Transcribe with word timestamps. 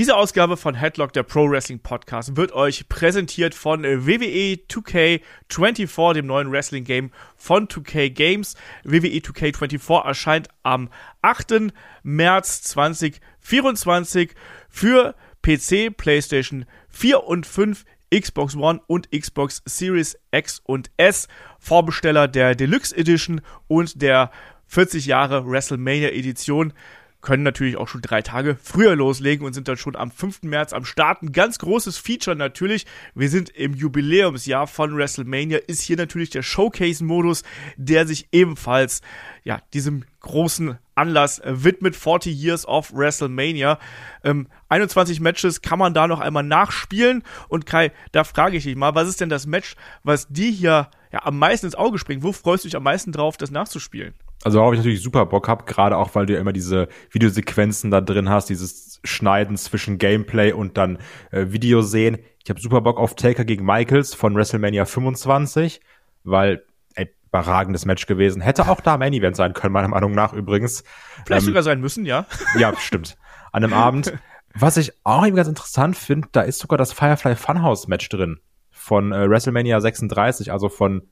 Diese 0.00 0.16
Ausgabe 0.16 0.56
von 0.56 0.74
Headlock, 0.74 1.12
der 1.12 1.24
Pro 1.24 1.50
Wrestling 1.50 1.78
Podcast, 1.78 2.34
wird 2.34 2.52
euch 2.52 2.88
präsentiert 2.88 3.54
von 3.54 3.82
WWE 3.82 4.56
2K24, 4.66 6.14
dem 6.14 6.24
neuen 6.24 6.50
Wrestling 6.50 6.84
Game 6.84 7.10
von 7.36 7.68
2K 7.68 8.08
Games. 8.08 8.56
WWE 8.82 9.18
2K24 9.18 10.06
erscheint 10.06 10.48
am 10.62 10.88
8. 11.20 11.70
März 12.02 12.62
2024 12.62 14.30
für 14.70 15.14
PC, 15.42 15.94
PlayStation 15.94 16.64
4 16.88 17.24
und 17.24 17.44
5, 17.44 17.84
Xbox 18.10 18.56
One 18.56 18.80
und 18.86 19.10
Xbox 19.10 19.60
Series 19.66 20.16
X 20.30 20.62
und 20.64 20.90
S. 20.96 21.28
Vorbesteller 21.58 22.26
der 22.26 22.54
Deluxe 22.54 22.96
Edition 22.96 23.42
und 23.68 24.00
der 24.00 24.30
40 24.66 25.04
Jahre 25.04 25.46
WrestleMania 25.46 26.08
Edition 26.08 26.72
können 27.20 27.42
natürlich 27.42 27.76
auch 27.76 27.88
schon 27.88 28.00
drei 28.00 28.22
Tage 28.22 28.56
früher 28.62 28.96
loslegen 28.96 29.46
und 29.46 29.52
sind 29.52 29.68
dann 29.68 29.76
schon 29.76 29.96
am 29.96 30.10
5. 30.10 30.42
März 30.42 30.72
am 30.72 30.84
Start. 30.84 31.22
Ein 31.22 31.32
ganz 31.32 31.58
großes 31.58 31.98
Feature 31.98 32.36
natürlich. 32.36 32.86
Wir 33.14 33.28
sind 33.28 33.50
im 33.50 33.74
Jubiläumsjahr 33.74 34.66
von 34.66 34.96
WrestleMania. 34.96 35.58
Ist 35.66 35.82
hier 35.82 35.96
natürlich 35.96 36.30
der 36.30 36.42
Showcase-Modus, 36.42 37.42
der 37.76 38.06
sich 38.06 38.28
ebenfalls 38.32 39.02
ja, 39.44 39.60
diesem 39.74 40.04
großen 40.20 40.78
Anlass 40.94 41.42
widmet. 41.44 41.96
40 41.96 42.34
Years 42.34 42.66
of 42.66 42.92
WrestleMania. 42.94 43.78
Ähm, 44.24 44.48
21 44.68 45.20
Matches 45.20 45.60
kann 45.60 45.78
man 45.78 45.94
da 45.94 46.06
noch 46.06 46.20
einmal 46.20 46.42
nachspielen. 46.42 47.22
Und 47.48 47.66
Kai, 47.66 47.92
da 48.12 48.24
frage 48.24 48.56
ich 48.56 48.64
dich 48.64 48.76
mal, 48.76 48.94
was 48.94 49.08
ist 49.08 49.20
denn 49.20 49.28
das 49.28 49.46
Match, 49.46 49.76
was 50.02 50.28
dir 50.28 50.50
hier 50.50 50.90
ja, 51.12 51.24
am 51.24 51.38
meisten 51.38 51.66
ins 51.66 51.74
Auge 51.74 51.98
springt? 51.98 52.22
Wo 52.22 52.32
freust 52.32 52.64
du 52.64 52.68
dich 52.68 52.76
am 52.76 52.82
meisten 52.82 53.12
drauf, 53.12 53.36
das 53.36 53.50
nachzuspielen? 53.50 54.14
Also 54.42 54.58
worauf 54.58 54.72
ich 54.72 54.78
natürlich 54.78 55.02
super 55.02 55.26
Bock 55.26 55.48
hab, 55.48 55.66
gerade 55.66 55.96
auch, 55.96 56.14
weil 56.14 56.26
du 56.26 56.32
ja 56.34 56.40
immer 56.40 56.52
diese 56.52 56.88
Videosequenzen 57.10 57.90
da 57.90 58.00
drin 58.00 58.30
hast, 58.30 58.48
dieses 58.48 59.00
Schneiden 59.04 59.56
zwischen 59.56 59.98
Gameplay 59.98 60.52
und 60.52 60.78
dann 60.78 60.98
äh, 61.30 61.46
Video 61.48 61.82
sehen. 61.82 62.18
Ich 62.42 62.48
habe 62.48 62.60
super 62.60 62.80
Bock 62.80 62.98
auf 62.98 63.14
Taker 63.14 63.44
gegen 63.44 63.64
Michaels 63.64 64.14
von 64.14 64.34
WrestleMania 64.34 64.86
25, 64.86 65.80
weil 66.24 66.64
ey, 66.94 67.10
überragendes 67.26 67.84
Match 67.84 68.06
gewesen. 68.06 68.40
Hätte 68.40 68.68
auch 68.68 68.80
da 68.80 68.96
Main 68.96 69.12
Event 69.12 69.36
sein 69.36 69.52
können, 69.52 69.74
meiner 69.74 69.88
Meinung 69.88 70.12
nach 70.12 70.32
übrigens. 70.32 70.84
Vielleicht 71.26 71.42
ähm, 71.42 71.48
sogar 71.48 71.62
sein 71.62 71.80
müssen, 71.80 72.06
ja. 72.06 72.24
Ja, 72.58 72.74
stimmt. 72.78 73.16
An 73.52 73.64
einem 73.64 73.74
Abend. 73.74 74.12
Was 74.54 74.76
ich 74.78 74.92
auch 75.04 75.26
eben 75.26 75.36
ganz 75.36 75.48
interessant 75.48 75.96
finde, 75.96 76.28
da 76.32 76.40
ist 76.40 76.58
sogar 76.58 76.78
das 76.78 76.92
Firefly 76.92 77.36
Funhouse 77.36 77.88
Match 77.88 78.08
drin 78.08 78.40
von 78.70 79.12
äh, 79.12 79.28
WrestleMania 79.28 79.80
36, 79.80 80.50
also 80.50 80.68
von 80.68 81.02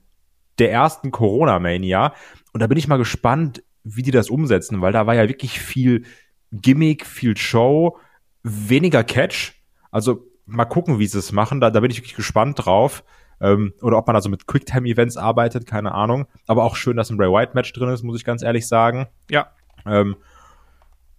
der 0.57 0.71
ersten 0.71 1.11
Corona-Mania. 1.11 2.13
Und 2.53 2.61
da 2.61 2.67
bin 2.67 2.77
ich 2.77 2.87
mal 2.87 2.97
gespannt, 2.97 3.63
wie 3.83 4.01
die 4.01 4.11
das 4.11 4.29
umsetzen, 4.29 4.81
weil 4.81 4.91
da 4.91 5.07
war 5.07 5.15
ja 5.15 5.27
wirklich 5.27 5.59
viel 5.59 6.03
Gimmick, 6.51 7.05
viel 7.05 7.37
Show, 7.37 7.97
weniger 8.43 9.03
Catch. 9.03 9.53
Also 9.91 10.25
mal 10.45 10.65
gucken, 10.65 10.99
wie 10.99 11.07
sie 11.07 11.19
es 11.19 11.31
machen. 11.31 11.61
Da, 11.61 11.69
da 11.69 11.79
bin 11.79 11.91
ich 11.91 11.97
wirklich 11.97 12.15
gespannt 12.15 12.65
drauf. 12.65 13.03
Ähm, 13.41 13.73
oder 13.81 13.97
ob 13.97 14.07
man 14.07 14.15
also 14.15 14.29
mit 14.29 14.47
Quicktime-Events 14.47 15.17
arbeitet, 15.17 15.65
keine 15.65 15.93
Ahnung. 15.93 16.27
Aber 16.47 16.63
auch 16.63 16.75
schön, 16.75 16.97
dass 16.97 17.09
ein 17.09 17.17
Bray 17.17 17.29
White-Match 17.29 17.71
drin 17.73 17.89
ist, 17.89 18.03
muss 18.03 18.17
ich 18.17 18.25
ganz 18.25 18.43
ehrlich 18.43 18.67
sagen. 18.67 19.07
Ja. 19.29 19.51
Ähm, 19.85 20.17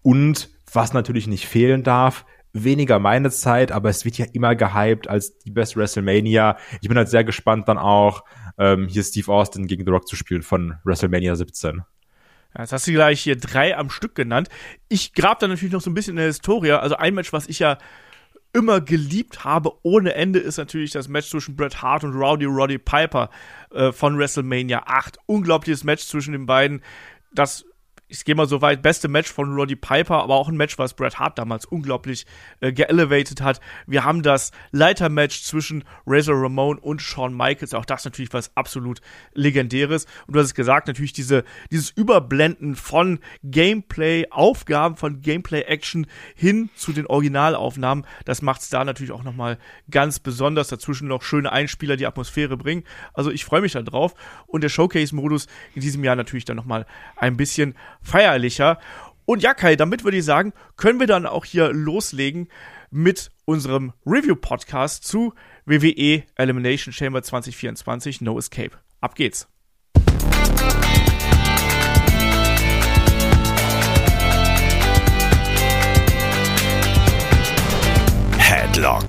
und 0.03 0.51
was 0.73 0.93
natürlich 0.93 1.27
nicht 1.27 1.47
fehlen 1.47 1.83
darf, 1.83 2.25
weniger 2.53 2.99
meine 2.99 3.31
Zeit, 3.31 3.73
aber 3.73 3.89
es 3.91 4.05
wird 4.05 4.19
ja 4.19 4.27
immer 4.33 4.55
gehypt 4.57 5.09
als 5.09 5.39
die 5.39 5.51
Best 5.51 5.77
WrestleMania. 5.77 6.57
Ich 6.81 6.89
bin 6.89 6.97
halt 6.97 7.09
sehr 7.09 7.25
gespannt 7.25 7.69
dann 7.69 7.79
auch, 7.79 8.25
ähm, 8.59 8.89
hier 8.89 9.03
Steve 9.03 9.33
Austin 9.33 9.67
gegen 9.67 9.85
The 9.85 9.91
Rock 9.91 10.09
zu 10.09 10.17
spielen 10.17 10.43
von 10.43 10.77
WrestleMania 10.85 11.37
17. 11.37 11.83
Ja, 12.55 12.63
jetzt 12.63 12.73
hast 12.73 12.87
du 12.87 12.93
gleich 12.93 13.21
hier 13.21 13.37
drei 13.37 13.77
am 13.77 13.91
Stück 13.91 14.15
genannt. 14.15 14.49
Ich 14.89 15.15
grab 15.15 15.39
da 15.39 15.47
natürlich 15.47 15.73
noch 15.73 15.81
so 15.81 15.91
ein 15.91 15.95
bisschen 15.95 16.13
in 16.13 16.17
der 16.17 16.27
Historie. 16.27 16.73
Also 16.73 16.97
ein 16.97 17.15
Match, 17.15 17.33
was 17.33 17.47
ich 17.47 17.61
ja 17.61 17.79
immer 18.53 18.81
geliebt 18.81 19.45
habe 19.45 19.73
ohne 19.83 20.15
Ende, 20.15 20.41
ist 20.41 20.57
natürlich 20.57 20.91
das 20.91 21.09
Match 21.09 21.31
zwischen 21.31 21.55
Bret 21.55 21.83
Hart 21.83 22.03
und 22.03 22.15
Rowdy 22.15 22.47
Roddy 22.47 22.79
Piper 22.79 23.31
äh, 23.73 23.93
von 23.93 24.19
WrestleMania 24.19 24.83
8. 24.87 25.19
Unglaubliches 25.27 25.85
Match 25.85 26.05
zwischen 26.05 26.33
den 26.33 26.47
beiden. 26.47 26.83
Das 27.33 27.65
ich 28.11 28.25
gehe 28.25 28.35
mal 28.35 28.49
so 28.49 28.61
weit, 28.61 28.83
beste 28.83 29.09
Match 29.09 29.33
von 29.33 29.55
Roddy 29.55 29.77
Piper, 29.77 30.23
aber 30.23 30.35
auch 30.35 30.49
ein 30.49 30.57
Match, 30.57 30.79
was 30.79 30.95
Bret 30.95 31.19
Hart 31.19 31.39
damals 31.39 31.65
unglaublich 31.65 32.27
äh, 32.61 32.73
geelevated 32.73 33.41
hat. 33.41 33.61
Wir 33.87 34.05
haben 34.05 34.23
das 34.23 34.51
Leitermatch 34.73 35.45
zwischen 35.45 35.85
Razor 36.07 36.43
Ramon 36.43 36.79
und 36.79 37.01
Shawn 37.01 37.37
Michaels, 37.37 37.73
auch 37.73 37.85
das 37.85 38.05
natürlich 38.05 38.33
was 38.33 38.51
absolut 38.57 39.01
legendäres. 39.33 40.07
Und 40.27 40.35
du 40.35 40.41
hast 40.41 40.47
es 40.47 40.55
gesagt, 40.55 40.89
natürlich 40.89 41.13
diese, 41.13 41.45
dieses 41.71 41.91
Überblenden 41.91 42.75
von 42.75 43.21
Gameplay, 43.45 44.27
Aufgaben 44.31 44.97
von 44.97 45.21
Gameplay-Action 45.21 46.07
hin 46.35 46.69
zu 46.75 46.93
den 46.93 47.07
Originalaufnahmen, 47.07 48.05
das 48.25 48.43
macht 48.43 48.63
es 48.63 48.71
da 48.71 48.85
natürlich 48.85 49.13
auch 49.13 49.23
nochmal 49.23 49.59
ganz 49.91 50.19
besonders. 50.19 50.69
Dazwischen 50.69 51.07
noch 51.07 51.23
schöne 51.23 51.53
Einspieler, 51.53 51.97
die 51.97 52.07
Atmosphäre 52.07 52.57
bringen. 52.57 52.83
Also 53.15 53.31
ich 53.31 53.45
freue 53.45 53.61
mich 53.61 53.73
da 53.73 53.83
drauf. 53.83 54.15
Und 54.47 54.63
der 54.63 54.69
Showcase-Modus 54.69 55.47
in 55.75 55.83
diesem 55.83 56.03
Jahr 56.03 56.17
natürlich 56.17 56.45
dann 56.45 56.57
nochmal 56.57 56.87
ein 57.17 57.37
bisschen 57.37 57.75
feierlicher. 58.03 58.79
Und 59.25 59.43
ja, 59.43 59.55
Kai, 59.55 59.77
damit 59.77 60.05
würde 60.05 60.17
ich 60.17 60.25
sagen, 60.25 60.53
können 60.77 61.01
wir 61.01 61.07
dann 61.07 61.27
auch 61.27 61.45
hier 61.45 61.73
loslegen 61.73 62.49
mit 62.91 63.31
unserem 63.45 63.93
Review-Podcast 64.05 65.07
zu 65.07 65.35
WWE 65.67 66.25
Elimination 66.37 66.93
Chamber 66.93 67.23
2024 67.23 68.21
No 68.21 68.39
Escape. 68.39 68.73
Ab 69.01 69.15
geht's. 69.15 69.49
Headlock, 78.39 79.07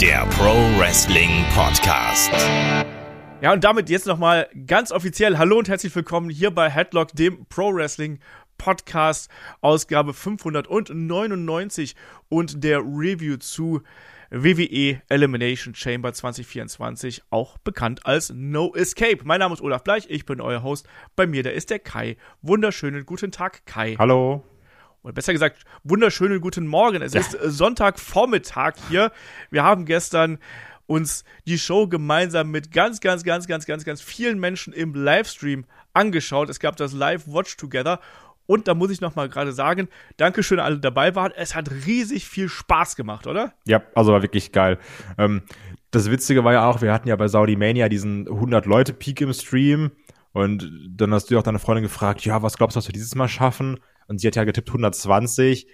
der 0.00 0.26
Pro 0.36 0.54
Wrestling 0.78 1.44
Podcast. 1.54 2.32
Ja, 3.44 3.52
und 3.52 3.62
damit 3.62 3.90
jetzt 3.90 4.06
nochmal 4.06 4.48
ganz 4.66 4.90
offiziell 4.90 5.36
Hallo 5.36 5.58
und 5.58 5.68
herzlich 5.68 5.94
willkommen 5.94 6.30
hier 6.30 6.50
bei 6.50 6.70
Headlock, 6.70 7.08
dem 7.12 7.44
Pro 7.44 7.74
Wrestling 7.74 8.18
Podcast, 8.56 9.30
Ausgabe 9.60 10.14
599 10.14 11.94
und 12.30 12.64
der 12.64 12.78
Review 12.78 13.36
zu 13.36 13.82
WWE 14.30 15.02
Elimination 15.10 15.74
Chamber 15.74 16.14
2024, 16.14 17.24
auch 17.28 17.58
bekannt 17.58 18.06
als 18.06 18.32
No 18.34 18.74
Escape. 18.74 19.18
Mein 19.24 19.40
Name 19.40 19.52
ist 19.52 19.60
Olaf 19.60 19.84
Bleich, 19.84 20.06
ich 20.08 20.24
bin 20.24 20.40
euer 20.40 20.62
Host. 20.62 20.88
Bei 21.14 21.26
mir, 21.26 21.42
da 21.42 21.50
ist 21.50 21.68
der 21.68 21.80
Kai. 21.80 22.16
Wunderschönen 22.40 23.04
guten 23.04 23.30
Tag, 23.30 23.66
Kai. 23.66 23.96
Hallo. 23.98 24.42
Oder 25.02 25.12
besser 25.12 25.34
gesagt, 25.34 25.64
wunderschönen 25.82 26.40
guten 26.40 26.66
Morgen. 26.66 27.02
Es 27.02 27.12
ja. 27.12 27.20
ist 27.20 27.32
Sonntagvormittag 27.42 28.76
hier. 28.88 29.12
Wir 29.50 29.62
haben 29.62 29.84
gestern 29.84 30.38
uns 30.86 31.24
die 31.46 31.58
Show 31.58 31.88
gemeinsam 31.88 32.50
mit 32.50 32.72
ganz, 32.72 33.00
ganz, 33.00 33.24
ganz, 33.24 33.46
ganz, 33.46 33.66
ganz, 33.66 33.84
ganz 33.84 34.00
vielen 34.00 34.38
Menschen 34.38 34.72
im 34.72 34.94
Livestream 34.94 35.64
angeschaut. 35.92 36.48
Es 36.50 36.60
gab 36.60 36.76
das 36.76 36.92
Live 36.92 37.26
Watch 37.26 37.56
Together. 37.56 38.00
Und 38.46 38.68
da 38.68 38.74
muss 38.74 38.90
ich 38.90 39.00
noch 39.00 39.16
mal 39.16 39.28
gerade 39.28 39.52
sagen, 39.52 39.88
Dankeschön, 40.18 40.60
alle 40.60 40.78
dabei 40.78 41.14
waren. 41.14 41.32
Es 41.34 41.54
hat 41.54 41.70
riesig 41.86 42.26
viel 42.26 42.48
Spaß 42.48 42.94
gemacht, 42.96 43.26
oder? 43.26 43.54
Ja, 43.66 43.82
also 43.94 44.12
war 44.12 44.22
wirklich 44.22 44.52
geil. 44.52 44.78
Ähm, 45.16 45.42
das 45.90 46.10
Witzige 46.10 46.44
war 46.44 46.52
ja 46.52 46.68
auch, 46.68 46.82
wir 46.82 46.92
hatten 46.92 47.08
ja 47.08 47.16
bei 47.16 47.28
Saudi 47.28 47.56
Mania 47.56 47.88
diesen 47.88 48.28
100-Leute-Peak 48.28 49.22
im 49.22 49.32
Stream. 49.32 49.92
Und 50.32 50.70
dann 50.90 51.14
hast 51.14 51.30
du 51.30 51.38
auch 51.38 51.42
deine 51.42 51.60
Freundin 51.60 51.84
gefragt, 51.84 52.24
ja, 52.24 52.42
was 52.42 52.58
glaubst 52.58 52.76
du, 52.76 52.78
was 52.78 52.88
wir 52.88 52.92
dieses 52.92 53.14
Mal 53.14 53.28
schaffen? 53.28 53.78
Und 54.08 54.20
sie 54.20 54.26
hat 54.26 54.36
ja 54.36 54.44
getippt 54.44 54.68
120. 54.68 55.66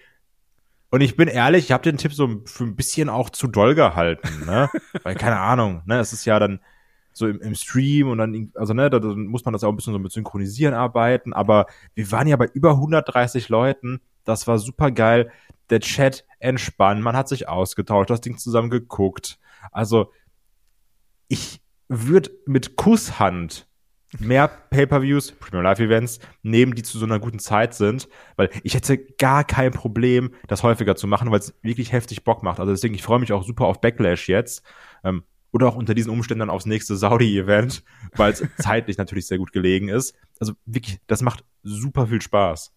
Und 0.90 1.00
ich 1.00 1.16
bin 1.16 1.28
ehrlich, 1.28 1.66
ich 1.66 1.72
habe 1.72 1.84
den 1.84 1.98
Tipp 1.98 2.12
so 2.12 2.42
für 2.44 2.64
ein 2.64 2.76
bisschen 2.76 3.08
auch 3.08 3.30
zu 3.30 3.46
doll 3.46 3.74
gehalten, 3.74 4.44
ne? 4.44 4.68
Weil, 5.02 5.14
keine 5.14 5.38
Ahnung, 5.38 5.82
ne? 5.86 6.00
Es 6.00 6.12
ist 6.12 6.24
ja 6.24 6.38
dann 6.38 6.60
so 7.12 7.26
im, 7.28 7.40
im 7.40 7.54
Stream 7.54 8.08
und 8.08 8.18
dann, 8.18 8.52
also 8.54 8.74
ne, 8.74 8.90
da, 8.90 8.98
da 8.98 9.08
muss 9.08 9.44
man 9.44 9.52
das 9.52 9.64
auch 9.64 9.70
ein 9.70 9.76
bisschen 9.76 9.92
so 9.92 9.98
mit 9.98 10.12
Synchronisieren 10.12 10.74
arbeiten, 10.74 11.32
aber 11.32 11.66
wir 11.94 12.10
waren 12.12 12.26
ja 12.26 12.36
bei 12.36 12.48
über 12.52 12.72
130 12.72 13.48
Leuten, 13.48 14.00
das 14.24 14.46
war 14.46 14.58
super 14.58 14.90
geil, 14.90 15.30
der 15.70 15.80
Chat 15.80 16.24
entspannt, 16.38 17.02
man 17.02 17.16
hat 17.16 17.28
sich 17.28 17.48
ausgetauscht, 17.48 18.10
das 18.10 18.20
Ding 18.20 18.38
zusammen 18.38 18.70
geguckt, 18.70 19.38
also 19.72 20.12
ich 21.28 21.60
würde 21.88 22.31
mit 22.46 22.76
Kusshand 22.76 23.66
mehr 24.18 24.48
Pay-per-Views, 24.48 25.32
Premium 25.32 25.64
Live 25.64 25.78
Events 25.78 26.18
nehmen, 26.42 26.74
die 26.74 26.82
zu 26.82 26.98
so 26.98 27.04
einer 27.04 27.20
guten 27.20 27.38
Zeit 27.38 27.74
sind, 27.74 28.08
weil 28.36 28.50
ich 28.62 28.74
hätte 28.74 28.98
gar 28.98 29.44
kein 29.44 29.72
Problem, 29.72 30.30
das 30.48 30.62
häufiger 30.62 30.96
zu 30.96 31.06
machen, 31.06 31.30
weil 31.30 31.38
es 31.38 31.54
wirklich 31.62 31.92
heftig 31.92 32.24
Bock 32.24 32.42
macht. 32.42 32.58
Also 32.58 32.72
deswegen, 32.72 32.94
ich 32.94 33.02
freue 33.02 33.20
mich 33.20 33.32
auch 33.32 33.44
super 33.44 33.66
auf 33.66 33.80
Backlash 33.80 34.28
jetzt. 34.28 34.62
Ähm, 35.04 35.22
oder 35.52 35.66
auch 35.66 35.76
unter 35.76 35.94
diesen 35.94 36.12
Umständen 36.12 36.40
dann 36.40 36.50
aufs 36.50 36.66
nächste 36.66 36.96
Saudi-Event, 36.96 37.82
weil 38.16 38.32
es 38.32 38.44
zeitlich 38.58 38.98
natürlich 38.98 39.26
sehr 39.26 39.38
gut 39.38 39.52
gelegen 39.52 39.88
ist. 39.88 40.14
Also 40.38 40.54
wirklich, 40.66 41.00
das 41.06 41.22
macht 41.22 41.44
super 41.62 42.06
viel 42.06 42.22
Spaß. 42.22 42.72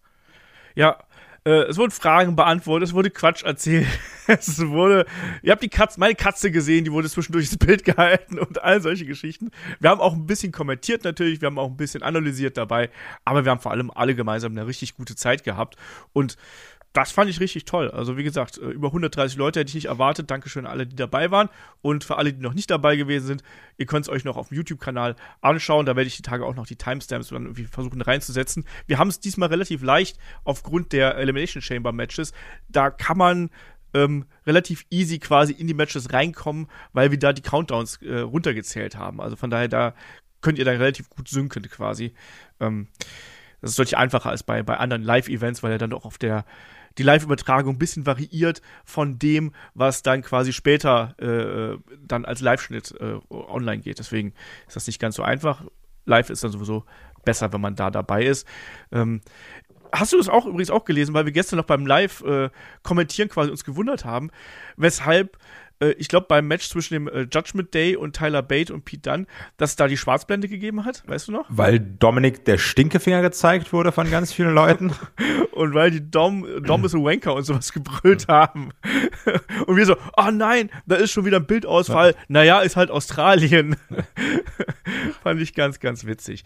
Ja, 0.74 0.98
äh, 1.44 1.64
es 1.64 1.76
wurden 1.76 1.90
Fragen 1.90 2.36
beantwortet, 2.36 2.88
es 2.88 2.94
wurde 2.94 3.10
Quatsch 3.10 3.42
erzählt. 3.42 3.86
es 4.26 4.66
wurde, 4.66 5.04
ihr 5.42 5.52
habt 5.52 5.62
die 5.62 5.68
Katze, 5.68 6.00
meine 6.00 6.14
Katze 6.14 6.50
gesehen, 6.50 6.84
die 6.84 6.92
wurde 6.92 7.08
zwischendurch 7.08 7.46
ins 7.46 7.58
Bild 7.58 7.84
gehalten 7.84 8.38
und 8.38 8.62
all 8.62 8.80
solche 8.80 9.04
Geschichten. 9.04 9.50
Wir 9.80 9.90
haben 9.90 10.00
auch 10.00 10.14
ein 10.14 10.26
bisschen 10.26 10.52
kommentiert 10.52 11.04
natürlich, 11.04 11.40
wir 11.40 11.46
haben 11.46 11.58
auch 11.58 11.68
ein 11.68 11.76
bisschen 11.76 12.02
analysiert 12.02 12.56
dabei, 12.56 12.90
aber 13.24 13.44
wir 13.44 13.50
haben 13.50 13.60
vor 13.60 13.72
allem 13.72 13.90
alle 13.90 14.14
gemeinsam 14.14 14.52
eine 14.52 14.66
richtig 14.66 14.96
gute 14.96 15.16
Zeit 15.16 15.44
gehabt 15.44 15.76
und 16.12 16.36
das 16.94 17.10
fand 17.10 17.28
ich 17.28 17.40
richtig 17.40 17.64
toll. 17.64 17.90
Also 17.90 18.16
wie 18.16 18.22
gesagt, 18.22 18.56
äh, 18.56 18.66
über 18.66 18.88
130 18.88 19.36
Leute 19.36 19.60
hätte 19.60 19.68
ich 19.68 19.74
nicht 19.74 19.86
erwartet. 19.86 20.30
Dankeschön 20.30 20.64
an 20.64 20.70
alle, 20.70 20.86
die 20.86 20.94
dabei 20.94 21.32
waren. 21.32 21.50
Und 21.82 22.04
für 22.04 22.16
alle, 22.16 22.32
die 22.32 22.40
noch 22.40 22.54
nicht 22.54 22.70
dabei 22.70 22.94
gewesen 22.94 23.26
sind, 23.26 23.42
ihr 23.76 23.86
könnt 23.86 24.06
es 24.06 24.08
euch 24.08 24.24
noch 24.24 24.36
auf 24.36 24.48
dem 24.48 24.56
YouTube-Kanal 24.58 25.16
anschauen. 25.40 25.86
Da 25.86 25.96
werde 25.96 26.06
ich 26.06 26.16
die 26.16 26.22
Tage 26.22 26.46
auch 26.46 26.54
noch 26.54 26.68
die 26.68 26.76
Timestamps 26.76 27.28
dann 27.28 27.42
irgendwie 27.42 27.64
versuchen 27.64 28.00
reinzusetzen. 28.00 28.64
Wir 28.86 28.98
haben 28.98 29.08
es 29.08 29.18
diesmal 29.18 29.48
relativ 29.48 29.82
leicht 29.82 30.18
aufgrund 30.44 30.92
der 30.92 31.16
Elimination 31.16 31.60
Chamber 31.60 31.90
Matches. 31.90 32.32
Da 32.68 32.90
kann 32.90 33.18
man 33.18 33.50
ähm, 33.92 34.26
relativ 34.46 34.86
easy 34.90 35.18
quasi 35.18 35.52
in 35.52 35.66
die 35.66 35.74
Matches 35.74 36.12
reinkommen, 36.12 36.68
weil 36.92 37.10
wir 37.10 37.18
da 37.18 37.32
die 37.32 37.42
Countdowns 37.42 38.02
äh, 38.02 38.20
runtergezählt 38.20 38.96
haben. 38.96 39.20
Also 39.20 39.34
von 39.34 39.50
daher, 39.50 39.68
da 39.68 39.94
könnt 40.42 40.60
ihr 40.60 40.64
dann 40.64 40.76
relativ 40.76 41.10
gut 41.10 41.26
synken 41.26 41.64
quasi. 41.64 42.14
Ähm, 42.60 42.86
das 43.60 43.70
ist 43.70 43.78
deutlich 43.80 43.96
einfacher 43.96 44.30
als 44.30 44.44
bei, 44.44 44.62
bei 44.62 44.76
anderen 44.76 45.02
Live-Events, 45.02 45.64
weil 45.64 45.72
er 45.72 45.78
dann 45.78 45.90
doch 45.90 46.04
auf 46.04 46.18
der 46.18 46.44
die 46.98 47.02
Live-Übertragung 47.02 47.74
ein 47.74 47.78
bisschen 47.78 48.06
variiert 48.06 48.62
von 48.84 49.18
dem, 49.18 49.52
was 49.74 50.02
dann 50.02 50.22
quasi 50.22 50.52
später 50.52 51.14
äh, 51.18 51.78
dann 52.06 52.24
als 52.24 52.40
Live-Schnitt 52.40 52.94
äh, 53.00 53.18
online 53.30 53.82
geht. 53.82 53.98
Deswegen 53.98 54.32
ist 54.66 54.76
das 54.76 54.86
nicht 54.86 55.00
ganz 55.00 55.16
so 55.16 55.22
einfach. 55.22 55.64
Live 56.04 56.30
ist 56.30 56.44
dann 56.44 56.52
sowieso 56.52 56.84
besser, 57.24 57.52
wenn 57.52 57.60
man 57.60 57.74
da 57.74 57.90
dabei 57.90 58.24
ist. 58.24 58.46
Ähm, 58.92 59.22
hast 59.92 60.12
du 60.12 60.18
das 60.18 60.28
auch 60.28 60.46
übrigens 60.46 60.70
auch 60.70 60.84
gelesen, 60.84 61.14
weil 61.14 61.24
wir 61.24 61.32
gestern 61.32 61.56
noch 61.56 61.64
beim 61.64 61.86
Live-Kommentieren 61.86 63.28
äh, 63.28 63.32
quasi 63.32 63.50
uns 63.50 63.64
gewundert 63.64 64.04
haben, 64.04 64.30
weshalb 64.76 65.38
äh, 65.84 65.92
ich 65.92 66.08
glaube, 66.08 66.26
beim 66.28 66.46
Match 66.46 66.68
zwischen 66.68 66.94
dem 66.94 67.08
äh, 67.08 67.26
Judgment 67.30 67.74
Day 67.74 67.96
und 67.96 68.16
Tyler 68.16 68.42
Bate 68.42 68.72
und 68.72 68.84
Pete 68.84 69.10
Dunne, 69.10 69.26
dass 69.56 69.70
es 69.70 69.76
da 69.76 69.88
die 69.88 69.96
Schwarzblende 69.96 70.48
gegeben 70.48 70.84
hat, 70.84 71.02
weißt 71.06 71.28
du 71.28 71.32
noch? 71.32 71.46
Weil 71.48 71.80
Dominik 71.80 72.44
der 72.44 72.58
Stinkefinger 72.58 73.22
gezeigt 73.22 73.72
wurde 73.72 73.92
von 73.92 74.10
ganz 74.10 74.32
vielen 74.32 74.54
Leuten. 74.54 74.92
und 75.52 75.74
weil 75.74 75.90
die 75.90 76.10
Dom, 76.10 76.46
Dom 76.62 76.84
ist 76.84 76.94
ein 76.94 77.04
Wanker 77.04 77.34
und 77.34 77.44
sowas 77.44 77.72
gebrüllt 77.72 78.28
haben. 78.28 78.70
und 79.66 79.76
wir 79.76 79.86
so, 79.86 79.96
oh 80.16 80.30
nein, 80.32 80.70
da 80.86 80.96
ist 80.96 81.12
schon 81.12 81.24
wieder 81.24 81.38
ein 81.38 81.46
Bildausfall. 81.46 82.12
Ja. 82.12 82.18
Naja, 82.28 82.60
ist 82.60 82.76
halt 82.76 82.90
Australien. 82.90 83.76
Fand 85.22 85.40
ich 85.40 85.54
ganz, 85.54 85.80
ganz 85.80 86.04
witzig. 86.06 86.44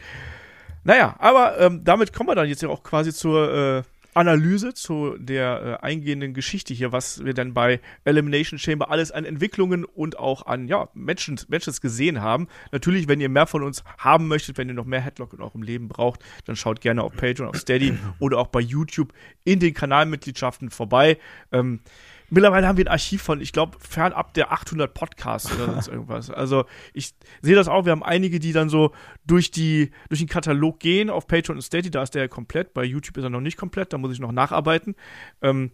Naja, 0.85 1.17
aber 1.19 1.59
ähm, 1.61 1.83
damit 1.85 2.13
kommen 2.13 2.29
wir 2.31 2.35
dann 2.35 2.49
jetzt 2.49 2.63
ja 2.63 2.69
auch 2.69 2.83
quasi 2.83 3.13
zur 3.13 3.53
äh, 3.53 3.83
Analyse 4.15 4.75
zu 4.75 5.17
der 5.19 5.81
äh, 5.83 5.87
eingehenden 5.87 6.35
Geschichte 6.35 6.75
hier, 6.75 6.93
was 6.93 7.25
wir 7.25 7.35
dann 7.35 7.55
bei 7.55 7.81
Elimination 8.05 8.59
Chamber 8.59 8.91
alles 8.91 9.13
an 9.13 9.25
Entwicklungen 9.25 9.85
und 9.85 10.19
auch 10.19 10.47
an 10.47 10.67
ja, 10.69 10.89
Matches, 10.95 11.49
Matches 11.49 11.81
gesehen 11.81 12.21
haben. 12.21 12.49
Natürlich, 12.73 13.09
wenn 13.09 13.21
ihr 13.21 13.29
mehr 13.29 13.47
von 13.47 13.63
uns 13.63 13.85
haben 13.99 14.29
möchtet, 14.29 14.59
wenn 14.59 14.69
ihr 14.69 14.75
noch 14.75 14.87
mehr 14.87 15.01
Headlock 15.01 15.33
in 15.35 15.41
eurem 15.41 15.63
Leben 15.63 15.89
braucht, 15.89 16.25
dann 16.47 16.57
schaut 16.57 16.81
gerne 16.81 17.03
auf 17.03 17.15
Patreon, 17.15 17.49
auf 17.49 17.57
Steady 17.57 17.97
oder 18.19 18.39
auch 18.39 18.49
bei 18.49 18.61
YouTube 18.61 19.13
in 19.45 19.61
den 19.61 19.75
Kanalmitgliedschaften 19.75 20.71
vorbei. 20.71 21.19
Ähm, 21.53 21.81
mittlerweile 22.31 22.67
haben 22.67 22.77
wir 22.77 22.87
ein 22.87 22.93
Archiv 22.93 23.23
von, 23.23 23.41
ich 23.41 23.53
glaube, 23.53 23.79
fernab 23.81 24.35
der 24.35 24.53
800 24.53 24.93
Podcasts 24.93 25.53
oder 25.53 25.67
sonst 25.67 25.89
irgendwas. 25.89 26.31
Also 26.31 26.65
ich 26.93 27.15
sehe 27.41 27.55
das 27.55 27.69
auch. 27.69 27.85
Wir 27.85 27.93
haben 27.93 28.03
einige, 28.03 28.39
die 28.39 28.53
dann 28.53 28.69
so 28.69 28.93
durch 29.27 29.51
die 29.51 29.91
durch 30.09 30.21
den 30.21 30.29
Katalog 30.29 30.81
gehen 30.81 31.11
auf 31.11 31.27
Patreon 31.27 31.59
und 31.59 31.63
Steady. 31.63 31.91
Da 31.91 32.03
ist 32.03 32.15
der 32.15 32.23
ja 32.23 32.29
komplett. 32.29 32.75
Bei 32.75 32.85
YouTube 32.85 33.17
ist 33.17 33.25
er 33.25 33.31
noch 33.31 33.41
nicht 33.41 33.57
komplett. 33.57 33.93
Da 33.93 33.99
muss 33.99 34.13
ich 34.13 34.21
noch 34.21 34.33
nacharbeiten. 34.33 34.95
Ähm, 35.43 35.73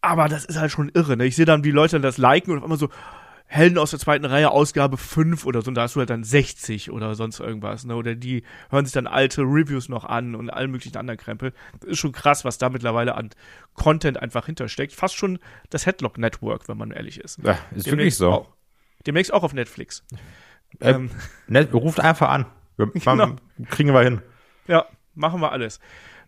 aber 0.00 0.28
das 0.28 0.44
ist 0.44 0.58
halt 0.58 0.70
schon 0.70 0.90
irre. 0.90 1.16
Ne? 1.16 1.26
Ich 1.26 1.36
sehe 1.36 1.46
dann, 1.46 1.64
wie 1.64 1.70
Leute 1.70 1.98
das 2.00 2.18
liken 2.18 2.52
und 2.52 2.58
auf 2.58 2.64
einmal 2.64 2.78
so, 2.78 2.90
Helden 3.46 3.78
aus 3.78 3.90
der 3.90 4.00
zweiten 4.00 4.24
Reihe, 4.24 4.50
Ausgabe 4.50 4.96
5 4.96 5.46
oder 5.46 5.62
so, 5.62 5.68
und 5.68 5.74
da 5.74 5.82
hast 5.82 5.94
du 5.94 6.00
halt 6.00 6.10
dann 6.10 6.24
60 6.24 6.90
oder 6.90 7.14
sonst 7.14 7.40
irgendwas, 7.40 7.84
ne? 7.84 7.94
Oder 7.94 8.14
die 8.14 8.42
hören 8.70 8.84
sich 8.84 8.94
dann 8.94 9.06
alte 9.06 9.42
Reviews 9.42 9.88
noch 9.88 10.04
an 10.04 10.34
und 10.34 10.50
allen 10.50 10.70
möglichen 10.70 10.96
anderen 10.96 11.18
Krempel. 11.18 11.52
Das 11.80 11.90
ist 11.90 11.98
schon 11.98 12.12
krass, 12.12 12.44
was 12.44 12.58
da 12.58 12.68
mittlerweile 12.68 13.14
an 13.14 13.30
Content 13.74 14.20
einfach 14.20 14.46
hintersteckt. 14.46 14.92
Fast 14.92 15.14
schon 15.14 15.38
das 15.70 15.86
Headlock 15.86 16.18
Network, 16.18 16.68
wenn 16.68 16.78
man 16.78 16.90
ehrlich 16.90 17.20
ist. 17.20 17.38
Ja, 17.44 17.58
ist 17.74 17.86
wirklich 17.86 18.16
so. 18.16 18.32
Auch. 18.32 18.50
Demnächst 19.06 19.32
auch 19.32 19.42
auf 19.42 19.52
Netflix. 19.52 20.04
Äh, 20.80 20.92
ähm, 20.92 21.10
net, 21.46 21.72
ruft 21.72 22.00
einfach 22.00 22.30
an. 22.30 22.46
Wir, 22.76 22.86
genau. 22.92 23.36
Kriegen 23.70 23.92
wir 23.92 24.02
hin. 24.02 24.22
Ja, 24.66 24.86
machen 25.14 25.40
wir 25.40 25.52
alles. 25.52 25.78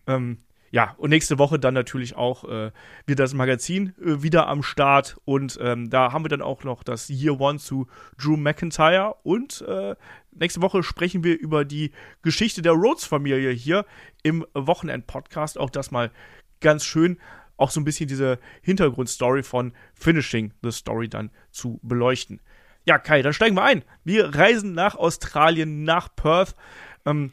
Ähm, 0.05 0.37
ja, 0.71 0.95
und 0.97 1.11
nächste 1.11 1.37
Woche 1.37 1.59
dann 1.59 1.73
natürlich 1.73 2.15
auch 2.15 2.43
äh, 2.43 2.71
wird 3.05 3.19
das 3.19 3.33
Magazin 3.33 3.93
äh, 4.01 4.21
wieder 4.21 4.47
am 4.47 4.63
Start 4.63 5.17
und 5.25 5.57
ähm, 5.61 5.89
da 5.89 6.11
haben 6.11 6.25
wir 6.25 6.29
dann 6.29 6.41
auch 6.41 6.63
noch 6.63 6.83
das 6.83 7.09
Year 7.09 7.39
One 7.39 7.57
zu 7.59 7.87
Drew 8.17 8.35
McIntyre 8.35 9.15
und 9.23 9.61
äh, 9.61 9.95
nächste 10.31 10.61
Woche 10.61 10.83
sprechen 10.83 11.23
wir 11.23 11.39
über 11.39 11.63
die 11.63 11.91
Geschichte 12.21 12.61
der 12.61 12.73
Rhodes-Familie 12.73 13.51
hier 13.51 13.85
im 14.23 14.45
Wochenend-Podcast. 14.53 15.57
Auch 15.57 15.69
das 15.69 15.91
mal 15.91 16.11
ganz 16.59 16.83
schön, 16.83 17.17
auch 17.55 17.71
so 17.71 17.79
ein 17.79 17.85
bisschen 17.85 18.07
diese 18.07 18.39
Hintergrundstory 18.61 19.43
von 19.43 19.73
Finishing 19.93 20.53
the 20.61 20.71
Story 20.71 21.07
dann 21.07 21.31
zu 21.51 21.79
beleuchten. 21.81 22.41
Ja, 22.85 22.99
Kai, 22.99 23.21
dann 23.21 23.33
steigen 23.33 23.55
wir 23.55 23.63
ein. 23.63 23.83
Wir 24.03 24.35
reisen 24.35 24.73
nach 24.73 24.95
Australien, 24.95 25.83
nach 25.83 26.07
Perth. 26.15 26.55
Ähm, 27.05 27.31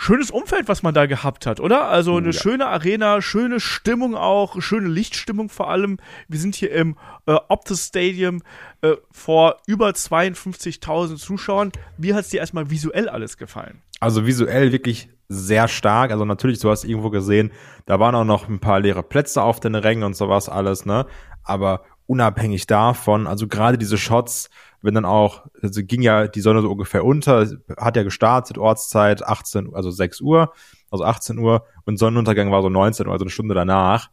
schönes 0.00 0.30
Umfeld, 0.30 0.66
was 0.66 0.82
man 0.82 0.94
da 0.94 1.04
gehabt 1.04 1.44
hat, 1.46 1.60
oder? 1.60 1.88
Also 1.88 2.16
eine 2.16 2.30
ja. 2.30 2.32
schöne 2.32 2.66
Arena, 2.66 3.20
schöne 3.20 3.60
Stimmung 3.60 4.14
auch, 4.14 4.60
schöne 4.62 4.88
Lichtstimmung 4.88 5.50
vor 5.50 5.70
allem. 5.70 5.98
Wir 6.26 6.40
sind 6.40 6.54
hier 6.54 6.72
im 6.72 6.96
äh, 7.26 7.34
Optus 7.48 7.88
Stadium 7.88 8.42
äh, 8.80 8.94
vor 9.12 9.58
über 9.66 9.90
52.000 9.90 11.16
Zuschauern. 11.16 11.70
Wie 11.98 12.14
hat 12.14 12.22
es 12.22 12.30
dir 12.30 12.40
erstmal 12.40 12.70
visuell 12.70 13.10
alles 13.10 13.36
gefallen? 13.36 13.82
Also 14.00 14.26
visuell 14.26 14.72
wirklich 14.72 15.10
sehr 15.28 15.68
stark. 15.68 16.12
Also 16.12 16.24
natürlich, 16.24 16.60
du 16.60 16.70
hast 16.70 16.84
irgendwo 16.84 17.10
gesehen, 17.10 17.52
da 17.84 18.00
waren 18.00 18.14
auch 18.14 18.24
noch 18.24 18.48
ein 18.48 18.58
paar 18.58 18.80
leere 18.80 19.02
Plätze 19.02 19.42
auf 19.42 19.60
den 19.60 19.74
Rängen 19.74 20.04
und 20.04 20.16
sowas 20.16 20.48
alles, 20.48 20.86
ne? 20.86 21.04
Aber 21.44 21.84
unabhängig 22.06 22.66
davon, 22.66 23.26
also 23.26 23.46
gerade 23.46 23.76
diese 23.76 23.98
Shots, 23.98 24.48
wenn 24.82 24.94
dann 24.94 25.04
auch, 25.04 25.46
also 25.62 25.82
ging 25.84 26.02
ja 26.02 26.26
die 26.26 26.40
Sonne 26.40 26.62
so 26.62 26.70
ungefähr 26.70 27.04
unter, 27.04 27.46
hat 27.76 27.96
ja 27.96 28.02
gestartet, 28.02 28.58
Ortszeit 28.58 29.22
18, 29.22 29.74
also 29.74 29.90
6 29.90 30.20
Uhr, 30.20 30.52
also 30.90 31.04
18 31.04 31.38
Uhr 31.38 31.64
und 31.84 31.98
Sonnenuntergang 31.98 32.50
war 32.50 32.62
so 32.62 32.68
19 32.68 33.06
Uhr, 33.06 33.12
also 33.12 33.24
eine 33.24 33.30
Stunde 33.30 33.54
danach. 33.54 34.10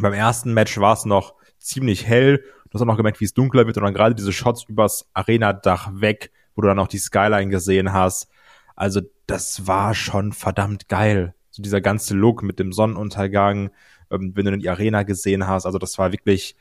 Beim 0.00 0.12
ersten 0.12 0.52
Match 0.52 0.78
war 0.78 0.94
es 0.94 1.04
noch 1.04 1.34
ziemlich 1.58 2.06
hell. 2.06 2.38
Du 2.38 2.74
hast 2.74 2.82
auch 2.82 2.86
noch 2.86 2.96
gemerkt, 2.96 3.20
wie 3.20 3.24
es 3.24 3.34
dunkler 3.34 3.66
wird 3.66 3.76
und 3.76 3.84
dann 3.84 3.94
gerade 3.94 4.14
diese 4.14 4.32
Shots 4.32 4.64
übers 4.64 5.08
Arena-Dach 5.14 5.90
weg, 5.94 6.32
wo 6.54 6.62
du 6.62 6.68
dann 6.68 6.78
auch 6.78 6.88
die 6.88 6.98
Skyline 6.98 7.50
gesehen 7.50 7.92
hast. 7.92 8.28
Also 8.74 9.00
das 9.26 9.66
war 9.66 9.94
schon 9.94 10.32
verdammt 10.32 10.88
geil. 10.88 11.34
So 11.50 11.62
dieser 11.62 11.80
ganze 11.80 12.14
Look 12.14 12.42
mit 12.42 12.58
dem 12.58 12.72
Sonnenuntergang, 12.72 13.70
ähm, 14.10 14.32
wenn 14.34 14.44
du 14.44 14.50
dann 14.50 14.60
die 14.60 14.68
Arena 14.68 15.04
gesehen 15.04 15.46
hast. 15.46 15.66
Also 15.66 15.78
das 15.78 15.96
war 15.98 16.10
wirklich, 16.10 16.56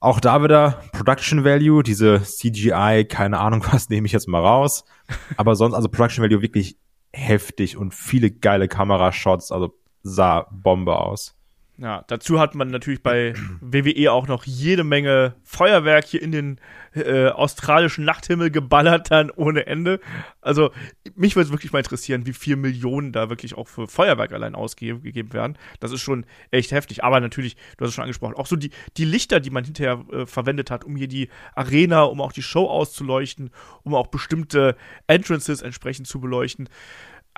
auch 0.00 0.18
da 0.18 0.42
wieder 0.42 0.82
Production 0.92 1.44
Value, 1.44 1.82
diese 1.82 2.22
CGI, 2.22 3.06
keine 3.08 3.38
Ahnung 3.38 3.64
was, 3.70 3.88
nehme 3.88 4.06
ich 4.06 4.12
jetzt 4.12 4.28
mal 4.28 4.40
raus. 4.40 4.84
Aber 5.36 5.54
sonst, 5.54 5.74
also 5.74 5.88
Production 5.88 6.24
Value 6.24 6.42
wirklich 6.42 6.76
heftig 7.12 7.76
und 7.76 7.94
viele 7.94 8.30
geile 8.30 8.68
Kamerashots, 8.68 9.52
also 9.52 9.74
sah 10.02 10.46
Bombe 10.50 10.98
aus. 10.98 11.36
Ja, 11.80 12.04
dazu 12.08 12.38
hat 12.38 12.54
man 12.54 12.68
natürlich 12.68 13.02
bei 13.02 13.32
WWE 13.62 14.12
auch 14.12 14.28
noch 14.28 14.44
jede 14.44 14.84
Menge 14.84 15.34
Feuerwerk 15.44 16.04
hier 16.04 16.20
in 16.20 16.30
den 16.30 16.60
äh, 16.94 17.28
australischen 17.28 18.04
Nachthimmel 18.04 18.50
geballert 18.50 19.10
dann 19.10 19.30
ohne 19.30 19.66
Ende. 19.66 19.98
Also 20.42 20.72
mich 21.14 21.36
würde 21.36 21.46
es 21.46 21.52
wirklich 21.52 21.72
mal 21.72 21.78
interessieren, 21.78 22.26
wie 22.26 22.34
viel 22.34 22.56
Millionen 22.56 23.12
da 23.12 23.30
wirklich 23.30 23.54
auch 23.54 23.66
für 23.66 23.88
Feuerwerk 23.88 24.32
allein 24.32 24.54
ausgegeben 24.54 25.32
werden. 25.32 25.56
Das 25.80 25.90
ist 25.90 26.02
schon 26.02 26.26
echt 26.50 26.72
heftig. 26.72 27.02
Aber 27.02 27.18
natürlich, 27.18 27.56
du 27.78 27.84
hast 27.84 27.90
es 27.90 27.94
schon 27.94 28.04
angesprochen, 28.04 28.34
auch 28.34 28.46
so 28.46 28.56
die, 28.56 28.72
die 28.98 29.06
Lichter, 29.06 29.40
die 29.40 29.50
man 29.50 29.64
hinterher 29.64 30.04
äh, 30.12 30.26
verwendet 30.26 30.70
hat, 30.70 30.84
um 30.84 30.96
hier 30.96 31.08
die 31.08 31.30
Arena, 31.54 32.02
um 32.02 32.20
auch 32.20 32.32
die 32.32 32.42
Show 32.42 32.66
auszuleuchten, 32.66 33.48
um 33.84 33.94
auch 33.94 34.08
bestimmte 34.08 34.76
Entrances 35.06 35.62
entsprechend 35.62 36.08
zu 36.08 36.20
beleuchten 36.20 36.68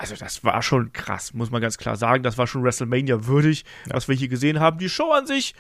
also 0.03 0.17
das 0.17 0.43
war 0.43 0.61
schon 0.63 0.93
krass, 0.93 1.33
muss 1.33 1.53
man 1.53 1.63
ganz 1.63 1.79
klar 1.79 1.95
sagen. 1.95 2.25
Das 2.25 2.37
war 2.37 2.49
schon 2.49 2.65
WrestleMania 2.65 3.27
würdig, 3.27 3.65
ja. 3.87 3.95
was 3.95 4.09
wir 4.09 4.17
hier 4.17 4.27
gesehen 4.27 4.59
haben. 4.59 4.79
Die 4.79 4.89
Show 4.89 5.13
an 5.13 5.29
sich 5.29 5.55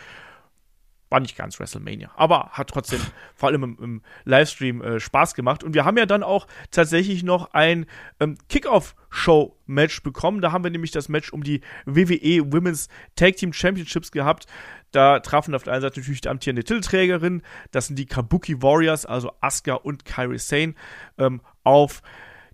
war 1.10 1.20
nicht 1.20 1.36
ganz 1.36 1.60
WrestleMania, 1.60 2.10
aber 2.16 2.48
hat 2.50 2.70
trotzdem 2.70 2.98
vor 3.36 3.50
allem 3.50 3.62
im, 3.62 3.78
im 3.80 4.02
Livestream 4.24 4.82
äh, 4.82 4.98
Spaß 4.98 5.34
gemacht. 5.34 5.62
Und 5.62 5.74
wir 5.74 5.84
haben 5.84 5.96
ja 5.96 6.06
dann 6.06 6.24
auch 6.24 6.48
tatsächlich 6.72 7.22
noch 7.22 7.54
ein 7.54 7.86
ähm, 8.18 8.36
Kickoff-Show-Match 8.48 10.02
bekommen. 10.02 10.40
Da 10.40 10.50
haben 10.50 10.64
wir 10.64 10.72
nämlich 10.72 10.90
das 10.90 11.08
Match 11.08 11.32
um 11.32 11.44
die 11.44 11.60
WWE 11.86 12.52
Women's 12.52 12.88
Tag 13.14 13.36
Team 13.36 13.52
Championships 13.52 14.10
gehabt. 14.10 14.46
Da 14.90 15.20
trafen 15.20 15.54
auf 15.54 15.62
der 15.62 15.74
einen 15.74 15.82
Seite 15.82 16.00
natürlich 16.00 16.22
die 16.22 16.28
amtierende 16.30 16.64
Titelträgerin, 16.64 17.42
das 17.70 17.86
sind 17.86 17.98
die 17.98 18.06
Kabuki 18.06 18.60
Warriors, 18.60 19.06
also 19.06 19.30
Asuka 19.40 19.74
und 19.74 20.04
Kairi 20.04 20.38
Sane, 20.38 20.74
ähm, 21.16 21.42
auf 21.62 22.02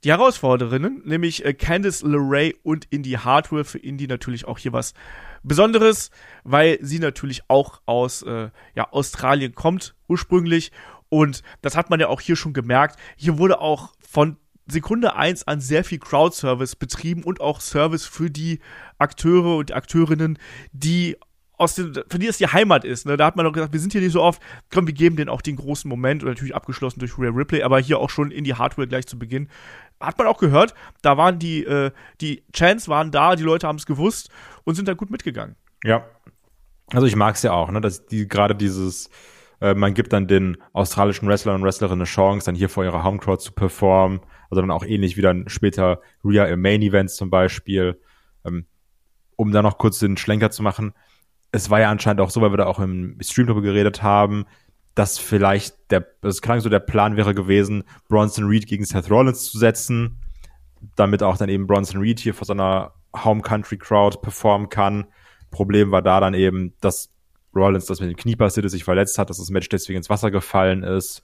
die 0.05 0.11
Herausforderinnen, 0.11 1.03
nämlich 1.05 1.45
äh, 1.45 1.55
Candice 1.55 2.03
LeRae 2.03 2.55
und 2.63 2.87
Indy 2.91 3.13
Hardware. 3.13 3.65
Für 3.65 3.79
Indy 3.79 4.07
natürlich 4.07 4.47
auch 4.47 4.59
hier 4.59 4.73
was 4.73 4.95
Besonderes, 5.43 6.11
weil 6.45 6.79
sie 6.83 6.99
natürlich 6.99 7.43
auch 7.49 7.81
aus 7.87 8.23
äh, 8.23 8.51
ja, 8.75 8.91
Australien 8.91 9.55
kommt 9.55 9.95
ursprünglich. 10.09 10.73
Und 11.09 11.43
das 11.63 11.77
hat 11.77 11.91
man 11.91 12.01
ja 12.01 12.09
auch 12.09 12.21
hier 12.21 12.37
schon 12.37 12.53
gemerkt. 12.53 12.99
Hier 13.17 13.39
wurde 13.39 13.61
auch 13.61 13.95
von 14.01 14.37
Sekunde 14.67 15.17
1 15.17 15.49
an 15.49 15.61
sehr 15.61 15.83
viel 15.83 15.99
Crowdservice 15.99 16.77
betrieben 16.77 17.25
und 17.25 17.41
auch 17.41 17.61
Service 17.61 18.05
für 18.05 18.31
die 18.31 18.61
Akteure 18.99 19.57
und 19.57 19.73
Akteurinnen, 19.73 20.39
die 20.73 21.17
aus 21.59 21.75
dem, 21.75 21.93
für 22.09 22.19
die 22.19 22.27
das 22.27 22.39
die 22.39 22.47
Heimat 22.47 22.85
ist. 22.85 23.05
Ne? 23.05 23.17
Da 23.17 23.27
hat 23.27 23.37
man 23.37 23.45
doch 23.45 23.53
gesagt, 23.53 23.73
wir 23.73 23.81
sind 23.81 23.93
hier 23.93 24.01
nicht 24.01 24.13
so 24.13 24.23
oft, 24.23 24.41
komm, 24.71 24.87
wir 24.87 24.95
geben 24.95 25.17
denen 25.17 25.29
auch 25.29 25.43
den 25.43 25.57
großen 25.57 25.89
Moment 25.89 26.23
und 26.23 26.29
natürlich 26.29 26.55
abgeschlossen 26.55 27.01
durch 27.01 27.19
Rhea 27.19 27.31
Ripley, 27.31 27.63
aber 27.63 27.81
hier 27.81 27.99
auch 27.99 28.11
schon 28.11 28.31
in 28.31 28.45
die 28.45 28.55
Hardware 28.55 28.87
gleich 28.87 29.07
zu 29.07 29.19
Beginn. 29.19 29.49
Hat 30.01 30.19
man 30.19 30.27
auch 30.27 30.39
gehört, 30.39 30.75
da 31.03 31.17
waren 31.17 31.39
die, 31.39 31.65
äh, 31.65 31.91
die 32.21 32.45
Chants 32.53 32.89
waren 32.89 33.11
da, 33.11 33.37
die 33.37 33.43
Leute 33.43 33.67
haben 33.67 33.77
es 33.77 33.87
gewusst 33.87 34.31
und 34.65 34.75
sind 34.75 34.89
da 34.89 34.95
gut 34.95 35.11
mitgegangen. 35.11 35.57
Ja. 35.85 36.07
Also 36.91 37.07
ich 37.07 37.17
mag 37.17 37.35
es 37.35 37.43
ja 37.43 37.53
auch, 37.53 37.71
ne, 37.71 37.81
dass 37.81 38.07
die 38.07 38.29
gerade 38.29 38.55
dieses, 38.55 39.11
äh, 39.61 39.75
man 39.75 39.95
gibt 39.95 40.13
dann 40.13 40.27
den 40.27 40.57
australischen 40.73 41.29
Wrestlern 41.29 41.57
und 41.57 41.63
Wrestlerinnen 41.65 42.01
eine 42.01 42.07
Chance, 42.07 42.47
dann 42.47 42.55
hier 42.55 42.69
vor 42.69 42.85
ihrer 42.85 43.05
Homecrowd 43.05 43.41
zu 43.41 43.53
performen. 43.53 44.21
Also 44.51 44.61
dann 44.63 44.71
auch 44.71 44.85
ähnlich 44.85 45.17
wie 45.17 45.23
dann 45.23 45.49
später 45.49 46.01
Rhea 46.25 46.47
im 46.47 46.63
Main 46.63 46.81
Events 46.81 47.17
zum 47.17 47.29
Beispiel. 47.29 48.01
Ähm, 48.45 48.67
um 49.37 49.53
da 49.53 49.63
noch 49.63 49.79
kurz 49.79 49.99
den 49.99 50.17
Schlenker 50.17 50.51
zu 50.51 50.63
machen, 50.63 50.95
es 51.53 51.71
war 51.71 51.81
ja 51.81 51.91
anscheinend 51.91 52.21
auch 52.21 52.31
so, 52.31 52.41
weil 52.41 52.53
wir 52.53 52.57
da 52.57 52.67
auch 52.67 52.81
im 52.81 53.19
Stream 53.23 53.47
drüber 53.47 53.63
geredet 53.63 54.03
haben, 54.03 54.47
dass 54.99 55.17
vielleicht 55.17 55.93
der, 55.93 56.05
es 56.23 56.43
klang 56.43 56.61
so, 56.61 56.69
der 56.69 56.81
Plan 56.81 57.17
wäre 57.17 57.33
gewesen, 57.33 57.85
Bronson 58.09 58.49
Reed 58.49 58.67
gegen 58.67 58.85
Seth 58.85 59.09
Rollins 59.09 59.49
zu 59.49 59.57
setzen, 59.57 60.19
damit 60.97 61.23
auch 61.23 61.37
dann 61.37 61.49
eben 61.49 61.69
Bronson 61.69 62.01
Reed 62.01 62.19
hier 62.19 62.35
vor 62.35 62.47
seiner 62.47 62.95
Home 63.15 63.43
Country 63.43 63.79
Crowd 63.79 64.19
performen 64.23 64.69
kann. 64.71 65.07
Problem 65.53 65.93
war 65.93 66.03
da 66.03 66.19
dann 66.19 66.35
eben, 66.35 66.75
dass 66.81 67.11
Rollins 67.55 67.87
das 67.87 68.01
mit 68.01 68.11
dem 68.11 68.17
Knie 68.17 68.35
passiert 68.35 68.67
ist, 68.67 68.73
sich 68.73 68.83
verletzt 68.83 69.19
hat, 69.19 69.31
dass 69.31 69.39
das 69.39 69.51
Match 69.51 69.69
deswegen 69.69 69.99
ins 69.99 70.11
Wasser 70.11 70.33
gefallen 70.33 70.83
ist. 70.83 71.23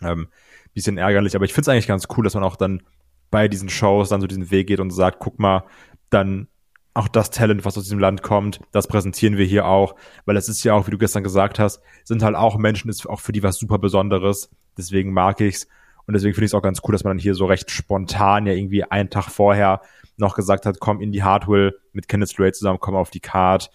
Ähm, 0.00 0.28
bisschen 0.72 0.96
ärgerlich, 0.96 1.36
aber 1.36 1.44
ich 1.44 1.52
finde 1.52 1.62
es 1.62 1.68
eigentlich 1.68 1.86
ganz 1.88 2.06
cool, 2.16 2.24
dass 2.24 2.34
man 2.34 2.44
auch 2.44 2.56
dann 2.56 2.82
bei 3.30 3.46
diesen 3.46 3.68
Shows 3.68 4.08
dann 4.08 4.22
so 4.22 4.26
diesen 4.26 4.50
Weg 4.50 4.68
geht 4.68 4.80
und 4.80 4.90
sagt, 4.90 5.18
guck 5.18 5.38
mal, 5.38 5.64
dann 6.08 6.48
auch 6.96 7.08
das 7.08 7.30
Talent, 7.30 7.64
was 7.64 7.76
aus 7.76 7.84
diesem 7.84 7.98
Land 7.98 8.22
kommt, 8.22 8.60
das 8.72 8.88
präsentieren 8.88 9.36
wir 9.36 9.44
hier 9.44 9.66
auch, 9.66 9.94
weil 10.24 10.36
es 10.36 10.48
ist 10.48 10.64
ja 10.64 10.72
auch, 10.72 10.86
wie 10.86 10.90
du 10.90 10.98
gestern 10.98 11.22
gesagt 11.22 11.58
hast, 11.58 11.80
sind 12.04 12.22
halt 12.22 12.34
auch 12.34 12.56
Menschen, 12.56 12.88
ist 12.88 13.06
auch 13.06 13.20
für 13.20 13.32
die 13.32 13.42
was 13.42 13.58
super 13.58 13.78
Besonderes. 13.78 14.50
Deswegen 14.78 15.12
mag 15.12 15.40
ich's. 15.40 15.68
Und 16.06 16.14
deswegen 16.14 16.34
finde 16.34 16.46
ich 16.46 16.50
es 16.50 16.54
auch 16.54 16.62
ganz 16.62 16.80
cool, 16.84 16.92
dass 16.92 17.04
man 17.04 17.10
dann 17.10 17.22
hier 17.22 17.34
so 17.34 17.46
recht 17.46 17.70
spontan 17.70 18.46
ja 18.46 18.54
irgendwie 18.54 18.84
einen 18.84 19.10
Tag 19.10 19.28
vorher 19.28 19.82
noch 20.16 20.34
gesagt 20.36 20.64
hat, 20.64 20.80
komm 20.80 21.00
in 21.00 21.12
die 21.12 21.22
Hardwell 21.22 21.76
mit 21.92 22.08
Kenneth 22.08 22.30
Stray 22.30 22.52
zusammen, 22.52 22.78
komm 22.80 22.94
auf 22.94 23.10
die 23.10 23.20
Card. 23.20 23.70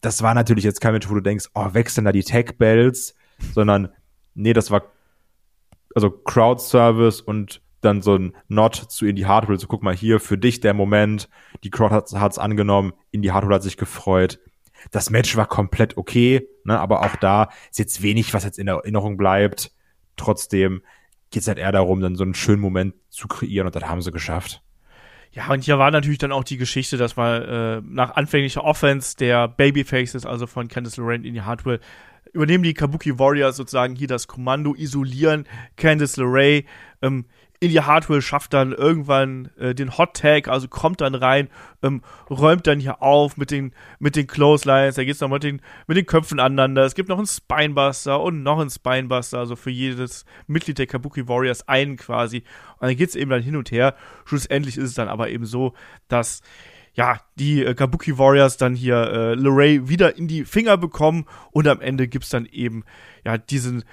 Das 0.00 0.22
war 0.22 0.34
natürlich 0.34 0.64
jetzt 0.64 0.80
kein 0.80 0.92
Match, 0.92 1.08
wo 1.08 1.14
du 1.14 1.20
denkst, 1.20 1.50
oh, 1.54 1.72
wechseln 1.72 2.04
da 2.04 2.12
die 2.12 2.24
Tech-Bells, 2.24 3.14
sondern 3.54 3.90
nee, 4.34 4.52
das 4.54 4.70
war 4.70 4.82
also 5.94 6.10
Crowd-Service 6.10 7.20
und 7.20 7.60
dann 7.80 8.02
so 8.02 8.16
ein 8.16 8.32
Nod 8.48 8.74
zu 8.74 9.06
Indie 9.06 9.26
Hardware, 9.26 9.58
so 9.58 9.66
guck 9.66 9.82
mal 9.82 9.94
hier, 9.94 10.20
für 10.20 10.38
dich 10.38 10.60
der 10.60 10.74
Moment, 10.74 11.28
die 11.64 11.70
Crowd 11.70 11.94
hat 11.94 12.32
es 12.32 12.38
angenommen, 12.38 12.92
Indie 13.10 13.32
Hardware 13.32 13.54
hat 13.56 13.62
sich 13.62 13.76
gefreut. 13.76 14.38
Das 14.90 15.10
Match 15.10 15.36
war 15.36 15.46
komplett 15.46 15.96
okay, 15.96 16.46
ne, 16.64 16.78
aber 16.78 17.00
auch 17.00 17.16
da 17.16 17.48
ist 17.70 17.78
jetzt 17.78 18.02
wenig, 18.02 18.34
was 18.34 18.44
jetzt 18.44 18.58
in 18.58 18.66
der 18.66 18.76
Erinnerung 18.76 19.16
bleibt. 19.16 19.72
Trotzdem 20.16 20.82
geht 21.30 21.42
es 21.42 21.48
halt 21.48 21.58
eher 21.58 21.72
darum, 21.72 22.00
dann 22.00 22.16
so 22.16 22.24
einen 22.24 22.34
schönen 22.34 22.60
Moment 22.60 22.94
zu 23.08 23.28
kreieren 23.28 23.66
und 23.66 23.74
das 23.74 23.84
haben 23.84 24.02
sie 24.02 24.12
geschafft. 24.12 24.62
Ja, 25.32 25.50
und 25.50 25.64
hier 25.64 25.78
war 25.78 25.90
natürlich 25.90 26.18
dann 26.18 26.32
auch 26.32 26.44
die 26.44 26.56
Geschichte, 26.56 26.96
dass 26.96 27.16
man 27.16 27.42
äh, 27.42 27.82
nach 27.84 28.16
anfänglicher 28.16 28.64
Offense 28.64 29.16
der 29.16 29.48
Babyfaces, 29.48 30.24
also 30.24 30.46
von 30.46 30.68
Candice 30.68 30.96
LeRae 30.96 31.16
in 31.16 31.34
die 31.34 31.42
Hardware, 31.42 31.80
übernehmen 32.32 32.64
die 32.64 32.74
Kabuki 32.74 33.18
Warriors 33.18 33.56
sozusagen 33.56 33.96
hier 33.96 34.08
das 34.08 34.28
Kommando, 34.28 34.74
isolieren 34.74 35.46
Candice 35.76 36.16
LeRae. 36.16 36.64
Ähm, 37.02 37.26
Indie 37.60 37.80
Hardware 37.80 38.22
schafft 38.22 38.52
dann 38.52 38.72
irgendwann 38.72 39.50
äh, 39.58 39.74
den 39.74 39.96
Hot 39.96 40.14
Tag, 40.14 40.48
also 40.48 40.68
kommt 40.68 41.00
dann 41.00 41.14
rein, 41.14 41.48
ähm, 41.82 42.02
räumt 42.28 42.66
dann 42.66 42.80
hier 42.80 43.02
auf 43.02 43.36
mit 43.36 43.50
den, 43.50 43.72
mit 43.98 44.16
den 44.16 44.26
Clotheslines, 44.26 44.96
da 44.96 45.04
geht's 45.04 45.20
noch 45.20 45.28
mit 45.28 45.42
den, 45.42 45.60
mit 45.86 45.96
den 45.96 46.06
Köpfen 46.06 46.40
aneinander. 46.40 46.84
Es 46.84 46.94
gibt 46.94 47.08
noch 47.08 47.18
einen 47.18 47.26
Spinebuster 47.26 48.20
und 48.20 48.42
noch 48.42 48.58
einen 48.58 48.70
Spinebuster, 48.70 49.38
also 49.38 49.56
für 49.56 49.70
jedes 49.70 50.24
Mitglied 50.46 50.78
der 50.78 50.86
Kabuki 50.86 51.28
Warriors 51.28 51.66
einen 51.68 51.96
quasi. 51.96 52.44
Und 52.78 52.88
dann 52.88 52.96
geht's 52.96 53.14
eben 53.14 53.30
dann 53.30 53.42
hin 53.42 53.56
und 53.56 53.70
her. 53.70 53.94
Schlussendlich 54.24 54.76
ist 54.76 54.90
es 54.90 54.94
dann 54.94 55.08
aber 55.08 55.30
eben 55.30 55.46
so, 55.46 55.74
dass 56.08 56.42
ja, 56.96 57.20
die 57.38 57.62
äh, 57.62 57.74
Kabuki 57.74 58.18
Warriors 58.18 58.56
dann 58.56 58.74
hier 58.74 58.96
äh, 58.96 59.34
Leray 59.34 59.88
wieder 59.88 60.16
in 60.16 60.28
die 60.28 60.44
Finger 60.44 60.78
bekommen 60.78 61.26
und 61.50 61.68
am 61.68 61.80
Ende 61.82 62.08
gibt's 62.08 62.30
dann 62.30 62.46
eben 62.46 62.84
ja 63.24 63.36
diesen 63.36 63.84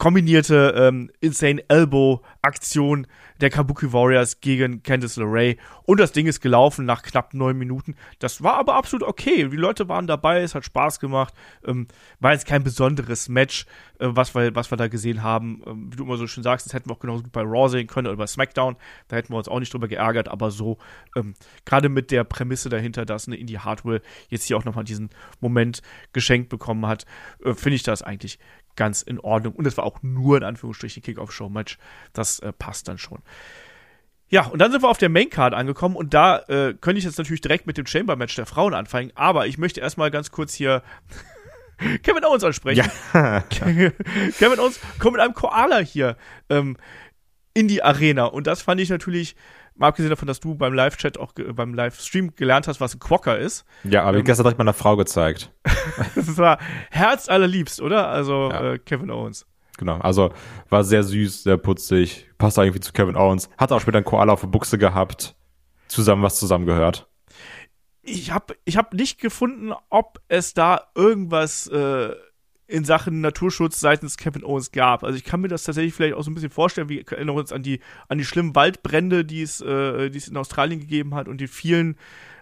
kombinierte 0.00 0.74
ähm, 0.76 1.10
Insane 1.20 1.62
Elbow 1.68 2.22
Aktion 2.40 3.06
der 3.42 3.50
Kabuki 3.50 3.92
Warriors 3.92 4.40
gegen 4.40 4.82
Candice 4.82 5.18
LeRae 5.18 5.56
und 5.84 6.00
das 6.00 6.12
Ding 6.12 6.26
ist 6.26 6.40
gelaufen 6.40 6.86
nach 6.86 7.02
knapp 7.02 7.34
neun 7.34 7.58
Minuten. 7.58 7.94
Das 8.18 8.42
war 8.42 8.54
aber 8.54 8.76
absolut 8.76 9.06
okay. 9.06 9.48
Die 9.48 9.56
Leute 9.56 9.88
waren 9.88 10.06
dabei, 10.06 10.40
es 10.40 10.54
hat 10.54 10.64
Spaß 10.64 11.00
gemacht. 11.00 11.34
Ähm, 11.66 11.86
war 12.18 12.32
jetzt 12.32 12.46
kein 12.46 12.62
besonderes 12.62 13.28
Match, 13.28 13.66
äh, 13.98 14.06
was, 14.08 14.34
wir, 14.34 14.54
was 14.54 14.70
wir 14.70 14.76
da 14.76 14.88
gesehen 14.88 15.22
haben. 15.22 15.62
Ähm, 15.66 15.92
wie 15.92 15.96
du 15.96 16.04
immer 16.04 16.16
so 16.16 16.26
schön 16.26 16.42
sagst, 16.42 16.64
das 16.64 16.72
hätten 16.72 16.88
wir 16.88 16.94
auch 16.94 17.00
genauso 17.00 17.22
gut 17.22 17.32
bei 17.32 17.42
Raw 17.42 17.68
sehen 17.68 17.86
können 17.86 18.06
oder 18.06 18.16
bei 18.16 18.26
SmackDown. 18.26 18.76
Da 19.08 19.16
hätten 19.16 19.32
wir 19.32 19.36
uns 19.36 19.48
auch 19.48 19.60
nicht 19.60 19.72
drüber 19.74 19.88
geärgert, 19.88 20.28
aber 20.28 20.50
so, 20.50 20.78
ähm, 21.14 21.34
gerade 21.66 21.90
mit 21.90 22.10
der 22.10 22.24
Prämisse 22.24 22.70
dahinter, 22.70 23.04
dass 23.04 23.26
eine 23.26 23.36
Indie 23.36 23.58
Hardware 23.58 24.00
jetzt 24.28 24.44
hier 24.44 24.56
auch 24.56 24.64
nochmal 24.64 24.84
diesen 24.84 25.10
Moment 25.40 25.82
geschenkt 26.14 26.48
bekommen 26.48 26.86
hat, 26.86 27.04
äh, 27.44 27.52
finde 27.52 27.76
ich 27.76 27.82
das 27.82 28.02
eigentlich 28.02 28.38
ganz 28.76 29.02
in 29.02 29.18
Ordnung. 29.20 29.54
Und 29.54 29.66
es 29.66 29.76
war 29.76 29.84
auch 29.84 30.02
nur 30.02 30.36
in 30.36 30.44
Anführungsstrichen 30.44 31.02
Kickoff-Show-Match. 31.02 31.78
Das 32.12 32.38
äh, 32.40 32.52
passt 32.52 32.88
dann 32.88 32.98
schon. 32.98 33.20
Ja, 34.30 34.46
und 34.46 34.60
dann 34.60 34.70
sind 34.70 34.82
wir 34.82 34.88
auf 34.88 34.98
der 34.98 35.08
Maincard 35.08 35.54
angekommen 35.54 35.96
und 35.96 36.14
da 36.14 36.38
äh, 36.48 36.74
könnte 36.80 36.98
ich 36.98 37.04
jetzt 37.04 37.18
natürlich 37.18 37.40
direkt 37.40 37.66
mit 37.66 37.76
dem 37.76 37.86
Chamber-Match 37.86 38.36
der 38.36 38.46
Frauen 38.46 38.74
anfangen, 38.74 39.10
aber 39.16 39.48
ich 39.48 39.58
möchte 39.58 39.80
erstmal 39.80 40.12
ganz 40.12 40.30
kurz 40.30 40.54
hier 40.54 40.84
Kevin 42.04 42.24
Owens 42.24 42.44
ansprechen. 42.44 42.88
Ja. 43.12 43.40
Kevin 43.50 44.60
Owens 44.60 44.78
kommt 45.00 45.14
mit 45.14 45.20
einem 45.20 45.34
Koala 45.34 45.78
hier 45.78 46.16
ähm, 46.48 46.76
in 47.54 47.66
die 47.66 47.82
Arena 47.82 48.26
und 48.26 48.46
das 48.46 48.62
fand 48.62 48.80
ich 48.80 48.88
natürlich 48.88 49.34
Mal 49.80 49.88
abgesehen 49.88 50.10
davon, 50.10 50.28
dass 50.28 50.40
du 50.40 50.54
beim 50.56 50.74
Live-Chat 50.74 51.16
auch 51.16 51.32
beim 51.54 51.72
Livestream 51.72 52.34
gelernt 52.34 52.68
hast, 52.68 52.82
was 52.82 52.94
ein 52.94 52.98
Quokka 52.98 53.32
ist. 53.32 53.64
Ja, 53.82 54.02
aber 54.02 54.12
ähm, 54.12 54.18
ich 54.18 54.26
gestern 54.26 54.44
direkt 54.44 54.58
meiner 54.58 54.74
Frau 54.74 54.94
gezeigt. 54.94 55.54
das 56.14 56.36
war 56.36 56.58
herzallerliebst, 56.90 57.80
oder? 57.80 58.08
Also 58.08 58.50
ja. 58.50 58.74
äh, 58.74 58.78
Kevin 58.78 59.10
Owens. 59.10 59.46
Genau, 59.78 59.96
also 59.96 60.34
war 60.68 60.84
sehr 60.84 61.02
süß, 61.02 61.44
sehr 61.44 61.56
putzig, 61.56 62.28
passt 62.36 62.58
irgendwie 62.58 62.80
zu 62.80 62.92
Kevin 62.92 63.16
Owens. 63.16 63.48
Hat 63.56 63.72
auch 63.72 63.80
später 63.80 63.96
einen 63.96 64.04
Koala 64.04 64.34
auf 64.34 64.42
der 64.42 64.48
Buchse 64.48 64.76
gehabt. 64.76 65.34
Zusammen 65.88 66.22
was 66.22 66.38
zusammengehört. 66.38 67.08
Ich 68.02 68.32
habe 68.32 68.56
ich 68.66 68.76
hab 68.76 68.92
nicht 68.92 69.18
gefunden, 69.18 69.72
ob 69.88 70.20
es 70.28 70.52
da 70.52 70.90
irgendwas 70.94 71.68
äh, 71.68 72.14
in 72.70 72.84
Sachen 72.84 73.20
Naturschutz 73.20 73.80
seitens 73.80 74.16
Kevin 74.16 74.44
Owens 74.44 74.70
gab. 74.70 75.02
Also 75.02 75.16
ich 75.16 75.24
kann 75.24 75.40
mir 75.40 75.48
das 75.48 75.64
tatsächlich 75.64 75.92
vielleicht 75.92 76.14
auch 76.14 76.22
so 76.22 76.30
ein 76.30 76.34
bisschen 76.34 76.50
vorstellen, 76.50 76.88
wir 76.88 77.04
erinnern 77.10 77.36
uns 77.36 77.52
an 77.52 77.62
die, 77.62 77.80
an 78.08 78.18
die 78.18 78.24
schlimmen 78.24 78.54
Waldbrände, 78.54 79.24
die 79.24 79.42
es, 79.42 79.60
äh, 79.60 80.08
die 80.10 80.18
es 80.18 80.28
in 80.28 80.36
Australien 80.36 80.80
gegeben 80.80 81.14
hat 81.14 81.28
und 81.28 81.40
die 81.40 81.48
vielen 81.48 81.96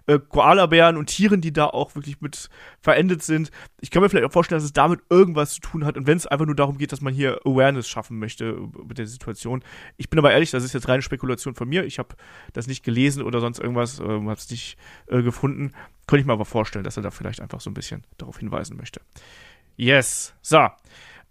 äh, 0.07 0.19
Koalabären 0.19 0.97
und 0.97 1.07
Tieren, 1.07 1.41
die 1.41 1.53
da 1.53 1.67
auch 1.67 1.95
wirklich 1.95 2.21
mit 2.21 2.51
verendet 2.81 3.23
sind. 3.23 3.51
Ich 3.81 3.91
kann 3.91 4.03
mir 4.03 4.09
vielleicht 4.09 4.27
auch 4.27 4.33
vorstellen, 4.33 4.59
dass 4.59 4.65
es 4.65 4.73
damit 4.73 5.01
irgendwas 5.09 5.55
zu 5.55 5.61
tun 5.61 5.85
hat 5.85 5.97
und 5.97 6.07
wenn 6.07 6.17
es 6.17 6.27
einfach 6.27 6.47
nur 6.47 6.57
darum 6.57 6.79
geht, 6.79 6.93
dass 6.93 7.01
man 7.01 7.15
hier 7.15 7.41
Awareness 7.45 7.89
schaffen 7.89 8.19
möchte 8.19 8.59
mit 8.87 8.99
der 8.99 9.07
Situation. 9.07 9.63
Ich 9.97 10.11
bin 10.11 10.19
aber 10.19 10.33
ehrlich, 10.33 10.51
das 10.51 10.65
ist 10.65 10.75
jetzt 10.75 10.89
reine 10.89 11.03
Spekulation 11.03 11.55
von 11.55 11.69
mir. 11.69 11.85
Ich 11.85 11.99
habe 11.99 12.17
das 12.53 12.67
nicht 12.67 12.85
gelesen 12.85 13.23
oder 13.23 13.41
sonst 13.41 13.61
irgendwas, 13.61 14.01
äh, 14.01 14.05
habe 14.05 14.33
es 14.33 14.51
nicht 14.51 14.77
äh, 15.07 15.23
gefunden. 15.23 15.73
Könnte 16.07 16.21
ich 16.21 16.27
mir 16.27 16.33
aber 16.33 16.47
vorstellen, 16.47 16.85
dass 16.85 16.97
er 16.97 17.03
da 17.03 17.11
vielleicht 17.11 17.41
einfach 17.41 17.61
so 17.61 17.71
ein 17.71 17.75
bisschen 17.75 18.05
darauf 18.17 18.39
hinweisen 18.39 18.77
möchte. 18.77 19.01
Yes. 19.79 20.35
So. 20.43 20.67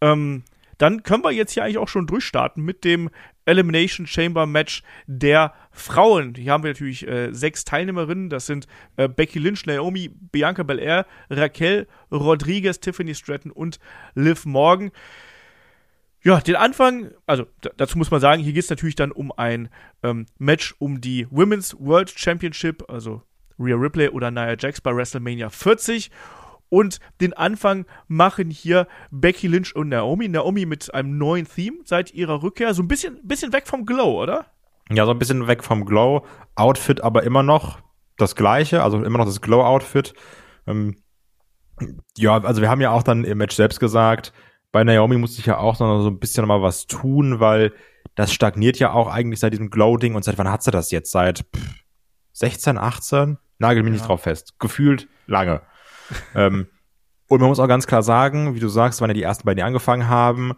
Ähm, 0.01 0.43
dann 0.77 1.03
können 1.03 1.23
wir 1.23 1.31
jetzt 1.31 1.51
hier 1.51 1.63
eigentlich 1.63 1.77
auch 1.77 1.89
schon 1.89 2.07
durchstarten 2.07 2.63
mit 2.63 2.83
dem 2.83 3.09
Elimination 3.45 4.07
Chamber 4.07 4.45
Match 4.45 4.83
der 5.05 5.53
Frauen. 5.71 6.33
Hier 6.35 6.53
haben 6.53 6.63
wir 6.63 6.71
natürlich 6.71 7.07
äh, 7.07 7.33
sechs 7.33 7.65
Teilnehmerinnen. 7.65 8.29
Das 8.29 8.45
sind 8.45 8.67
äh, 8.95 9.09
Becky 9.09 9.39
Lynch, 9.39 9.65
Naomi, 9.65 10.09
Bianca 10.09 10.63
Belair, 10.63 11.05
Raquel 11.29 11.87
Rodriguez, 12.11 12.79
Tiffany 12.79 13.15
Stratton 13.15 13.51
und 13.51 13.79
Liv 14.15 14.45
Morgan. 14.45 14.91
Ja, 16.23 16.39
den 16.39 16.55
Anfang, 16.55 17.11
also 17.25 17.47
dazu 17.77 17.97
muss 17.97 18.11
man 18.11 18.21
sagen, 18.21 18.41
hier 18.41 18.53
geht 18.53 18.63
es 18.63 18.69
natürlich 18.69 18.95
dann 18.95 19.11
um 19.11 19.31
ein 19.31 19.69
ähm, 20.03 20.25
Match 20.37 20.75
um 20.79 21.01
die 21.01 21.27
Women's 21.31 21.75
World 21.79 22.09
Championship, 22.09 22.89
also 22.89 23.23
Rhea 23.59 23.75
Ripley 23.75 24.09
oder 24.09 24.31
Nia 24.31 24.55
Jax 24.57 24.81
bei 24.81 24.95
WrestleMania 24.95 25.49
40. 25.49 26.11
Und 26.69 26.99
den 27.21 27.33
Anfang 27.33 27.85
machen 28.07 28.49
hier 28.49 28.87
Becky 29.11 29.47
Lynch 29.47 29.75
und 29.75 29.89
Naomi. 29.89 30.27
Naomi 30.27 30.65
mit 30.65 30.93
einem 30.93 31.17
neuen 31.17 31.47
Theme 31.47 31.77
seit 31.85 32.13
ihrer 32.13 32.43
Rückkehr. 32.43 32.73
So 32.73 32.83
ein 32.83 32.87
bisschen, 32.87 33.19
bisschen 33.23 33.53
weg 33.53 33.67
vom 33.67 33.85
Glow, 33.85 34.21
oder? 34.21 34.45
Ja, 34.89 35.05
so 35.05 35.11
ein 35.11 35.19
bisschen 35.19 35.47
weg 35.47 35.63
vom 35.63 35.85
Glow. 35.85 36.25
Outfit 36.55 37.01
aber 37.01 37.23
immer 37.23 37.43
noch 37.43 37.79
das 38.17 38.35
gleiche, 38.35 38.83
also 38.83 39.03
immer 39.03 39.19
noch 39.19 39.25
das 39.25 39.41
Glow-Outfit. 39.41 40.13
Ähm, 40.65 40.97
ja, 42.17 42.41
also 42.41 42.61
wir 42.61 42.69
haben 42.69 42.81
ja 42.81 42.91
auch 42.91 43.03
dann 43.03 43.23
im 43.23 43.37
Match 43.37 43.55
selbst 43.55 43.79
gesagt, 43.79 44.33
bei 44.71 44.83
Naomi 44.83 45.17
musste 45.17 45.39
ich 45.39 45.45
ja 45.45 45.57
auch 45.57 45.79
noch 45.79 46.01
so 46.01 46.09
ein 46.09 46.19
bisschen 46.19 46.41
noch 46.41 46.47
mal 46.47 46.61
was 46.61 46.87
tun, 46.87 47.39
weil 47.39 47.73
das 48.15 48.33
stagniert 48.33 48.79
ja 48.79 48.91
auch 48.91 49.07
eigentlich 49.07 49.39
seit 49.39 49.53
diesem 49.53 49.69
Glow-Ding. 49.69 50.15
Und 50.15 50.23
seit 50.23 50.37
wann 50.37 50.51
hat 50.51 50.63
sie 50.63 50.71
das 50.71 50.91
jetzt? 50.91 51.11
Seit 51.11 51.45
16, 52.33 52.77
18? 52.77 53.37
Nagel 53.59 53.83
mich 53.83 53.91
ja. 53.91 53.93
nicht 53.97 54.07
drauf 54.07 54.21
fest. 54.21 54.59
Gefühlt 54.59 55.07
lange 55.27 55.61
ähm, 56.35 56.67
Und 57.27 57.41
man 57.41 57.49
muss 57.49 57.59
auch 57.59 57.67
ganz 57.67 57.87
klar 57.87 58.03
sagen, 58.03 58.55
wie 58.55 58.59
du 58.59 58.69
sagst, 58.69 59.01
waren 59.01 59.09
ja 59.09 59.13
die 59.13 59.23
ersten 59.23 59.45
beiden, 59.45 59.57
die 59.57 59.63
angefangen 59.63 60.07
haben. 60.07 60.53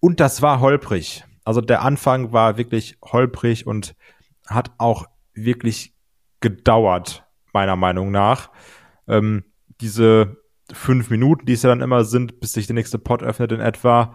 Und 0.00 0.20
das 0.20 0.42
war 0.42 0.60
holprig. 0.60 1.24
Also 1.44 1.60
der 1.60 1.82
Anfang 1.82 2.32
war 2.32 2.56
wirklich 2.56 2.96
holprig 3.02 3.66
und 3.66 3.94
hat 4.46 4.70
auch 4.78 5.06
wirklich 5.34 5.94
gedauert, 6.40 7.24
meiner 7.52 7.76
Meinung 7.76 8.10
nach. 8.10 8.50
Ähm, 9.08 9.44
diese 9.80 10.36
fünf 10.72 11.10
Minuten, 11.10 11.46
die 11.46 11.54
es 11.54 11.62
ja 11.62 11.70
dann 11.70 11.80
immer 11.80 12.04
sind, 12.04 12.38
bis 12.40 12.52
sich 12.52 12.66
der 12.66 12.74
nächste 12.74 12.98
Pot 12.98 13.22
öffnet 13.22 13.50
in 13.52 13.60
etwa, 13.60 14.14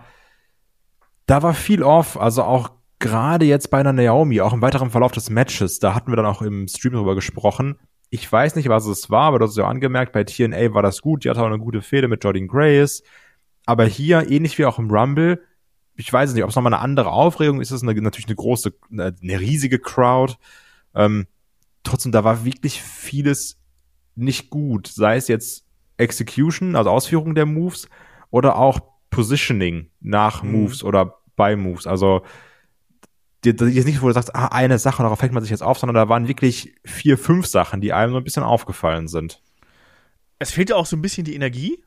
da 1.26 1.44
war 1.44 1.54
viel 1.54 1.84
off. 1.84 2.18
Also 2.18 2.44
auch 2.44 2.70
gerade 3.00 3.46
jetzt 3.46 3.70
bei 3.70 3.80
einer 3.80 3.94
Naomi, 3.94 4.40
auch 4.40 4.54
im 4.54 4.62
weiteren 4.62 4.90
Verlauf 4.92 5.12
des 5.12 5.30
Matches, 5.30 5.80
da 5.80 5.94
hatten 5.94 6.12
wir 6.12 6.16
dann 6.16 6.26
auch 6.26 6.42
im 6.42 6.68
Stream 6.70 6.94
drüber 6.94 7.16
gesprochen. 7.16 7.78
Ich 8.10 8.32
weiß 8.32 8.56
nicht, 8.56 8.70
was 8.70 8.86
es 8.86 9.10
war, 9.10 9.24
aber 9.24 9.40
das 9.40 9.52
ist 9.52 9.58
ja 9.58 9.68
angemerkt, 9.68 10.14
bei 10.14 10.24
TNA 10.24 10.74
war 10.74 10.82
das 10.82 11.02
gut. 11.02 11.24
Die 11.24 11.30
hatte 11.30 11.42
auch 11.42 11.48
eine 11.48 11.60
gute 11.60 11.82
Fehde 11.82 12.08
mit 12.08 12.24
Jordan 12.24 12.48
Grace. 12.48 13.04
Aber 13.66 13.86
hier, 13.86 14.32
ähnlich 14.32 14.58
wie 14.58 14.66
auch 14.66 14.80
im 14.80 14.90
Rumble, 14.90 15.44
ich 15.96 16.12
weiß 16.12 16.34
nicht, 16.34 16.44
ob 16.44 16.50
es 16.50 16.56
nochmal 16.56 16.74
eine 16.74 16.82
andere 16.82 17.12
Aufregung 17.12 17.60
ist. 17.60 17.72
Es 17.72 17.82
ist 17.82 17.88
eine, 17.88 18.00
natürlich 18.00 18.28
eine 18.28 18.36
große, 18.36 18.74
eine, 18.92 19.16
eine 19.22 19.40
riesige 19.40 19.80
Crowd. 19.80 20.36
Ähm, 20.96 21.28
trotzdem, 21.84 22.12
da 22.12 22.24
war 22.24 22.46
wirklich 22.46 22.82
vieles 22.82 23.60
nicht 24.16 24.50
gut. 24.50 24.88
Sei 24.88 25.18
es 25.18 25.28
jetzt 25.28 25.66
Execution, 25.98 26.76
also 26.76 26.92
Ausführung 26.92 27.36
der 27.36 27.46
Moves, 27.46 27.90
oder 28.30 28.58
auch 28.58 28.80
Positioning 29.10 29.90
nach 30.00 30.44
mhm. 30.44 30.52
Moves 30.52 30.84
oder 30.84 31.16
bei 31.36 31.56
Moves. 31.56 31.88
Also 31.88 32.24
jetzt 33.46 33.62
nicht, 33.62 34.02
wo 34.02 34.08
du 34.08 34.14
sagst, 34.14 34.36
ah, 34.36 34.48
eine 34.48 34.80
Sache, 34.80 35.04
darauf 35.04 35.20
fällt 35.20 35.32
man 35.32 35.44
sich 35.44 35.52
jetzt 35.52 35.64
auf, 35.64 35.80
sondern 35.80 35.96
da 35.96 36.10
waren 36.10 36.28
wirklich 36.28 36.76
vier, 36.86 37.18
fünf 37.18 37.48
Sachen, 37.48 37.82
die 37.82 37.94
einem 37.94 38.14
so 38.14 38.18
ein 38.18 38.24
bisschen 38.24 38.44
aufgefallen 38.44 39.08
sind. 39.08 39.42
Es 40.40 40.52
fehlte 40.52 40.76
auch 40.76 40.86
so 40.86 40.96
ein 40.96 41.02
bisschen 41.02 41.26
die 41.26 41.36
Energie. 41.36 41.84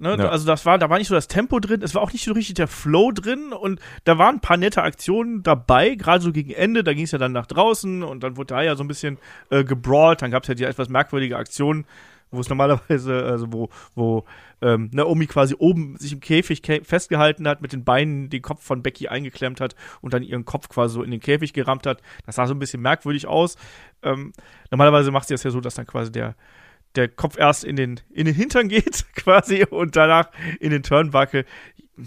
Ne? 0.00 0.16
Ja. 0.18 0.30
Also 0.30 0.46
das 0.46 0.64
war, 0.64 0.78
da 0.78 0.88
war 0.88 0.96
nicht 0.96 1.08
so 1.08 1.14
das 1.14 1.28
Tempo 1.28 1.60
drin, 1.60 1.82
es 1.82 1.94
war 1.94 2.00
auch 2.00 2.12
nicht 2.12 2.24
so 2.24 2.32
richtig 2.32 2.54
der 2.54 2.68
Flow 2.68 3.12
drin 3.12 3.52
und 3.52 3.80
da 4.04 4.16
waren 4.16 4.36
ein 4.36 4.40
paar 4.40 4.56
nette 4.56 4.82
Aktionen 4.82 5.42
dabei, 5.42 5.94
gerade 5.94 6.24
so 6.24 6.32
gegen 6.32 6.52
Ende, 6.52 6.82
da 6.82 6.94
ging 6.94 7.04
es 7.04 7.10
ja 7.10 7.18
dann 7.18 7.32
nach 7.32 7.44
draußen 7.44 8.02
und 8.02 8.22
dann 8.22 8.38
wurde 8.38 8.54
da 8.54 8.62
ja 8.62 8.76
so 8.76 8.84
ein 8.84 8.88
bisschen 8.88 9.18
äh, 9.50 9.62
gebrawlt, 9.62 10.22
dann 10.22 10.30
gab 10.30 10.44
es 10.44 10.48
ja 10.48 10.54
die 10.54 10.64
etwas 10.64 10.88
merkwürdige 10.88 11.36
Aktion, 11.36 11.84
wo 12.30 12.40
es 12.40 12.48
normalerweise, 12.48 13.24
also 13.24 13.52
wo, 13.52 13.68
wo 13.94 14.24
ähm, 14.62 14.90
Naomi 14.92 15.26
quasi 15.26 15.54
oben 15.58 15.96
sich 15.96 16.12
im 16.12 16.20
Käfig 16.20 16.62
festgehalten 16.84 17.48
hat, 17.48 17.62
mit 17.62 17.72
den 17.72 17.84
Beinen 17.84 18.30
den 18.30 18.42
Kopf 18.42 18.62
von 18.62 18.82
Becky 18.82 19.08
eingeklemmt 19.08 19.60
hat 19.60 19.74
und 20.00 20.14
dann 20.14 20.22
ihren 20.22 20.44
Kopf 20.44 20.68
quasi 20.68 20.94
so 20.94 21.02
in 21.02 21.10
den 21.10 21.20
Käfig 21.20 21.52
gerammt 21.52 21.86
hat. 21.86 22.02
Das 22.26 22.36
sah 22.36 22.46
so 22.46 22.54
ein 22.54 22.58
bisschen 22.58 22.82
merkwürdig 22.82 23.26
aus. 23.26 23.56
Ähm, 24.02 24.32
normalerweise 24.70 25.10
macht 25.10 25.28
sie 25.28 25.34
das 25.34 25.42
ja 25.42 25.50
so, 25.50 25.60
dass 25.60 25.74
dann 25.74 25.86
quasi 25.86 26.12
der 26.12 26.34
der 26.96 27.08
Kopf 27.08 27.38
erst 27.38 27.64
in 27.64 27.76
den, 27.76 28.00
in 28.10 28.26
den 28.26 28.34
Hintern 28.34 28.68
geht, 28.68 29.04
quasi, 29.14 29.64
und 29.64 29.96
danach 29.96 30.30
in 30.58 30.70
den 30.70 30.82
Turnbuckle. 30.82 31.44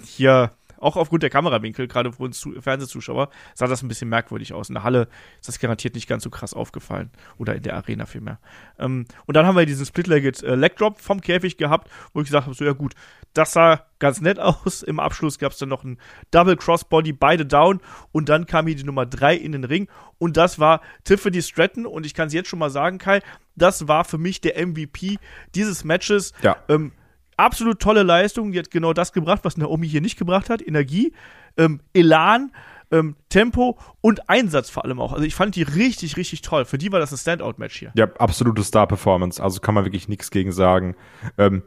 Hier, 0.03 0.51
auch 0.83 0.97
aufgrund 0.97 1.23
der 1.23 1.29
Kamerawinkel, 1.29 1.87
gerade 1.87 2.11
für 2.11 2.23
uns 2.23 2.47
Fernsehzuschauer, 2.59 3.29
sah 3.55 3.67
das 3.67 3.81
ein 3.81 3.87
bisschen 3.87 4.09
merkwürdig 4.09 4.53
aus. 4.53 4.69
In 4.69 4.75
der 4.75 4.83
Halle 4.83 5.07
ist 5.39 5.47
das 5.47 5.59
garantiert 5.59 5.95
nicht 5.95 6.07
ganz 6.07 6.23
so 6.23 6.29
krass 6.29 6.53
aufgefallen. 6.53 7.09
Oder 7.37 7.55
in 7.55 7.63
der 7.63 7.75
Arena 7.75 8.05
vielmehr. 8.05 8.39
Ähm, 8.79 9.05
und 9.25 9.35
dann 9.35 9.45
haben 9.45 9.55
wir 9.55 9.65
diesen 9.65 9.85
Split-Legged 9.85 10.43
äh, 10.43 10.55
Leg 10.55 10.75
Drop 10.77 10.99
vom 10.99 11.21
Käfig 11.21 11.57
gehabt, 11.57 11.89
wo 12.13 12.21
ich 12.21 12.27
gesagt 12.27 12.45
habe, 12.45 12.55
so 12.55 12.65
ja 12.65 12.73
gut, 12.73 12.93
das 13.33 13.53
sah 13.53 13.85
ganz 13.99 14.21
nett 14.21 14.39
aus. 14.39 14.83
Im 14.83 14.99
Abschluss 14.99 15.39
gab 15.39 15.53
es 15.53 15.57
dann 15.57 15.69
noch 15.69 15.83
ein 15.83 15.97
Double 16.31 16.55
Crossbody, 16.55 17.13
beide 17.13 17.45
down. 17.45 17.79
Und 18.11 18.29
dann 18.29 18.45
kam 18.45 18.67
hier 18.67 18.75
die 18.75 18.83
Nummer 18.83 19.05
3 19.05 19.35
in 19.35 19.53
den 19.53 19.63
Ring. 19.63 19.87
Und 20.19 20.37
das 20.37 20.59
war 20.59 20.81
Tiffany 21.03 21.41
Stratton. 21.41 21.85
Und 21.85 22.05
ich 22.05 22.13
kann 22.13 22.27
es 22.27 22.33
jetzt 22.33 22.49
schon 22.49 22.59
mal 22.59 22.69
sagen, 22.69 22.97
Kai, 22.97 23.21
das 23.55 23.87
war 23.87 24.03
für 24.03 24.17
mich 24.17 24.41
der 24.41 24.65
MVP 24.65 25.17
dieses 25.55 25.83
Matches. 25.83 26.33
Ja. 26.41 26.57
Ähm, 26.67 26.91
absolut 27.37 27.79
tolle 27.79 28.03
Leistung. 28.03 28.51
Die 28.51 28.59
hat 28.59 28.71
genau 28.71 28.93
das 28.93 29.13
gebracht, 29.13 29.41
was 29.43 29.57
Naomi 29.57 29.87
hier 29.87 30.01
nicht 30.01 30.17
gebracht 30.17 30.49
hat. 30.49 30.65
Energie, 30.65 31.13
ähm, 31.57 31.81
Elan, 31.93 32.51
ähm, 32.91 33.15
Tempo 33.29 33.77
und 34.01 34.29
Einsatz 34.29 34.69
vor 34.69 34.85
allem 34.85 34.99
auch. 34.99 35.13
Also 35.13 35.25
ich 35.25 35.35
fand 35.35 35.55
die 35.55 35.63
richtig, 35.63 36.15
richtig 36.15 36.41
toll. 36.41 36.65
Für 36.65 36.77
die 36.77 36.91
war 36.91 36.99
das 36.99 37.11
ein 37.11 37.17
Standout-Match 37.17 37.77
hier. 37.77 37.91
Ja, 37.95 38.05
absolute 38.17 38.63
Star-Performance. 38.63 39.41
Also 39.41 39.59
kann 39.59 39.75
man 39.75 39.85
wirklich 39.85 40.07
nichts 40.07 40.29
gegen 40.31 40.51
sagen. 40.51 40.95
Ähm, 41.37 41.63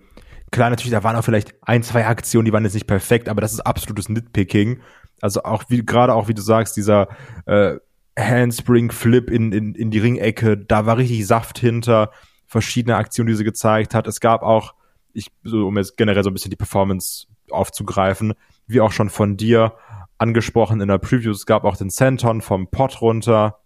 klar, 0.52 0.70
natürlich, 0.70 0.92
da 0.92 1.02
waren 1.02 1.16
auch 1.16 1.24
vielleicht 1.24 1.54
ein, 1.62 1.82
zwei 1.82 2.06
Aktionen, 2.06 2.44
die 2.44 2.52
waren 2.52 2.64
jetzt 2.64 2.74
nicht 2.74 2.86
perfekt, 2.86 3.28
aber 3.28 3.40
das 3.40 3.52
ist 3.52 3.60
absolutes 3.60 4.08
Nitpicking. 4.08 4.80
Also 5.20 5.42
auch 5.42 5.64
wie, 5.68 5.84
gerade 5.84 6.14
auch, 6.14 6.28
wie 6.28 6.34
du 6.34 6.42
sagst, 6.42 6.76
dieser 6.76 7.08
äh, 7.46 7.76
Handspring-Flip 8.18 9.30
in, 9.30 9.52
in, 9.52 9.74
in 9.74 9.90
die 9.90 9.98
Ringecke, 9.98 10.56
da 10.56 10.86
war 10.86 10.96
richtig 10.96 11.26
Saft 11.26 11.58
hinter, 11.58 12.10
verschiedene 12.46 12.96
Aktionen, 12.96 13.28
die 13.28 13.34
sie 13.34 13.44
gezeigt 13.44 13.94
hat. 13.94 14.06
Es 14.06 14.20
gab 14.20 14.42
auch 14.42 14.74
ich, 15.16 15.28
so, 15.42 15.66
um 15.66 15.76
jetzt 15.76 15.96
generell 15.96 16.22
so 16.22 16.30
ein 16.30 16.34
bisschen 16.34 16.50
die 16.50 16.56
Performance 16.56 17.26
aufzugreifen, 17.50 18.34
wie 18.66 18.80
auch 18.80 18.92
schon 18.92 19.10
von 19.10 19.36
dir 19.36 19.74
angesprochen 20.18 20.80
in 20.80 20.88
der 20.88 20.98
Preview, 20.98 21.30
es 21.30 21.46
gab 21.46 21.64
auch 21.64 21.76
den 21.76 21.90
Senton 21.90 22.40
vom 22.40 22.68
Pot 22.68 23.00
runter. 23.00 23.58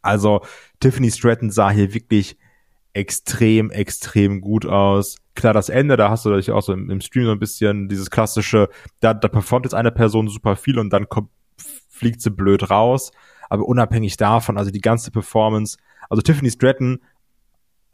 Also 0.00 0.42
Tiffany 0.80 1.10
Stratton 1.10 1.50
sah 1.50 1.70
hier 1.70 1.94
wirklich 1.94 2.36
extrem, 2.92 3.70
extrem 3.70 4.40
gut 4.40 4.66
aus. 4.66 5.16
Klar, 5.34 5.54
das 5.54 5.68
Ende, 5.68 5.96
da 5.96 6.10
hast 6.10 6.24
du 6.24 6.28
natürlich 6.28 6.50
auch 6.50 6.62
so 6.62 6.72
im, 6.72 6.90
im 6.90 7.00
Stream 7.00 7.24
so 7.24 7.32
ein 7.32 7.38
bisschen 7.38 7.88
dieses 7.88 8.10
klassische, 8.10 8.68
da, 9.00 9.14
da 9.14 9.28
performt 9.28 9.66
jetzt 9.66 9.74
eine 9.74 9.92
Person 9.92 10.28
super 10.28 10.56
viel 10.56 10.78
und 10.78 10.90
dann 10.90 11.08
kommt, 11.08 11.30
fliegt 11.88 12.20
sie 12.20 12.30
blöd 12.30 12.70
raus. 12.70 13.12
Aber 13.48 13.64
unabhängig 13.64 14.16
davon, 14.16 14.58
also 14.58 14.70
die 14.70 14.80
ganze 14.80 15.10
Performance, 15.10 15.78
also 16.08 16.22
Tiffany 16.22 16.50
Stratton 16.50 17.00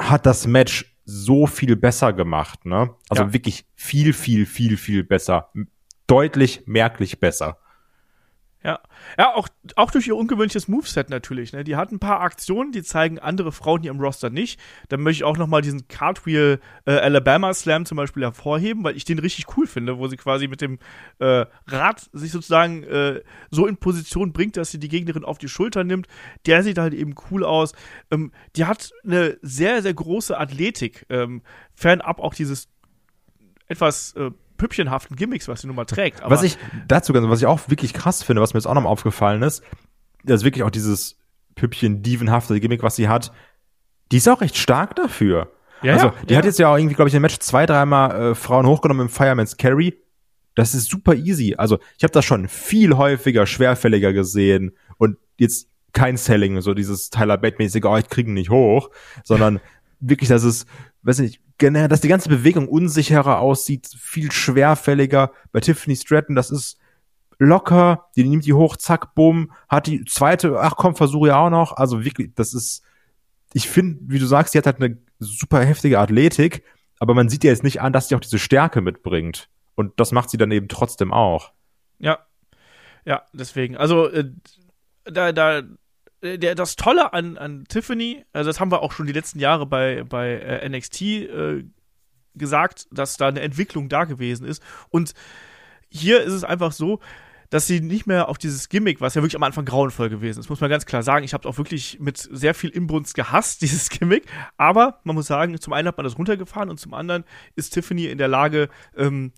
hat 0.01 0.27
das 0.27 0.47
Match 0.47 0.97
so 1.11 1.47
viel 1.47 1.75
besser 1.75 2.13
gemacht, 2.13 2.67
ne? 2.67 2.95
Also 3.09 3.23
ja. 3.23 3.33
wirklich 3.33 3.65
viel, 3.75 4.13
viel, 4.13 4.45
viel, 4.45 4.77
viel 4.77 5.03
besser. 5.03 5.51
Deutlich, 6.07 6.63
merklich 6.67 7.19
besser. 7.19 7.57
Ja, 8.65 8.81
ja 9.17 9.35
auch, 9.35 9.49
auch 9.77 9.93
durch 9.93 10.09
ihr 10.09 10.17
ungewöhnliches 10.17 10.67
Moveset 10.67 11.11
natürlich. 11.11 11.53
Ne? 11.53 11.63
Die 11.63 11.77
hat 11.77 11.93
ein 11.93 12.01
paar 12.01 12.21
Aktionen, 12.21 12.73
die 12.73 12.83
zeigen 12.83 13.21
andere 13.21 13.53
Frauen 13.53 13.83
hier 13.83 13.93
im 13.93 14.01
Roster 14.01 14.31
nicht. 14.31 14.59
Da 14.89 14.97
möchte 14.97 15.21
ich 15.21 15.25
auch 15.25 15.37
nochmal 15.37 15.63
diesen 15.63 15.87
Cartwheel 15.87 16.59
äh, 16.85 16.91
Alabama 16.91 17.55
Slam 17.55 17.87
zum 17.87 17.97
Beispiel 17.97 18.25
hervorheben, 18.25 18.83
weil 18.83 18.97
ich 18.97 19.05
den 19.05 19.21
richtig 19.21 19.57
cool 19.57 19.69
finde, 19.69 19.99
wo 19.99 20.09
sie 20.09 20.17
quasi 20.17 20.49
mit 20.49 20.61
dem 20.61 20.81
äh, 21.21 21.47
Rad 21.69 22.11
sich 22.13 22.33
sozusagen 22.33 22.83
äh, 22.83 23.23
so 23.53 23.67
in 23.69 23.77
Position 23.77 24.33
bringt, 24.33 24.57
dass 24.57 24.73
sie 24.73 24.81
die 24.81 24.89
Gegnerin 24.89 25.25
auf 25.25 25.39
die 25.39 25.49
Schulter 25.49 25.85
nimmt. 25.85 26.09
Der 26.47 26.65
sieht 26.65 26.79
halt 26.79 26.95
eben 26.95 27.15
cool 27.31 27.45
aus. 27.45 27.75
Ähm, 28.11 28.33
die 28.57 28.65
hat 28.65 28.91
eine 29.05 29.39
sehr, 29.41 29.83
sehr 29.83 29.95
große 29.95 30.37
Athletik. 30.37 31.07
Ähm, 31.11 31.43
fernab 31.75 32.19
auch 32.19 32.35
dieses 32.35 32.69
etwas 33.69 34.15
äh, 34.15 34.33
püppchenhaften 34.59 35.17
Gimmicks, 35.17 35.49
was 35.49 35.63
sie 35.63 35.67
nun 35.67 35.77
mal 35.77 35.87
trägt. 35.87 36.21
was 36.23 36.43
ich 36.43 36.59
dazu 36.87 37.15
ganz, 37.15 37.27
was 37.29 37.41
ich 37.41 37.47
auch 37.47 37.61
wirklich 37.69 37.95
krass 37.95 38.23
finde, 38.23 38.43
was 38.43 38.53
mir 38.53 38.59
jetzt 38.59 38.67
auch 38.67 38.75
nochmal 38.75 38.93
aufgefallen 38.93 39.43
ist, 39.43 39.63
das 40.25 40.41
ist 40.41 40.45
wirklich 40.45 40.65
auch 40.65 40.71
dieses 40.71 41.17
Püppchen-dievenhafte 41.55 42.61
Gimmick, 42.61 42.83
was 42.83 42.97
sie 42.97 43.09
hat, 43.09 43.33
die 44.13 44.19
ist 44.19 44.29
auch 44.29 44.41
recht 44.41 44.57
stark 44.57 44.95
dafür. 44.97 45.51
Ja, 45.83 45.95
also, 45.95 46.13
die 46.29 46.33
ja. 46.33 46.39
hat 46.39 46.45
jetzt 46.45 46.59
ja 46.59 46.73
auch 46.73 46.77
irgendwie, 46.77 46.95
glaube 46.95 47.09
ich, 47.09 47.15
im 47.15 47.23
Match 47.23 47.39
zwei, 47.39 47.67
dreimal 47.67 48.33
äh, 48.33 48.35
Frauen 48.35 48.67
hochgenommen 48.67 49.07
im 49.07 49.09
Fireman's 49.09 49.57
Carry. 49.57 49.95
Das 50.55 50.75
ist 50.75 50.91
super 50.91 51.15
easy. 51.15 51.55
Also, 51.57 51.79
ich 51.97 52.05
habe 52.05 52.13
das 52.13 52.25
schon 52.25 52.49
viel 52.49 52.97
häufiger, 52.97 53.47
schwerfälliger 53.47 54.13
gesehen 54.13 54.73
und 54.97 55.19
jetzt 55.37 55.69
kein 55.93 56.17
Selling, 56.17 56.61
so 56.61 56.75
dieses 56.75 57.11
Tyler 57.11 57.39
Bate-mäßige, 57.39 57.85
oh, 57.85 57.97
ich 57.97 58.09
kriege 58.09 58.31
ihn 58.31 58.35
nicht 58.35 58.51
hoch, 58.51 58.91
sondern 59.25 59.61
wirklich, 60.01 60.29
dass 60.29 60.43
es, 60.43 60.67
weiß 61.03 61.21
nicht, 61.21 61.41
generell, 61.59 61.89
dass 61.89 62.01
die 62.01 62.09
ganze 62.09 62.29
Bewegung 62.29 62.69
unsicherer 62.69 63.41
aussieht, 63.41 63.89
viel 63.99 64.33
schwerfälliger. 64.33 65.33
Bei 65.53 65.61
Tiffany 65.61 65.97
Stratton, 65.97 66.35
das 66.35 66.51
ist 66.51 66.79
locker, 67.39 68.07
die 68.17 68.25
nimmt 68.25 68.47
die 68.47 68.53
hoch, 68.55 68.77
zack, 68.77 69.15
bumm, 69.15 69.53
hat 69.69 69.87
die 69.87 70.05
zweite, 70.05 70.59
ach 70.61 70.77
komm, 70.77 70.97
versuche 70.97 71.29
ja 71.29 71.39
auch 71.39 71.51
noch. 71.51 71.77
Also 71.77 72.05
wirklich, 72.05 72.35
das 72.35 72.55
ist, 72.55 72.83
ich 73.53 73.69
finde, 73.69 73.99
wie 74.03 74.19
du 74.19 74.27
sagst, 74.27 74.55
die 74.55 74.59
hat 74.59 74.67
halt 74.67 74.81
eine 74.83 74.99
super 75.19 75.65
heftige 75.65 75.99
Athletik, 75.99 76.65
aber 76.99 77.15
man 77.15 77.29
sieht 77.29 77.45
ja 77.45 77.51
jetzt 77.51 77.65
nicht 77.65 77.81
an, 77.81 77.93
dass 77.93 78.09
sie 78.09 78.15
auch 78.15 78.21
diese 78.21 78.39
Stärke 78.39 78.81
mitbringt. 78.81 79.49
Und 79.75 80.01
das 80.01 80.11
macht 80.11 80.31
sie 80.31 80.39
dann 80.39 80.51
eben 80.51 80.69
trotzdem 80.69 81.13
auch. 81.13 81.53
Ja. 81.99 82.19
Ja, 83.05 83.23
deswegen. 83.33 83.77
Also, 83.77 84.09
äh, 84.09 84.31
da, 85.05 85.33
da, 85.33 85.63
der, 86.23 86.55
das 86.55 86.77
Tolle 86.77 87.13
an, 87.13 87.39
an 87.39 87.65
Tiffany, 87.69 88.25
also 88.33 88.49
das 88.49 88.61
haben 88.61 88.71
wir 88.71 88.83
auch 88.83 88.93
schon 88.93 89.07
die 89.07 89.13
letzten 89.13 89.39
Jahre 89.39 89.67
bei, 89.67 90.05
bei 90.05 90.33
äh, 90.33 90.69
NXT 90.69 91.03
äh, 91.03 91.65
gesagt, 92.35 92.87
dass 92.91 93.17
da 93.17 93.29
eine 93.29 93.41
Entwicklung 93.41 93.89
da 93.89 94.05
gewesen 94.05 94.47
ist. 94.47 94.63
Und 94.91 95.15
hier 95.89 96.23
ist 96.23 96.33
es 96.33 96.45
einfach 96.45 96.73
so, 96.73 97.01
dass 97.51 97.67
sie 97.67 97.81
nicht 97.81 98.07
mehr 98.07 98.29
auf 98.29 98.37
dieses 98.37 98.69
Gimmick, 98.69 99.01
was 99.01 99.15
ja 99.15 99.23
wirklich 99.23 99.37
am 99.37 99.43
Anfang 99.43 99.65
grauenvoll 99.65 100.11
gewesen 100.11 100.41
ist, 100.41 100.51
muss 100.51 100.61
man 100.61 100.69
ganz 100.69 100.85
klar 100.85 101.03
sagen. 101.03 101.25
Ich 101.25 101.33
habe 101.33 101.49
es 101.49 101.53
auch 101.53 101.59
wirklich 101.59 101.99
mit 101.99 102.19
sehr 102.19 102.55
viel 102.55 102.71
Inbrunst 102.71 103.15
gehasst, 103.15 103.63
dieses 103.63 103.89
Gimmick. 103.89 104.27
Aber 104.57 105.01
man 105.05 105.15
muss 105.15 105.27
sagen, 105.27 105.59
zum 105.61 105.73
einen 105.73 105.89
hat 105.89 105.97
man 105.97 106.05
das 106.05 106.19
runtergefahren 106.19 106.69
und 106.69 106.79
zum 106.79 106.95
anderen 106.95 107.25
ist 107.57 107.71
Tiffany 107.71 108.07
in 108.07 108.19
der 108.19 108.29
Lage, 108.29 108.69
ähm, 108.97 109.33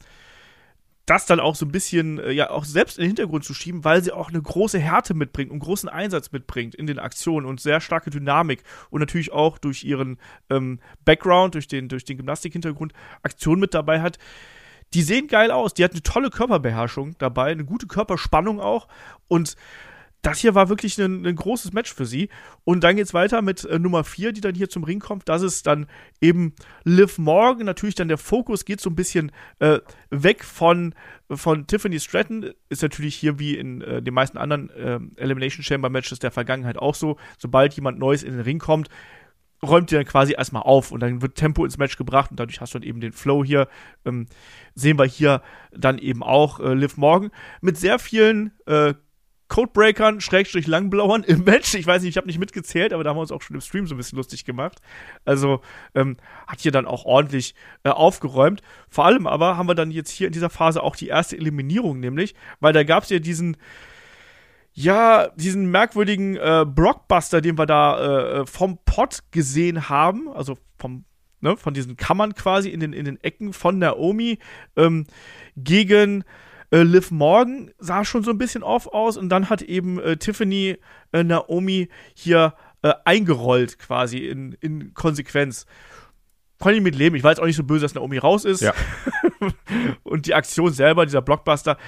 das 1.11 1.27
dann 1.27 1.41
auch 1.41 1.57
so 1.57 1.67
ein 1.67 1.73
bisschen, 1.73 2.21
äh, 2.21 2.31
ja, 2.31 2.51
auch 2.51 2.65
selbst 2.65 2.97
in 2.97 3.03
den 3.03 3.09
Hintergrund 3.09 3.45
zu 3.45 3.53
schieben, 3.53 3.85
weil 3.85 4.03
sie 4.03 4.13
auch 4.13 4.29
eine 4.29 4.41
große 4.41 4.79
Härte 4.79 5.13
mitbringt 5.13 5.51
und 5.51 5.59
großen 5.59 5.89
Einsatz 5.89 6.31
mitbringt 6.31 6.77
in 6.77 6.87
den 6.87 7.01
Aktionen 7.01 7.47
und 7.47 7.61
sehr 7.61 7.81
starke 7.81 8.11
Dynamik 8.11 8.63
und 8.91 9.01
natürlich 9.01 9.33
auch 9.33 9.59
durch 9.59 9.83
ihren 9.83 10.19
ähm, 10.51 10.79
Background, 11.05 11.55
durch 11.55 11.67
den, 11.67 11.89
durch 11.89 12.05
den 12.05 12.17
Gymnastik-Hintergrund 12.17 12.93
Aktionen 13.23 13.61
mit 13.61 13.75
dabei 13.75 14.01
hat. 14.01 14.19
Die 14.95 15.03
sehen 15.03 15.27
geil 15.27 15.51
aus, 15.51 15.75
die 15.75 15.85
hat 15.85 15.93
eine 15.93 16.03
tolle 16.03 16.31
Körperbeherrschung 16.31 17.17
dabei, 17.19 17.51
eine 17.51 17.65
gute 17.65 17.89
Körperspannung 17.89 18.61
auch 18.61 18.87
und 19.27 19.57
das 20.23 20.39
hier 20.39 20.55
war 20.55 20.69
wirklich 20.69 20.99
ein, 20.99 21.27
ein, 21.27 21.37
großes 21.37 21.73
Match 21.73 21.93
für 21.95 22.05
sie. 22.05 22.29
Und 22.65 22.85
dann 22.85 22.97
geht's 22.97 23.15
weiter 23.15 23.43
mit 23.43 23.65
äh, 23.65 23.79
Nummer 23.79 24.05
4, 24.05 24.33
die 24.33 24.41
dann 24.41 24.55
hier 24.55 24.69
zum 24.69 24.85
Ring 24.85 25.01
kommt. 25.01 25.29
Das 25.29 25.43
ist 25.43 25.67
dann 25.67 25.87
eben 26.21 26.55
Liv 26.85 27.19
Morgan. 27.19 27.67
Natürlich 27.67 27.95
dann 27.95 28.09
der 28.09 28.19
Fokus 28.19 28.65
geht 28.65 28.81
so 28.81 28.91
ein 28.91 28.97
bisschen 28.97 29.33
äh, 29.61 29.79
weg 30.11 30.45
von, 30.45 30.95
von 31.31 31.67
Tiffany 31.67 31.99
Stratton. 32.01 32.51
Ist 32.69 32.83
natürlich 32.83 33.15
hier 33.15 33.39
wie 33.39 33.57
in 33.57 33.81
äh, 33.81 34.03
den 34.03 34.15
meisten 34.15 34.37
anderen 34.37 34.71
äh, 34.71 35.01
Elimination 35.17 35.63
Chamber 35.63 35.89
Matches 35.89 36.19
der 36.19 36.31
Vergangenheit 36.31 36.77
auch 36.77 36.95
so. 36.95 37.17
Sobald 37.39 37.75
jemand 37.75 37.99
Neues 37.99 38.23
in 38.23 38.33
den 38.33 38.43
Ring 38.43 38.59
kommt, 38.59 38.89
räumt 39.63 39.91
die 39.91 39.95
dann 39.95 40.05
quasi 40.05 40.33
erstmal 40.33 40.63
auf 40.63 40.91
und 40.91 41.01
dann 41.01 41.23
wird 41.23 41.35
Tempo 41.35 41.65
ins 41.65 41.79
Match 41.79 41.97
gebracht 41.97 42.31
und 42.31 42.41
dadurch 42.41 42.61
hast 42.61 42.75
du 42.75 42.79
dann 42.79 42.89
eben 42.89 43.01
den 43.01 43.13
Flow 43.13 43.45
hier. 43.45 43.69
Ähm, 44.05 44.27
sehen 44.75 44.99
wir 44.99 45.05
hier 45.05 45.43
dann 45.73 45.99
eben 45.99 46.23
auch 46.23 46.61
äh, 46.61 46.75
Liv 46.75 46.97
Morgan 46.97 47.31
mit 47.61 47.77
sehr 47.77 47.99
vielen 47.99 48.53
äh, 48.67 48.95
Codebreakern, 49.51 50.21
Schrägstrich 50.21 50.67
Langblauern 50.67 51.25
im 51.25 51.45
Match. 51.45 51.75
Ich 51.75 51.87
weiß 51.87 52.01
nicht, 52.03 52.11
ich 52.11 52.17
habe 52.17 52.29
nicht 52.29 52.39
mitgezählt, 52.39 52.95
aber 52.95 53.05
da 53.05 53.11
haben 53.11 53.17
wir 53.17 53.23
uns 53.23 53.33
auch 53.33 53.43
schon 53.43 53.57
im 53.57 53.61
Stream 53.61 53.87
so 53.87 53.95
ein 53.95 53.99
bisschen 53.99 54.17
lustig 54.17 54.47
gemacht. 54.47 54.79
Also 55.27 55.61
ähm, 55.95 56.17
hat 56.47 56.61
hier 56.61 56.73
dann 56.73 56.87
auch 56.87 57.05
ordentlich 57.05 57.55
äh, 57.85 57.91
aufgeräumt. 57.91 58.63
Vor 58.89 59.05
allem 59.05 59.27
aber 59.27 59.59
haben 59.59 59.69
wir 59.69 59.75
dann 59.75 59.91
jetzt 59.91 60.11
hier 60.11 60.29
in 60.29 60.33
dieser 60.33 60.49
Phase 60.49 60.83
auch 60.83 60.97
die 60.97 61.09
erste 61.09 61.37
Eliminierung, 61.37 62.01
nämlich, 62.01 62.35
weil 62.61 62.73
da 62.73 62.85
gab 62.85 63.03
es 63.03 63.11
ja 63.11 63.19
diesen, 63.19 63.57
ja, 64.73 65.29
diesen 65.35 65.71
merkwürdigen 65.71 66.37
äh, 66.37 66.65
Blockbuster, 66.67 67.41
den 67.41 67.59
wir 67.59 67.67
da 67.67 68.41
äh, 68.41 68.47
vom 68.47 68.79
Pot 68.85 69.25
gesehen 69.33 69.89
haben, 69.91 70.29
also 70.29 70.57
vom 70.79 71.05
Ne, 71.43 71.57
von 71.57 71.73
diesen 71.73 71.97
Kammern 71.97 72.35
quasi 72.35 72.69
in 72.69 72.81
den, 72.81 72.93
in 72.93 73.07
den 73.07 73.19
Ecken 73.25 73.55
von 73.55 73.79
Naomi 73.79 74.39
ähm, 74.77 75.07
gegen 75.57 76.23
äh, 76.71 76.83
Liv 76.83 77.11
Morgan 77.11 77.71
sah 77.79 78.05
schon 78.05 78.23
so 78.23 78.31
ein 78.31 78.39
bisschen 78.39 78.63
off 78.63 78.87
aus 78.87 79.17
und 79.17 79.29
dann 79.29 79.51
hat 79.51 79.63
eben 79.63 79.99
äh, 80.01 80.17
Tiffany 80.17 80.79
äh, 81.13 81.25
Naomi 81.25 81.89
hier 82.15 82.55
äh, 82.83 82.95
eingerollt 83.05 83.79
quasi 83.79 84.19
in, 84.19 84.53
in 84.61 84.95
Konsequenz. 84.95 85.67
Konnte 86.59 86.77
ich 86.77 86.83
mit 86.83 86.95
leben. 86.95 87.17
Ich 87.17 87.25
war 87.25 87.31
jetzt 87.31 87.41
auch 87.41 87.47
nicht 87.47 87.57
so 87.57 87.65
böse, 87.65 87.83
dass 87.83 87.95
Naomi 87.95 88.19
raus 88.19 88.45
ist. 88.45 88.61
Ja. 88.61 88.75
und 90.03 90.27
die 90.27 90.35
Aktion 90.35 90.73
selber, 90.73 91.07
dieser 91.07 91.23
Blockbuster, 91.23 91.79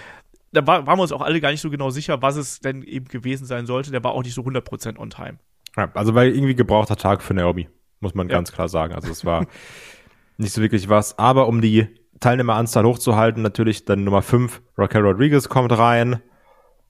da 0.52 0.66
war, 0.66 0.86
waren 0.86 0.98
wir 0.98 1.02
uns 1.02 1.12
auch 1.12 1.20
alle 1.20 1.40
gar 1.40 1.50
nicht 1.50 1.60
so 1.60 1.70
genau 1.70 1.90
sicher, 1.90 2.22
was 2.22 2.36
es 2.36 2.60
denn 2.60 2.82
eben 2.82 3.06
gewesen 3.06 3.46
sein 3.46 3.66
sollte. 3.66 3.90
Der 3.90 4.02
war 4.02 4.12
auch 4.12 4.22
nicht 4.22 4.34
so 4.34 4.42
100% 4.42 4.98
on 4.98 5.10
time. 5.10 5.38
Ja, 5.76 5.90
also 5.94 6.14
weil 6.14 6.34
irgendwie 6.34 6.54
gebrauchter 6.54 6.96
Tag 6.96 7.22
für 7.22 7.34
Naomi, 7.34 7.68
muss 8.00 8.14
man 8.14 8.28
ja. 8.28 8.36
ganz 8.36 8.52
klar 8.52 8.68
sagen. 8.68 8.94
Also 8.94 9.10
es 9.10 9.24
war 9.24 9.46
nicht 10.36 10.52
so 10.52 10.60
wirklich 10.60 10.88
was. 10.88 11.18
Aber 11.18 11.48
um 11.48 11.60
die 11.60 11.88
Teilnehmeranzahl 12.22 12.84
hochzuhalten. 12.84 13.42
Natürlich 13.42 13.84
dann 13.84 14.04
Nummer 14.04 14.22
5, 14.22 14.62
Raquel 14.78 15.02
Rodriguez 15.02 15.48
kommt 15.48 15.76
rein. 15.76 16.22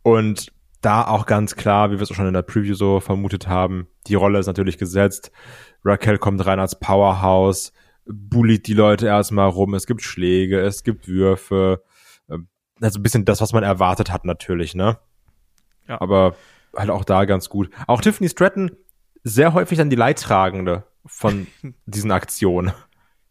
Und 0.03 0.53
da 0.81 1.07
auch 1.07 1.27
ganz 1.27 1.57
klar, 1.57 1.91
wie 1.91 1.97
wir 1.97 2.03
es 2.03 2.11
auch 2.11 2.15
schon 2.15 2.27
in 2.27 2.35
der 2.35 2.43
Preview 2.43 2.75
so 2.75 3.01
vermutet 3.01 3.49
haben, 3.49 3.87
die 4.07 4.15
Rolle 4.15 4.39
ist 4.39 4.47
natürlich 4.47 4.79
gesetzt. 4.79 5.31
Raquel 5.85 6.19
kommt 6.19 6.45
rein 6.45 6.61
als 6.61 6.79
Powerhouse, 6.79 7.73
bullied 8.05 8.67
die 8.67 8.75
Leute 8.75 9.07
erstmal 9.07 9.49
rum, 9.49 9.75
es 9.75 9.87
gibt 9.87 10.03
Schläge, 10.03 10.61
es 10.61 10.83
gibt 10.83 11.09
Würfe. 11.09 11.83
Ähm, 12.29 12.49
also 12.81 12.99
ein 12.99 13.03
bisschen 13.03 13.25
das, 13.25 13.41
was 13.41 13.53
man 13.53 13.63
erwartet 13.63 14.13
hat, 14.13 14.25
natürlich, 14.25 14.75
ne? 14.75 14.99
Ja. 15.89 16.01
Aber 16.01 16.35
halt 16.77 16.91
auch 16.91 17.05
da 17.05 17.25
ganz 17.25 17.49
gut. 17.49 17.71
Auch 17.87 18.01
Tiffany 18.01 18.29
Stratton 18.29 18.73
sehr 19.25 19.55
häufig 19.55 19.79
dann 19.79 19.91
die 19.91 19.97
Leidtragende 19.97 20.85
von 21.07 21.47
diesen 21.87 22.11
Aktionen. 22.11 22.73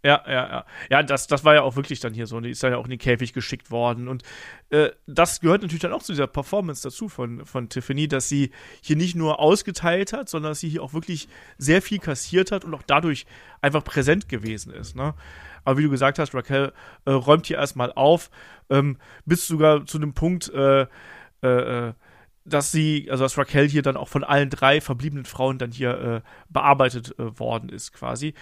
Ja, 0.04 0.24
ja, 0.26 0.34
ja. 0.34 0.66
Ja, 0.90 1.04
das, 1.04 1.28
das 1.28 1.46
war 1.46 1.54
ja 1.54 1.62
auch 1.62 1.76
wirklich 1.76 2.00
dann 2.00 2.14
hier 2.14 2.26
so. 2.26 2.40
Die 2.40 2.50
ist 2.50 2.64
dann 2.64 2.72
ja 2.72 2.78
auch 2.78 2.86
in 2.86 2.90
den 2.90 3.00
Käfig 3.00 3.34
geschickt 3.34 3.70
worden. 3.70 4.08
Und 4.08 4.24
äh, 4.72 4.90
das 5.06 5.42
gehört 5.42 5.62
natürlich 5.62 5.82
dann 5.82 5.94
auch 5.94 6.02
zu 6.02 6.12
dieser 6.12 6.28
Performance 6.28 6.82
dazu 6.82 7.08
von, 7.08 7.46
von 7.46 7.70
Tiffany, 7.70 8.08
dass 8.08 8.28
sie 8.28 8.52
hier 8.82 8.96
nicht 8.96 9.16
nur 9.16 9.40
ausgeteilt 9.40 10.12
hat, 10.12 10.28
sondern 10.28 10.52
dass 10.52 10.60
sie 10.60 10.70
hier 10.70 10.82
auch 10.82 10.94
wirklich 10.94 11.28
sehr 11.60 11.84
viel 11.84 12.00
kassiert 12.00 12.52
hat 12.52 12.66
und 12.66 12.74
auch 12.74 12.82
dadurch 12.86 13.28
einfach 13.62 13.84
präsent 13.84 14.28
gewesen 14.28 14.74
ist. 14.74 14.96
Ne? 14.96 15.14
Aber 15.64 15.78
wie 15.78 15.84
du 15.84 15.90
gesagt 15.90 16.18
hast, 16.18 16.34
Raquel 16.34 16.74
äh, 17.06 17.12
räumt 17.12 17.46
hier 17.46 17.58
erstmal 17.58 17.92
auf, 17.94 18.32
ähm, 18.72 18.98
bis 19.26 19.48
sogar 19.48 19.86
zu 19.86 20.00
dem 20.00 20.14
Punkt, 20.14 20.50
äh, 20.50 20.88
äh, 21.44 21.48
äh, 21.48 21.94
dass 22.44 22.72
sie, 22.72 23.08
also 23.12 23.24
dass 23.24 23.38
Raquel 23.38 23.70
hier 23.70 23.84
dann 23.84 23.98
auch 23.98 24.08
von 24.08 24.24
allen 24.24 24.50
drei 24.50 24.82
verbliebenen 24.82 25.26
Frauen 25.26 25.60
dann 25.60 25.72
hier 25.72 26.00
äh, 26.02 26.22
bearbeitet 26.50 27.14
worden 27.20 27.70
ist, 27.70 27.94
quasi. 27.94 28.34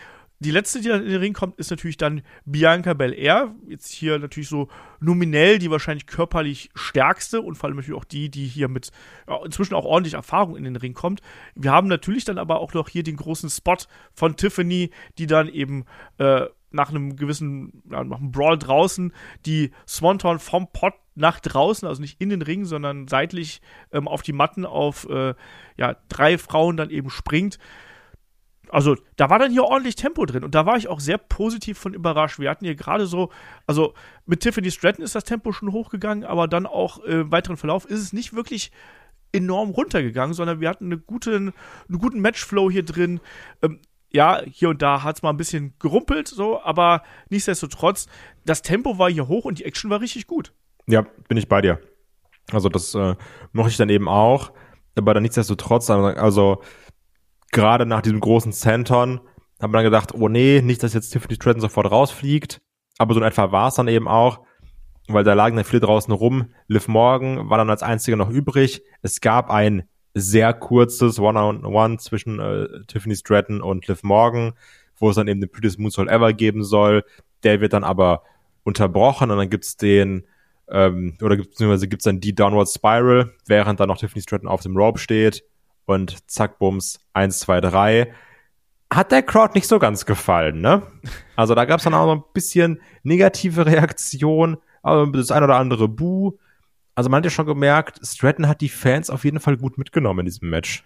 Die 0.42 0.52
letzte, 0.52 0.80
die 0.80 0.88
dann 0.88 1.04
in 1.04 1.10
den 1.10 1.20
Ring 1.20 1.34
kommt, 1.34 1.60
ist 1.60 1.70
natürlich 1.70 1.98
dann 1.98 2.22
Bianca 2.46 2.94
Belair. 2.94 3.54
Jetzt 3.68 3.92
hier 3.92 4.18
natürlich 4.20 4.48
so 4.48 4.70
nominell 5.02 5.60
die 5.60 5.70
wahrscheinlich 5.70 6.08
körperlich 6.08 6.70
stärkste 6.76 7.42
und 7.42 7.56
vor 7.56 7.68
allem 7.68 7.76
natürlich 7.76 8.00
auch 8.00 8.06
die, 8.06 8.30
die 8.30 8.48
hier 8.48 8.70
mit 8.70 8.92
ja, 9.28 9.38
inzwischen 9.44 9.74
auch 9.74 9.84
ordentlich 9.84 10.14
Erfahrung 10.14 10.56
in 10.56 10.64
den 10.64 10.78
Ring 10.78 10.94
kommt. 10.94 11.22
Wir 11.56 11.74
haben 11.74 11.90
natürlich 11.90 12.24
dann 12.24 12.38
aber 12.38 12.62
auch 12.62 12.74
noch 12.74 12.88
hier 12.88 13.04
den 13.04 13.18
großen 13.18 13.50
Spot 13.50 13.78
von 14.14 14.38
Tiffany, 14.38 14.92
die 15.18 15.28
dann 15.28 15.50
eben 15.50 15.84
äh, 16.20 16.46
nach 16.72 16.90
einem 16.90 17.18
gewissen, 17.18 17.84
ja, 17.92 18.06
nach 18.06 18.20
einem 18.20 18.32
Brawl 18.32 18.58
draußen, 18.58 19.12
die 19.46 19.72
Swanton 19.88 20.40
vom 20.40 20.72
Pot 20.72 20.94
nach 21.16 21.42
draußen, 21.42 21.86
also 21.86 22.02
nicht 22.02 22.22
in 22.22 22.30
den 22.30 22.42
Ring, 22.42 22.64
sondern 22.64 23.10
seitlich 23.10 23.62
ähm, 23.92 24.08
auf 24.08 24.22
die 24.22 24.32
Matten 24.32 24.66
auf 24.66 25.06
äh, 25.10 25.34
ja, 25.76 25.98
drei 26.08 26.38
Frauen 26.38 26.78
dann 26.78 26.92
eben 26.92 27.10
springt 27.10 27.60
also 28.70 28.96
da 29.16 29.30
war 29.30 29.40
dann 29.40 29.52
hier 29.52 29.64
ordentlich 29.64 29.96
Tempo 29.96 30.26
drin 30.26 30.44
und 30.44 30.56
da 30.56 30.66
war 30.66 30.78
ich 30.78 30.88
auch 30.88 31.00
sehr 31.00 31.18
positiv 31.18 31.78
von 31.78 31.94
überrascht. 31.94 32.40
Wir 32.40 32.50
hatten 32.50 32.66
hier 32.66 32.76
gerade 32.76 33.06
so, 33.06 33.30
also 33.68 33.94
mit 34.26 34.42
Tiffany 34.42 34.72
Stratton 34.72 35.04
ist 35.04 35.16
das 35.16 35.24
Tempo 35.24 35.52
schon 35.52 35.72
hochgegangen, 35.72 36.24
aber 36.24 36.48
dann 36.48 36.66
auch 36.66 37.04
äh, 37.04 37.22
im 37.22 37.32
weiteren 37.32 37.58
Verlauf 37.58 37.86
ist 37.86 38.00
es 38.00 38.14
nicht 38.14 38.34
wirklich 38.34 38.72
enorm 39.32 39.70
runtergegangen, 39.72 40.34
sondern 40.34 40.60
wir 40.60 40.70
hatten 40.70 40.86
eine 40.86 40.98
gute, 40.98 41.36
einen 41.36 41.54
guten 42.00 42.20
Matchflow 42.20 42.70
hier 42.72 42.84
drin. 42.84 43.20
Ähm, 43.62 43.80
ja, 44.12 44.42
hier 44.46 44.70
und 44.70 44.82
da 44.82 45.04
hat 45.04 45.18
es 45.18 45.22
mal 45.22 45.30
ein 45.30 45.38
bisschen 45.38 45.76
gerumpelt, 45.80 46.28
so, 46.28 46.62
aber 46.62 47.04
nichtsdestotrotz, 47.30 48.08
das 48.46 48.62
Tempo 48.62 48.98
war 48.98 49.10
hier 49.10 49.28
hoch 49.28 49.46
und 49.46 49.60
die 49.60 49.66
Action 49.66 49.90
war 49.90 50.02
richtig 50.02 50.26
gut. 50.26 50.54
Ja, 50.88 51.06
bin 51.28 51.38
ich 51.38 51.48
bei 51.48 51.62
dir. 51.62 51.80
Also 52.52 52.70
das 52.70 52.96
äh, 52.96 53.16
mochte 53.52 53.70
ich 53.70 53.78
dann 53.78 53.90
eben 53.90 54.08
auch, 54.08 54.52
aber 54.98 55.14
dann 55.14 55.24
nichtsdestotrotz, 55.24 55.90
also 55.90 56.64
gerade 57.52 57.86
nach 57.86 58.02
diesem 58.02 58.20
großen 58.20 58.52
Centon 58.52 59.20
hat 59.60 59.72
man 59.72 59.74
dann 59.74 59.84
gedacht, 59.84 60.14
oh 60.14 60.30
nee, 60.30 60.62
nicht, 60.62 60.84
dass 60.84 60.94
jetzt 60.94 61.10
Tiffany 61.10 61.36
Stratton 61.36 61.62
sofort 61.62 61.92
rausfliegt. 61.92 62.62
Aber 62.98 63.14
so 63.14 63.20
in 63.20 63.26
etwa 63.26 63.52
war 63.52 63.68
es 63.70 63.76
dann 63.76 63.88
eben 63.88 64.08
auch, 64.08 64.42
weil 65.08 65.24
da 65.24 65.34
lagen 65.34 65.56
dann 65.56 65.66
viele 65.66 65.82
draußen 65.82 66.14
rum. 66.14 66.52
Liv 66.68 66.88
Morgan 66.88 67.50
war 67.50 67.58
dann 67.58 67.70
als 67.70 67.84
einzige 67.84 68.18
noch 68.18 68.30
übrig. 68.30 68.82
Es 69.02 69.22
gab 69.22 69.50
ein 69.50 69.84
sehr 70.14 70.54
kurzes 70.54 71.20
One-on-One 71.20 71.68
-on 71.68 71.94
-One 71.94 71.98
zwischen 72.00 72.40
äh, 72.40 72.68
Tiffany 72.88 73.16
Stratton 73.16 73.62
und 73.62 73.88
Liv 73.88 74.04
Morgan, 74.04 74.54
wo 74.98 75.10
es 75.10 75.16
dann 75.16 75.28
eben 75.28 75.42
den 75.42 75.52
Prettiest 75.52 75.80
Moonsault 75.80 76.10
Ever 76.10 76.34
geben 76.34 76.64
soll. 76.64 77.04
Der 77.44 77.62
wird 77.62 77.74
dann 77.74 77.84
aber 77.84 78.24
unterbrochen 78.64 79.32
und 79.32 79.38
dann 79.38 79.50
gibt's 79.50 79.78
den, 79.78 80.26
ähm, 80.70 81.18
oder 81.22 81.38
beziehungsweise 81.38 81.88
gibt's 81.88 82.06
dann 82.06 82.20
die 82.20 82.36
Downward 82.36 82.70
Spiral, 82.70 83.32
während 83.46 83.80
dann 83.80 83.88
noch 83.88 83.98
Tiffany 83.98 84.22
Stratton 84.22 84.48
auf 84.48 84.62
dem 84.62 84.78
Rope 84.78 85.00
steht 85.00 85.44
und 85.90 86.30
zack, 86.30 86.60
bums, 86.60 87.00
eins, 87.14 87.40
zwei, 87.40 87.62
drei. 87.62 88.14
Hat 88.94 89.12
der 89.12 89.24
Crowd 89.24 89.54
nicht 89.56 89.68
so 89.68 89.80
ganz 89.80 90.06
gefallen, 90.06 90.62
ne? 90.62 90.84
Also 91.36 91.56
da 91.56 91.66
gab 91.66 91.80
es 91.80 91.84
dann 91.84 91.96
auch 91.96 92.06
noch 92.06 92.24
ein 92.24 92.32
bisschen 92.32 92.80
negative 93.02 93.66
Reaktion, 93.66 94.58
aber 94.84 95.08
das 95.08 95.32
ein 95.32 95.44
oder 95.44 95.56
andere 95.56 95.88
Bu. 95.88 96.38
Also 96.94 97.10
man 97.10 97.18
hat 97.18 97.26
ja 97.26 97.32
schon 97.32 97.48
gemerkt, 97.48 98.00
Stratton 98.06 98.48
hat 98.48 98.62
die 98.62 98.70
Fans 98.70 99.10
auf 99.10 99.24
jeden 99.24 99.40
Fall 99.40 99.58
gut 99.58 99.80
mitgenommen 99.80 100.20
in 100.20 100.26
diesem 100.26 100.52
Match. 100.52 100.84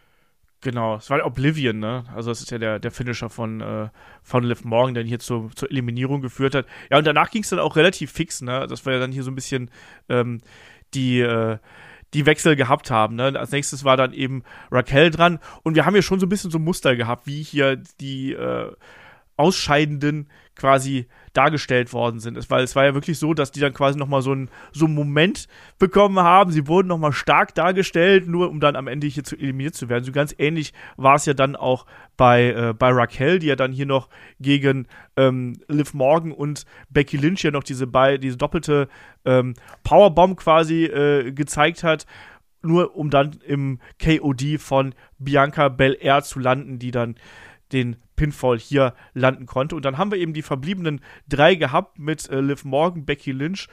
Genau, 0.61 0.95
es 0.95 1.09
war 1.09 1.25
Oblivion, 1.25 1.79
ne? 1.79 2.05
Also 2.15 2.31
das 2.31 2.39
ist 2.39 2.51
ja 2.51 2.57
der, 2.57 2.79
der 2.79 2.91
Finisher 2.91 3.29
von, 3.29 3.59
äh, 3.59 3.89
von 4.21 4.45
Liv 4.45 4.63
Morgan, 4.63 4.93
der 4.93 5.03
hier 5.03 5.19
zur, 5.19 5.51
zur 5.53 5.69
Eliminierung 5.69 6.21
geführt 6.21 6.55
hat. 6.55 6.65
Ja, 6.89 6.97
und 6.97 7.05
danach 7.05 7.29
ging 7.29 7.43
es 7.43 7.49
dann 7.49 7.59
auch 7.59 7.75
relativ 7.75 8.13
fix, 8.13 8.41
ne? 8.41 8.67
Das 8.67 8.85
war 8.85 8.93
ja 8.93 8.99
dann 8.99 9.11
hier 9.11 9.23
so 9.23 9.31
ein 9.31 9.35
bisschen 9.35 9.69
ähm, 10.07 10.39
die, 10.93 11.19
äh, 11.19 11.57
die 12.13 12.25
Wechsel 12.25 12.55
gehabt 12.55 12.91
haben. 12.91 13.15
Ne? 13.15 13.33
Als 13.37 13.51
nächstes 13.51 13.83
war 13.83 13.97
dann 13.97 14.13
eben 14.13 14.43
Raquel 14.71 15.11
dran 15.11 15.39
und 15.63 15.75
wir 15.75 15.85
haben 15.85 15.95
ja 15.95 16.01
schon 16.01 16.19
so 16.19 16.25
ein 16.25 16.29
bisschen 16.29 16.51
so 16.51 16.57
ein 16.57 16.63
Muster 16.63 16.95
gehabt, 16.95 17.27
wie 17.27 17.41
hier 17.41 17.77
die 17.99 18.33
äh, 18.33 18.71
Ausscheidenden 19.37 20.27
quasi 20.55 21.07
dargestellt 21.33 21.93
worden 21.93 22.19
sind. 22.19 22.37
Weil 22.49 22.63
es 22.63 22.75
war 22.75 22.85
ja 22.85 22.93
wirklich 22.93 23.17
so, 23.17 23.33
dass 23.33 23.51
die 23.51 23.59
dann 23.59 23.73
quasi 23.73 23.97
nochmal 23.97 24.21
so 24.21 24.31
einen 24.31 24.49
so 24.71 24.85
einen 24.85 24.93
Moment 24.93 25.47
bekommen 25.79 26.19
haben. 26.19 26.51
Sie 26.51 26.67
wurden 26.67 26.87
nochmal 26.87 27.11
stark 27.11 27.55
dargestellt, 27.55 28.27
nur 28.27 28.49
um 28.49 28.59
dann 28.59 28.75
am 28.75 28.87
Ende 28.87 29.07
hier 29.07 29.23
zu 29.23 29.35
eliminiert 29.35 29.73
zu 29.73 29.89
werden. 29.89 30.03
So 30.03 30.11
ganz 30.11 30.35
ähnlich 30.37 30.73
war 30.95 31.15
es 31.15 31.25
ja 31.25 31.33
dann 31.33 31.55
auch 31.55 31.87
bei, 32.17 32.51
äh, 32.51 32.73
bei 32.77 32.89
Raquel, 32.89 33.39
die 33.39 33.47
ja 33.47 33.55
dann 33.55 33.71
hier 33.71 33.87
noch 33.87 34.09
gegen 34.39 34.87
ähm, 35.17 35.59
Liv 35.67 35.95
Morgan 35.95 36.31
und 36.31 36.65
Becky 36.89 37.17
Lynch 37.17 37.43
ja 37.43 37.51
noch 37.51 37.63
diese, 37.63 37.87
bei, 37.87 38.17
diese 38.17 38.37
doppelte 38.37 38.87
ähm, 39.25 39.55
Powerbomb 39.83 40.37
quasi 40.37 40.85
äh, 40.85 41.31
gezeigt 41.31 41.83
hat 41.83 42.05
nur 42.65 42.95
um 42.95 43.09
dann 43.09 43.39
im 43.45 43.79
KOD 44.01 44.57
von 44.57 44.95
Bianca 45.19 45.67
Belair 45.67 46.23
zu 46.23 46.39
landen, 46.39 46.79
die 46.79 46.91
dann 46.91 47.15
den 47.73 47.97
Pinfall 48.15 48.57
hier 48.57 48.93
landen 49.13 49.45
konnte. 49.45 49.75
Und 49.75 49.83
dann 49.85 49.97
haben 49.97 50.11
wir 50.11 50.19
eben 50.19 50.33
die 50.33 50.41
verbliebenen 50.41 51.01
drei 51.27 51.55
gehabt 51.55 51.99
mit 51.99 52.29
äh, 52.29 52.39
Liv 52.39 52.63
Morgan, 52.63 53.05
Becky 53.05 53.31
Lynch 53.31 53.67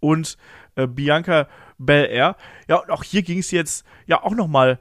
und 0.00 0.36
äh, 0.76 0.86
Bianca 0.86 1.48
Belair. 1.78 2.36
Ja, 2.68 2.76
und 2.76 2.90
auch 2.90 3.02
hier 3.02 3.22
ging 3.22 3.38
es 3.38 3.50
jetzt 3.50 3.84
ja 4.06 4.22
auch 4.22 4.34
noch 4.34 4.48
mal, 4.48 4.78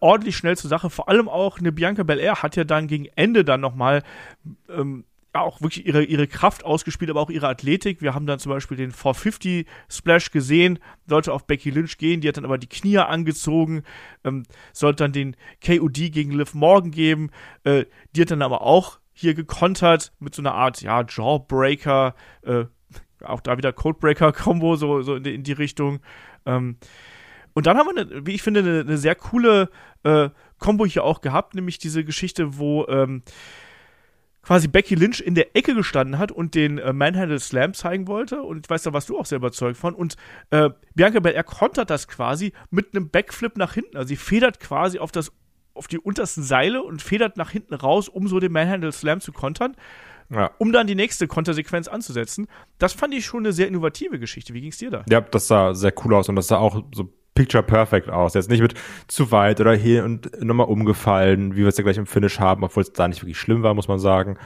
ordentlich 0.00 0.36
schnell 0.36 0.56
zur 0.56 0.70
Sache. 0.70 0.90
Vor 0.90 1.08
allem 1.08 1.28
auch 1.28 1.58
eine 1.58 1.72
Bianca 1.72 2.02
Belair 2.02 2.42
hat 2.42 2.56
ja 2.56 2.64
dann 2.64 2.86
gegen 2.86 3.06
Ende 3.16 3.44
dann 3.44 3.60
noch 3.60 3.74
mal 3.74 4.02
ähm, 4.68 5.04
auch 5.40 5.60
wirklich 5.60 5.86
ihre, 5.86 6.04
ihre 6.04 6.26
Kraft 6.26 6.64
ausgespielt, 6.64 7.10
aber 7.10 7.20
auch 7.20 7.30
ihre 7.30 7.48
Athletik. 7.48 8.02
Wir 8.02 8.14
haben 8.14 8.26
dann 8.26 8.38
zum 8.38 8.50
Beispiel 8.50 8.76
den 8.76 8.90
450 8.90 9.66
Splash 9.88 10.30
gesehen, 10.30 10.78
sollte 11.06 11.32
auf 11.32 11.46
Becky 11.46 11.70
Lynch 11.70 11.98
gehen, 11.98 12.20
die 12.20 12.28
hat 12.28 12.36
dann 12.36 12.44
aber 12.44 12.58
die 12.58 12.68
Knie 12.68 12.98
angezogen, 12.98 13.82
ähm, 14.24 14.44
sollte 14.72 15.04
dann 15.04 15.12
den 15.12 15.36
KOD 15.64 16.12
gegen 16.12 16.32
Liv 16.32 16.54
Morgan 16.54 16.90
geben, 16.90 17.30
äh, 17.64 17.84
die 18.14 18.22
hat 18.22 18.30
dann 18.30 18.42
aber 18.42 18.62
auch 18.62 18.98
hier 19.12 19.34
gekontert 19.34 20.12
mit 20.18 20.34
so 20.34 20.42
einer 20.42 20.54
Art, 20.54 20.82
ja, 20.82 21.04
Jawbreaker, 21.08 22.14
äh, 22.42 22.64
auch 23.24 23.40
da 23.40 23.56
wieder 23.56 23.72
Codebreaker-Kombo, 23.72 24.76
so, 24.76 25.02
so 25.02 25.16
in, 25.16 25.22
die, 25.22 25.34
in 25.34 25.42
die 25.42 25.52
Richtung. 25.52 26.00
Ähm, 26.44 26.76
und 27.54 27.66
dann 27.66 27.78
haben 27.78 27.86
wir, 27.86 28.02
eine, 28.02 28.26
wie 28.26 28.34
ich 28.34 28.42
finde, 28.42 28.60
eine, 28.60 28.80
eine 28.80 28.98
sehr 28.98 29.14
coole 29.14 29.70
äh, 30.02 30.28
Combo 30.58 30.84
hier 30.84 31.04
auch 31.04 31.20
gehabt, 31.20 31.54
nämlich 31.54 31.78
diese 31.78 32.04
Geschichte, 32.04 32.58
wo 32.58 32.86
ähm, 32.88 33.22
quasi 34.46 34.68
Becky 34.68 34.94
Lynch 34.94 35.20
in 35.20 35.34
der 35.34 35.56
Ecke 35.56 35.74
gestanden 35.74 36.18
hat 36.18 36.30
und 36.30 36.54
den 36.54 36.78
äh, 36.78 36.92
Manhandle 36.92 37.40
Slam 37.40 37.74
zeigen 37.74 38.06
wollte. 38.06 38.42
Und 38.42 38.64
ich 38.64 38.70
weiß 38.70 38.84
da, 38.84 38.92
was 38.92 39.06
du 39.06 39.18
auch 39.18 39.26
sehr 39.26 39.36
überzeugt 39.36 39.76
von. 39.76 39.92
Und 39.92 40.16
äh, 40.50 40.70
Bianca 40.94 41.18
Belair 41.18 41.42
kontert 41.42 41.90
das 41.90 42.06
quasi 42.06 42.52
mit 42.70 42.94
einem 42.94 43.10
Backflip 43.10 43.56
nach 43.56 43.74
hinten. 43.74 43.96
Also 43.96 44.08
sie 44.08 44.16
federt 44.16 44.60
quasi 44.60 44.98
auf 45.00 45.10
das 45.10 45.32
auf 45.74 45.88
die 45.88 45.98
untersten 45.98 46.42
Seile 46.42 46.82
und 46.82 47.02
federt 47.02 47.36
nach 47.36 47.50
hinten 47.50 47.74
raus, 47.74 48.08
um 48.08 48.28
so 48.28 48.40
den 48.40 48.50
Manhandle 48.52 48.92
Slam 48.92 49.20
zu 49.20 49.32
kontern. 49.32 49.76
Ja. 50.28 50.50
um 50.58 50.72
dann 50.72 50.88
die 50.88 50.96
nächste 50.96 51.28
Kontersequenz 51.28 51.86
anzusetzen. 51.86 52.48
Das 52.78 52.92
fand 52.92 53.14
ich 53.14 53.24
schon 53.24 53.44
eine 53.44 53.52
sehr 53.52 53.68
innovative 53.68 54.18
Geschichte. 54.18 54.54
Wie 54.54 54.60
ging 54.60 54.70
es 54.70 54.78
dir 54.78 54.90
da? 54.90 55.04
Ja, 55.08 55.20
das 55.20 55.46
sah 55.46 55.72
sehr 55.72 55.92
cool 56.04 56.14
aus 56.14 56.28
und 56.28 56.34
das 56.34 56.48
sah 56.48 56.56
auch 56.56 56.82
so 56.92 57.12
picture 57.36 57.62
perfect 57.62 58.10
aus. 58.10 58.34
Jetzt 58.34 58.50
nicht 58.50 58.62
mit 58.62 58.74
zu 59.06 59.30
weit 59.30 59.60
oder 59.60 59.74
hier 59.74 60.04
und 60.04 60.42
nochmal 60.42 60.66
umgefallen, 60.66 61.54
wie 61.54 61.60
wir 61.60 61.68
es 61.68 61.76
ja 61.76 61.84
gleich 61.84 61.98
im 61.98 62.06
Finish 62.06 62.40
haben, 62.40 62.64
obwohl 62.64 62.82
es 62.82 62.92
da 62.92 63.06
nicht 63.06 63.22
wirklich 63.22 63.38
schlimm 63.38 63.62
war, 63.62 63.74
muss 63.74 63.86
man 63.86 64.00
sagen. 64.00 64.38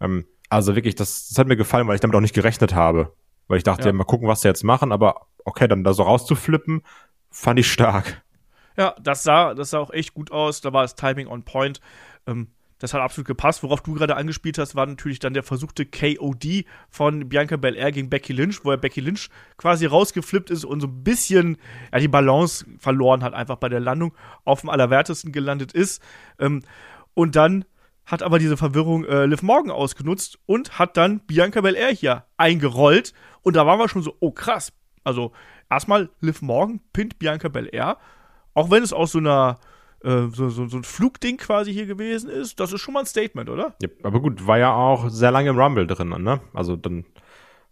Ähm, 0.00 0.26
also 0.48 0.76
wirklich, 0.76 0.94
das, 0.94 1.28
das 1.28 1.38
hat 1.38 1.48
mir 1.48 1.56
gefallen, 1.56 1.88
weil 1.88 1.96
ich 1.96 2.00
damit 2.00 2.14
auch 2.14 2.20
nicht 2.20 2.34
gerechnet 2.34 2.74
habe. 2.74 3.12
Weil 3.48 3.58
ich 3.58 3.64
dachte, 3.64 3.82
ja. 3.82 3.86
ja, 3.88 3.92
mal 3.92 4.04
gucken, 4.04 4.28
was 4.28 4.42
sie 4.42 4.48
jetzt 4.48 4.62
machen, 4.62 4.92
aber 4.92 5.26
okay, 5.44 5.66
dann 5.66 5.82
da 5.82 5.92
so 5.92 6.04
rauszuflippen, 6.04 6.82
fand 7.30 7.58
ich 7.58 7.70
stark. 7.70 8.22
Ja, 8.76 8.94
das 9.00 9.22
sah, 9.22 9.54
das 9.54 9.70
sah 9.70 9.78
auch 9.78 9.90
echt 9.90 10.14
gut 10.14 10.30
aus. 10.30 10.60
Da 10.60 10.72
war 10.72 10.82
das 10.82 10.94
Timing 10.94 11.26
on 11.26 11.42
point. 11.42 11.80
Ähm, 12.26 12.48
das 12.84 12.92
hat 12.92 13.00
absolut 13.00 13.26
gepasst. 13.26 13.62
Worauf 13.62 13.80
du 13.80 13.94
gerade 13.94 14.14
angespielt 14.14 14.58
hast, 14.58 14.74
war 14.74 14.84
natürlich 14.84 15.18
dann 15.18 15.32
der 15.32 15.42
versuchte 15.42 15.86
KOD 15.86 16.66
von 16.90 17.30
Bianca 17.30 17.56
Belair 17.56 17.90
gegen 17.92 18.10
Becky 18.10 18.34
Lynch, 18.34 18.62
wo 18.62 18.70
er 18.70 18.76
Becky 18.76 19.00
Lynch 19.00 19.30
quasi 19.56 19.86
rausgeflippt 19.86 20.50
ist 20.50 20.66
und 20.66 20.80
so 20.80 20.86
ein 20.86 21.02
bisschen 21.02 21.56
ja, 21.92 21.98
die 21.98 22.08
Balance 22.08 22.66
verloren 22.78 23.24
hat, 23.24 23.32
einfach 23.32 23.56
bei 23.56 23.70
der 23.70 23.80
Landung 23.80 24.14
auf 24.44 24.60
dem 24.60 24.68
Allerwertesten 24.68 25.32
gelandet 25.32 25.72
ist. 25.72 26.02
Ähm, 26.38 26.60
und 27.14 27.36
dann 27.36 27.64
hat 28.04 28.22
aber 28.22 28.38
diese 28.38 28.58
Verwirrung 28.58 29.06
äh, 29.06 29.24
Liv 29.24 29.40
Morgan 29.40 29.70
ausgenutzt 29.70 30.38
und 30.44 30.78
hat 30.78 30.98
dann 30.98 31.20
Bianca 31.20 31.62
Belair 31.62 31.90
hier 31.90 32.24
eingerollt. 32.36 33.14
Und 33.40 33.56
da 33.56 33.66
waren 33.66 33.78
wir 33.78 33.88
schon 33.88 34.02
so, 34.02 34.14
oh 34.20 34.30
krass. 34.30 34.74
Also 35.04 35.32
erstmal 35.70 36.10
Liv 36.20 36.42
Morgan 36.42 36.80
pinnt 36.92 37.18
Bianca 37.18 37.48
Belair, 37.48 37.96
auch 38.52 38.70
wenn 38.70 38.82
es 38.82 38.92
aus 38.92 39.12
so 39.12 39.20
einer 39.20 39.58
äh, 40.04 40.28
so, 40.32 40.50
so, 40.50 40.66
so 40.68 40.76
ein 40.76 40.84
Flugding 40.84 41.38
quasi 41.38 41.72
hier 41.72 41.86
gewesen 41.86 42.28
ist, 42.28 42.60
das 42.60 42.72
ist 42.72 42.80
schon 42.80 42.94
mal 42.94 43.00
ein 43.00 43.06
Statement, 43.06 43.48
oder? 43.48 43.74
Ja, 43.80 43.88
aber 44.02 44.20
gut, 44.20 44.46
war 44.46 44.58
ja 44.58 44.74
auch 44.74 45.08
sehr 45.08 45.30
lange 45.30 45.50
im 45.50 45.58
Rumble 45.58 45.86
drin, 45.86 46.08
ne? 46.08 46.40
Also 46.52 46.76
dann, 46.76 47.04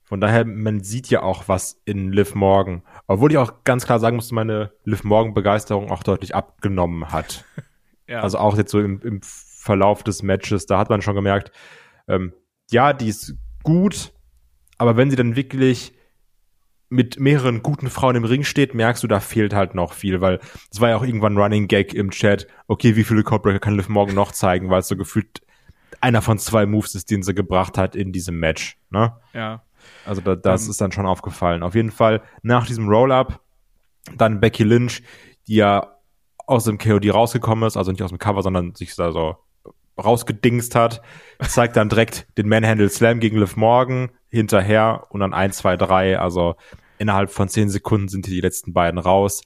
von 0.02 0.20
daher, 0.20 0.44
man 0.44 0.82
sieht 0.82 1.08
ja 1.08 1.22
auch 1.22 1.48
was 1.48 1.80
in 1.84 2.12
Liv 2.12 2.34
Morgan. 2.34 2.82
Obwohl 3.06 3.30
ich 3.30 3.38
auch 3.38 3.64
ganz 3.64 3.84
klar 3.84 3.98
sagen 3.98 4.16
muss, 4.16 4.32
meine 4.32 4.72
Liv 4.84 5.04
Morgan-Begeisterung 5.04 5.90
auch 5.90 6.02
deutlich 6.02 6.34
abgenommen 6.34 7.12
hat. 7.12 7.44
ja. 8.08 8.20
Also 8.20 8.38
auch 8.38 8.56
jetzt 8.56 8.70
so 8.70 8.80
im, 8.80 9.00
im 9.02 9.20
Verlauf 9.22 10.02
des 10.02 10.22
Matches, 10.22 10.66
da 10.66 10.78
hat 10.78 10.88
man 10.88 11.02
schon 11.02 11.14
gemerkt, 11.14 11.52
ähm, 12.08 12.32
ja, 12.70 12.92
die 12.92 13.08
ist 13.08 13.36
gut, 13.62 14.12
aber 14.78 14.96
wenn 14.96 15.10
sie 15.10 15.16
dann 15.16 15.36
wirklich 15.36 15.94
mit 16.92 17.18
mehreren 17.18 17.62
guten 17.62 17.88
Frauen 17.88 18.16
im 18.16 18.24
Ring 18.24 18.44
steht, 18.44 18.74
merkst 18.74 19.02
du, 19.02 19.08
da 19.08 19.18
fehlt 19.18 19.54
halt 19.54 19.74
noch 19.74 19.94
viel, 19.94 20.20
weil 20.20 20.40
es 20.70 20.80
war 20.80 20.90
ja 20.90 20.96
auch 20.96 21.02
irgendwann 21.02 21.38
Running 21.38 21.66
Gag 21.66 21.94
im 21.94 22.10
Chat. 22.10 22.46
Okay, 22.68 22.96
wie 22.96 23.04
viele 23.04 23.22
Codebreaker 23.22 23.60
kann 23.60 23.76
Liv 23.76 23.88
morgen 23.88 24.14
noch 24.14 24.32
zeigen, 24.32 24.68
weil 24.68 24.80
es 24.80 24.88
so 24.88 24.96
gefühlt 24.96 25.40
einer 26.02 26.20
von 26.20 26.38
zwei 26.38 26.66
Moves 26.66 26.94
ist, 26.94 27.10
den 27.10 27.22
sie 27.22 27.34
gebracht 27.34 27.78
hat 27.78 27.96
in 27.96 28.12
diesem 28.12 28.38
Match. 28.38 28.76
Ne? 28.90 29.14
Ja. 29.32 29.62
Also 30.04 30.20
da, 30.20 30.36
das 30.36 30.62
um, 30.62 30.66
ähm. 30.66 30.70
ist 30.70 30.80
dann 30.80 30.92
schon 30.92 31.06
aufgefallen. 31.06 31.62
Auf 31.62 31.74
jeden 31.74 31.90
Fall 31.90 32.22
nach 32.42 32.66
diesem 32.66 32.88
Roll-up 32.88 33.40
dann 34.16 34.40
Becky 34.40 34.64
Lynch, 34.64 35.02
die 35.48 35.56
ja 35.56 35.96
aus 36.46 36.64
dem 36.64 36.76
KOD 36.76 37.12
rausgekommen 37.14 37.66
ist, 37.66 37.78
also 37.78 37.90
nicht 37.90 38.02
aus 38.02 38.10
dem 38.10 38.18
Cover, 38.18 38.42
sondern 38.42 38.74
sich 38.74 38.94
da 38.94 39.12
so 39.12 39.36
rausgedingst 40.02 40.74
hat, 40.74 41.00
zeigt 41.40 41.76
dann 41.76 41.88
direkt 41.88 42.26
den 42.36 42.48
Manhandle 42.48 42.88
Slam 42.88 43.20
gegen 43.20 43.38
Liv 43.38 43.56
Morgan 43.56 44.10
hinterher 44.28 45.06
und 45.10 45.20
dann 45.20 45.34
1, 45.34 45.58
2, 45.58 45.76
3, 45.76 46.18
also 46.18 46.56
Innerhalb 47.02 47.30
von 47.30 47.48
zehn 47.48 47.68
Sekunden 47.68 48.06
sind 48.06 48.26
hier 48.26 48.36
die 48.36 48.40
letzten 48.40 48.72
beiden 48.72 49.00
raus. 49.00 49.42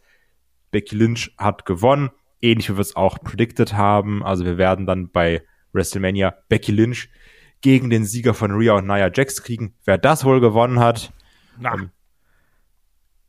Becky 0.73 0.95
Lynch 0.95 1.35
hat 1.38 1.64
gewonnen, 1.64 2.11
ähnlich 2.42 2.69
wie 2.69 2.75
wir 2.75 2.83
es 2.83 2.97
auch 2.97 3.19
predicted 3.19 3.73
haben. 3.73 4.23
Also 4.23 4.45
wir 4.45 4.59
werden 4.59 4.85
dann 4.85 5.11
bei 5.11 5.42
WrestleMania 5.73 6.35
Becky 6.51 6.71
Lynch 6.71 7.09
gegen 7.62 7.88
den 7.88 8.05
Sieger 8.05 8.35
von 8.35 8.51
Rhea 8.51 8.75
und 8.75 8.87
Nia 8.87 9.11
Jax 9.11 9.42
kriegen. 9.42 9.73
Wer 9.87 9.97
das 9.97 10.27
wohl 10.27 10.42
gewonnen 10.42 10.81
hat. 10.81 11.14
Ähm, 11.64 11.92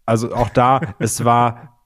also 0.06 0.36
auch 0.36 0.50
da, 0.50 0.82
es 1.00 1.24
war 1.24 1.80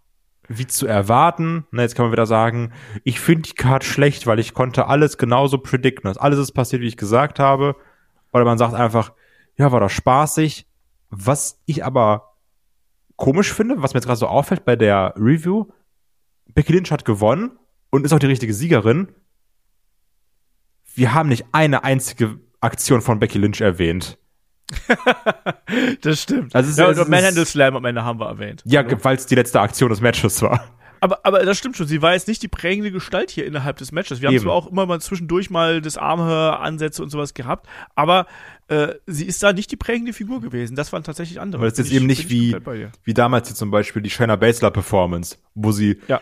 wie 0.47 0.65
zu 0.65 0.87
erwarten. 0.87 1.67
Na, 1.69 1.83
jetzt 1.83 1.93
kann 1.93 2.05
man 2.05 2.11
wieder 2.11 2.25
sagen, 2.25 2.73
ich 3.03 3.19
finde 3.19 3.43
die 3.43 3.53
Card 3.53 3.83
schlecht, 3.83 4.25
weil 4.25 4.39
ich 4.39 4.55
konnte 4.55 4.87
alles 4.87 5.19
genauso 5.19 5.59
predikten. 5.59 6.17
Alles 6.17 6.39
ist 6.39 6.53
passiert, 6.53 6.81
wie 6.81 6.87
ich 6.87 6.97
gesagt 6.97 7.37
habe. 7.37 7.75
Oder 8.33 8.45
man 8.45 8.57
sagt 8.57 8.73
einfach, 8.73 9.13
ja, 9.57 9.71
war 9.71 9.79
doch 9.79 9.91
spaßig. 9.91 10.65
Was 11.11 11.61
ich 11.67 11.85
aber 11.85 12.30
komisch 13.21 13.53
finde, 13.53 13.83
was 13.83 13.93
mir 13.93 13.99
jetzt 13.99 14.07
gerade 14.07 14.17
so 14.17 14.25
auffällt 14.25 14.65
bei 14.65 14.75
der 14.75 15.13
Review, 15.15 15.67
Becky 16.55 16.73
Lynch 16.73 16.91
hat 16.91 17.05
gewonnen 17.05 17.51
und 17.91 18.03
ist 18.03 18.13
auch 18.13 18.19
die 18.19 18.25
richtige 18.25 18.51
Siegerin. 18.51 19.09
Wir 20.95 21.13
haben 21.13 21.29
nicht 21.29 21.45
eine 21.51 21.83
einzige 21.83 22.39
Aktion 22.61 23.01
von 23.01 23.19
Becky 23.19 23.37
Lynch 23.37 23.61
erwähnt. 23.61 24.17
das 26.01 26.23
stimmt. 26.23 26.55
Also 26.55 26.71
es 26.71 26.77
ja, 26.77 26.89
ist, 26.89 26.97
und 26.97 27.09
Manhandle 27.09 27.45
Slam 27.45 27.75
am 27.75 27.85
Ende 27.85 28.03
haben 28.03 28.19
wir 28.19 28.25
erwähnt. 28.25 28.63
Ja, 28.65 28.81
also. 28.81 29.03
weil 29.03 29.17
es 29.17 29.27
die 29.27 29.35
letzte 29.35 29.61
Aktion 29.61 29.91
des 29.91 30.01
Matches 30.01 30.41
war. 30.41 30.75
Aber, 31.03 31.25
aber 31.25 31.43
das 31.43 31.57
stimmt 31.57 31.75
schon, 31.75 31.87
sie 31.87 32.03
war 32.03 32.13
jetzt 32.13 32.27
nicht 32.27 32.43
die 32.43 32.47
prägende 32.47 32.91
Gestalt 32.91 33.31
hier 33.31 33.47
innerhalb 33.47 33.77
des 33.77 33.91
Matches. 33.91 34.21
Wir 34.21 34.29
Eben. 34.29 34.37
haben 34.37 34.43
zwar 34.43 34.53
auch 34.53 34.67
immer 34.67 34.85
mal 34.85 35.01
zwischendurch 35.01 35.49
mal 35.49 35.81
das 35.81 35.97
Armhör-Ansätze 35.97 37.01
und 37.01 37.09
sowas 37.09 37.33
gehabt, 37.33 37.67
aber 37.95 38.27
äh, 38.67 38.93
sie 39.07 39.25
ist 39.25 39.41
da 39.41 39.51
nicht 39.51 39.71
die 39.71 39.77
prägende 39.77 40.13
Figur 40.13 40.41
gewesen. 40.41 40.75
Das 40.75 40.93
waren 40.93 41.03
tatsächlich 41.03 41.41
andere. 41.41 41.59
Aber 41.59 41.69
das 41.69 41.79
ist 41.79 41.87
jetzt 41.87 41.97
eben 41.97 42.05
nicht 42.05 42.29
wie, 42.29 42.55
wie 43.03 43.13
damals 43.15 43.47
hier 43.47 43.55
zum 43.55 43.71
Beispiel 43.71 44.03
die 44.03 44.11
Shayna 44.11 44.35
Baszler 44.35 44.69
Performance, 44.69 45.37
wo 45.55 45.71
sie 45.71 45.99
ja. 46.07 46.21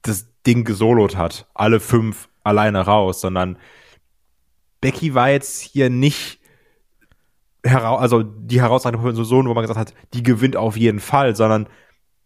das 0.00 0.28
Ding 0.46 0.64
gesolot 0.64 1.16
hat. 1.16 1.46
Alle 1.52 1.78
fünf 1.78 2.30
alleine 2.42 2.80
raus, 2.80 3.20
sondern 3.20 3.58
Becky 4.80 5.14
war 5.14 5.28
jetzt 5.28 5.60
hier 5.60 5.90
nicht 5.90 6.40
heraus, 7.62 8.00
also 8.00 8.22
die 8.22 8.62
herausragende 8.62 9.12
Person, 9.12 9.46
wo 9.46 9.52
man 9.52 9.62
gesagt 9.62 9.78
hat, 9.78 9.94
die 10.14 10.22
gewinnt 10.22 10.56
auf 10.56 10.78
jeden 10.78 11.00
Fall, 11.00 11.36
sondern 11.36 11.68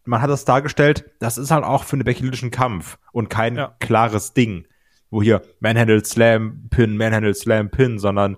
man 0.05 0.21
hat 0.21 0.31
das 0.31 0.45
dargestellt, 0.45 1.11
das 1.19 1.39
ist 1.39 1.51
halt 1.51 1.65
auch 1.65 1.85
für 1.85 1.95
einen 1.95 2.05
Becky 2.05 2.51
Kampf 2.51 2.99
und 3.13 3.31
kein 3.31 3.57
ja. 3.57 3.75
klares 3.81 4.35
Ding, 4.35 4.67
wo 5.11 5.23
hier 5.23 5.43
Manhandle 5.61 6.05
Slam 6.05 6.69
Pin, 6.71 6.97
Manhandle 6.97 7.35
Slam 7.35 7.71
Pin, 7.71 7.99
sondern 7.99 8.37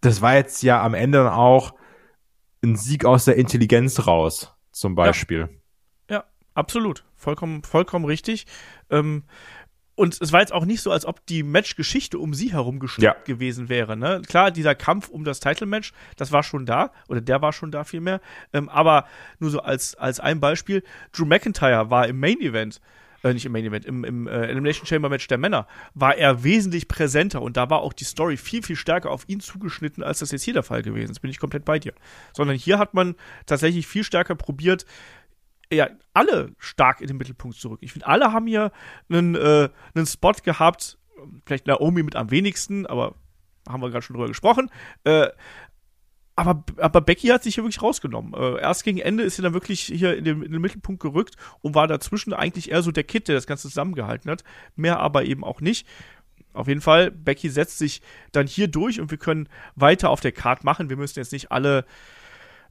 das 0.00 0.20
war 0.20 0.34
jetzt 0.34 0.62
ja 0.62 0.82
am 0.82 0.94
Ende 0.94 1.18
dann 1.18 1.32
auch 1.32 1.74
ein 2.62 2.76
Sieg 2.76 3.04
aus 3.04 3.24
der 3.24 3.36
Intelligenz 3.36 4.06
raus, 4.06 4.54
zum 4.72 4.94
Beispiel. 4.94 5.48
Ja, 6.08 6.16
ja 6.16 6.24
absolut. 6.54 7.04
Vollkommen, 7.14 7.62
vollkommen 7.62 8.04
richtig. 8.04 8.46
Ähm, 8.90 9.24
und 10.02 10.20
es 10.20 10.32
war 10.32 10.40
jetzt 10.40 10.52
auch 10.52 10.64
nicht 10.64 10.82
so, 10.82 10.90
als 10.90 11.06
ob 11.06 11.24
die 11.26 11.44
Matchgeschichte 11.44 12.18
um 12.18 12.34
sie 12.34 12.52
herum 12.52 12.80
Ja. 12.98 13.14
gewesen 13.24 13.68
wäre. 13.68 13.96
Ne? 13.96 14.20
Klar, 14.26 14.50
dieser 14.50 14.74
Kampf 14.74 15.08
um 15.08 15.22
das 15.22 15.38
Title-Match, 15.38 15.92
das 16.16 16.32
war 16.32 16.42
schon 16.42 16.66
da, 16.66 16.90
oder 17.08 17.20
der 17.20 17.40
war 17.40 17.52
schon 17.52 17.70
da 17.70 17.84
vielmehr. 17.84 18.20
Ähm, 18.52 18.68
aber 18.68 19.06
nur 19.38 19.50
so 19.50 19.60
als, 19.60 19.94
als 19.94 20.18
ein 20.18 20.40
Beispiel, 20.40 20.82
Drew 21.12 21.24
McIntyre 21.24 21.88
war 21.90 22.08
im 22.08 22.18
Main-Event, 22.18 22.80
äh, 23.22 23.32
nicht 23.32 23.46
im 23.46 23.52
Main-Event, 23.52 23.84
im, 23.84 24.02
im 24.02 24.26
äh, 24.26 24.46
Elimination 24.48 24.86
Chamber-Match 24.86 25.28
der 25.28 25.38
Männer, 25.38 25.68
war 25.94 26.16
er 26.16 26.42
wesentlich 26.42 26.88
präsenter 26.88 27.40
und 27.40 27.56
da 27.56 27.70
war 27.70 27.78
auch 27.82 27.92
die 27.92 28.02
Story 28.02 28.36
viel, 28.36 28.64
viel 28.64 28.74
stärker 28.74 29.08
auf 29.08 29.22
ihn 29.28 29.38
zugeschnitten, 29.38 30.02
als 30.02 30.18
das 30.18 30.32
jetzt 30.32 30.42
hier 30.42 30.54
der 30.54 30.64
Fall 30.64 30.82
gewesen 30.82 31.12
ist. 31.12 31.20
Bin 31.20 31.30
ich 31.30 31.38
komplett 31.38 31.64
bei 31.64 31.78
dir. 31.78 31.92
Sondern 32.36 32.56
hier 32.56 32.80
hat 32.80 32.92
man 32.92 33.14
tatsächlich 33.46 33.86
viel 33.86 34.02
stärker 34.02 34.34
probiert, 34.34 34.84
ja, 35.74 35.88
alle 36.14 36.52
stark 36.58 37.00
in 37.00 37.06
den 37.06 37.16
Mittelpunkt 37.16 37.56
zu 37.56 37.68
rücken. 37.68 37.84
Ich 37.84 37.92
finde, 37.92 38.06
alle 38.06 38.32
haben 38.32 38.46
hier 38.46 38.72
einen, 39.08 39.34
äh, 39.34 39.68
einen 39.94 40.06
Spot 40.06 40.32
gehabt, 40.42 40.98
vielleicht 41.46 41.66
Naomi 41.66 42.02
mit 42.02 42.16
am 42.16 42.30
wenigsten, 42.30 42.86
aber 42.86 43.14
haben 43.68 43.82
wir 43.82 43.90
gerade 43.90 44.02
schon 44.02 44.14
drüber 44.14 44.28
gesprochen. 44.28 44.70
Äh, 45.04 45.28
aber, 46.34 46.64
aber 46.78 47.00
Becky 47.02 47.28
hat 47.28 47.42
sich 47.42 47.56
hier 47.56 47.64
wirklich 47.64 47.82
rausgenommen. 47.82 48.32
Äh, 48.34 48.60
erst 48.60 48.84
gegen 48.84 48.98
Ende 48.98 49.22
ist 49.22 49.36
sie 49.36 49.42
dann 49.42 49.52
wirklich 49.52 49.80
hier 49.80 50.16
in 50.16 50.24
den, 50.24 50.42
in 50.42 50.52
den 50.52 50.62
Mittelpunkt 50.62 51.02
gerückt 51.02 51.36
und 51.60 51.74
war 51.74 51.86
dazwischen 51.86 52.32
eigentlich 52.32 52.70
eher 52.70 52.82
so 52.82 52.90
der 52.90 53.04
Kid, 53.04 53.28
der 53.28 53.34
das 53.34 53.46
Ganze 53.46 53.68
zusammengehalten 53.68 54.30
hat. 54.30 54.42
Mehr 54.74 55.00
aber 55.00 55.24
eben 55.24 55.44
auch 55.44 55.60
nicht. 55.60 55.86
Auf 56.54 56.68
jeden 56.68 56.80
Fall, 56.80 57.10
Becky 57.10 57.48
setzt 57.48 57.78
sich 57.78 58.02
dann 58.32 58.46
hier 58.46 58.68
durch 58.68 59.00
und 59.00 59.10
wir 59.10 59.18
können 59.18 59.48
weiter 59.74 60.10
auf 60.10 60.20
der 60.20 60.32
Card 60.32 60.64
machen. 60.64 60.90
Wir 60.90 60.96
müssen 60.96 61.18
jetzt 61.18 61.32
nicht 61.32 61.52
alle 61.52 61.84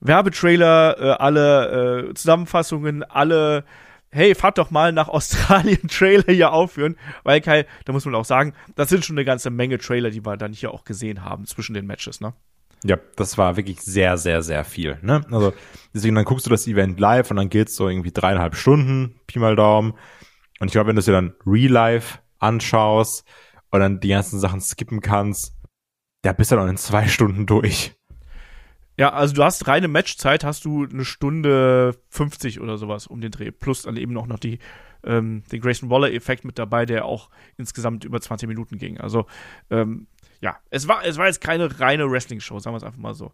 Werbetrailer, 0.02 1.00
äh, 1.00 1.12
alle 1.12 2.10
äh, 2.10 2.14
Zusammenfassungen, 2.14 3.04
alle 3.04 3.64
hey, 4.12 4.36
fahrt 4.36 4.58
doch 4.58 4.72
mal 4.72 4.92
nach 4.92 5.08
Australien 5.10 5.88
Trailer 5.88 6.34
hier 6.34 6.52
aufführen, 6.52 6.98
weil 7.24 7.42
Kai, 7.42 7.66
da 7.86 7.94
muss 7.94 8.06
man 8.06 8.16
auch 8.16 8.26
sagen, 8.26 8.54
das 8.76 8.90
sind 8.90 9.06
schon 9.06 9.18
eine 9.18 9.26
ganze 9.26 9.50
Menge 9.50 9.78
Trailer, 9.78 10.10
die 10.10 10.26
wir 10.26 10.38
dann 10.38 10.54
hier 10.54 10.74
auch 10.74 10.84
gesehen 10.84 11.24
haben 11.24 11.46
zwischen 11.46 11.74
den 11.74 11.88
Matches, 11.88 12.22
ne? 12.22 12.34
Ja, 12.84 12.98
das 13.16 13.38
war 13.38 13.58
wirklich 13.58 13.80
sehr, 13.82 14.18
sehr, 14.18 14.42
sehr 14.42 14.64
viel. 14.64 14.98
Ne? 15.04 15.24
Also 15.30 15.54
deswegen 15.94 16.16
dann 16.16 16.26
guckst 16.26 16.48
du 16.48 16.50
das 16.50 16.66
Event 16.66 17.00
live 17.00 17.30
und 17.30 17.38
dann 17.38 17.50
geht's 17.50 17.76
so 17.76 17.88
irgendwie 17.88 18.12
dreieinhalb 18.12 18.56
Stunden, 18.56 19.20
Pi 19.28 19.38
mal 19.38 19.56
Daumen. 19.56 19.94
Und 20.60 20.68
ich 20.68 20.72
glaube, 20.72 20.88
wenn 20.88 20.96
du 20.96 21.00
es 21.02 21.06
dir 21.06 21.12
dann 21.12 21.36
real 21.46 21.72
life 21.72 22.18
anschaust 22.40 23.24
und 23.70 23.82
dann 23.82 24.00
die 24.00 24.08
ganzen 24.08 24.40
Sachen 24.40 24.62
skippen 24.62 25.00
kannst, 25.00 25.56
da 26.24 26.34
bist 26.34 26.52
du 26.52 26.56
dann 26.56 26.70
in 26.70 26.78
zwei 26.78 27.08
Stunden 27.08 27.46
durch. 27.46 27.94
Ja, 29.02 29.14
also 29.14 29.34
du 29.34 29.44
hast 29.44 29.68
reine 29.68 29.88
Matchzeit, 29.88 30.44
hast 30.44 30.64
du 30.64 30.86
eine 30.86 31.06
Stunde 31.06 31.96
50 32.10 32.62
oder 32.62 32.78
sowas 32.78 33.08
um 33.08 33.20
den 33.20 33.32
Dreh. 33.32 33.50
Plus 33.50 33.82
dann 33.82 33.98
eben 33.98 34.16
auch 34.16 34.28
noch 34.28 34.38
die, 34.38 34.60
ähm, 35.04 35.42
den 35.52 35.60
Grayson 35.60 35.90
Waller-Effekt 35.90 36.46
mit 36.46 36.60
dabei, 36.60 36.86
der 36.86 37.06
auch 37.06 37.32
insgesamt 37.58 38.06
über 38.06 38.22
20 38.22 38.48
Minuten 38.48 38.78
ging. 38.78 39.00
Also, 39.00 39.26
ähm, 39.72 40.06
ja, 40.40 40.60
es 40.70 40.88
war, 40.88 41.04
es 41.04 41.18
war 41.18 41.26
jetzt 41.26 41.42
keine 41.42 41.80
reine 41.80 42.12
Wrestling-Show, 42.12 42.60
sagen 42.60 42.76
wir 42.76 42.78
es 42.78 42.84
einfach 42.84 43.00
mal 43.00 43.16
so. 43.16 43.32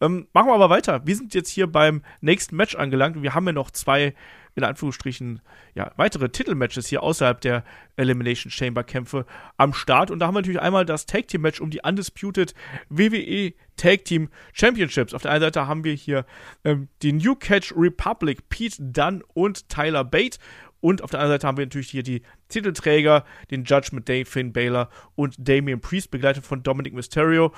Ähm, 0.00 0.26
machen 0.32 0.48
wir 0.48 0.54
aber 0.54 0.70
weiter. 0.70 1.06
Wir 1.06 1.16
sind 1.16 1.34
jetzt 1.34 1.50
hier 1.50 1.66
beim 1.66 2.02
nächsten 2.20 2.56
Match 2.56 2.74
angelangt 2.74 3.22
wir 3.22 3.34
haben 3.34 3.46
ja 3.46 3.52
noch 3.52 3.70
zwei, 3.70 4.14
in 4.54 4.64
Anführungsstrichen, 4.64 5.40
ja, 5.74 5.92
weitere 5.96 6.28
Titelmatches 6.28 6.88
hier 6.88 7.02
außerhalb 7.02 7.40
der 7.40 7.64
Elimination 7.96 8.50
Chamber 8.50 8.84
Kämpfe 8.84 9.24
am 9.56 9.72
Start. 9.72 10.10
Und 10.10 10.18
da 10.18 10.26
haben 10.26 10.34
wir 10.34 10.40
natürlich 10.40 10.60
einmal 10.60 10.84
das 10.84 11.06
Tag 11.06 11.28
Team 11.28 11.42
Match 11.42 11.60
um 11.60 11.70
die 11.70 11.80
Undisputed 11.82 12.54
WWE 12.88 13.52
Tag 13.76 14.04
Team 14.04 14.28
Championships. 14.52 15.14
Auf 15.14 15.22
der 15.22 15.30
einen 15.30 15.42
Seite 15.42 15.66
haben 15.66 15.84
wir 15.84 15.94
hier 15.94 16.26
ähm, 16.64 16.88
die 17.02 17.12
New 17.12 17.34
Catch 17.34 17.72
Republic, 17.76 18.48
Pete 18.48 18.76
Dunn 18.80 19.22
und 19.34 19.68
Tyler 19.68 20.04
Bate. 20.04 20.38
Und 20.80 21.00
auf 21.00 21.10
der 21.10 21.20
anderen 21.20 21.34
Seite 21.34 21.46
haben 21.46 21.56
wir 21.56 21.64
natürlich 21.64 21.88
hier 21.88 22.02
die 22.02 22.20
Titelträger, 22.48 23.24
den 23.50 23.64
Judgment 23.64 24.06
Day, 24.06 24.26
Finn 24.26 24.52
Balor 24.52 24.90
und 25.14 25.34
Damian 25.38 25.80
Priest, 25.80 26.10
begleitet 26.10 26.44
von 26.44 26.62
Dominic 26.62 26.92
Mysterio. 26.92 27.54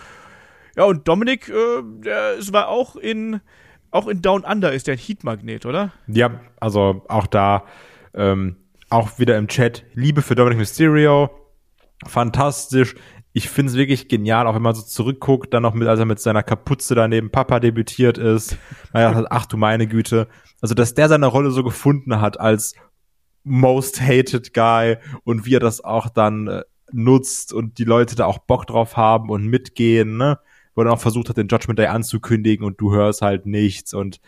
Ja, 0.77 0.85
und 0.85 1.09
Dominic, 1.09 1.49
äh, 1.49 1.83
der 2.05 2.37
war 2.53 2.69
auch 2.69 2.97
in, 2.97 3.41
auch 3.91 4.09
in 4.09 4.21
Down 4.21 4.45
Under 4.45 4.73
ist 4.73 4.87
der 4.87 4.95
ein 4.95 4.99
Heatmagnet, 4.99 5.65
oder? 5.65 5.93
Ja, 6.07 6.41
also 6.61 7.05
auch 7.09 7.27
da, 7.27 7.65
ähm, 8.15 8.57
auch 8.91 9.19
wieder 9.19 9.39
im 9.39 9.49
Chat, 9.49 9.85
Liebe 9.95 10.23
für 10.23 10.35
Dominic 10.35 10.59
Mysterio, 10.59 11.31
fantastisch. 12.07 12.95
Ich 13.33 13.49
finde 13.49 13.73
es 13.73 13.77
wirklich 13.77 14.09
genial, 14.09 14.47
auch 14.47 14.55
wenn 14.55 14.63
man 14.63 14.75
so 14.75 14.83
zurückguckt, 14.83 15.53
dann 15.53 15.63
noch 15.63 15.75
mit, 15.75 15.89
als 15.89 15.99
er 15.99 16.07
mit 16.07 16.21
seiner 16.21 16.43
Kapuze 16.43 16.95
daneben 16.95 17.31
Papa 17.31 17.61
debütiert 17.61 18.17
ist. 18.17 18.57
Hat, 18.95 19.27
ach 19.31 19.47
du 19.47 19.59
meine 19.59 19.87
Güte. 19.87 20.29
Also, 20.63 20.75
dass 20.75 20.95
der 20.95 21.09
seine 21.09 21.27
Rolle 21.27 21.51
so 21.51 21.63
gefunden 21.63 22.21
hat 22.21 22.41
als 22.41 22.75
most 23.45 24.01
hated 24.01 24.55
guy 24.55 24.97
und 25.25 25.45
wie 25.45 25.55
er 25.57 25.61
das 25.61 25.85
auch 25.85 26.09
dann 26.09 26.49
äh, 26.49 26.63
nutzt 26.93 27.53
und 27.53 27.79
die 27.79 27.85
Leute 27.85 28.17
da 28.17 28.27
auch 28.27 28.39
Bock 28.39 28.67
drauf 28.67 28.97
haben 28.97 29.31
und 29.31 29.47
mitgehen, 29.47 30.17
ne? 30.17 30.39
Wo 30.77 30.83
er 30.83 30.85
dann 30.85 30.95
auch 30.95 31.01
versucht 31.01 31.29
hat, 31.29 31.37
den 31.37 31.49
Judgment 31.49 31.81
Day 31.81 31.87
anzukündigen 31.87 32.65
und 32.65 32.81
du 32.81 32.93
hörst 32.93 33.23
halt 33.23 33.47
nichts 33.47 33.93
und 33.93 34.21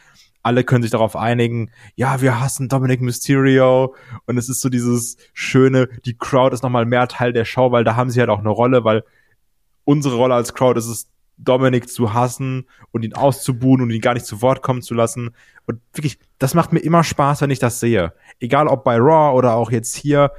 alle 0.42 0.64
können 0.64 0.82
sich 0.82 0.90
darauf 0.90 1.14
einigen, 1.14 1.70
ja, 1.94 2.20
wir 2.20 2.40
hassen 2.40 2.68
Dominic 2.68 3.00
Mysterio 3.00 3.94
und 4.26 4.38
es 4.38 4.48
ist 4.48 4.61
so 4.61 4.68
dieses 4.68 5.16
schöne, 5.32 5.88
die 6.04 6.16
Crowd 6.16 6.54
ist 6.54 6.62
nochmal 6.62 6.87
mehr 6.87 7.06
Teil 7.06 7.32
der 7.32 7.44
Show, 7.44 7.70
weil 7.70 7.84
da 7.84 7.94
haben 7.94 8.11
sie 8.11 8.18
halt 8.18 8.30
auch 8.30 8.40
eine 8.40 8.48
Rolle, 8.48 8.82
weil 8.82 9.04
unsere 9.84 10.16
Rolle 10.16 10.34
als 10.34 10.54
Crowd 10.54 10.78
ist 10.78 10.87
es, 10.87 11.08
Dominic 11.38 11.88
zu 11.88 12.12
hassen 12.12 12.66
und 12.90 13.04
ihn 13.04 13.14
auszubuhen 13.14 13.80
und 13.80 13.90
ihn 13.90 14.00
gar 14.00 14.14
nicht 14.14 14.26
zu 14.26 14.42
Wort 14.42 14.62
kommen 14.62 14.82
zu 14.82 14.94
lassen. 14.94 15.30
Und 15.66 15.80
wirklich, 15.94 16.18
das 16.38 16.54
macht 16.54 16.72
mir 16.72 16.80
immer 16.80 17.04
Spaß, 17.04 17.40
wenn 17.42 17.50
ich 17.50 17.61
das 17.61 17.80
sehe. 17.80 18.12
Egal 18.40 18.66
ob 18.66 18.84
bei 18.84 18.96
Raw 18.96 19.37
oder 19.37 19.54
auch 19.54 19.70
jetzt 19.70 19.94
hier. 19.94 20.32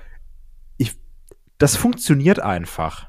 Ich, 0.77 0.95
das 1.57 1.75
funktioniert 1.75 2.39
einfach. 2.39 3.08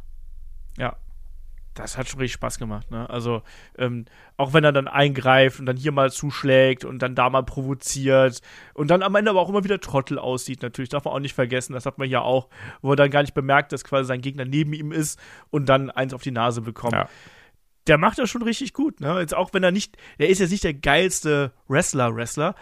Das 1.75 1.97
hat 1.97 2.09
schon 2.09 2.19
richtig 2.19 2.35
Spaß 2.35 2.59
gemacht, 2.59 2.91
ne? 2.91 3.09
Also, 3.09 3.43
ähm, 3.79 4.07
auch 4.37 4.53
wenn 4.53 4.65
er 4.65 4.73
dann 4.73 4.89
eingreift 4.89 5.61
und 5.61 5.67
dann 5.67 5.77
hier 5.77 5.93
mal 5.93 6.11
zuschlägt 6.11 6.85
und 6.85 7.01
dann 7.01 7.15
da 7.15 7.31
mal 7.31 7.45
provoziert 7.45 8.41
und 8.75 8.91
dann 8.91 9.03
am 9.03 9.15
Ende 9.15 9.31
aber 9.31 9.41
auch 9.41 9.49
immer 9.49 9.63
wieder 9.63 9.81
Trottel 9.81 10.19
aussieht, 10.19 10.63
natürlich, 10.63 10.89
darf 10.89 11.05
man 11.05 11.15
auch 11.15 11.21
nicht 11.21 11.35
vergessen, 11.35 11.73
das 11.75 11.87
hat 11.87 11.97
man 11.99 12.09
ja 12.09 12.23
auch, 12.23 12.49
wo 12.83 12.93
er 12.93 12.97
dann 12.97 13.11
gar 13.11 13.23
nicht 13.23 13.35
bemerkt, 13.35 13.73
dass 13.73 13.85
quasi 13.85 14.09
sein 14.09 14.21
Gegner 14.21 14.45
neben 14.45 14.73
ihm 14.73 14.91
ist 14.91 15.21
und 15.51 15.69
dann 15.69 15.91
eins 15.91 16.13
auf 16.13 16.23
die 16.23 16.33
Nase 16.33 16.61
bekommt. 16.61 16.95
Ja. 16.95 17.09
Der 17.87 17.99
macht 17.99 18.19
das 18.19 18.29
schon 18.29 18.43
richtig 18.43 18.73
gut, 18.73 19.01
ne? 19.01 19.21
Jetzt 19.21 19.35
auch 19.35 19.55
wenn 19.55 19.63
er 19.63 19.71
nicht, 19.71 19.97
der 20.19 20.29
ist 20.29 20.41
jetzt 20.41 20.51
nicht 20.51 20.65
der 20.65 20.75
geilste 20.75 21.53
Wrestler-Wrestler, 21.69 22.57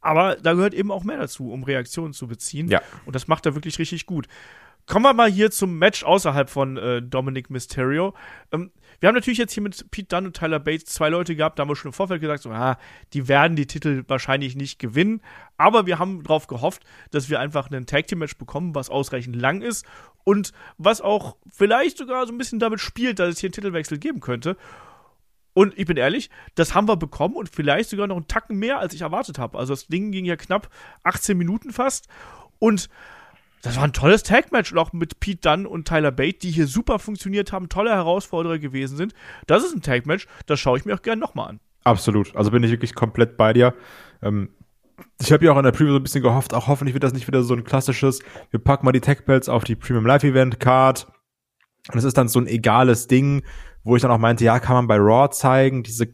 aber 0.00 0.36
da 0.36 0.52
gehört 0.52 0.74
eben 0.74 0.92
auch 0.92 1.02
mehr 1.02 1.16
dazu, 1.16 1.50
um 1.50 1.64
Reaktionen 1.64 2.12
zu 2.12 2.28
beziehen. 2.28 2.68
Ja. 2.68 2.82
Und 3.06 3.16
das 3.16 3.26
macht 3.26 3.46
er 3.46 3.54
wirklich 3.54 3.78
richtig 3.78 4.06
gut. 4.06 4.28
Kommen 4.86 5.06
wir 5.06 5.14
mal 5.14 5.30
hier 5.30 5.50
zum 5.50 5.78
Match 5.78 6.04
außerhalb 6.04 6.50
von 6.50 6.76
äh, 6.76 7.00
Dominic 7.00 7.48
Mysterio. 7.48 8.14
Ähm, 8.52 8.70
wir 9.00 9.08
haben 9.08 9.14
natürlich 9.14 9.38
jetzt 9.38 9.52
hier 9.52 9.62
mit 9.62 9.90
Pete 9.90 10.08
Dunne 10.08 10.26
und 10.26 10.36
Tyler 10.36 10.60
Bates 10.60 10.92
zwei 10.92 11.08
Leute 11.08 11.34
gehabt, 11.36 11.58
da 11.58 11.62
haben 11.62 11.70
wir 11.70 11.76
schon 11.76 11.88
im 11.88 11.94
Vorfeld 11.94 12.20
gesagt, 12.20 12.42
so, 12.42 12.50
ah, 12.50 12.76
die 13.14 13.26
werden 13.26 13.56
die 13.56 13.66
Titel 13.66 14.04
wahrscheinlich 14.08 14.56
nicht 14.56 14.78
gewinnen. 14.78 15.22
Aber 15.56 15.86
wir 15.86 15.98
haben 15.98 16.22
darauf 16.22 16.48
gehofft, 16.48 16.84
dass 17.10 17.30
wir 17.30 17.40
einfach 17.40 17.70
einen 17.70 17.86
Tag 17.86 18.08
Team 18.08 18.18
Match 18.18 18.36
bekommen, 18.36 18.74
was 18.74 18.90
ausreichend 18.90 19.36
lang 19.36 19.62
ist 19.62 19.86
und 20.22 20.52
was 20.76 21.00
auch 21.00 21.36
vielleicht 21.50 21.96
sogar 21.96 22.26
so 22.26 22.32
ein 22.32 22.38
bisschen 22.38 22.58
damit 22.58 22.80
spielt, 22.80 23.18
dass 23.18 23.30
es 23.30 23.38
hier 23.40 23.48
einen 23.48 23.54
Titelwechsel 23.54 23.98
geben 23.98 24.20
könnte. 24.20 24.56
Und 25.54 25.78
ich 25.78 25.86
bin 25.86 25.96
ehrlich, 25.96 26.30
das 26.56 26.74
haben 26.74 26.88
wir 26.88 26.96
bekommen 26.96 27.36
und 27.36 27.48
vielleicht 27.48 27.88
sogar 27.88 28.06
noch 28.06 28.16
einen 28.16 28.28
Tacken 28.28 28.58
mehr, 28.58 28.80
als 28.80 28.92
ich 28.92 29.00
erwartet 29.00 29.38
habe. 29.38 29.56
Also 29.56 29.72
das 29.72 29.86
Ding 29.86 30.12
ging 30.12 30.24
ja 30.26 30.36
knapp 30.36 30.68
18 31.04 31.38
Minuten 31.38 31.72
fast. 31.72 32.08
Und 32.58 32.88
das 33.64 33.76
war 33.76 33.84
ein 33.84 33.94
tolles 33.94 34.22
Tag-Match 34.22 34.72
und 34.72 34.78
auch 34.78 34.92
mit 34.92 35.20
Pete 35.20 35.40
Dunne 35.40 35.66
und 35.66 35.88
Tyler 35.88 36.12
Bate, 36.12 36.38
die 36.40 36.50
hier 36.50 36.66
super 36.66 36.98
funktioniert 36.98 37.50
haben, 37.50 37.70
tolle 37.70 37.90
Herausforderer 37.90 38.58
gewesen 38.58 38.98
sind. 38.98 39.14
Das 39.46 39.64
ist 39.64 39.74
ein 39.74 39.80
Tag-Match, 39.80 40.26
das 40.44 40.60
schaue 40.60 40.76
ich 40.76 40.84
mir 40.84 40.94
auch 40.94 41.00
gerne 41.00 41.20
nochmal 41.20 41.48
an. 41.48 41.60
Absolut. 41.82 42.36
Also 42.36 42.50
bin 42.50 42.62
ich 42.62 42.70
wirklich 42.70 42.94
komplett 42.94 43.38
bei 43.38 43.54
dir. 43.54 43.74
Ähm, 44.20 44.50
ich 45.18 45.32
habe 45.32 45.46
ja 45.46 45.52
auch 45.52 45.56
in 45.56 45.64
der 45.64 45.72
Preview 45.72 45.92
so 45.92 45.96
ein 45.96 46.02
bisschen 46.02 46.22
gehofft, 46.22 46.52
auch 46.52 46.66
hoffentlich 46.66 46.92
wird 46.92 47.04
das 47.04 47.14
nicht 47.14 47.26
wieder 47.26 47.42
so 47.42 47.54
ein 47.54 47.64
klassisches, 47.64 48.20
wir 48.50 48.60
packen 48.60 48.84
mal 48.84 48.92
die 48.92 49.00
Tech-Belts 49.00 49.48
auf 49.48 49.64
die 49.64 49.76
Premium 49.76 50.04
Live 50.04 50.24
Event 50.24 50.60
Card. 50.60 51.06
Und 51.90 51.98
es 51.98 52.04
ist 52.04 52.18
dann 52.18 52.28
so 52.28 52.40
ein 52.40 52.46
egales 52.46 53.06
Ding, 53.06 53.44
wo 53.82 53.96
ich 53.96 54.02
dann 54.02 54.10
auch 54.10 54.18
meinte, 54.18 54.44
ja, 54.44 54.58
kann 54.60 54.76
man 54.76 54.86
bei 54.86 54.96
Raw 54.96 55.30
zeigen, 55.30 55.82
diese, 55.82 56.06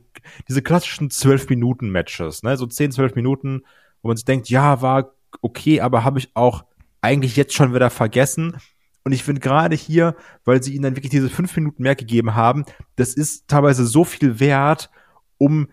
diese 0.48 0.62
klassischen 0.62 1.08
12-Minuten-Matches, 1.08 2.44
ne, 2.44 2.56
so 2.56 2.66
10, 2.66 2.92
12 2.92 3.16
Minuten, 3.16 3.62
wo 4.02 4.08
man 4.08 4.16
sich 4.16 4.24
denkt, 4.24 4.48
ja, 4.48 4.82
war 4.82 5.14
okay, 5.42 5.80
aber 5.80 6.04
habe 6.04 6.20
ich 6.20 6.30
auch 6.34 6.64
eigentlich 7.00 7.36
jetzt 7.36 7.54
schon 7.54 7.74
wieder 7.74 7.90
vergessen. 7.90 8.56
Und 9.04 9.12
ich 9.12 9.24
finde 9.24 9.40
gerade 9.40 9.74
hier, 9.76 10.14
weil 10.44 10.62
sie 10.62 10.74
ihnen 10.74 10.82
dann 10.82 10.96
wirklich 10.96 11.10
diese 11.10 11.30
fünf 11.30 11.56
Minuten 11.56 11.82
mehr 11.82 11.96
gegeben 11.96 12.34
haben, 12.34 12.64
das 12.96 13.14
ist 13.14 13.48
teilweise 13.48 13.86
so 13.86 14.04
viel 14.04 14.40
wert, 14.40 14.90
um 15.38 15.68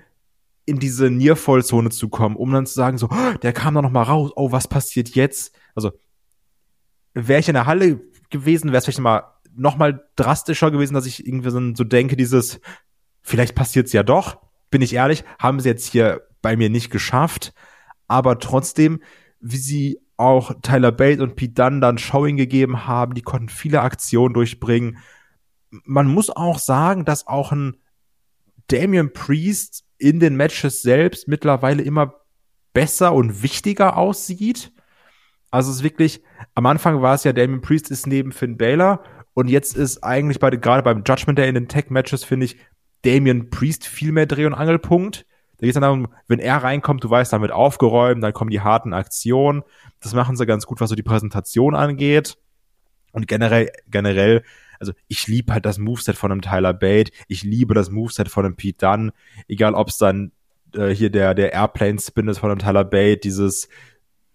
in 0.66 0.80
diese 0.80 1.10
Nearfall-Zone 1.10 1.90
zu 1.90 2.10
kommen, 2.10 2.36
um 2.36 2.52
dann 2.52 2.66
zu 2.66 2.74
sagen, 2.74 2.98
so, 2.98 3.10
oh, 3.10 3.38
der 3.42 3.54
kam 3.54 3.76
da 3.76 3.82
noch 3.82 3.92
mal 3.92 4.04
raus, 4.04 4.32
oh, 4.36 4.52
was 4.52 4.68
passiert 4.68 5.10
jetzt? 5.10 5.56
Also, 5.76 5.92
wäre 7.14 7.40
ich 7.40 7.48
in 7.48 7.54
der 7.54 7.66
Halle 7.66 8.02
gewesen, 8.30 8.72
wäre 8.72 8.78
es 8.78 8.86
vielleicht 8.86 9.00
mal 9.00 9.24
noch 9.56 9.78
drastischer 10.16 10.70
gewesen, 10.70 10.94
dass 10.94 11.06
ich 11.06 11.26
irgendwie 11.26 11.50
so, 11.50 11.84
denke, 11.84 12.16
dieses, 12.16 12.60
vielleicht 13.22 13.56
passiert's 13.56 13.94
ja 13.94 14.04
doch, 14.04 14.38
bin 14.70 14.82
ich 14.82 14.94
ehrlich, 14.94 15.24
haben 15.40 15.60
sie 15.60 15.70
jetzt 15.70 15.92
hier 15.92 16.28
bei 16.42 16.56
mir 16.56 16.70
nicht 16.70 16.92
geschafft, 16.92 17.54
aber 18.08 18.40
trotzdem, 18.40 19.02
wie 19.40 19.58
sie 19.58 20.00
auch 20.18 20.54
Tyler 20.62 20.92
Bate 20.92 21.22
und 21.22 21.36
Pete 21.36 21.54
Dunne 21.54 21.80
dann 21.80 21.98
Showing 21.98 22.38
gegeben 22.38 22.88
haben. 22.88 23.14
Die 23.14 23.22
konnten 23.22 23.50
viele 23.50 23.82
Aktionen 23.82 24.34
durchbringen. 24.34 24.98
Man 25.70 26.08
muss 26.08 26.30
auch 26.30 26.60
sagen, 26.60 27.06
dass 27.06 27.28
auch 27.28 27.52
ein 27.52 27.78
Damian 28.68 29.14
Priest 29.14 29.86
in 29.98 30.20
den 30.20 30.36
Matches 30.36 30.82
selbst 30.82 31.28
mittlerweile 31.28 31.84
immer 31.84 32.16
besser 32.74 33.14
und 33.14 33.42
wichtiger 33.44 33.98
aussieht. 33.98 34.72
Also 35.50 35.72
es 35.72 35.78
ist 35.78 35.84
wirklich, 35.84 36.24
am 36.56 36.66
Anfang 36.66 37.02
war 37.02 37.16
es 37.16 37.24
ja, 37.24 37.34
Damian 37.34 37.62
Priest 37.62 37.90
ist 37.90 38.08
neben 38.08 38.32
Finn 38.32 38.58
Balor 38.58 39.04
und 39.34 39.50
jetzt 39.50 39.78
ist 39.78 40.04
eigentlich 40.04 40.40
bei, 40.40 40.50
gerade 40.50 40.84
beim 40.84 41.04
Judgment 41.08 41.40
Day 41.40 41.48
in 41.48 41.56
den 41.56 41.68
Tech-Matches, 41.68 42.24
finde 42.24 42.48
ich, 42.48 42.58
Damian 43.04 43.50
Priest 43.50 43.86
viel 43.86 44.12
mehr 44.12 44.26
Dreh- 44.26 44.46
und 44.46 44.54
Angelpunkt. 44.54 45.26
Da 45.58 45.66
geht 45.66 45.70
es 45.70 45.74
dann 45.74 45.82
darum, 45.82 46.08
wenn 46.28 46.40
er 46.40 46.58
reinkommt, 46.58 47.04
du 47.04 47.10
weißt, 47.10 47.34
damit 47.34 47.52
aufgeräumt, 47.52 48.24
dann 48.24 48.34
kommen 48.34 48.52
die 48.52 48.62
harten 48.62 48.94
Aktionen. 48.94 49.64
Das 50.02 50.14
machen 50.14 50.36
sie 50.36 50.46
ganz 50.46 50.66
gut, 50.66 50.80
was 50.80 50.90
so 50.90 50.96
die 50.96 51.04
Präsentation 51.04 51.76
angeht. 51.76 52.38
Und 53.12 53.28
generell, 53.28 53.72
generell, 53.90 54.44
also 54.80 54.94
ich 55.08 55.28
liebe 55.28 55.54
halt 55.54 55.66
das 55.66 55.80
Moveset 55.80 56.16
von 56.16 56.32
einem 56.32 56.42
Tyler 56.42 56.74
Bate, 56.74 57.12
ich 57.28 57.44
liebe 57.44 57.74
das 57.74 57.90
Moveset 57.90 58.30
von 58.30 58.46
einem 58.46 58.56
Pete 58.56 58.86
Dunne, 58.86 59.14
egal 59.48 59.74
ob 59.74 59.90
es 59.90 59.98
dann 59.98 60.32
äh, 60.76 60.90
hier 60.90 61.10
der, 61.10 61.34
der 61.34 61.54
Airplane-Spin 61.54 62.28
ist 62.28 62.40
von 62.40 62.52
einem 62.52 62.60
Tyler 62.60 62.84
Bate, 62.84 63.22
dieses 63.22 63.70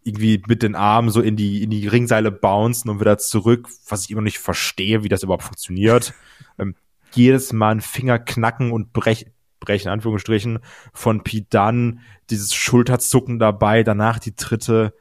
irgendwie 0.04 0.42
mit 0.48 0.62
den 0.62 0.74
Armen 0.74 1.10
so 1.10 1.20
in 1.20 1.36
die, 1.36 1.62
in 1.62 1.70
die 1.70 1.86
Ringseile 1.86 2.32
bouncen 2.32 2.90
und 2.90 3.00
wieder 3.00 3.18
zurück, 3.18 3.68
was 3.88 4.04
ich 4.04 4.10
immer 4.10 4.22
nicht 4.22 4.38
verstehe, 4.38 5.04
wie 5.04 5.08
das 5.08 5.22
überhaupt 5.22 5.44
funktioniert. 5.44 6.12
ähm, 6.58 6.74
jedes 7.12 7.52
Mal 7.52 7.70
einen 7.70 7.80
Finger 7.80 8.18
knacken 8.18 8.72
und 8.72 8.92
brechen, 8.92 9.31
brechen, 9.62 9.88
Anführungsstrichen, 9.88 10.58
von 10.92 11.22
Pete 11.22 11.46
Dunne, 11.50 11.98
dieses 12.30 12.54
Schulterzucken 12.54 13.38
dabei, 13.38 13.82
danach 13.82 14.18
die 14.18 14.34
Tritte. 14.34 14.94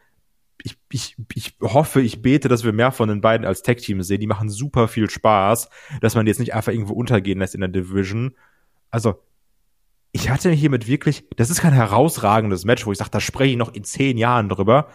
Ich, 0.64 0.78
ich, 0.92 1.18
ich 1.34 1.56
hoffe, 1.62 2.02
ich 2.02 2.22
bete, 2.22 2.48
dass 2.48 2.64
wir 2.64 2.72
mehr 2.72 2.92
von 2.92 3.10
den 3.10 3.22
beiden 3.22 3.46
als 3.46 3.64
Tag-Team 3.64 4.02
sehen. 4.04 4.22
Die 4.22 4.28
machen 4.28 4.50
super 4.50 4.88
viel 4.88 5.10
Spaß, 5.10 5.70
dass 6.02 6.16
man 6.16 6.26
die 6.26 6.30
jetzt 6.30 6.40
nicht 6.40 6.54
einfach 6.54 6.72
irgendwo 6.72 6.94
untergehen 6.94 7.40
lässt 7.40 7.56
in 7.56 7.62
der 7.62 7.70
Division. 7.70 8.36
Also, 8.92 9.24
ich 10.12 10.30
hatte 10.30 10.52
hiermit 10.52 10.88
wirklich, 10.88 11.26
das 11.36 11.50
ist 11.50 11.62
kein 11.62 11.74
herausragendes 11.74 12.66
Match, 12.66 12.86
wo 12.86 12.92
ich 12.92 12.98
sage, 12.98 13.12
da 13.12 13.20
spreche 13.20 13.52
ich 13.52 13.58
noch 13.58 13.74
in 13.74 13.84
zehn 13.84 14.18
Jahren 14.18 14.50
drüber. 14.50 14.90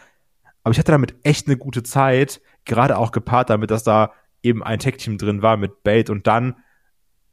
Aber 0.62 0.72
ich 0.72 0.78
hatte 0.78 0.92
damit 0.92 1.14
echt 1.22 1.46
eine 1.46 1.56
gute 1.56 1.82
Zeit, 1.82 2.40
gerade 2.64 2.98
auch 2.98 3.12
gepaart 3.12 3.50
damit, 3.50 3.70
dass 3.70 3.82
da 3.82 4.12
eben 4.42 4.62
ein 4.62 4.78
Tag-Team 4.78 5.18
drin 5.18 5.42
war 5.42 5.56
mit 5.56 5.82
Bait 5.82 6.10
und 6.10 6.26
dann, 6.26 6.56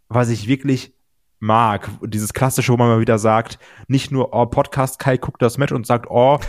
was 0.08 0.30
ich 0.30 0.48
wirklich 0.48 0.94
mag, 1.44 1.90
dieses 2.02 2.34
klassische, 2.34 2.72
wo 2.72 2.78
man 2.78 2.88
mal 2.88 3.02
wieder 3.02 3.20
sagt, 3.20 3.60
nicht 3.88 4.12
nur, 4.12 4.34
oh, 4.34 4.46
Podcast 4.46 4.98
Kai 4.98 5.18
guckt 5.18 5.42
das 5.42 5.58
Match 5.58 5.74
und 5.74 5.86
sagt, 5.86 6.08
oh, 6.10 6.40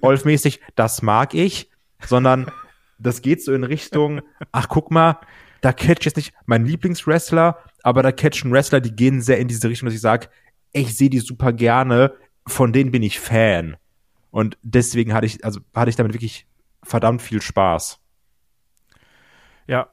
Olf-mäßig, 0.00 0.60
das 0.74 1.02
mag 1.02 1.34
ich, 1.34 1.70
sondern 2.04 2.50
das 2.98 3.20
geht 3.20 3.44
so 3.44 3.52
in 3.52 3.62
Richtung, 3.62 4.22
ach, 4.50 4.68
guck 4.68 4.90
mal, 4.90 5.18
da 5.60 5.72
catch 5.72 6.04
jetzt 6.06 6.16
nicht 6.16 6.32
mein 6.46 6.64
Lieblingswrestler, 6.64 7.58
aber 7.82 8.02
da 8.02 8.10
catchen 8.10 8.50
Wrestler, 8.50 8.80
die 8.80 8.96
gehen 8.96 9.20
sehr 9.20 9.38
in 9.38 9.48
diese 9.48 9.68
Richtung, 9.68 9.86
dass 9.86 9.94
ich 9.94 10.00
sage, 10.00 10.28
ich 10.72 10.96
sehe 10.96 11.10
die 11.10 11.20
super 11.20 11.52
gerne, 11.52 12.14
von 12.46 12.72
denen 12.72 12.90
bin 12.90 13.02
ich 13.02 13.20
Fan. 13.20 13.76
Und 14.30 14.56
deswegen 14.62 15.12
hatte 15.12 15.26
ich, 15.26 15.44
also 15.44 15.60
hatte 15.74 15.90
ich 15.90 15.96
damit 15.96 16.14
wirklich 16.14 16.46
verdammt 16.82 17.20
viel 17.20 17.42
Spaß. 17.42 18.00
Ja, 19.66 19.90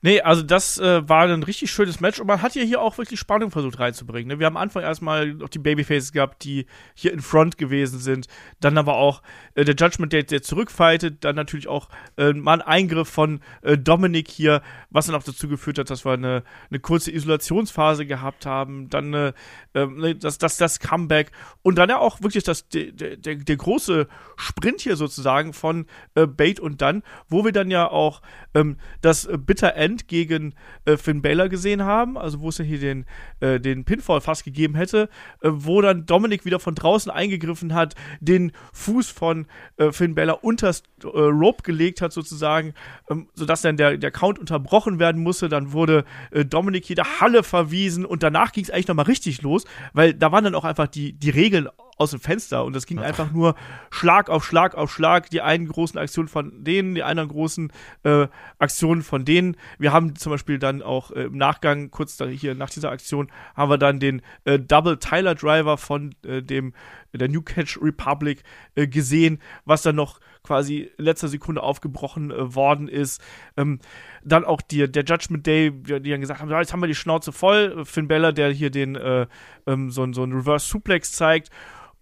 Nee, 0.00 0.20
also 0.20 0.42
das 0.42 0.78
äh, 0.78 1.08
war 1.08 1.24
ein 1.24 1.42
richtig 1.42 1.72
schönes 1.72 1.98
Match 1.98 2.20
und 2.20 2.28
man 2.28 2.40
hat 2.40 2.54
ja 2.54 2.62
hier 2.62 2.80
auch 2.80 2.98
wirklich 2.98 3.18
Spannung 3.18 3.50
versucht 3.50 3.80
reinzubringen. 3.80 4.28
Ne? 4.28 4.38
Wir 4.38 4.46
haben 4.46 4.56
am 4.56 4.62
Anfang 4.62 4.84
erstmal 4.84 5.34
noch 5.34 5.48
die 5.48 5.58
Babyfaces 5.58 6.12
gehabt, 6.12 6.44
die 6.44 6.66
hier 6.94 7.12
in 7.12 7.20
Front 7.20 7.58
gewesen 7.58 7.98
sind. 7.98 8.28
Dann 8.60 8.78
aber 8.78 8.94
auch 8.94 9.22
äh, 9.54 9.64
der 9.64 9.74
Judgment 9.74 10.12
Day, 10.12 10.22
der 10.22 10.42
zurückfightet. 10.42 11.24
Dann 11.24 11.34
natürlich 11.34 11.66
auch 11.66 11.88
äh, 12.16 12.32
mal 12.32 12.60
ein 12.60 12.62
Eingriff 12.62 13.08
von 13.08 13.40
äh, 13.62 13.76
Dominic 13.76 14.30
hier, 14.30 14.62
was 14.90 15.06
dann 15.06 15.16
auch 15.16 15.24
dazu 15.24 15.48
geführt 15.48 15.78
hat, 15.78 15.90
dass 15.90 16.04
wir 16.04 16.12
eine, 16.12 16.44
eine 16.70 16.78
kurze 16.78 17.10
Isolationsphase 17.10 18.06
gehabt 18.06 18.46
haben. 18.46 18.90
Dann 18.90 19.12
äh, 19.14 19.32
äh, 19.72 20.14
das, 20.14 20.38
das, 20.38 20.58
das 20.58 20.78
Comeback 20.78 21.32
und 21.62 21.76
dann 21.76 21.88
ja 21.88 21.98
auch 21.98 22.22
wirklich 22.22 22.44
das, 22.44 22.68
der, 22.68 22.92
der, 22.92 23.16
der 23.16 23.56
große 23.56 24.06
Sprint 24.36 24.80
hier 24.80 24.94
sozusagen 24.94 25.52
von 25.52 25.86
äh, 26.14 26.28
Bait 26.28 26.60
und 26.60 26.82
dann, 26.82 27.02
wo 27.28 27.44
wir 27.44 27.50
dann 27.50 27.72
ja 27.72 27.90
auch 27.90 28.22
ähm, 28.54 28.76
das 29.00 29.24
äh, 29.24 29.36
Bitter 29.36 29.74
End 29.74 29.87
gegen 29.96 30.54
äh, 30.84 30.96
Finn 30.96 31.22
Balor 31.22 31.48
gesehen 31.48 31.82
haben, 31.84 32.18
also 32.18 32.40
wo 32.40 32.48
es 32.48 32.58
ja 32.58 32.64
hier 32.64 32.78
den, 32.78 33.06
äh, 33.40 33.58
den 33.60 33.84
Pinfall 33.84 34.20
fast 34.20 34.44
gegeben 34.44 34.74
hätte, 34.74 35.08
äh, 35.40 35.48
wo 35.50 35.80
dann 35.80 36.06
Dominik 36.06 36.44
wieder 36.44 36.60
von 36.60 36.74
draußen 36.74 37.10
eingegriffen 37.10 37.74
hat, 37.74 37.94
den 38.20 38.52
Fuß 38.72 39.10
von 39.10 39.46
äh, 39.76 39.92
Finn 39.92 40.14
Balor 40.14 40.44
unters 40.44 40.82
äh, 41.02 41.06
Rope 41.06 41.62
gelegt 41.62 42.00
hat 42.02 42.12
sozusagen, 42.12 42.74
ähm, 43.10 43.28
sodass 43.34 43.62
dann 43.62 43.76
der, 43.76 43.96
der 43.96 44.10
Count 44.10 44.38
unterbrochen 44.38 44.98
werden 44.98 45.22
musste, 45.22 45.48
dann 45.48 45.72
wurde 45.72 46.04
äh, 46.30 46.44
Dominik 46.44 46.84
hier 46.84 46.96
der 46.96 47.20
Halle 47.20 47.42
verwiesen 47.42 48.04
und 48.04 48.22
danach 48.22 48.52
ging 48.52 48.64
es 48.64 48.70
eigentlich 48.70 48.88
nochmal 48.88 49.06
richtig 49.06 49.42
los, 49.42 49.64
weil 49.92 50.14
da 50.14 50.32
waren 50.32 50.44
dann 50.44 50.54
auch 50.54 50.64
einfach 50.64 50.88
die, 50.88 51.12
die 51.12 51.30
Regeln 51.30 51.68
aus 51.98 52.12
dem 52.12 52.20
Fenster 52.20 52.64
und 52.64 52.74
das 52.74 52.86
ging 52.86 53.00
einfach 53.00 53.32
nur 53.32 53.54
Schlag 53.90 54.30
auf 54.30 54.44
Schlag 54.44 54.74
auf 54.74 54.92
Schlag, 54.92 55.30
die 55.30 55.42
einen 55.42 55.68
großen 55.68 55.98
Aktionen 55.98 56.28
von 56.28 56.64
denen, 56.64 56.94
die 56.94 57.02
anderen 57.02 57.28
großen 57.28 57.72
äh, 58.04 58.28
Aktionen 58.58 59.02
von 59.02 59.24
denen. 59.24 59.56
Wir 59.78 59.92
haben 59.92 60.14
zum 60.16 60.30
Beispiel 60.30 60.58
dann 60.58 60.80
auch 60.80 61.10
äh, 61.10 61.24
im 61.24 61.36
Nachgang, 61.36 61.90
kurz 61.90 62.16
da 62.16 62.26
hier 62.26 62.54
nach 62.54 62.70
dieser 62.70 62.90
Aktion, 62.90 63.30
haben 63.54 63.70
wir 63.70 63.78
dann 63.78 63.98
den 63.98 64.22
äh, 64.44 64.58
Double 64.58 64.98
Tyler 64.98 65.34
Driver 65.34 65.76
von 65.76 66.14
äh, 66.24 66.42
dem 66.42 66.72
der 67.12 67.28
New 67.28 67.42
Catch 67.42 67.78
Republic 67.80 68.42
äh, 68.74 68.86
gesehen, 68.86 69.40
was 69.64 69.82
dann 69.82 69.96
noch 69.96 70.20
quasi 70.42 70.90
in 70.96 71.04
letzter 71.04 71.28
Sekunde 71.28 71.62
aufgebrochen 71.62 72.30
äh, 72.30 72.54
worden 72.54 72.88
ist. 72.88 73.22
Ähm, 73.56 73.80
dann 74.22 74.44
auch 74.44 74.60
die, 74.60 74.90
der 74.90 75.04
Judgment 75.04 75.46
Day, 75.46 75.70
die, 75.70 76.00
die 76.00 76.10
dann 76.10 76.20
gesagt 76.20 76.40
haben, 76.40 76.50
jetzt 76.50 76.72
haben 76.72 76.82
wir 76.82 76.86
die 76.86 76.94
Schnauze 76.94 77.32
voll. 77.32 77.84
Finn 77.84 78.08
Bella, 78.08 78.32
der 78.32 78.50
hier 78.50 78.70
den 78.70 78.94
äh, 78.94 79.26
ähm, 79.66 79.90
so, 79.90 80.10
so 80.12 80.22
einen 80.22 80.32
Reverse 80.32 80.68
Suplex 80.68 81.12
zeigt 81.12 81.50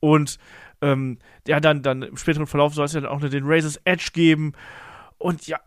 und 0.06 0.38
ähm, 0.82 1.18
ja, 1.48 1.58
dann, 1.58 1.82
dann 1.82 2.02
im 2.02 2.16
späteren 2.16 2.46
Verlauf 2.46 2.74
soll 2.74 2.84
es 2.84 2.92
ja 2.92 3.00
dann 3.00 3.10
auch 3.10 3.20
den 3.20 3.44
Razor's 3.44 3.80
Edge 3.84 4.10
geben. 4.12 4.52
Und 5.18 5.46
ja, 5.46 5.58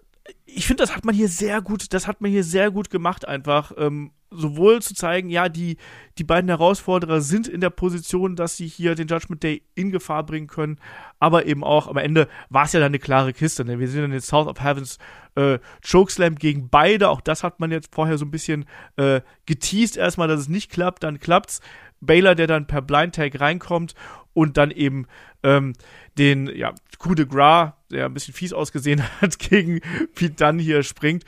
ich 0.46 0.66
finde, 0.66 0.84
das 0.84 0.96
hat 0.96 1.04
man 1.04 1.14
hier 1.14 1.28
sehr 1.28 1.62
gut, 1.62 1.94
das 1.94 2.08
hat 2.08 2.22
man 2.22 2.32
hier 2.32 2.44
sehr 2.44 2.72
gut 2.72 2.90
gemacht, 2.90 3.28
einfach. 3.28 3.74
Ähm, 3.78 4.12
sowohl 4.32 4.80
zu 4.82 4.94
zeigen, 4.94 5.30
ja, 5.30 5.50
die, 5.50 5.78
die 6.20 6.24
beiden 6.24 6.50
Herausforderer 6.50 7.20
sind 7.20 7.48
in 7.48 7.62
der 7.62 7.72
Position, 7.72 8.36
dass 8.36 8.58
sie 8.58 8.68
hier 8.68 8.94
den 8.94 9.08
Judgment 9.08 9.42
Day 9.42 9.64
in 9.74 9.92
Gefahr 9.92 10.24
bringen 10.24 10.46
können, 10.46 10.78
aber 11.20 11.48
eben 11.48 11.64
auch 11.64 11.88
am 11.88 11.98
Ende 11.98 12.28
war 12.50 12.66
es 12.66 12.74
ja 12.74 12.80
dann 12.80 12.92
eine 12.92 13.00
klare 13.00 13.34
Kiste. 13.34 13.66
Ne? 13.66 13.80
Wir 13.80 13.88
sehen 13.88 14.02
dann 14.02 14.12
den 14.12 14.22
South 14.22 14.48
of 14.48 14.64
Heavens 14.64 15.00
äh, 15.34 15.58
Chokeslam 15.82 16.36
gegen 16.36 16.70
beide. 16.70 17.10
Auch 17.10 17.22
das 17.22 17.44
hat 17.44 17.60
man 17.60 17.72
jetzt 17.72 17.94
vorher 17.94 18.20
so 18.20 18.26
ein 18.26 18.32
bisschen 18.32 18.66
äh, 18.98 19.22
geteased 19.48 19.98
erstmal, 19.98 20.28
dass 20.28 20.42
es 20.42 20.48
nicht 20.48 20.70
klappt, 20.72 21.04
dann 21.04 21.20
klappt's. 21.20 21.60
Baylor, 22.02 22.36
der 22.36 22.48
dann 22.48 22.68
per 22.68 22.82
Blind 22.82 23.16
Tag 23.16 23.40
reinkommt 23.40 23.94
und 24.34 24.58
dann 24.58 24.72
eben 24.72 25.08
ähm, 25.44 25.74
den 26.18 26.48
ja, 26.56 26.74
Coup 26.98 27.16
de 27.16 27.26
Gras, 27.26 27.74
der 27.92 28.06
ein 28.06 28.14
bisschen 28.14 28.34
fies 28.34 28.54
ausgesehen 28.54 29.04
hat, 29.22 29.40
gegen 29.40 29.82
Pete 30.16 30.36
Dunn 30.36 30.60
hier 30.60 30.84
springt. 30.84 31.24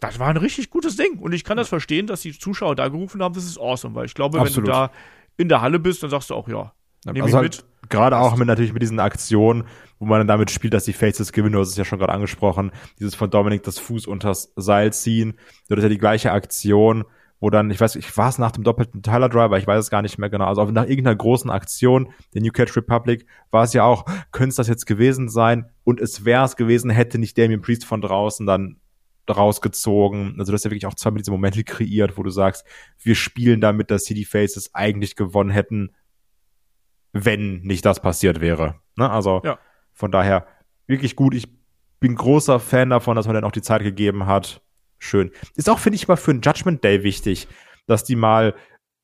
Das 0.00 0.18
war 0.18 0.28
ein 0.28 0.36
richtig 0.36 0.70
gutes 0.70 0.96
Ding. 0.96 1.18
Und 1.18 1.32
ich 1.32 1.44
kann 1.44 1.56
das 1.56 1.68
verstehen, 1.68 2.06
dass 2.06 2.20
die 2.20 2.38
Zuschauer 2.38 2.76
da 2.76 2.88
gerufen 2.88 3.22
haben, 3.22 3.34
das 3.34 3.44
ist 3.44 3.58
awesome, 3.58 3.94
weil 3.94 4.06
ich 4.06 4.14
glaube, 4.14 4.38
Absolut. 4.38 4.56
wenn 4.56 4.64
du 4.64 4.70
da 4.70 4.90
in 5.36 5.48
der 5.48 5.62
Halle 5.62 5.78
bist, 5.78 6.02
dann 6.02 6.10
sagst 6.10 6.30
du 6.30 6.34
auch, 6.34 6.48
ja, 6.48 6.72
nehme 7.04 7.24
also 7.24 7.28
ich 7.28 7.34
halt 7.34 7.56
mit. 7.56 7.90
Gerade 7.90 8.18
auch 8.18 8.36
mit 8.36 8.48
natürlich 8.48 8.72
mit 8.72 8.82
diesen 8.82 8.98
Aktionen, 8.98 9.64
wo 9.98 10.06
man 10.06 10.18
dann 10.18 10.26
damit 10.26 10.50
spielt, 10.50 10.74
dass 10.74 10.84
die 10.84 10.92
Faces 10.92 11.32
gewinnen, 11.32 11.52
du 11.52 11.60
hast 11.60 11.68
es 11.68 11.76
ja 11.76 11.84
schon 11.84 12.00
gerade 12.00 12.12
angesprochen, 12.12 12.72
dieses 12.98 13.14
von 13.14 13.30
Dominik 13.30 13.62
das 13.62 13.78
Fuß 13.78 14.06
unters 14.06 14.52
Seil 14.56 14.92
ziehen, 14.92 15.38
das 15.68 15.78
ist 15.78 15.82
ja 15.84 15.88
die 15.88 15.98
gleiche 15.98 16.32
Aktion, 16.32 17.04
wo 17.40 17.50
dann, 17.50 17.70
ich 17.70 17.80
weiß, 17.80 17.96
ich 17.96 18.16
war 18.16 18.28
es 18.28 18.38
nach 18.38 18.52
dem 18.52 18.64
doppelten 18.64 19.02
Tyler 19.02 19.28
Driver, 19.28 19.58
ich 19.58 19.66
weiß 19.66 19.84
es 19.84 19.90
gar 19.90 20.02
nicht 20.02 20.18
mehr 20.18 20.30
genau, 20.30 20.46
also 20.46 20.64
nach 20.64 20.86
irgendeiner 20.86 21.16
großen 21.16 21.50
Aktion 21.50 22.12
der 22.34 22.42
New 22.42 22.52
Catch 22.52 22.76
Republic 22.76 23.26
war 23.50 23.64
es 23.64 23.72
ja 23.72 23.84
auch, 23.84 24.04
könnte 24.32 24.50
es 24.50 24.56
das 24.56 24.68
jetzt 24.68 24.86
gewesen 24.86 25.28
sein 25.28 25.70
und 25.84 26.00
es 26.00 26.24
wäre 26.24 26.44
es 26.44 26.56
gewesen, 26.56 26.90
hätte 26.90 27.18
nicht 27.18 27.36
Damien 27.36 27.60
Priest 27.60 27.84
von 27.84 28.00
draußen 28.00 28.46
dann 28.46 28.80
rausgezogen. 29.28 30.36
Also 30.38 30.52
du 30.52 30.54
hast 30.54 30.64
ja 30.64 30.70
wirklich 30.70 30.86
auch 30.86 30.94
zweimal 30.94 31.18
diese 31.18 31.30
Momente 31.30 31.64
kreiert, 31.64 32.16
wo 32.16 32.22
du 32.22 32.30
sagst, 32.30 32.64
wir 32.98 33.14
spielen 33.14 33.60
damit, 33.60 33.90
dass 33.90 34.04
City 34.04 34.24
Faces 34.24 34.74
eigentlich 34.74 35.16
gewonnen 35.16 35.50
hätten, 35.50 35.90
wenn 37.12 37.60
nicht 37.62 37.84
das 37.84 38.00
passiert 38.00 38.40
wäre. 38.40 38.76
Ne? 38.96 39.10
Also 39.10 39.40
ja. 39.44 39.58
von 39.92 40.12
daher 40.12 40.46
wirklich 40.86 41.16
gut. 41.16 41.34
Ich 41.34 41.48
bin 41.98 42.14
großer 42.14 42.60
Fan 42.60 42.90
davon, 42.90 43.16
dass 43.16 43.26
man 43.26 43.34
dann 43.34 43.44
auch 43.44 43.52
die 43.52 43.62
Zeit 43.62 43.82
gegeben 43.82 44.26
hat, 44.26 44.62
schön. 44.98 45.30
Ist 45.54 45.68
auch, 45.68 45.78
finde 45.78 45.96
ich, 45.96 46.08
mal 46.08 46.16
für 46.16 46.32
ein 46.32 46.40
Judgment 46.42 46.82
Day 46.84 47.02
wichtig, 47.02 47.48
dass 47.86 48.04
die 48.04 48.16
mal 48.16 48.54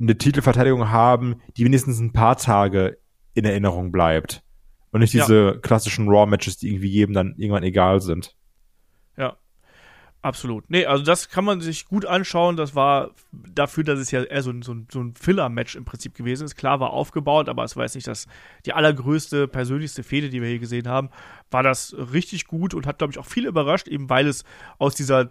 eine 0.01 0.19
Titelverteidigung 0.19 0.91
haben, 0.91 1.41
die 1.57 1.65
wenigstens 1.65 2.01
ein 2.01 2.13
paar 2.13 2.37
Tage 2.37 2.99
in 3.35 3.45
Erinnerung 3.45 3.93
bleibt. 3.93 4.43
Und 4.91 5.01
nicht 5.01 5.15
diese 5.15 5.53
ja. 5.55 5.59
klassischen 5.59 6.09
Raw-Matches, 6.09 6.59
die 6.59 6.69
irgendwie 6.69 6.89
jedem 6.89 7.15
dann 7.15 7.35
irgendwann 7.39 7.63
egal 7.63 8.01
sind. 8.01 8.37
Ja. 9.17 9.39
Absolut. 10.21 10.71
Nee, 10.71 10.87
also 10.87 11.03
das 11.03 11.31
kann 11.31 11.45
man 11.45 11.61
sich 11.61 11.87
gut 11.87 12.07
anschauen. 12.07 12.57
Das 12.57 12.77
war 12.77 13.11
dafür, 13.33 13.83
dass 13.83 13.99
es 13.99 14.13
ja 14.13 14.23
eher 14.23 14.43
so 14.43 14.51
ein, 14.51 14.63
so 14.63 14.73
ein, 14.73 14.87
so 14.89 15.01
ein 15.01 15.15
Filler-Match 15.15 15.75
im 15.75 15.85
Prinzip 15.85 16.15
gewesen 16.15 16.45
ist. 16.45 16.55
Klar 16.55 16.79
war 16.79 16.91
aufgebaut, 16.91 17.49
aber 17.49 17.65
es 17.65 17.75
war 17.75 17.83
jetzt 17.83 17.97
nicht 17.97 18.07
das, 18.07 18.29
die 18.65 18.73
allergrößte, 18.73 19.49
persönlichste 19.49 20.05
Fehde, 20.05 20.31
die 20.31 20.41
wir 20.41 20.49
hier 20.49 20.61
gesehen 20.61 20.87
haben. 20.87 21.09
War 21.51 21.65
das 21.65 21.97
richtig 22.13 22.47
gut 22.47 22.73
und 22.73 22.87
hat, 22.87 22.99
glaube 22.99 23.13
ich, 23.13 23.19
auch 23.19 23.27
viel 23.27 23.47
überrascht, 23.47 23.89
eben 23.89 24.09
weil 24.11 24.29
es 24.29 24.45
aus 24.79 24.95
dieser, 24.95 25.29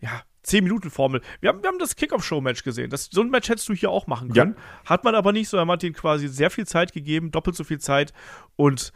ja, 0.00 0.22
10-Minuten-Formel. 0.46 1.20
Wir 1.40 1.48
haben, 1.48 1.62
wir 1.62 1.68
haben 1.68 1.78
das 1.78 1.96
Kickoff-Show-Match 1.96 2.62
gesehen. 2.62 2.90
Das, 2.90 3.08
so 3.10 3.20
ein 3.20 3.30
Match 3.30 3.48
hättest 3.48 3.68
du 3.68 3.74
hier 3.74 3.90
auch 3.90 4.06
machen 4.06 4.32
können. 4.32 4.54
Ja. 4.56 4.90
Hat 4.90 5.04
man 5.04 5.14
aber 5.14 5.32
nicht, 5.32 5.48
sondern 5.48 5.66
man 5.66 5.74
hat 5.74 5.82
ihnen 5.82 5.94
quasi 5.94 6.28
sehr 6.28 6.50
viel 6.50 6.66
Zeit 6.66 6.92
gegeben, 6.92 7.30
doppelt 7.30 7.56
so 7.56 7.64
viel 7.64 7.80
Zeit. 7.80 8.12
Und 8.54 8.92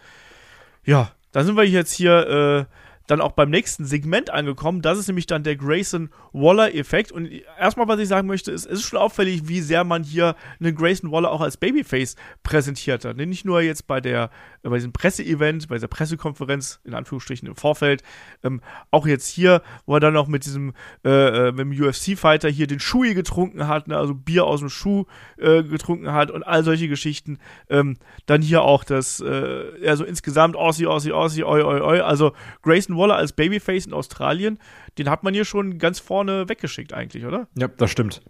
ja, 0.84 1.12
da 1.32 1.44
sind 1.44 1.56
wir 1.56 1.64
jetzt 1.64 1.92
hier 1.92 2.68
äh, 2.70 2.74
dann 3.10 3.20
auch 3.20 3.32
beim 3.32 3.50
nächsten 3.50 3.84
Segment 3.84 4.30
angekommen. 4.30 4.82
Das 4.82 4.96
ist 4.96 5.08
nämlich 5.08 5.26
dann 5.26 5.42
der 5.42 5.56
Grayson 5.56 6.10
Waller 6.32 6.74
Effekt. 6.74 7.10
Und 7.10 7.28
erstmal, 7.58 7.88
was 7.88 7.98
ich 7.98 8.06
sagen 8.06 8.28
möchte, 8.28 8.52
ist, 8.52 8.66
es 8.66 8.80
ist 8.80 8.82
schon 8.84 9.00
auffällig, 9.00 9.48
wie 9.48 9.60
sehr 9.60 9.82
man 9.82 10.04
hier 10.04 10.36
einen 10.60 10.76
Grayson 10.76 11.10
Waller 11.10 11.32
auch 11.32 11.40
als 11.40 11.56
Babyface 11.56 12.14
präsentiert 12.44 13.04
hat. 13.04 13.16
Nicht 13.16 13.44
nur 13.44 13.62
jetzt 13.62 13.88
bei 13.88 14.00
der, 14.00 14.30
bei 14.62 14.76
diesem 14.76 14.92
Presseevent, 14.92 15.68
bei 15.68 15.74
dieser 15.74 15.88
Pressekonferenz, 15.88 16.80
in 16.84 16.94
Anführungsstrichen 16.94 17.48
im 17.48 17.56
Vorfeld, 17.56 18.02
ähm, 18.44 18.60
auch 18.92 19.06
jetzt 19.06 19.26
hier, 19.26 19.62
wo 19.86 19.94
er 19.94 20.00
dann 20.00 20.14
noch 20.14 20.28
mit 20.28 20.46
diesem, 20.46 20.72
äh, 21.04 21.48
äh 21.48 21.52
mit 21.52 21.60
dem 21.60 21.72
UFC-Fighter 21.72 22.48
hier 22.48 22.68
den 22.68 22.78
Shui 22.78 23.14
getrunken 23.14 23.66
hat, 23.66 23.88
ne, 23.88 23.96
also 23.96 24.14
Bier 24.14 24.44
aus 24.44 24.60
dem 24.60 24.68
Schuh 24.68 25.06
äh, 25.36 25.64
getrunken 25.64 26.12
hat 26.12 26.30
und 26.30 26.44
all 26.44 26.62
solche 26.62 26.86
Geschichten. 26.86 27.38
Ähm, 27.68 27.96
dann 28.26 28.40
hier 28.40 28.62
auch 28.62 28.84
das, 28.84 29.20
äh, 29.20 29.84
ja, 29.84 29.96
so 29.96 30.04
insgesamt 30.04 30.54
Aussie, 30.54 30.86
Aussie, 30.86 31.12
Aussie, 31.12 31.42
oi, 31.42 31.62
oi, 31.62 31.80
oi. 31.80 32.00
Also 32.00 32.32
Grayson 32.62 32.99
Waller 33.00 33.16
als 33.16 33.32
Babyface 33.32 33.86
in 33.86 33.92
Australien, 33.92 34.58
den 34.98 35.10
hat 35.10 35.24
man 35.24 35.34
hier 35.34 35.44
schon 35.44 35.78
ganz 35.78 35.98
vorne 35.98 36.48
weggeschickt 36.48 36.92
eigentlich, 36.92 37.24
oder? 37.24 37.48
Ja, 37.56 37.66
das 37.66 37.90
stimmt. 37.90 38.22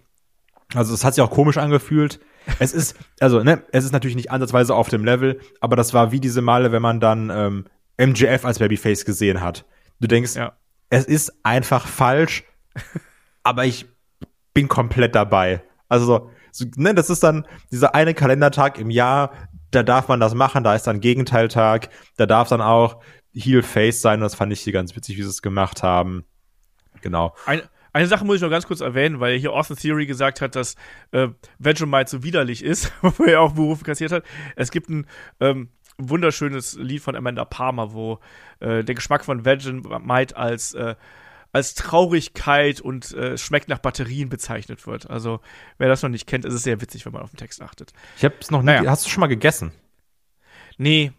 Also 0.75 0.95
es 0.95 1.05
hat 1.05 1.15
sich 1.15 1.23
auch 1.23 1.31
komisch 1.31 1.59
angefühlt. 1.59 2.21
Es 2.59 2.73
ist, 2.73 2.97
also, 3.21 3.43
ne, 3.43 3.63
es 3.73 3.85
ist 3.85 3.93
natürlich 3.93 4.17
nicht 4.17 4.31
ansatzweise 4.31 4.75
auf 4.75 4.89
dem 4.89 5.05
Level, 5.05 5.41
aber 5.61 5.77
das 5.77 5.93
war 5.93 6.13
wie 6.13 6.21
diese 6.21 6.41
Male, 6.41 6.73
wenn 6.73 6.83
man 6.83 7.01
dann 7.01 7.31
ähm, 7.31 7.65
MJF 7.99 8.45
als 8.45 8.59
Babyface 8.59 9.05
gesehen 9.05 9.41
hat. 9.43 9.67
Du 10.01 10.09
denkst, 10.09 10.37
ja. 10.37 10.53
es 10.89 11.05
ist 11.05 11.45
einfach 11.45 11.87
falsch, 11.87 12.45
aber 13.43 13.67
ich 13.67 13.87
bin 14.55 14.69
komplett 14.69 15.15
dabei. 15.15 15.63
Also, 15.89 16.31
so, 16.53 16.67
ne, 16.77 16.95
das 16.95 17.11
ist 17.11 17.23
dann 17.23 17.47
dieser 17.71 17.95
eine 17.95 18.15
Kalendertag 18.15 18.79
im 18.79 18.91
Jahr, 18.91 19.33
da 19.71 19.83
darf 19.83 20.09
man 20.09 20.21
das 20.21 20.35
machen, 20.35 20.65
da 20.65 20.75
ist 20.75 20.87
dann 20.87 21.01
Gegenteiltag, 21.01 21.91
da 22.17 22.27
darf 22.27 22.49
dann 22.49 22.61
auch 22.61 23.03
Heel 23.35 23.63
Face 23.63 24.01
sein. 24.01 24.21
Und 24.21 24.23
das 24.23 24.35
fand 24.35 24.53
ich 24.53 24.61
hier 24.61 24.73
ganz 24.73 24.95
witzig, 24.97 25.17
wie 25.17 25.23
sie 25.23 25.29
es 25.29 25.43
gemacht 25.43 25.83
haben. 25.83 26.25
Genau. 27.01 27.35
Eine, 27.47 27.69
eine 27.93 28.07
Sache 28.07 28.25
muss 28.25 28.37
ich 28.37 28.43
noch 28.43 28.51
ganz 28.51 28.67
kurz 28.67 28.81
erwähnen, 28.81 29.21
weil 29.21 29.39
hier 29.39 29.53
Austin 29.53 29.77
Theory 29.77 30.07
gesagt 30.07 30.41
hat, 30.41 30.55
dass 30.55 30.77
äh, 31.13 31.29
Vegemite 31.59 32.11
so 32.11 32.23
widerlich 32.23 32.63
ist, 32.65 32.93
wo 33.03 33.25
er 33.25 33.41
auch 33.41 33.53
Berufe 33.53 33.85
kassiert 33.85 34.13
hat. 34.13 34.25
Es 34.57 34.71
gibt 34.71 34.89
ein 34.89 35.07
ähm, 35.41 35.71
wunderschönes 35.99 36.77
Lied 36.77 37.03
von 37.03 37.17
Amanda 37.17 37.45
Palmer, 37.45 37.93
wo 37.93 38.21
äh, 38.61 38.85
der 38.85 38.95
Geschmack 38.95 39.25
von 39.25 39.45
Vegemite 39.45 40.37
als 40.37 40.75
äh, 40.75 40.95
als 41.53 41.75
Traurigkeit 41.75 42.81
und 42.81 43.13
äh, 43.13 43.37
schmeckt 43.37 43.69
nach 43.69 43.79
Batterien 43.79 44.29
bezeichnet 44.29 44.87
wird. 44.87 45.11
Also, 45.11 45.41
wer 45.79 45.89
das 45.89 46.03
noch 46.03 46.09
nicht 46.09 46.29
kennt, 46.29 46.45
ist 46.45 46.55
es 46.55 46.63
sehr 46.63 46.81
witzig, 46.81 47.07
wenn 47.07 47.13
man 47.13 47.23
auf 47.23 47.31
den 47.31 47.39
Text 47.39 47.61
achtet. 47.61 47.93
Ich 48.17 48.25
hab's 48.25 48.53
noch 48.53 48.61
nie. 48.61 48.67
Naja. 48.67 48.89
Hast 48.89 49.07
du 49.07 49.11
schon 49.11 49.21
mal 49.21 49.27
gegessen? 49.27 49.73
Nee. 50.79 51.13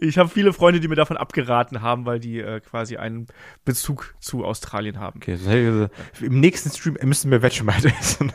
Ich 0.00 0.18
habe 0.18 0.28
viele 0.28 0.52
Freunde, 0.52 0.80
die 0.80 0.88
mir 0.88 0.96
davon 0.96 1.16
abgeraten 1.16 1.82
haben, 1.82 2.06
weil 2.06 2.20
die 2.20 2.40
äh, 2.40 2.60
quasi 2.60 2.96
einen 2.96 3.26
Bezug 3.64 4.14
zu 4.20 4.44
Australien 4.44 4.98
haben. 4.98 5.20
Okay, 5.22 5.32
also, 5.32 5.88
im 6.20 6.40
nächsten 6.40 6.70
Stream 6.70 6.96
müssen 7.02 7.30
wir 7.30 7.42
Vegemite 7.42 7.88
essen. 8.00 8.32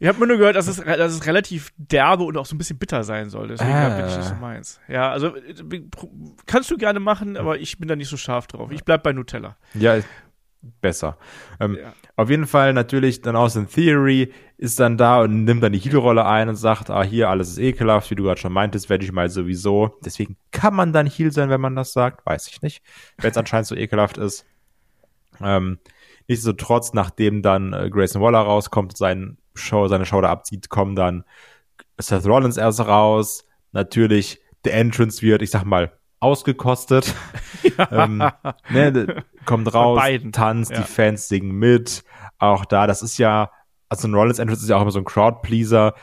Ich 0.00 0.06
habe 0.06 0.20
mir 0.20 0.28
nur 0.28 0.38
gehört, 0.38 0.54
dass 0.54 0.68
es, 0.68 0.76
dass 0.76 1.12
es 1.12 1.26
relativ 1.26 1.72
derbe 1.76 2.22
und 2.22 2.36
auch 2.36 2.46
so 2.46 2.54
ein 2.54 2.58
bisschen 2.58 2.78
bitter 2.78 3.02
sein 3.02 3.30
soll. 3.30 3.48
Deswegen 3.48 3.72
ah. 3.72 3.96
bin 3.96 4.06
ich 4.06 4.16
nicht 4.16 4.28
so 4.28 4.34
meins. 4.36 4.80
Ja, 4.86 5.10
also 5.10 5.34
kannst 6.46 6.70
du 6.70 6.76
gerne 6.76 7.00
machen, 7.00 7.36
aber 7.36 7.58
ich 7.58 7.78
bin 7.78 7.88
da 7.88 7.96
nicht 7.96 8.08
so 8.08 8.16
scharf 8.16 8.46
drauf. 8.46 8.70
Ich 8.70 8.84
bleib 8.84 9.02
bei 9.02 9.12
Nutella. 9.12 9.56
Ja, 9.74 9.98
besser. 10.62 11.18
Ähm, 11.60 11.78
ja. 11.80 11.92
Auf 12.16 12.30
jeden 12.30 12.46
Fall 12.46 12.72
natürlich 12.72 13.22
dann 13.22 13.36
aus 13.36 13.56
in 13.56 13.68
Theory 13.68 14.32
ist 14.56 14.80
dann 14.80 14.96
da 14.96 15.20
und 15.20 15.44
nimmt 15.44 15.62
dann 15.62 15.72
die 15.72 15.78
Heal-Rolle 15.78 16.26
ein 16.26 16.48
und 16.48 16.56
sagt, 16.56 16.90
ah, 16.90 17.04
hier, 17.04 17.28
alles 17.28 17.50
ist 17.50 17.58
ekelhaft, 17.58 18.10
wie 18.10 18.16
du 18.16 18.24
gerade 18.24 18.40
schon 18.40 18.52
meintest, 18.52 18.90
werde 18.90 19.04
ich 19.04 19.12
mal 19.12 19.28
sowieso. 19.28 19.96
Deswegen 20.04 20.36
kann 20.50 20.74
man 20.74 20.92
dann 20.92 21.06
Heal 21.06 21.30
sein, 21.30 21.48
wenn 21.48 21.60
man 21.60 21.76
das 21.76 21.92
sagt, 21.92 22.26
weiß 22.26 22.48
ich 22.48 22.62
nicht, 22.62 22.82
wenn 23.18 23.30
es 23.30 23.36
anscheinend 23.36 23.68
so 23.68 23.76
ekelhaft 23.76 24.18
ist. 24.18 24.44
Ähm, 25.40 25.78
nichtsdestotrotz, 26.26 26.92
nachdem 26.92 27.42
dann 27.42 27.72
äh, 27.72 27.88
Grayson 27.90 28.20
Waller 28.20 28.40
rauskommt, 28.40 28.96
sein 28.96 29.38
Show, 29.54 29.86
seine 29.88 30.06
Show 30.06 30.20
da 30.20 30.30
abzieht, 30.30 30.68
kommen 30.68 30.96
dann 30.96 31.24
Seth 31.98 32.26
Rollins 32.26 32.56
erst 32.56 32.80
raus. 32.80 33.44
Natürlich, 33.72 34.40
der 34.64 34.74
Entrance 34.74 35.22
wird, 35.22 35.42
ich 35.42 35.50
sag 35.50 35.64
mal, 35.64 35.92
ausgekostet. 36.20 37.14
Ja. 37.62 37.88
ähm, 38.04 38.22
ne, 38.70 39.24
kommt 39.44 39.72
raus, 39.72 40.02
tanzt, 40.32 40.70
ja. 40.70 40.78
die 40.78 40.84
Fans 40.84 41.28
singen 41.28 41.52
mit. 41.52 42.04
Auch 42.38 42.64
da, 42.64 42.86
das 42.86 43.02
ist 43.02 43.18
ja, 43.18 43.50
also 43.88 44.08
ein 44.08 44.14
Rollins 44.14 44.38
Entrance 44.38 44.62
ist 44.62 44.68
ja 44.68 44.76
auch 44.76 44.82
immer 44.82 44.90
so 44.90 44.98
ein 44.98 45.04
Crowdpleaser. 45.04 45.94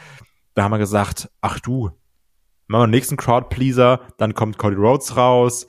Da 0.54 0.64
haben 0.64 0.72
wir 0.72 0.78
gesagt, 0.78 1.30
ach 1.42 1.60
du, 1.60 1.92
machen 2.68 2.82
wir 2.82 2.88
den 2.88 2.92
nächsten 2.92 3.18
Crowdpleaser, 3.18 4.02
dann 4.18 4.34
kommt 4.34 4.58
Cody 4.58 4.76
Rhodes 4.76 5.18
raus. 5.18 5.68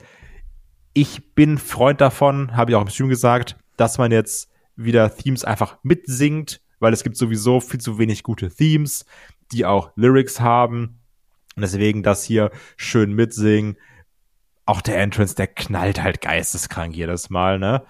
Ich 0.93 1.35
bin 1.35 1.57
Freund 1.57 2.01
davon, 2.01 2.55
habe 2.55 2.71
ich 2.71 2.75
auch 2.75 2.81
im 2.81 2.89
Stream 2.89 3.09
gesagt, 3.09 3.57
dass 3.75 3.97
man 3.97 4.11
jetzt 4.11 4.49
wieder 4.75 5.15
Themes 5.15 5.43
einfach 5.43 5.77
mitsingt, 5.83 6.61
weil 6.79 6.93
es 6.93 7.03
gibt 7.03 7.17
sowieso 7.17 7.59
viel 7.59 7.79
zu 7.79 7.99
wenig 7.99 8.23
gute 8.23 8.49
Themes, 8.49 9.05
die 9.51 9.65
auch 9.65 9.91
Lyrics 9.95 10.39
haben. 10.39 10.99
Und 11.55 11.61
deswegen 11.61 12.03
das 12.03 12.23
hier 12.23 12.51
schön 12.77 13.13
mitsingen 13.13 13.77
auch 14.67 14.81
der 14.81 14.99
Entrance, 14.99 15.35
der 15.35 15.47
knallt 15.47 16.01
halt 16.01 16.21
geisteskrank 16.21 16.95
jedes 16.95 17.29
Mal, 17.29 17.59
ne? 17.59 17.83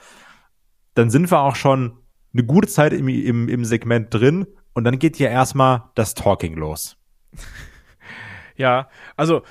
Dann 0.94 1.10
sind 1.10 1.30
wir 1.32 1.42
auch 1.42 1.56
schon 1.56 1.98
eine 2.34 2.44
gute 2.44 2.68
Zeit 2.68 2.94
im, 2.94 3.08
im, 3.08 3.50
im 3.50 3.66
Segment 3.66 4.14
drin 4.14 4.48
und 4.74 4.84
dann 4.84 5.00
geht 5.00 5.16
hier 5.16 5.30
erstmal 5.30 5.84
das 5.96 6.14
Talking 6.14 6.56
los. 6.56 6.98
Ja, 8.60 8.90
also 9.16 9.44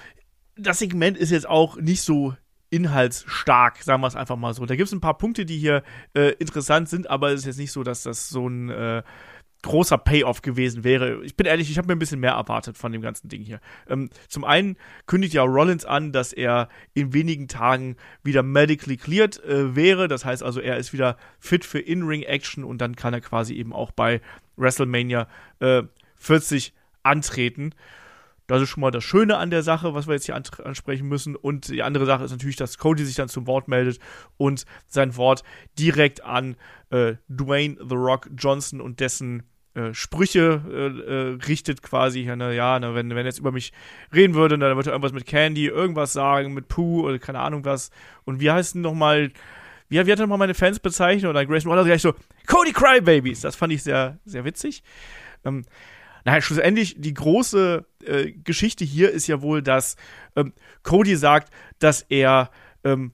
das 0.57 0.81
Segment 0.81 1.17
ist 1.17 1.31
jetzt 1.31 1.49
auch 1.49 1.77
nicht 1.77 2.03
so 2.03 2.35
inhaltsstark, 2.71 3.79
sagen 3.79 4.03
wir 4.03 4.09
es 4.09 4.17
einfach 4.17 4.37
mal 4.37 4.53
so. 4.53 4.67
Da 4.67 4.75
gibt 4.75 4.89
es 4.89 4.93
ein 4.93 5.01
paar 5.01 5.17
Punkte, 5.17 5.47
die 5.47 5.59
hier 5.59 5.83
äh, 6.15 6.33
interessant 6.41 6.89
sind, 6.89 7.09
aber 7.09 7.29
es 7.31 7.41
ist 7.41 7.47
jetzt 7.47 7.59
nicht 7.59 7.73
so, 7.73 7.85
dass 7.85 8.03
das 8.03 8.29
so 8.29 8.49
ein 8.49 8.69
äh, 8.71 9.03
großer 9.67 9.99
Payoff 9.99 10.43
gewesen 10.43 10.85
wäre. 10.85 11.23
Ich 11.25 11.37
bin 11.37 11.47
ehrlich, 11.47 11.71
ich 11.71 11.77
habe 11.77 11.89
mir 11.89 11.95
ein 11.95 11.99
bisschen 11.99 12.21
mehr 12.21 12.33
erwartet 12.33 12.79
von 12.79 12.93
dem 12.93 13.03
ganzen 13.03 13.29
Ding 13.29 13.43
hier. 13.43 13.61
Ähm, 13.89 14.09
zum 14.29 14.45
einen 14.45 14.77
kündigt 15.07 15.35
ja 15.35 15.43
Rollins 15.43 15.85
an, 15.85 16.13
dass 16.13 16.33
er 16.33 16.69
in 16.95 17.13
wenigen 17.13 17.49
Tagen 17.49 17.97
wieder 18.23 18.43
medically 18.43 18.97
cleared 18.97 19.43
äh, 19.45 19.77
wäre. 19.77 20.09
Das 20.09 20.25
heißt 20.25 20.43
also, 20.43 20.61
er 20.61 20.79
ist 20.79 20.93
wieder 20.93 21.17
fit 21.39 21.65
für 21.65 21.79
In-Ring-Action 21.79 22.65
und 22.65 22.81
dann 22.81 22.97
kann 22.97 23.13
er 23.13 23.21
quasi 23.21 23.55
eben 23.55 23.73
auch 23.73 23.91
bei 23.91 24.21
WrestleMania 24.57 25.29
äh, 25.61 25.83
40 26.17 26.73
antreten. 27.03 27.75
Das 28.47 28.63
ist 28.63 28.69
schon 28.69 28.81
mal 28.81 28.93
das 28.93 29.03
Schöne 29.03 29.39
an 29.39 29.51
der 29.51 29.63
Sache, 29.63 29.95
was 29.95 30.07
wir 30.07 30.15
jetzt 30.15 30.27
hier 30.27 30.37
ansprechen 30.37 31.09
müssen. 31.09 31.35
Und 31.35 31.69
die 31.69 31.83
andere 31.83 32.07
Sache 32.07 32.25
ist 32.25 32.31
natürlich, 32.31 32.57
dass 32.57 32.79
Cody 32.79 33.05
sich 33.05 33.17
dann 33.17 33.29
zum 33.29 33.47
Wort 33.47 33.67
meldet 33.67 33.99
und 34.37 34.65
sein 34.87 35.17
Wort 35.17 35.43
direkt 35.79 36.23
an 36.23 36.57
äh, 36.91 37.15
Dwayne 37.29 37.77
The 37.81 37.97
Rock 37.97 38.31
Johnson 38.37 38.81
und 38.81 39.01
dessen 39.01 39.43
äh, 39.77 39.93
Sprüche 39.93 40.63
äh, 40.69 40.87
äh, 40.87 41.39
richtet 41.47 41.83
quasi. 41.83 42.21
Ja, 42.21 42.35
na, 42.35 42.51
ja 42.51 42.79
na, 42.81 42.95
wenn, 42.95 43.15
wenn 43.15 43.27
jetzt 43.27 43.39
über 43.39 43.53
mich 43.53 43.73
reden 44.15 44.35
würde, 44.35 44.59
dann 44.59 44.75
würde 44.77 44.91
er 44.91 44.95
irgendwas 44.95 45.13
mit 45.13 45.27
Candy, 45.27 45.67
irgendwas 45.67 46.15
sagen, 46.15 46.55
mit 46.55 46.69
Pooh 46.69 47.05
oder 47.05 47.19
keine 47.19 47.41
Ahnung 47.41 47.65
was. 47.67 47.91
Und 48.25 48.41
wie 48.41 48.51
heißt 48.51 48.75
denn 48.75 48.81
nochmal, 48.81 49.31
wie, 49.89 49.97
wie 50.07 50.13
hat 50.13 50.19
er 50.19 50.23
nochmal 50.23 50.39
meine 50.39 50.55
Fans 50.55 50.81
bezeichnet? 50.81 51.29
Oder 51.29 51.45
Grayson 51.45 51.71
Waller 51.71 51.85
gleich 51.85 52.01
so, 52.01 52.15
Cody 52.47 52.73
Crybabies. 52.73 53.43
Das 53.43 53.55
fand 53.55 53.73
ich 53.73 53.83
sehr, 53.83 54.19
sehr 54.25 54.47
witzig. 54.47 54.83
Ähm, 55.45 55.67
naja, 56.25 56.41
schlussendlich 56.41 56.97
die 56.99 57.15
große 57.15 57.85
äh, 58.05 58.33
Geschichte 58.33 58.85
hier 58.85 59.11
ist 59.11 59.27
ja 59.27 59.43
wohl, 59.43 59.61
dass 59.63 59.97
ähm, 60.37 60.55
Cody 60.85 61.17
sagt, 61.17 61.53
dass 61.79 62.01
er 62.09 62.51
ähm, 62.83 63.13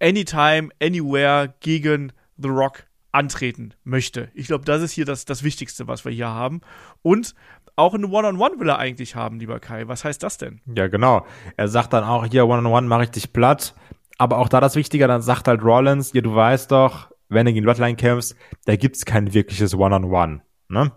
anytime, 0.00 0.68
anywhere 0.80 1.54
gegen 1.58 2.12
The 2.36 2.48
Rock 2.48 2.84
antreten 3.14 3.74
möchte. 3.84 4.30
Ich 4.34 4.48
glaube, 4.48 4.64
das 4.64 4.82
ist 4.82 4.92
hier 4.92 5.04
das, 5.04 5.24
das 5.24 5.44
Wichtigste, 5.44 5.86
was 5.86 6.04
wir 6.04 6.12
hier 6.12 6.28
haben. 6.28 6.60
Und 7.02 7.34
auch 7.76 7.94
eine 7.94 8.06
One-on-One 8.06 8.38
-on 8.38 8.52
-One 8.54 8.60
will 8.60 8.68
er 8.68 8.78
eigentlich 8.78 9.14
haben, 9.14 9.38
lieber 9.38 9.60
Kai. 9.60 9.88
Was 9.88 10.04
heißt 10.04 10.22
das 10.22 10.36
denn? 10.36 10.60
Ja, 10.66 10.88
genau. 10.88 11.24
Er 11.56 11.68
sagt 11.68 11.92
dann 11.92 12.04
auch, 12.04 12.26
hier 12.26 12.46
One-on-One 12.46 12.86
mache 12.88 13.04
ich 13.04 13.10
dich 13.10 13.32
platt. 13.32 13.74
Aber 14.18 14.38
auch 14.38 14.48
da 14.48 14.60
das 14.60 14.76
Wichtige, 14.76 15.06
dann 15.06 15.22
sagt 15.22 15.48
halt 15.48 15.62
Rollins, 15.62 16.12
ja, 16.12 16.20
du 16.20 16.34
weißt 16.34 16.70
doch, 16.70 17.10
wenn 17.28 17.46
du 17.46 17.52
gegen 17.52 17.64
Bloodline 17.64 17.96
kämpfst, 17.96 18.36
da 18.64 18.76
gibt's 18.76 19.04
kein 19.04 19.32
wirkliches 19.32 19.74
One-on-One. 19.74 20.10
-on 20.10 20.40
-One, 20.70 20.84
ne? 20.84 20.92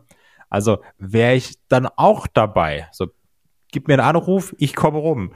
Also 0.49 0.82
wäre 0.97 1.36
ich 1.36 1.55
dann 1.68 1.88
auch 1.88 2.28
dabei. 2.28 2.88
So, 2.91 3.07
gib 3.72 3.88
mir 3.88 3.95
einen 3.95 4.07
Anruf, 4.07 4.55
ich 4.57 4.76
komme 4.76 4.97
rum. 4.97 5.34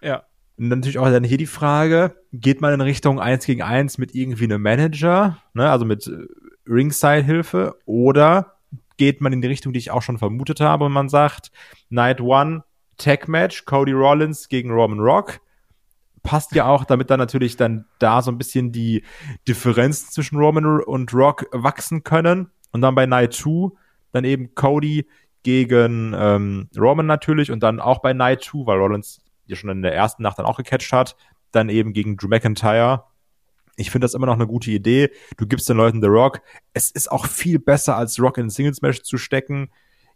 Ja. 0.00 0.24
Und 0.62 0.68
natürlich 0.68 0.98
auch 0.98 1.10
dann 1.10 1.24
hier 1.24 1.38
die 1.38 1.46
Frage, 1.46 2.14
geht 2.32 2.60
man 2.60 2.72
in 2.72 2.80
Richtung 2.80 3.18
1 3.18 3.46
gegen 3.46 3.62
1 3.62 3.98
mit 3.98 4.14
irgendwie 4.14 4.44
einem 4.44 4.62
Manager, 4.62 5.38
ne, 5.54 5.68
also 5.68 5.84
mit 5.84 6.06
äh, 6.06 6.28
Ringside-Hilfe, 6.70 7.74
oder 7.84 8.58
geht 8.96 9.20
man 9.20 9.32
in 9.32 9.42
die 9.42 9.48
Richtung, 9.48 9.72
die 9.72 9.80
ich 9.80 9.90
auch 9.90 10.02
schon 10.02 10.18
vermutet 10.18 10.60
habe, 10.60 10.84
und 10.84 10.92
man 10.92 11.08
sagt, 11.08 11.50
Night 11.90 12.20
One, 12.20 12.62
Tag 12.96 13.26
Match, 13.26 13.64
Cody 13.64 13.90
Rollins 13.90 14.48
gegen 14.48 14.70
Roman 14.70 15.00
Rock. 15.00 15.40
Passt 16.22 16.54
ja 16.54 16.66
auch, 16.66 16.84
damit 16.84 17.10
dann 17.10 17.18
natürlich 17.18 17.56
dann 17.56 17.86
da 17.98 18.22
so 18.22 18.30
ein 18.30 18.38
bisschen 18.38 18.70
die 18.70 19.02
Differenzen 19.48 20.12
zwischen 20.12 20.38
Roman 20.38 20.80
und 20.80 21.12
Rock 21.12 21.46
wachsen 21.50 22.04
können. 22.04 22.52
Und 22.70 22.82
dann 22.82 22.94
bei 22.94 23.06
Night 23.06 23.32
2 23.32 23.70
dann 24.12 24.22
eben 24.22 24.54
Cody 24.54 25.08
gegen 25.42 26.14
ähm, 26.16 26.68
Roman 26.78 27.06
natürlich 27.06 27.50
und 27.50 27.64
dann 27.64 27.80
auch 27.80 28.00
bei 28.00 28.12
Night 28.12 28.44
2, 28.44 28.66
weil 28.66 28.78
Rollins 28.78 29.22
ja 29.52 29.56
schon 29.56 29.70
in 29.70 29.82
der 29.82 29.94
ersten 29.94 30.22
Nacht 30.22 30.38
dann 30.38 30.46
auch 30.46 30.56
gecatcht 30.56 30.92
hat, 30.92 31.16
dann 31.50 31.68
eben 31.68 31.92
gegen 31.92 32.16
Drew 32.16 32.28
McIntyre. 32.28 33.04
Ich 33.76 33.90
finde 33.90 34.04
das 34.04 34.14
immer 34.14 34.26
noch 34.26 34.34
eine 34.34 34.46
gute 34.46 34.70
Idee. 34.70 35.10
Du 35.36 35.46
gibst 35.46 35.68
den 35.68 35.76
Leuten 35.76 36.02
The 36.02 36.08
Rock. 36.08 36.42
Es 36.74 36.90
ist 36.90 37.10
auch 37.10 37.26
viel 37.26 37.58
besser, 37.58 37.96
als 37.96 38.20
Rock 38.20 38.38
in 38.38 38.50
Singles 38.50 38.82
Match 38.82 39.02
zu 39.02 39.16
stecken. 39.16 39.70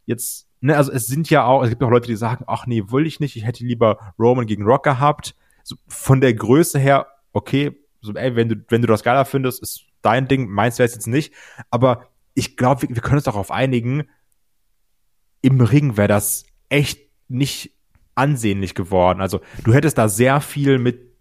Jetzt, 0.05 0.47
ne, 0.61 0.77
also 0.77 0.93
es 0.93 1.07
sind 1.07 1.31
ja 1.31 1.45
auch, 1.45 1.63
es 1.63 1.71
gibt 1.71 1.83
auch 1.83 1.91
Leute, 1.91 2.09
die 2.09 2.17
sagen, 2.17 2.45
ach 2.47 2.67
nee, 2.67 2.83
will 2.89 3.07
ich 3.07 3.21
nicht, 3.21 3.37
ich 3.37 3.47
hätte 3.47 3.65
lieber 3.65 4.15
Roman 4.19 4.47
gegen 4.47 4.65
Rock 4.65 4.85
gehabt. 4.85 5.35
So, 5.65 5.77
von 5.89 6.21
der 6.21 6.35
Größe 6.35 6.79
her, 6.79 7.07
okay, 7.33 7.77
so, 8.01 8.13
ey, 8.15 8.37
wenn 8.37 8.49
du, 8.49 8.57
wenn 8.69 8.83
du 8.83 8.87
das 8.87 9.03
geiler 9.03 9.25
findest, 9.25 9.63
ist 9.63 9.87
dein 10.03 10.29
Ding, 10.29 10.49
meins 10.49 10.79
wäre 10.79 10.87
es 10.87 10.95
jetzt 10.95 11.09
nicht. 11.09 11.33
Aber 11.71 12.09
ich 12.35 12.57
glaube, 12.57 12.83
wir, 12.83 12.89
wir 12.91 13.03
können 13.03 13.17
uns 13.17 13.25
darauf 13.25 13.51
einigen, 13.51 14.09
im 15.41 15.61
Ring 15.61 15.97
wäre 15.97 16.09
das 16.09 16.45
echt 16.69 17.01
nicht 17.29 17.76
ansehnlich 18.17 18.75
geworden. 18.75 19.21
Also 19.21 19.41
du 19.63 19.73
hättest 19.73 19.99
da 19.99 20.09
sehr 20.09 20.41
viel 20.41 20.79
mit 20.79 21.13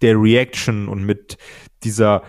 der 0.00 0.16
Reaction 0.16 0.88
und 0.88 1.04
mit 1.04 1.36
dieser 1.82 2.22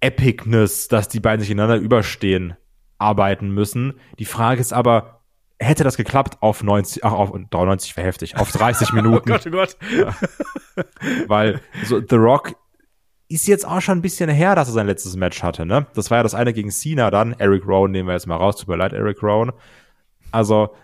Epicness, 0.00 0.88
dass 0.88 1.08
die 1.08 1.20
beiden 1.20 1.40
sich 1.40 1.50
ineinander 1.50 1.82
überstehen, 1.82 2.54
arbeiten 2.98 3.50
müssen. 3.50 3.94
Die 4.18 4.24
Frage 4.24 4.60
ist 4.60 4.72
aber, 4.72 5.22
hätte 5.58 5.84
das 5.84 5.96
geklappt 5.96 6.38
auf 6.42 6.62
90, 6.62 7.04
ach, 7.04 7.12
auf 7.12 7.32
93 7.32 7.96
wäre 7.96 8.06
heftig, 8.06 8.36
auf 8.36 8.52
30 8.52 8.92
Minuten. 8.92 9.30
oh 9.30 9.32
Gott, 9.32 9.46
oh 9.46 9.50
Gott. 9.50 9.76
Ja. 9.96 10.14
Weil 11.26 11.60
so 11.84 12.00
The 12.00 12.16
Rock 12.16 12.54
ist 13.28 13.48
jetzt 13.48 13.66
auch 13.66 13.80
schon 13.80 13.98
ein 13.98 14.02
bisschen 14.02 14.30
her, 14.30 14.54
dass 14.54 14.68
er 14.68 14.74
sein 14.74 14.86
letztes 14.86 15.16
Match 15.16 15.42
hatte, 15.42 15.66
ne? 15.66 15.86
Das 15.94 16.10
war 16.10 16.18
ja 16.18 16.22
das 16.22 16.34
eine 16.34 16.52
gegen 16.52 16.70
Cena 16.70 17.10
dann. 17.10 17.32
Eric 17.38 17.66
Rowan 17.66 17.90
nehmen 17.90 18.08
wir 18.08 18.12
jetzt 18.12 18.26
mal 18.26 18.36
raus. 18.36 18.56
Tut 18.56 18.68
mir 18.68 18.76
leid, 18.76 18.92
Eric 18.92 19.22
Rowan. 19.22 19.52
Also 20.30 20.74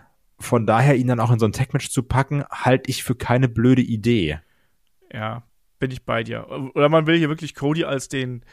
von 0.43 0.65
daher 0.65 0.95
ihn 0.95 1.07
dann 1.07 1.19
auch 1.19 1.31
in 1.31 1.39
so 1.39 1.45
ein 1.45 1.51
Tech-Match 1.51 1.89
zu 1.89 2.03
packen, 2.03 2.43
halte 2.51 2.89
ich 2.89 3.03
für 3.03 3.15
keine 3.15 3.47
blöde 3.47 3.81
Idee. 3.81 4.39
Ja, 5.11 5.43
bin 5.79 5.91
ich 5.91 6.05
bei 6.05 6.23
dir. 6.23 6.47
Oder 6.75 6.89
man 6.89 7.07
will 7.07 7.17
hier 7.17 7.29
wirklich 7.29 7.55
Cody 7.55 7.83
als 7.83 8.07
den, 8.09 8.43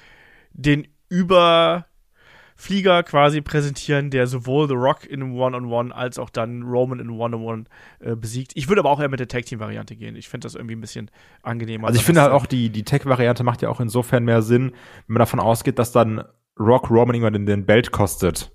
den 0.52 0.88
Überflieger 1.08 3.02
quasi 3.02 3.40
präsentieren, 3.40 4.10
der 4.10 4.26
sowohl 4.26 4.68
The 4.68 4.74
Rock 4.74 5.04
in 5.06 5.22
einem 5.22 5.34
One-on-One 5.34 5.94
als 5.94 6.18
auch 6.18 6.30
dann 6.30 6.62
Roman 6.62 7.00
in 7.00 7.10
One-on-One 7.10 7.64
äh, 8.00 8.14
besiegt. 8.14 8.52
Ich 8.54 8.68
würde 8.68 8.80
aber 8.80 8.90
auch 8.90 9.00
eher 9.00 9.08
mit 9.08 9.20
der 9.20 9.28
Tag-Team-Variante 9.28 9.96
gehen. 9.96 10.16
Ich 10.16 10.28
finde 10.28 10.46
das 10.46 10.54
irgendwie 10.54 10.76
ein 10.76 10.80
bisschen 10.80 11.10
angenehmer. 11.42 11.88
Also 11.88 11.98
ich 11.98 12.04
finde 12.04 12.22
halt 12.22 12.32
auch, 12.32 12.46
die, 12.46 12.70
die 12.70 12.84
Tech-Variante 12.84 13.44
macht 13.44 13.62
ja 13.62 13.68
auch 13.68 13.80
insofern 13.80 14.24
mehr 14.24 14.42
Sinn, 14.42 14.72
wenn 15.06 15.14
man 15.14 15.20
davon 15.20 15.40
ausgeht, 15.40 15.78
dass 15.78 15.92
dann 15.92 16.24
Rock 16.58 16.90
Roman 16.90 17.14
irgendwann 17.14 17.32
den, 17.32 17.46
den 17.46 17.66
Belt 17.66 17.90
kostet. 17.90 18.52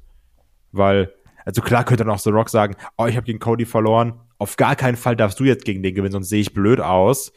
Weil 0.71 1.13
also 1.45 1.61
klar 1.61 1.85
könnte 1.85 2.03
dann 2.03 2.13
auch 2.13 2.19
The 2.19 2.31
Rock 2.31 2.49
sagen, 2.49 2.75
oh, 2.97 3.05
ich 3.05 3.15
habe 3.15 3.25
gegen 3.25 3.39
Cody 3.39 3.65
verloren. 3.65 4.19
Auf 4.37 4.57
gar 4.57 4.75
keinen 4.75 4.97
Fall 4.97 5.15
darfst 5.15 5.39
du 5.39 5.43
jetzt 5.43 5.63
gegen 5.63 5.83
den 5.83 5.95
gewinnen, 5.95 6.11
sonst 6.11 6.29
sehe 6.29 6.41
ich 6.41 6.53
blöd 6.53 6.81
aus. 6.81 7.31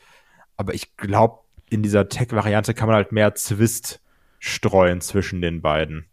Aber 0.56 0.74
ich 0.74 0.96
glaube, 0.96 1.40
in 1.70 1.82
dieser 1.82 2.08
Tech-Variante 2.08 2.74
kann 2.74 2.88
man 2.88 2.96
halt 2.96 3.12
mehr 3.12 3.34
Zwist 3.34 4.00
streuen 4.40 5.00
zwischen 5.00 5.40
den 5.40 5.60
beiden. 5.60 6.07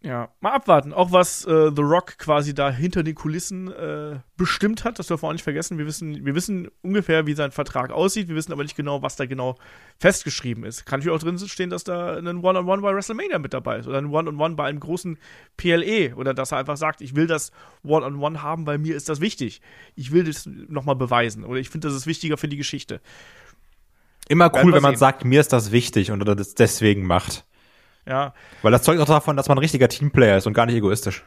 Ja, 0.00 0.28
mal 0.40 0.52
abwarten. 0.52 0.92
Auch 0.92 1.10
was 1.10 1.44
äh, 1.44 1.72
The 1.74 1.82
Rock 1.82 2.18
quasi 2.18 2.54
da 2.54 2.70
hinter 2.70 3.02
den 3.02 3.16
Kulissen 3.16 3.72
äh, 3.72 4.20
bestimmt 4.36 4.84
hat, 4.84 5.00
das 5.00 5.08
dürfen 5.08 5.24
wir 5.24 5.28
auch 5.28 5.32
nicht 5.32 5.42
vergessen. 5.42 5.76
Wir 5.76 5.86
wissen, 5.86 6.24
wir 6.24 6.36
wissen 6.36 6.68
ungefähr, 6.82 7.26
wie 7.26 7.34
sein 7.34 7.50
Vertrag 7.50 7.90
aussieht. 7.90 8.28
Wir 8.28 8.36
wissen 8.36 8.52
aber 8.52 8.62
nicht 8.62 8.76
genau, 8.76 9.02
was 9.02 9.16
da 9.16 9.26
genau 9.26 9.56
festgeschrieben 9.98 10.62
ist. 10.62 10.86
Kann 10.86 11.00
natürlich 11.00 11.16
auch 11.16 11.22
drin 11.22 11.36
stehen, 11.48 11.70
dass 11.70 11.82
da 11.82 12.16
ein 12.16 12.26
One-on-One 12.26 12.60
-on 12.60 12.78
-One 12.78 12.82
bei 12.82 12.94
WrestleMania 12.94 13.40
mit 13.40 13.52
dabei 13.52 13.78
ist 13.78 13.88
oder 13.88 13.98
ein 13.98 14.06
One-on-One 14.06 14.36
-on 14.36 14.52
-One 14.52 14.54
bei 14.54 14.68
einem 14.68 14.78
großen 14.78 15.18
PLE 15.56 16.14
oder 16.14 16.32
dass 16.32 16.52
er 16.52 16.58
einfach 16.58 16.76
sagt, 16.76 17.00
ich 17.00 17.16
will 17.16 17.26
das 17.26 17.50
One-on-One 17.82 18.36
-on 18.36 18.36
-One 18.36 18.42
haben, 18.42 18.66
weil 18.66 18.78
mir 18.78 18.94
ist 18.94 19.08
das 19.08 19.20
wichtig. 19.20 19.60
Ich 19.96 20.12
will 20.12 20.22
das 20.22 20.46
nochmal 20.46 20.94
beweisen 20.94 21.42
oder 21.42 21.58
ich 21.58 21.70
finde, 21.70 21.88
das 21.88 21.96
ist 21.96 22.06
wichtiger 22.06 22.36
für 22.36 22.48
die 22.48 22.56
Geschichte. 22.56 23.00
Immer 24.28 24.52
cool, 24.62 24.72
wenn 24.74 24.82
man 24.82 24.96
sagt, 24.96 25.24
mir 25.24 25.40
ist 25.40 25.52
das 25.52 25.72
wichtig 25.72 26.12
und 26.12 26.26
er 26.28 26.36
das 26.36 26.54
deswegen 26.54 27.04
macht. 27.04 27.47
Ja. 28.08 28.32
Weil 28.62 28.72
das 28.72 28.82
zeugt 28.82 29.00
auch 29.00 29.06
davon, 29.06 29.36
dass 29.36 29.48
man 29.48 29.58
ein 29.58 29.60
richtiger 29.60 29.88
Teamplayer 29.88 30.38
ist 30.38 30.46
und 30.46 30.54
gar 30.54 30.66
nicht 30.66 30.76
egoistisch. 30.76 31.24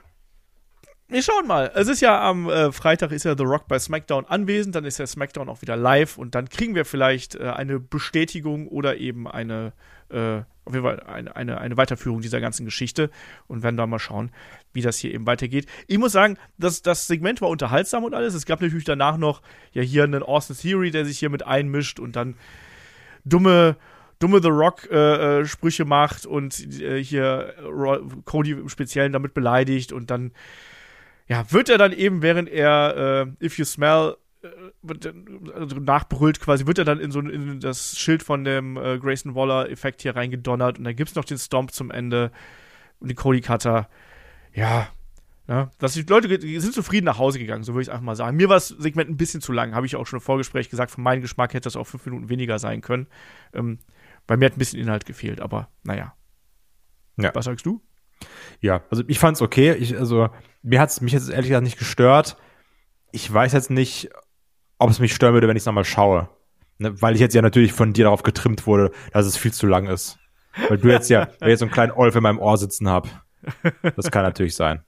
Wir 1.08 1.22
schauen 1.22 1.46
mal. 1.46 1.70
Es 1.76 1.90
ist 1.90 2.00
ja 2.00 2.22
am 2.22 2.50
äh, 2.50 2.72
Freitag 2.72 3.12
ist 3.12 3.26
ja 3.26 3.36
The 3.38 3.44
Rock 3.44 3.68
bei 3.68 3.78
SmackDown 3.78 4.26
anwesend, 4.26 4.76
dann 4.76 4.86
ist 4.86 4.98
ja 4.98 5.06
SmackDown 5.06 5.50
auch 5.50 5.62
wieder 5.62 5.76
live 5.76 6.18
und 6.18 6.36
dann 6.36 6.48
kriegen 6.48 6.74
wir 6.74 6.86
vielleicht 6.86 7.36
äh, 7.36 7.50
eine 7.50 7.82
Bestätigung 7.82 8.70
oder 8.70 8.96
eben 8.96 9.28
eine, 9.28 9.74
äh, 10.10 10.38
auf 10.64 10.74
jeden 10.74 10.84
Fall 10.84 11.02
eine, 11.02 11.36
eine, 11.36 11.60
eine, 11.60 11.76
Weiterführung 11.76 12.22
dieser 12.22 12.40
ganzen 12.40 12.64
Geschichte 12.64 13.10
und 13.48 13.62
werden 13.62 13.76
da 13.76 13.88
mal 13.88 14.00
schauen, 14.00 14.32
wie 14.72 14.82
das 14.82 14.98
hier 14.98 15.14
eben 15.14 15.28
weitergeht. 15.28 15.66
Ich 15.88 15.98
muss 15.98 16.14
sagen, 16.14 16.38
das, 16.58 16.82
das 16.82 17.08
Segment 17.08 17.42
war 17.42 17.50
unterhaltsam 17.50 18.06
und 18.06 18.14
alles. 18.14 18.34
Es 18.34 18.46
gab 18.46 18.62
natürlich 18.62 18.86
danach 18.86 19.18
noch 19.18 19.42
ja 19.74 19.82
hier 19.82 20.06
einen 20.06 20.24
Austin 20.24 20.56
Theory, 20.56 20.92
der 20.92 21.04
sich 21.04 21.20
hier 21.20 21.30
mit 21.30 21.46
einmischt 21.46 22.00
und 22.00 22.16
dann 22.16 22.36
dumme 23.26 23.76
dumme 24.22 24.41
The 24.41 24.49
Rock-Sprüche 24.49 25.84
äh, 25.84 25.86
äh 25.86 25.89
macht 25.89 26.26
und 26.26 26.82
äh, 26.82 27.03
hier 27.03 27.53
Cody 28.26 28.51
im 28.51 28.69
Speziellen 28.69 29.13
damit 29.13 29.34
beleidigt 29.34 29.91
und 29.91 30.11
dann 30.11 30.32
ja, 31.28 31.49
wird 31.51 31.69
er 31.69 31.78
dann 31.78 31.93
eben, 31.93 32.22
während 32.22 32.49
er 32.49 33.28
äh, 33.39 33.45
If 33.45 33.57
You 33.57 33.65
Smell 33.65 34.17
äh, 34.43 34.47
also 35.55 35.78
nachbrüllt 35.78 36.39
quasi, 36.39 36.67
wird 36.67 36.78
er 36.78 36.86
dann 36.86 36.99
in 36.99 37.11
so 37.11 37.22
in 37.22 37.59
das 37.59 37.97
Schild 37.97 38.24
von 38.24 38.43
dem 38.43 38.78
äh, 38.78 38.97
Grayson 38.99 39.36
Waller-Effekt 39.36 40.01
hier 40.01 40.15
reingedonnert 40.15 40.78
und 40.78 40.84
dann 40.84 40.95
gibt's 40.95 41.15
noch 41.15 41.26
den 41.26 41.38
Stomp 41.38 41.72
zum 41.72 41.89
Ende 41.91 42.32
und 42.99 43.09
die 43.09 43.15
Cody 43.15 43.41
Cutter. 43.41 43.88
Ja, 44.53 44.89
ja, 45.47 45.69
dass 45.80 45.93
die 45.93 46.03
Leute 46.03 46.30
sind 46.59 46.74
zufrieden 46.74 47.05
nach 47.05 47.17
Hause 47.17 47.39
gegangen, 47.39 47.63
so 47.63 47.74
würde 47.74 47.84
ich 47.84 47.91
einfach 47.91 48.03
mal 48.03 48.15
sagen. 48.15 48.38
Mir 48.38 48.49
war 48.49 48.57
das 48.57 48.69
Segment 48.69 49.09
ein 49.09 49.17
bisschen 49.17 49.41
zu 49.41 49.51
lang, 49.51 49.74
habe 49.74 49.86
ich 49.86 49.95
auch 49.95 50.07
schon 50.07 50.19
im 50.19 50.24
Vorgespräch 50.24 50.69
gesagt. 50.69 50.91
Für 50.91 51.01
meinen 51.01 51.22
Geschmack 51.22 51.53
hätte 51.53 51.65
das 51.65 51.76
auch 51.76 51.88
fünf 51.88 52.05
Minuten 52.05 52.30
weniger 52.30 52.59
sein 52.59 52.82
können. 52.82 53.07
Ähm, 53.53 53.80
bei 54.32 54.38
mir 54.38 54.46
hat 54.46 54.54
ein 54.54 54.60
bisschen 54.60 54.80
Inhalt 54.80 55.06
gefehlt, 55.06 55.42
aber 55.42 55.68
naja. 55.84 56.16
Ja. 57.18 57.36
Was 57.36 57.44
sagst 57.44 57.66
du? 57.66 57.82
Ja, 58.62 58.82
also 58.90 59.04
ich 59.10 59.20
fand's 59.20 59.42
okay. 59.42 59.74
Ich, 59.74 59.98
also 59.98 60.30
mir 60.62 60.80
hat's 60.80 61.02
mich 61.02 61.12
jetzt 61.12 61.30
ehrlich 61.30 61.50
gesagt 61.50 61.66
nicht 61.66 61.78
gestört. 61.78 62.38
Ich 63.12 63.34
weiß 63.34 63.52
jetzt 63.52 63.70
nicht, 63.70 64.10
ob 64.78 64.90
es 64.90 65.00
mich 65.00 65.14
stören 65.14 65.34
würde, 65.34 65.50
wenn 65.50 65.58
ich 65.58 65.64
es 65.64 65.66
nochmal 65.66 65.84
schaue. 65.84 66.30
Ne, 66.78 67.02
weil 67.02 67.16
ich 67.16 67.20
jetzt 67.20 67.36
ja 67.36 67.42
natürlich 67.42 67.74
von 67.74 67.92
dir 67.92 68.06
darauf 68.06 68.24
getrimmt 68.24 68.66
wurde, 68.66 68.92
dass 69.12 69.26
es 69.26 69.36
viel 69.36 69.52
zu 69.52 69.68
lang 69.68 69.88
ist. 69.88 70.18
Weil 70.70 70.78
du 70.78 70.88
jetzt 70.88 71.10
ja, 71.10 71.28
weil 71.40 71.50
ich 71.50 71.52
jetzt 71.52 71.60
so 71.60 71.66
einen 71.66 71.74
kleinen 71.74 71.92
Olf 71.92 72.16
in 72.16 72.24
meinem 72.24 72.40
Ohr 72.40 72.58
sitzen 72.58 72.88
hab. 72.88 73.10
Das 73.98 74.12
kann 74.12 74.24
natürlich 74.24 74.56
sein. 74.56 74.82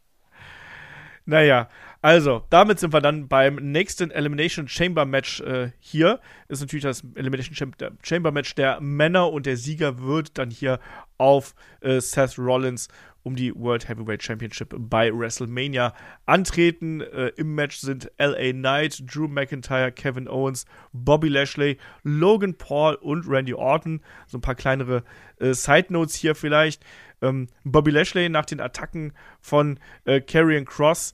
Naja, 1.26 1.68
also, 2.04 2.44
damit 2.50 2.80
sind 2.80 2.92
wir 2.92 3.00
dann 3.00 3.30
beim 3.30 3.56
nächsten 3.56 4.12
Elimination 4.12 4.68
Chamber 4.68 5.06
Match 5.06 5.40
äh, 5.40 5.72
hier. 5.80 6.20
Ist 6.50 6.60
natürlich 6.60 6.84
das 6.84 7.02
Elimination 7.16 7.74
Chamber 8.04 8.32
Match 8.34 8.56
der 8.56 8.82
Männer 8.82 9.32
und 9.32 9.46
der 9.46 9.56
Sieger 9.56 10.02
wird 10.02 10.38
dann 10.38 10.50
hier 10.50 10.82
auf 11.18 11.56
äh, 11.80 12.02
Seth 12.02 12.38
Rollins 12.38 12.90
um 13.24 13.38
die 13.38 13.56
World 13.56 13.88
Heavyweight 13.88 14.22
Championship 14.22 14.76
bei 14.78 15.18
WrestleMania 15.18 15.94
antreten. 16.26 17.00
Äh, 17.00 17.28
Im 17.38 17.56
Match 17.56 17.78
sind 17.78 18.12
LA 18.18 18.52
Knight, 18.52 19.02
Drew 19.06 19.30
McIntyre, 19.30 19.94
Kevin 19.94 20.28
Owens, 20.28 20.66
Bobby 20.92 21.30
Lashley, 21.30 21.78
Logan 22.04 22.54
Paul 22.58 22.96
und 22.96 23.30
Randy 23.30 23.54
Orton. 23.54 24.02
So 24.28 24.40
ein 24.40 24.42
paar 24.42 24.56
kleinere 24.56 25.06
äh, 25.40 25.54
Side 25.54 25.86
Notes 25.88 26.16
hier 26.16 26.36
vielleicht. 26.36 26.84
Ähm, 27.22 27.48
Bobby 27.64 27.92
Lashley 27.92 28.28
nach 28.28 28.46
den 28.46 28.60
Attacken 28.60 29.14
von 29.40 29.80
äh, 30.04 30.20
Karrion 30.20 30.66
Cross 30.66 31.14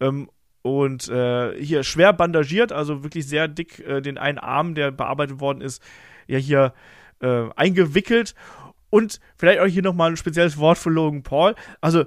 ähm, 0.00 0.30
und 0.62 1.08
äh, 1.08 1.62
hier 1.62 1.84
schwer 1.84 2.12
bandagiert, 2.12 2.72
also 2.72 3.02
wirklich 3.02 3.26
sehr 3.26 3.48
dick 3.48 3.78
äh, 3.80 4.00
den 4.00 4.18
einen 4.18 4.38
Arm, 4.38 4.74
der 4.74 4.90
bearbeitet 4.90 5.40
worden 5.40 5.62
ist, 5.62 5.82
ja 6.26 6.38
hier 6.38 6.74
äh, 7.20 7.48
eingewickelt. 7.56 8.34
Und 8.90 9.20
vielleicht 9.36 9.60
auch 9.60 9.66
hier 9.66 9.82
nochmal 9.82 10.10
ein 10.10 10.16
spezielles 10.16 10.58
Wort 10.58 10.76
für 10.76 10.90
Logan 10.90 11.22
Paul. 11.22 11.54
Also, 11.80 12.04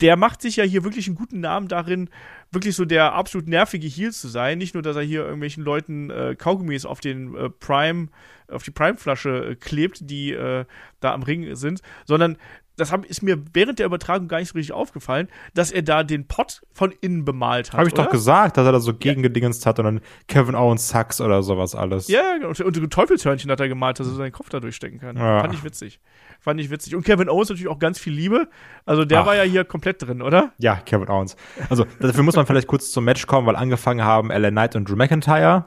der 0.00 0.16
macht 0.16 0.40
sich 0.40 0.56
ja 0.56 0.64
hier 0.64 0.84
wirklich 0.84 1.06
einen 1.08 1.16
guten 1.16 1.40
Namen 1.40 1.68
darin, 1.68 2.08
wirklich 2.50 2.74
so 2.74 2.84
der 2.84 3.12
absolut 3.12 3.48
nervige 3.48 3.86
Heel 3.86 4.12
zu 4.12 4.28
sein. 4.28 4.58
Nicht 4.58 4.74
nur, 4.74 4.82
dass 4.82 4.96
er 4.96 5.02
hier 5.02 5.22
irgendwelchen 5.24 5.64
Leuten 5.64 6.10
äh, 6.10 6.36
Kaugummis 6.36 6.86
auf 6.86 7.00
den 7.00 7.34
äh, 7.34 7.50
Prime, 7.50 8.08
auf 8.50 8.62
die 8.62 8.70
Prime-Flasche 8.70 9.50
äh, 9.50 9.54
klebt, 9.54 10.10
die 10.10 10.32
äh, 10.32 10.64
da 11.00 11.12
am 11.12 11.22
Ring 11.22 11.54
sind, 11.54 11.80
sondern 12.06 12.36
das 12.78 12.92
hab, 12.92 13.04
ist 13.04 13.22
mir 13.22 13.42
während 13.52 13.78
der 13.78 13.86
Übertragung 13.86 14.28
gar 14.28 14.38
nicht 14.38 14.50
so 14.50 14.54
richtig 14.54 14.72
aufgefallen, 14.72 15.28
dass 15.54 15.70
er 15.70 15.82
da 15.82 16.04
den 16.04 16.26
Pot 16.26 16.62
von 16.72 16.92
innen 17.00 17.24
bemalt 17.24 17.72
hat. 17.72 17.78
Habe 17.78 17.88
ich 17.88 17.94
oder? 17.94 18.04
doch 18.04 18.10
gesagt, 18.10 18.56
dass 18.56 18.64
er 18.64 18.72
da 18.72 18.80
so 18.80 18.94
gegengedingenst 18.94 19.66
hat 19.66 19.78
und 19.78 19.84
dann 19.84 20.00
Kevin 20.28 20.54
Owens 20.54 20.88
Sucks 20.88 21.20
oder 21.20 21.42
sowas 21.42 21.74
alles. 21.74 22.08
Ja, 22.08 22.36
genau. 22.36 22.48
und, 22.48 22.60
und 22.60 22.90
Teufelshörnchen 22.90 23.50
hat 23.50 23.60
er 23.60 23.68
gemalt, 23.68 24.00
dass 24.00 24.06
er 24.06 24.14
seinen 24.14 24.32
Kopf 24.32 24.48
da 24.48 24.60
durchstecken 24.60 25.00
kann. 25.00 25.16
Ja. 25.16 25.40
Fand 25.40 25.54
ich 25.54 25.64
witzig. 25.64 26.00
Fand 26.40 26.60
ich 26.60 26.70
witzig. 26.70 26.94
Und 26.94 27.04
Kevin 27.04 27.28
Owens 27.28 27.48
natürlich 27.48 27.68
auch 27.68 27.80
ganz 27.80 27.98
viel 27.98 28.12
Liebe. 28.12 28.48
Also 28.86 29.04
der 29.04 29.22
Ach. 29.22 29.26
war 29.26 29.34
ja 29.34 29.42
hier 29.42 29.64
komplett 29.64 30.02
drin, 30.02 30.22
oder? 30.22 30.52
Ja, 30.58 30.76
Kevin 30.76 31.08
Owens. 31.08 31.36
Also 31.68 31.84
dafür 32.00 32.22
muss 32.22 32.36
man 32.36 32.46
vielleicht 32.46 32.68
kurz 32.68 32.92
zum 32.92 33.04
Match 33.04 33.26
kommen, 33.26 33.46
weil 33.46 33.56
angefangen 33.56 34.04
haben 34.04 34.30
LA 34.30 34.50
Knight 34.50 34.76
und 34.76 34.88
Drew 34.88 34.96
McIntyre. 34.96 35.64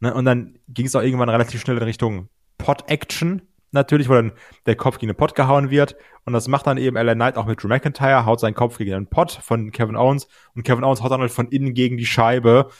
Ne, 0.00 0.12
und 0.12 0.24
dann 0.24 0.58
ging 0.68 0.86
es 0.86 0.94
auch 0.94 1.02
irgendwann 1.02 1.28
relativ 1.28 1.60
schnell 1.60 1.76
in 1.76 1.82
Richtung 1.82 2.28
Pot-Action. 2.58 3.42
Natürlich, 3.72 4.08
wo 4.08 4.14
dann 4.14 4.32
der 4.66 4.76
Kopf 4.76 4.98
gegen 4.98 5.12
den 5.12 5.16
Pot 5.16 5.34
gehauen 5.34 5.70
wird. 5.70 5.96
Und 6.24 6.32
das 6.32 6.48
macht 6.48 6.66
dann 6.66 6.78
eben 6.78 6.96
LA 6.96 7.14
Knight 7.14 7.36
auch 7.36 7.46
mit 7.46 7.62
Drew 7.62 7.68
McIntyre, 7.68 8.24
haut 8.24 8.40
seinen 8.40 8.54
Kopf 8.54 8.78
gegen 8.78 8.92
den 8.92 9.06
Pot 9.06 9.32
von 9.42 9.70
Kevin 9.72 9.96
Owens. 9.96 10.28
Und 10.54 10.62
Kevin 10.62 10.84
Owens 10.84 11.02
haut 11.02 11.10
dann 11.10 11.20
halt 11.20 11.32
von 11.32 11.48
innen 11.48 11.74
gegen 11.74 11.96
die 11.96 12.06
Scheibe. 12.06 12.70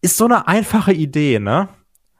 Ist 0.00 0.16
so 0.16 0.24
eine 0.24 0.48
einfache 0.48 0.92
Idee, 0.92 1.38
ne? 1.38 1.68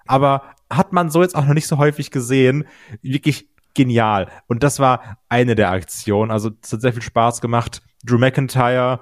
Aber 0.06 0.42
hat 0.70 0.92
man 0.92 1.10
so 1.10 1.22
jetzt 1.22 1.34
auch 1.34 1.44
noch 1.44 1.54
nicht 1.54 1.66
so 1.66 1.78
häufig 1.78 2.10
gesehen. 2.10 2.64
Wirklich 3.00 3.48
genial. 3.74 4.28
Und 4.46 4.62
das 4.62 4.78
war 4.78 5.18
eine 5.28 5.54
der 5.54 5.70
Aktionen. 5.70 6.30
Also 6.30 6.50
es 6.62 6.72
hat 6.72 6.80
sehr 6.80 6.92
viel 6.92 7.02
Spaß 7.02 7.40
gemacht. 7.40 7.82
Drew 8.04 8.18
McIntyre, 8.18 9.00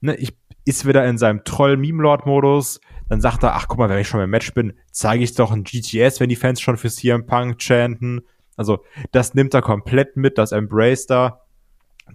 ne, 0.00 0.16
ich, 0.16 0.36
ist 0.64 0.86
wieder 0.86 1.06
in 1.06 1.18
seinem 1.18 1.44
Troll-Meme-Lord-Modus. 1.44 2.80
Dann 3.10 3.20
sagt 3.20 3.42
er, 3.42 3.56
ach 3.56 3.66
guck 3.66 3.78
mal, 3.78 3.88
wenn 3.88 3.98
ich 3.98 4.06
schon 4.06 4.20
im 4.20 4.30
Match 4.30 4.54
bin, 4.54 4.72
zeige 4.92 5.24
ich 5.24 5.34
doch 5.34 5.50
ein 5.50 5.64
GTS, 5.64 6.20
wenn 6.20 6.28
die 6.28 6.36
Fans 6.36 6.60
schon 6.60 6.76
für 6.76 6.88
CM 6.88 7.26
Punk 7.26 7.60
chanten. 7.60 8.22
Also 8.56 8.84
das 9.10 9.34
nimmt 9.34 9.52
er 9.52 9.62
komplett 9.62 10.16
mit, 10.16 10.38
das 10.38 10.52
embraced 10.52 11.10
er. 11.10 11.40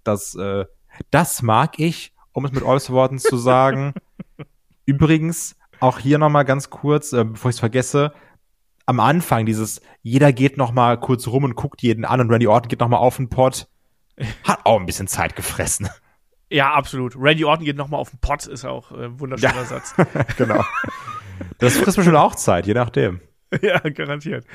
Das, 0.06 0.36
äh, 0.36 0.64
das 1.12 1.42
mag 1.42 1.80
ich, 1.80 2.14
um 2.32 2.46
es 2.46 2.54
mit 2.54 2.64
Olls 2.64 2.90
Worten 2.90 3.20
zu 3.20 3.36
sagen. 3.36 3.94
Übrigens, 4.86 5.58
auch 5.82 6.00
hier 6.00 6.18
nochmal 6.18 6.46
ganz 6.46 6.70
kurz, 6.70 7.12
äh, 7.12 7.26
bevor 7.26 7.50
ich 7.50 7.58
es 7.58 7.60
vergesse, 7.60 8.14
am 8.86 9.02
Anfang 9.02 9.46
dieses, 9.46 9.82
jeder 10.02 10.32
geht 10.32 10.56
noch 10.56 10.72
mal 10.72 10.98
kurz 10.98 11.28
rum 11.28 11.44
und 11.44 11.56
guckt 11.56 11.82
jeden 11.82 12.06
an 12.06 12.22
und 12.22 12.32
Randy 12.32 12.48
Orton 12.48 12.70
geht 12.70 12.80
noch 12.80 12.88
mal 12.88 12.98
auf 12.98 13.18
den 13.18 13.28
Pott, 13.28 13.68
hat 14.46 14.62
auch 14.64 14.80
ein 14.80 14.86
bisschen 14.86 15.08
Zeit 15.08 15.36
gefressen. 15.36 15.90
Ja, 16.56 16.72
absolut. 16.72 17.18
Randy 17.20 17.44
Orton 17.44 17.66
geht 17.66 17.76
nochmal 17.76 18.00
auf 18.00 18.12
den 18.12 18.20
Pott, 18.20 18.48
ist 18.48 18.64
auch 18.64 18.90
äh, 18.94 19.06
ein 19.06 19.20
wunderschöner 19.20 19.54
Ja. 19.56 19.66
Satz. 19.66 19.94
genau. 20.38 20.64
Das 21.58 21.76
frisst 21.76 21.98
bestimmt 21.98 22.16
auch 22.16 22.34
Zeit, 22.36 22.66
je 22.66 22.74
nachdem. 22.74 23.20
ja, 23.62 23.80
garantiert. 23.80 24.46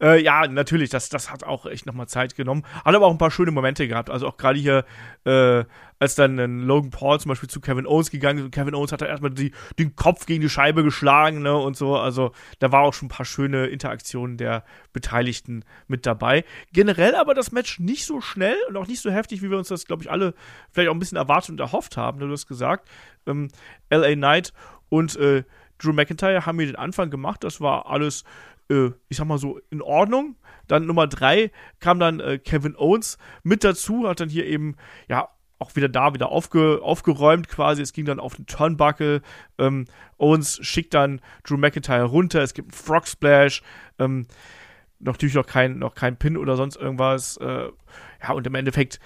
Äh, 0.00 0.22
ja, 0.22 0.46
natürlich, 0.46 0.90
das, 0.90 1.08
das 1.08 1.30
hat 1.30 1.44
auch 1.44 1.66
echt 1.66 1.86
nochmal 1.86 2.08
Zeit 2.08 2.34
genommen. 2.34 2.64
Hat 2.84 2.94
aber 2.94 3.06
auch 3.06 3.10
ein 3.10 3.18
paar 3.18 3.30
schöne 3.30 3.50
Momente 3.50 3.86
gehabt. 3.88 4.10
Also 4.10 4.26
auch 4.26 4.36
gerade 4.36 4.58
hier, 4.58 4.84
äh, 5.24 5.64
als 5.98 6.16
dann 6.16 6.38
ein 6.38 6.60
Logan 6.62 6.90
Paul 6.90 7.20
zum 7.20 7.28
Beispiel 7.28 7.48
zu 7.48 7.60
Kevin 7.60 7.86
Owens 7.86 8.10
gegangen 8.10 8.38
ist 8.38 8.44
und 8.44 8.50
Kevin 8.50 8.74
Owens 8.74 8.90
hat 8.92 9.02
da 9.02 9.06
erstmal 9.06 9.30
die, 9.30 9.52
den 9.78 9.94
Kopf 9.94 10.26
gegen 10.26 10.40
die 10.40 10.48
Scheibe 10.48 10.82
geschlagen, 10.82 11.42
ne, 11.42 11.56
und 11.56 11.76
so. 11.76 11.96
Also 11.96 12.32
da 12.58 12.72
war 12.72 12.82
auch 12.82 12.94
schon 12.94 13.06
ein 13.06 13.10
paar 13.10 13.26
schöne 13.26 13.66
Interaktionen 13.66 14.36
der 14.36 14.64
Beteiligten 14.92 15.64
mit 15.86 16.04
dabei. 16.04 16.44
Generell 16.72 17.14
aber 17.14 17.34
das 17.34 17.52
Match 17.52 17.78
nicht 17.78 18.04
so 18.04 18.20
schnell 18.20 18.56
und 18.68 18.76
auch 18.76 18.88
nicht 18.88 19.00
so 19.00 19.10
heftig, 19.10 19.42
wie 19.42 19.50
wir 19.50 19.58
uns 19.58 19.68
das, 19.68 19.86
glaube 19.86 20.02
ich, 20.02 20.10
alle 20.10 20.34
vielleicht 20.72 20.90
auch 20.90 20.94
ein 20.94 20.98
bisschen 20.98 21.18
erwartet 21.18 21.50
und 21.50 21.60
erhofft 21.60 21.96
haben. 21.96 22.18
Du 22.18 22.30
hast 22.30 22.48
gesagt, 22.48 22.88
ähm, 23.26 23.48
LA 23.90 24.14
Knight 24.14 24.52
und 24.88 25.16
äh, 25.16 25.44
Drew 25.82 25.92
McIntyre 25.92 26.46
haben 26.46 26.58
hier 26.58 26.66
den 26.66 26.76
Anfang 26.76 27.10
gemacht. 27.10 27.44
Das 27.44 27.60
war 27.60 27.86
alles, 27.86 28.24
äh, 28.70 28.90
ich 29.08 29.16
sag 29.16 29.26
mal 29.26 29.38
so, 29.38 29.60
in 29.70 29.82
Ordnung. 29.82 30.36
Dann 30.68 30.86
Nummer 30.86 31.06
drei 31.06 31.50
kam 31.80 31.98
dann 31.98 32.20
äh, 32.20 32.38
Kevin 32.38 32.76
Owens 32.76 33.18
mit 33.42 33.64
dazu, 33.64 34.08
hat 34.08 34.20
dann 34.20 34.28
hier 34.28 34.46
eben, 34.46 34.76
ja, 35.08 35.28
auch 35.58 35.76
wieder 35.76 35.88
da, 35.88 36.12
wieder 36.12 36.30
aufge, 36.30 36.80
aufgeräumt 36.82 37.48
quasi. 37.48 37.82
Es 37.82 37.92
ging 37.92 38.04
dann 38.04 38.20
auf 38.20 38.34
den 38.34 38.46
Turnbuckle. 38.46 39.22
Ähm, 39.58 39.86
Owens 40.18 40.58
schickt 40.60 40.92
dann 40.94 41.20
Drew 41.44 41.56
McIntyre 41.56 42.04
runter. 42.04 42.42
Es 42.42 42.54
gibt 42.54 42.72
einen 42.72 42.82
Frog 42.82 43.06
Splash. 43.06 43.62
Ähm, 43.98 44.26
natürlich 44.98 45.34
noch 45.34 45.46
kein, 45.46 45.78
noch 45.78 45.94
kein 45.94 46.16
Pin 46.16 46.36
oder 46.36 46.56
sonst 46.56 46.76
irgendwas. 46.76 47.36
Äh, 47.36 47.68
ja, 48.22 48.32
und 48.32 48.46
im 48.46 48.54
Endeffekt 48.54 48.98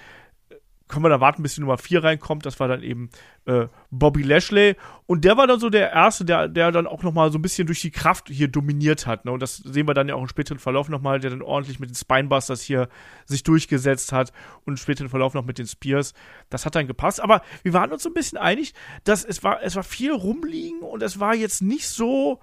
können 0.87 1.03
wir 1.03 1.09
da 1.09 1.19
warten, 1.19 1.43
bis 1.43 1.55
die 1.55 1.61
Nummer 1.61 1.77
4 1.77 2.03
reinkommt. 2.03 2.45
Das 2.45 2.59
war 2.59 2.67
dann 2.67 2.81
eben 2.81 3.09
äh, 3.45 3.67
Bobby 3.91 4.23
Lashley. 4.23 4.75
Und 5.05 5.25
der 5.25 5.37
war 5.37 5.47
dann 5.47 5.59
so 5.59 5.69
der 5.69 5.91
Erste, 5.91 6.23
der, 6.23 6.47
der 6.47 6.71
dann 6.71 6.87
auch 6.87 7.03
noch 7.03 7.13
mal 7.13 7.31
so 7.31 7.37
ein 7.37 7.41
bisschen 7.41 7.67
durch 7.67 7.81
die 7.81 7.91
Kraft 7.91 8.29
hier 8.29 8.47
dominiert 8.47 9.05
hat. 9.05 9.25
Ne? 9.25 9.31
Und 9.31 9.41
das 9.41 9.57
sehen 9.57 9.87
wir 9.87 9.93
dann 9.93 10.07
ja 10.07 10.15
auch 10.15 10.21
im 10.21 10.27
späteren 10.27 10.59
Verlauf 10.59 10.89
noch 10.89 11.01
mal, 11.01 11.19
der 11.19 11.31
dann 11.31 11.41
ordentlich 11.41 11.79
mit 11.79 11.89
den 11.89 11.95
Spinebusters 11.95 12.61
hier 12.61 12.87
sich 13.25 13.43
durchgesetzt 13.43 14.11
hat 14.11 14.31
und 14.65 14.73
im 14.73 14.77
späteren 14.77 15.09
Verlauf 15.09 15.33
noch 15.33 15.45
mit 15.45 15.57
den 15.57 15.67
Spears. 15.67 16.13
Das 16.49 16.65
hat 16.65 16.75
dann 16.75 16.87
gepasst. 16.87 17.21
Aber 17.21 17.41
wir 17.63 17.73
waren 17.73 17.91
uns 17.91 18.03
so 18.03 18.09
ein 18.09 18.13
bisschen 18.13 18.37
einig, 18.37 18.73
dass 19.03 19.25
es 19.25 19.43
war, 19.43 19.61
es 19.63 19.75
war 19.75 19.83
viel 19.83 20.13
rumliegen 20.13 20.79
und 20.79 21.03
es 21.03 21.19
war 21.19 21.35
jetzt 21.35 21.61
nicht 21.61 21.87
so 21.87 22.39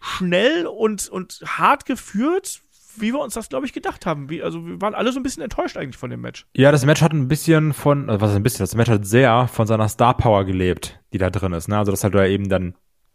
schnell 0.00 0.66
und, 0.66 1.08
und 1.08 1.42
hart 1.46 1.86
geführt, 1.86 2.62
wie 2.96 3.12
wir 3.12 3.20
uns 3.20 3.34
das, 3.34 3.48
glaube 3.48 3.66
ich, 3.66 3.72
gedacht 3.72 4.06
haben. 4.06 4.28
Wie, 4.30 4.42
also 4.42 4.66
wir 4.66 4.80
waren 4.80 4.94
alle 4.94 5.12
so 5.12 5.20
ein 5.20 5.22
bisschen 5.22 5.42
enttäuscht 5.42 5.76
eigentlich 5.76 5.96
von 5.96 6.10
dem 6.10 6.20
Match. 6.20 6.46
Ja, 6.54 6.72
das 6.72 6.84
Match 6.84 7.02
hat 7.02 7.12
ein 7.12 7.28
bisschen 7.28 7.72
von, 7.72 8.08
also 8.08 8.20
was 8.20 8.30
ist 8.30 8.36
ein 8.36 8.42
bisschen, 8.42 8.62
das 8.62 8.74
Match 8.74 8.90
hat 8.90 9.06
sehr 9.06 9.48
von 9.48 9.66
seiner 9.66 9.88
Star 9.88 10.16
Power 10.16 10.44
gelebt, 10.44 11.00
die 11.12 11.18
da 11.18 11.30
drin 11.30 11.52
ist. 11.52 11.68
Ne? 11.68 11.78
Also, 11.78 11.90
dass 11.90 12.04
halt 12.04 12.14
du 12.14 12.18
ja 12.18 12.26
eben 12.26 12.48
dann 12.48 12.74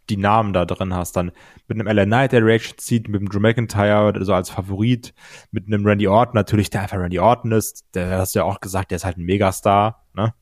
die 0.09 0.17
Namen 0.17 0.53
da 0.53 0.65
drin 0.65 0.93
hast, 0.93 1.13
dann 1.13 1.31
mit 1.67 1.79
einem 1.79 1.87
LA 1.87 2.05
Knight, 2.05 2.31
der 2.31 2.45
Reaction 2.45 2.77
zieht, 2.77 3.07
mit 3.07 3.21
dem 3.21 3.29
Drew 3.29 3.39
McIntyre, 3.39 4.13
so 4.23 4.33
als 4.33 4.49
Favorit, 4.49 5.13
mit 5.51 5.65
einem 5.67 5.85
Randy 5.85 6.07
Orton 6.07 6.35
natürlich, 6.35 6.69
der 6.69 6.81
einfach 6.81 6.97
Randy 6.97 7.19
Orton 7.19 7.51
ist, 7.51 7.85
der 7.95 8.19
hast 8.19 8.35
du 8.35 8.39
ja 8.39 8.45
auch 8.45 8.59
gesagt, 8.59 8.91
der 8.91 8.97
ist 8.97 9.05
halt 9.05 9.17
ein 9.17 9.25
Megastar, 9.25 10.05
ne? 10.13 10.33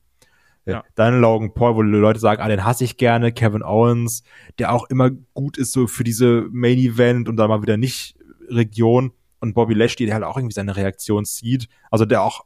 Ja. 0.66 0.82
Dann 0.94 1.20
Logan 1.20 1.52
Paul, 1.52 1.76
wo 1.76 1.82
die 1.82 1.90
Leute 1.90 2.20
sagen, 2.20 2.40
ah, 2.40 2.48
den 2.48 2.64
hasse 2.64 2.84
ich 2.84 2.96
gerne, 2.96 3.32
Kevin 3.32 3.62
Owens, 3.62 4.22
der 4.58 4.72
auch 4.72 4.88
immer 4.88 5.10
gut 5.10 5.58
ist 5.58 5.72
so 5.72 5.86
für 5.86 6.04
diese 6.04 6.46
Main 6.52 6.78
Event 6.78 7.28
und 7.28 7.36
dann 7.36 7.50
mal 7.50 7.60
wieder 7.60 7.76
nicht 7.76 8.16
Region 8.48 9.12
und 9.44 9.54
Bobby 9.54 9.74
Lashley, 9.74 10.06
der 10.06 10.14
halt 10.14 10.24
auch 10.24 10.36
irgendwie 10.36 10.54
seine 10.54 10.74
Reaktion 10.74 11.24
zieht, 11.24 11.68
also 11.90 12.04
der 12.04 12.22
auch, 12.22 12.44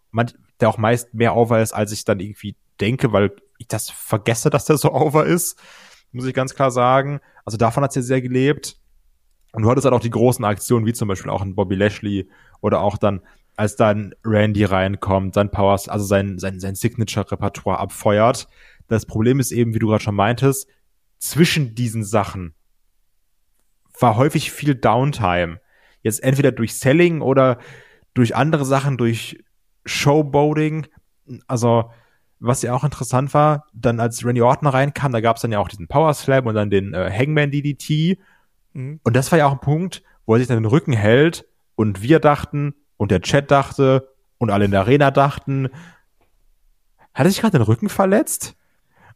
der 0.60 0.68
auch 0.68 0.78
meist 0.78 1.14
mehr 1.14 1.36
over 1.36 1.62
ist, 1.62 1.72
als 1.72 1.92
ich 1.92 2.04
dann 2.04 2.20
irgendwie 2.20 2.56
denke, 2.80 3.12
weil 3.12 3.34
ich 3.58 3.68
das 3.68 3.88
vergesse, 3.90 4.50
dass 4.50 4.66
der 4.66 4.76
so 4.76 4.92
over 4.92 5.24
ist, 5.24 5.58
muss 6.12 6.26
ich 6.26 6.34
ganz 6.34 6.54
klar 6.54 6.70
sagen. 6.70 7.20
Also 7.44 7.56
davon 7.56 7.82
hat's 7.82 7.94
ja 7.94 8.02
sehr 8.02 8.20
gelebt. 8.20 8.76
Und 9.52 9.62
du 9.62 9.70
hattest 9.70 9.84
halt 9.84 9.94
auch 9.94 10.00
die 10.00 10.10
großen 10.10 10.44
Aktionen, 10.44 10.84
wie 10.86 10.92
zum 10.92 11.08
Beispiel 11.08 11.30
auch 11.30 11.40
ein 11.40 11.54
Bobby 11.54 11.74
Lashley 11.74 12.28
oder 12.60 12.80
auch 12.80 12.98
dann, 12.98 13.20
als 13.56 13.76
dann 13.76 14.14
Randy 14.24 14.64
reinkommt, 14.64 15.34
sein 15.34 15.50
Powers, 15.50 15.88
also 15.88 16.04
sein, 16.04 16.38
sein, 16.38 16.60
sein 16.60 16.74
Signature-Repertoire 16.74 17.78
abfeuert. 17.78 18.48
Das 18.88 19.06
Problem 19.06 19.40
ist 19.40 19.52
eben, 19.52 19.74
wie 19.74 19.78
du 19.78 19.88
gerade 19.88 20.02
schon 20.02 20.14
meintest, 20.14 20.68
zwischen 21.18 21.74
diesen 21.74 22.04
Sachen 22.04 22.54
war 24.00 24.16
häufig 24.16 24.52
viel 24.52 24.74
Downtime. 24.74 25.60
Jetzt 26.02 26.22
entweder 26.22 26.52
durch 26.52 26.78
Selling 26.78 27.20
oder 27.20 27.58
durch 28.14 28.34
andere 28.34 28.64
Sachen, 28.64 28.96
durch 28.96 29.42
Showboating. 29.84 30.86
Also, 31.46 31.90
was 32.40 32.62
ja 32.62 32.74
auch 32.74 32.84
interessant 32.84 33.34
war, 33.34 33.66
dann 33.72 34.00
als 34.00 34.24
Randy 34.24 34.42
Orton 34.42 34.68
reinkam, 34.68 35.12
da 35.12 35.20
gab's 35.20 35.42
dann 35.42 35.52
ja 35.52 35.58
auch 35.58 35.68
diesen 35.68 35.88
Power 35.88 36.14
Slam 36.14 36.46
und 36.46 36.54
dann 36.54 36.70
den 36.70 36.94
äh, 36.94 37.10
Hangman 37.10 37.50
DDT. 37.50 38.18
Mhm. 38.72 39.00
Und 39.02 39.16
das 39.16 39.30
war 39.32 39.38
ja 39.38 39.46
auch 39.46 39.52
ein 39.52 39.60
Punkt, 39.60 40.02
wo 40.26 40.34
er 40.34 40.38
sich 40.38 40.48
dann 40.48 40.62
den 40.62 40.70
Rücken 40.70 40.92
hält 40.92 41.46
und 41.74 42.02
wir 42.02 42.20
dachten 42.20 42.74
und 42.96 43.10
der 43.10 43.22
Chat 43.22 43.50
dachte 43.50 44.08
und 44.38 44.50
alle 44.50 44.66
in 44.66 44.70
der 44.70 44.80
Arena 44.80 45.10
dachten, 45.10 45.68
hat 47.14 47.26
er 47.26 47.30
sich 47.30 47.40
gerade 47.40 47.58
den 47.58 47.62
Rücken 47.62 47.88
verletzt? 47.88 48.56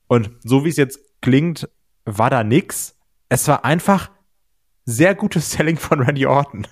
Und 0.09 0.31
so 0.43 0.65
wie 0.65 0.69
es 0.69 0.77
jetzt 0.77 1.01
klingt, 1.21 1.69
war 2.05 2.31
da 2.31 2.43
nix. 2.43 2.99
Es 3.29 3.47
war 3.47 3.65
einfach 3.65 4.11
sehr 4.85 5.15
gutes 5.15 5.51
Selling 5.53 5.77
von 5.77 6.01
Randy 6.01 6.27
Orton. 6.27 6.67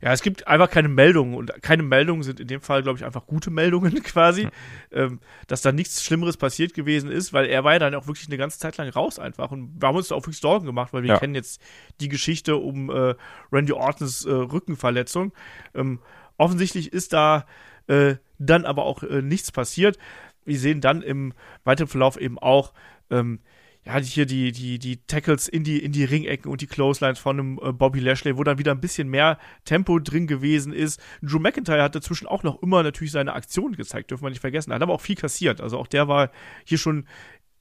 Ja, 0.00 0.12
es 0.12 0.22
gibt 0.22 0.48
einfach 0.48 0.68
keine 0.68 0.88
Meldungen 0.88 1.34
und 1.36 1.52
keine 1.62 1.84
Meldungen 1.84 2.24
sind 2.24 2.40
in 2.40 2.48
dem 2.48 2.60
Fall, 2.60 2.82
glaube 2.82 2.98
ich, 2.98 3.04
einfach 3.04 3.24
gute 3.24 3.52
Meldungen 3.52 3.94
quasi, 4.02 4.48
ähm, 4.90 5.20
dass 5.46 5.62
da 5.62 5.70
nichts 5.70 6.02
Schlimmeres 6.02 6.36
passiert 6.36 6.74
gewesen 6.74 7.08
ist, 7.08 7.32
weil 7.32 7.46
er 7.46 7.62
war 7.62 7.74
ja 7.74 7.78
dann 7.78 7.94
auch 7.94 8.08
wirklich 8.08 8.26
eine 8.26 8.36
ganze 8.36 8.58
Zeit 8.58 8.76
lang 8.78 8.88
raus 8.88 9.20
einfach 9.20 9.52
und 9.52 9.80
wir 9.80 9.86
haben 9.86 9.94
uns 9.94 10.08
da 10.08 10.16
auch 10.16 10.22
wirklich 10.22 10.38
Sorgen 10.40 10.66
gemacht, 10.66 10.92
weil 10.92 11.04
wir 11.04 11.10
Ja. 11.10 11.18
kennen 11.20 11.36
jetzt 11.36 11.62
die 12.00 12.08
Geschichte 12.08 12.56
um 12.56 12.90
äh, 12.90 13.14
Randy 13.52 13.72
Ortons 13.72 14.24
äh, 14.24 14.30
Rückenverletzung. 14.32 15.32
Ähm, 15.72 16.00
offensichtlich 16.36 16.92
ist 16.92 17.12
da 17.12 17.46
äh, 17.86 18.16
dann 18.40 18.64
aber 18.64 18.82
auch 18.84 19.04
äh, 19.04 19.22
nichts 19.22 19.52
passiert. 19.52 19.98
Wir 20.44 20.58
sehen 20.58 20.80
dann 20.80 21.02
im 21.02 21.32
weiteren 21.62 21.86
Verlauf 21.86 22.16
eben 22.20 22.40
auch 22.40 22.72
ähm, 23.08 23.38
ja, 23.84 23.98
hier 23.98 24.26
die, 24.26 24.52
die, 24.52 24.78
die 24.78 25.04
Tackles 25.06 25.48
in 25.48 25.64
die, 25.64 25.82
in 25.82 25.90
die 25.90 26.04
Ringecken 26.04 26.50
und 26.50 26.60
die 26.60 26.66
Clotheslines 26.68 27.18
von 27.18 27.38
einem 27.38 27.60
äh, 27.62 27.72
Bobby 27.72 27.98
Lashley, 27.98 28.36
wo 28.36 28.44
dann 28.44 28.58
wieder 28.58 28.70
ein 28.70 28.80
bisschen 28.80 29.08
mehr 29.08 29.38
Tempo 29.64 29.98
drin 29.98 30.26
gewesen 30.26 30.72
ist. 30.72 31.00
Drew 31.20 31.40
McIntyre 31.40 31.82
hat 31.82 31.94
dazwischen 31.94 32.28
auch 32.28 32.44
noch 32.44 32.62
immer 32.62 32.82
natürlich 32.82 33.12
seine 33.12 33.32
Aktionen 33.32 33.74
gezeigt, 33.74 34.10
dürfen 34.10 34.24
wir 34.24 34.30
nicht 34.30 34.40
vergessen. 34.40 34.70
Er 34.70 34.76
hat 34.76 34.82
aber 34.82 34.94
auch 34.94 35.00
viel 35.00 35.16
kassiert. 35.16 35.60
Also 35.60 35.78
auch 35.78 35.88
der 35.88 36.06
war 36.06 36.30
hier 36.64 36.78
schon 36.78 37.06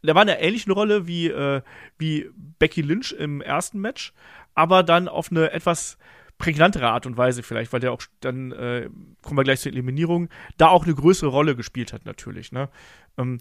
der 0.04 0.16
war 0.16 0.24
in 0.24 0.30
einer 0.30 0.40
ähnlichen 0.40 0.72
Rolle 0.72 1.08
wie, 1.08 1.28
äh, 1.28 1.62
wie 1.98 2.30
Becky 2.60 2.82
Lynch 2.82 3.12
im 3.12 3.42
ersten 3.42 3.80
Match, 3.80 4.14
aber 4.56 4.84
dann 4.84 5.08
auf 5.08 5.32
eine 5.32 5.52
etwas 5.52 5.98
prägnantere 6.38 6.90
Art 6.90 7.06
und 7.06 7.18
Weise 7.18 7.44
vielleicht, 7.44 7.72
weil 7.72 7.82
der 7.82 7.92
auch 7.92 8.02
dann, 8.20 8.52
äh, 8.52 8.90
kommen 9.22 9.38
wir 9.38 9.44
gleich 9.44 9.60
zur 9.60 9.72
Eliminierung, 9.72 10.30
da 10.58 10.70
auch 10.70 10.86
eine 10.86 10.96
größere 10.96 11.30
Rolle 11.30 11.56
gespielt 11.56 11.94
hat 11.94 12.06
natürlich. 12.06 12.52
Ne? 12.52 12.70
Ähm, 13.18 13.40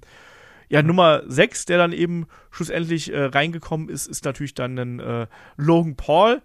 ja, 0.71 0.83
Nummer 0.83 1.23
6, 1.27 1.67
der 1.67 1.79
dann 1.79 1.93
eben 1.93 2.27
schlussendlich 2.51 3.13
äh, 3.13 3.25
reingekommen 3.25 3.89
ist, 3.89 4.07
ist 4.07 4.25
natürlich 4.25 4.55
dann 4.55 4.79
ein 4.79 5.01
äh, 5.01 5.27
Logan 5.57 5.97
Paul. 5.97 6.41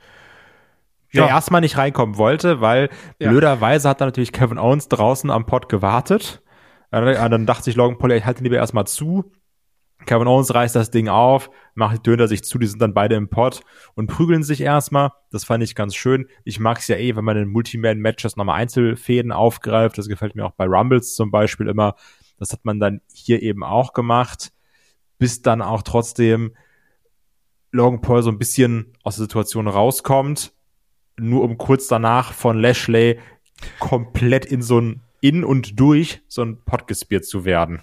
Der 1.14 1.28
erstmal 1.28 1.62
nicht 1.62 1.78
reinkommen 1.78 2.18
wollte, 2.18 2.60
weil 2.60 2.90
Ja. 3.20 3.30
blöderweise 3.30 3.88
hat 3.88 4.02
dann 4.02 4.10
natürlich 4.10 4.34
Kevin 4.34 4.58
Owens 4.58 4.90
draußen 4.90 5.30
am 5.30 5.46
Pod 5.46 5.70
gewartet. 5.70 6.42
Äh, 6.92 7.14
Dann 7.30 7.46
dachte 7.46 7.64
sich 7.64 7.76
Logan 7.76 7.98
Paul, 7.98 8.12
ich 8.12 8.26
halte 8.26 8.42
ihn 8.42 8.46
lieber 8.46 8.58
erstmal 8.58 8.86
zu. 8.88 9.32
Kevin 10.06 10.28
Owens 10.28 10.54
reißt 10.54 10.76
das 10.76 10.92
Ding 10.92 11.08
auf, 11.08 11.50
macht 11.74 12.06
Döner 12.06 12.28
sich 12.28 12.44
zu, 12.44 12.60
die 12.60 12.68
sind 12.68 12.82
dann 12.82 12.94
beide 12.94 13.16
im 13.16 13.30
Pod 13.30 13.62
und 13.96 14.08
prügeln 14.08 14.44
sich 14.44 14.62
erstmal. 14.62 15.12
Das 15.32 15.46
fand 15.46 15.64
ich 15.64 15.74
ganz 15.74 15.96
schön. 15.96 16.28
Ich 16.44 16.60
mag 16.60 16.80
es 16.80 16.88
ja 16.88 16.98
eh, 16.98 17.16
wenn 17.16 17.24
man 17.24 17.38
in 17.38 17.48
Multiman-Matches 17.50 18.36
nochmal 18.36 18.60
Einzelfäden 18.60 19.32
aufgreift. 19.32 19.98
Das 19.98 20.08
gefällt 20.08 20.36
mir 20.36 20.46
auch 20.46 20.52
bei 20.52 20.66
Rumbles 20.66 21.16
zum 21.16 21.32
Beispiel 21.32 21.68
immer. 21.68 21.96
Das 22.38 22.52
hat 22.52 22.66
man 22.66 22.80
dann 22.80 23.02
hier 23.14 23.42
eben 23.42 23.64
auch 23.64 23.94
gemacht, 23.94 24.52
bis 25.18 25.42
dann 25.42 25.62
auch 25.62 25.82
trotzdem 25.82 26.56
Logan 27.72 28.02
Paul 28.02 28.24
so 28.24 28.30
ein 28.30 28.38
bisschen 28.38 28.94
aus 29.04 29.16
der 29.16 29.24
Situation 29.24 29.68
rauskommt, 29.68 30.54
nur 31.18 31.44
um 31.44 31.58
kurz 31.58 31.88
danach 31.88 32.34
von 32.34 32.58
Lashley 32.60 33.20
komplett 33.80 34.46
in 34.46 34.62
so 34.62 34.80
ein 34.80 35.02
in 35.22 35.44
und 35.44 35.80
durch 35.80 36.22
so 36.28 36.44
ein 36.44 36.64
Pod 36.66 36.88
gespielt 36.88 37.26
zu 37.26 37.46
werden. 37.46 37.82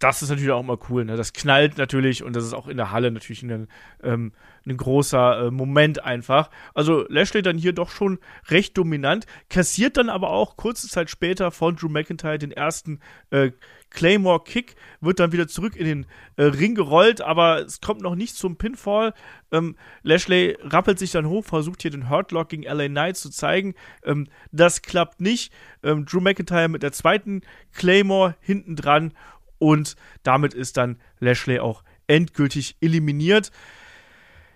Das 0.00 0.22
ist 0.22 0.30
natürlich 0.30 0.50
auch 0.50 0.62
mal 0.62 0.78
cool. 0.88 1.04
Ne? 1.04 1.16
Das 1.16 1.34
knallt 1.34 1.76
natürlich 1.76 2.24
und 2.24 2.34
das 2.34 2.44
ist 2.44 2.54
auch 2.54 2.68
in 2.68 2.78
der 2.78 2.90
Halle 2.90 3.10
natürlich 3.10 3.42
ein, 3.42 3.68
ähm, 4.02 4.32
ein 4.66 4.76
großer 4.78 5.46
äh, 5.46 5.50
Moment 5.50 6.02
einfach. 6.02 6.48
Also 6.74 7.04
Lashley 7.08 7.42
dann 7.42 7.58
hier 7.58 7.74
doch 7.74 7.90
schon 7.90 8.18
recht 8.48 8.78
dominant, 8.78 9.26
kassiert 9.50 9.98
dann 9.98 10.08
aber 10.08 10.30
auch 10.30 10.56
kurze 10.56 10.88
Zeit 10.88 11.10
später 11.10 11.50
von 11.50 11.76
Drew 11.76 11.90
McIntyre 11.90 12.38
den 12.38 12.50
ersten 12.50 13.00
äh, 13.28 13.50
Claymore 13.90 14.42
Kick, 14.42 14.76
wird 15.00 15.20
dann 15.20 15.32
wieder 15.32 15.48
zurück 15.48 15.76
in 15.76 15.84
den 15.84 16.06
äh, 16.36 16.44
Ring 16.44 16.74
gerollt, 16.74 17.20
aber 17.20 17.60
es 17.60 17.82
kommt 17.82 18.00
noch 18.00 18.14
nicht 18.14 18.36
zum 18.36 18.56
Pinfall. 18.56 19.12
Ähm, 19.52 19.76
Lashley 20.02 20.56
rappelt 20.62 20.98
sich 20.98 21.10
dann 21.10 21.28
hoch, 21.28 21.44
versucht 21.44 21.82
hier 21.82 21.90
den 21.90 22.08
Hurtlock 22.08 22.48
gegen 22.48 22.62
LA 22.62 22.88
Knight 22.88 23.16
zu 23.18 23.30
zeigen. 23.30 23.74
Ähm, 24.04 24.28
das 24.50 24.80
klappt 24.80 25.20
nicht. 25.20 25.52
Ähm, 25.82 26.06
Drew 26.06 26.20
McIntyre 26.20 26.68
mit 26.68 26.82
der 26.82 26.92
zweiten 26.92 27.42
Claymore 27.74 28.36
hinten 28.40 28.76
dran 28.76 29.12
und 29.60 29.94
damit 30.24 30.52
ist 30.54 30.76
dann 30.76 30.98
Lashley 31.20 31.60
auch 31.60 31.84
endgültig 32.08 32.76
eliminiert. 32.80 33.52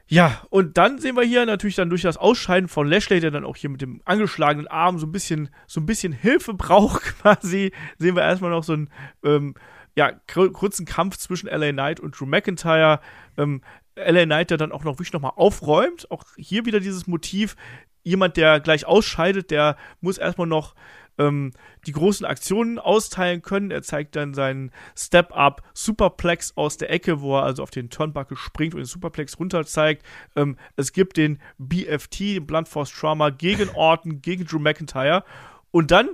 Ja, 0.07 0.42
und 0.50 0.76
dann 0.76 0.98
sehen 0.98 1.16
wir 1.16 1.22
hier 1.22 1.46
natürlich 1.46 1.76
dann 1.76 1.88
durch 1.88 2.02
das 2.02 2.16
Ausscheiden 2.16 2.68
von 2.68 2.86
Lashley, 2.86 3.20
der 3.20 3.30
dann 3.30 3.44
auch 3.44 3.57
hier 3.57 3.70
mit 3.70 3.80
dem 3.80 4.02
angeschlagenen 4.05 4.66
Arm 4.66 4.98
so 4.98 5.07
ein 5.07 5.12
bisschen, 5.12 5.48
so 5.66 5.80
ein 5.80 5.86
bisschen 5.86 6.12
Hilfe 6.12 6.52
braucht, 6.55 7.02
quasi, 7.02 7.72
sehen 7.98 8.16
wir 8.16 8.22
erstmal 8.22 8.50
noch 8.50 8.64
so 8.64 8.72
einen, 8.72 8.90
ähm, 9.22 9.55
ja, 9.96 10.12
kur- 10.30 10.52
kurzen 10.52 10.84
Kampf 10.86 11.16
zwischen 11.16 11.48
LA 11.48 11.70
Knight 11.70 12.00
und 12.00 12.18
Drew 12.18 12.26
McIntyre. 12.26 13.00
Ähm, 13.38 13.62
LA 13.96 14.24
Knight, 14.24 14.50
der 14.50 14.59
dann 14.59 14.72
auch 14.72 14.82
noch 14.82 14.94
wirklich 14.94 15.12
nochmal 15.12 15.32
aufräumt. 15.36 16.11
Auch 16.11 16.24
hier 16.36 16.66
wieder 16.66 16.80
dieses 16.80 17.07
Motiv, 17.07 17.55
jemand, 18.02 18.36
der 18.36 18.59
gleich 18.61 18.86
ausscheidet, 18.86 19.50
der 19.52 19.76
muss 20.00 20.18
erstmal 20.18 20.48
noch 20.48 20.74
ähm, 21.18 21.52
die 21.86 21.92
großen 21.92 22.26
Aktionen 22.26 22.78
austeilen 22.78 23.42
können. 23.42 23.70
Er 23.70 23.82
zeigt 23.82 24.16
dann 24.16 24.34
seinen 24.34 24.70
Step-Up 24.96 25.62
Superplex 25.72 26.56
aus 26.56 26.76
der 26.76 26.90
Ecke, 26.90 27.20
wo 27.20 27.36
er 27.36 27.44
also 27.44 27.62
auf 27.62 27.70
den 27.70 27.90
Turnbuckle 27.90 28.36
springt 28.36 28.74
und 28.74 28.80
den 28.80 28.86
Superplex 28.86 29.38
runter 29.38 29.64
zeigt. 29.64 30.04
Ähm, 30.36 30.56
es 30.76 30.92
gibt 30.92 31.16
den 31.16 31.38
BFT, 31.58 32.20
den 32.20 32.46
Blunt 32.46 32.68
Force 32.68 32.92
Trauma, 32.92 33.30
gegen 33.30 33.68
Orton, 33.74 34.22
gegen 34.22 34.46
Drew 34.46 34.58
McIntyre. 34.58 35.24
Und 35.70 35.90
dann, 35.90 36.10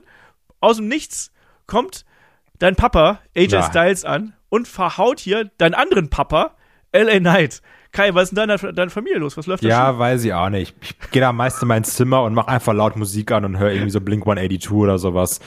aus 0.61 0.77
dem 0.77 0.89
Nichts, 0.89 1.33
kommt 1.67 2.05
dein 2.59 2.77
Papa, 2.77 3.21
AJ 3.37 3.53
Ja. 3.53 3.63
Styles, 3.63 4.05
an 4.05 4.35
und 4.49 4.69
verhaut 4.69 5.21
hier 5.21 5.51
deinen 5.59 5.75
anderen 5.75 6.11
Papa, 6.11 6.57
LA 6.93 7.19
Knight. 7.21 7.63
Kai, 7.93 8.15
was 8.15 8.31
ist 8.31 8.37
denn 8.37 8.49
deine, 8.49 8.73
deine 8.73 8.91
Familie 8.91 9.19
los? 9.19 9.37
Was 9.37 9.47
läuft 9.47 9.65
da 9.65 9.69
Ja, 9.69 9.91
schief? 9.91 9.99
weiß 9.99 10.25
ich 10.25 10.33
auch 10.33 10.49
nicht. 10.49 10.77
Ich 10.81 11.11
gehe 11.11 11.21
da 11.21 11.33
meist 11.33 11.61
in 11.63 11.69
mein 11.69 11.85
Zimmer 11.85 12.23
und 12.23 12.35
mache 12.35 12.49
einfach 12.49 12.73
laut 12.73 12.97
Musik 12.97 13.33
an 13.33 13.45
und 13.45 13.59
höre 13.59 13.73
irgendwie 13.73 13.91
so 13.91 14.01
Blink 14.01 14.23
182 14.23 14.71
oder 14.71 14.99
sowas. 14.99 15.41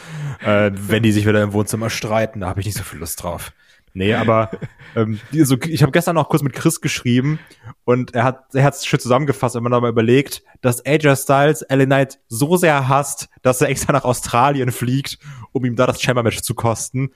Äh, 0.45 0.71
wenn 0.73 1.03
die 1.03 1.11
sich 1.11 1.25
wieder 1.25 1.41
im 1.41 1.53
Wohnzimmer 1.53 1.89
streiten, 1.89 2.41
da 2.41 2.49
habe 2.49 2.59
ich 2.59 2.65
nicht 2.65 2.77
so 2.77 2.83
viel 2.83 2.99
Lust 2.99 3.23
drauf. 3.23 3.53
Nee, 3.95 4.15
aber 4.15 4.49
ähm, 4.95 5.19
so, 5.31 5.55
ich 5.61 5.83
habe 5.83 5.91
gestern 5.91 6.15
noch 6.15 6.27
kurz 6.27 6.41
mit 6.41 6.53
Chris 6.53 6.81
geschrieben 6.81 7.39
und 7.85 8.15
er 8.15 8.23
hat 8.23 8.55
er 8.55 8.63
hat's 8.63 8.85
schön 8.85 8.99
zusammengefasst, 8.99 9.55
wenn 9.55 9.63
man 9.63 9.71
da 9.71 9.79
mal 9.79 9.89
überlegt, 9.89 10.41
dass 10.61 10.83
AJ 10.85 11.15
Styles 11.15 11.65
LA 11.69 11.85
Knight 11.85 12.19
so 12.27 12.57
sehr 12.57 12.87
hasst, 12.89 13.29
dass 13.43 13.61
er 13.61 13.69
extra 13.69 13.93
nach 13.93 14.03
Australien 14.03 14.71
fliegt, 14.71 15.19
um 15.51 15.63
ihm 15.63 15.75
da 15.75 15.85
das 15.85 16.01
Chamber 16.01 16.23
Match 16.23 16.41
zu 16.41 16.55
kosten. 16.55 17.11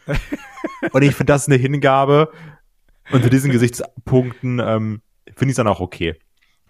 und 0.91 1.01
ich 1.01 1.15
finde 1.15 1.34
das 1.34 1.47
eine 1.47 1.57
Hingabe. 1.57 2.32
Unter 3.09 3.30
diesen 3.30 3.51
Gesichtspunkten 3.51 4.59
ähm, 4.59 5.01
finde 5.36 5.51
ich 5.51 5.55
dann 5.55 5.67
auch 5.67 5.80
okay. 5.80 6.19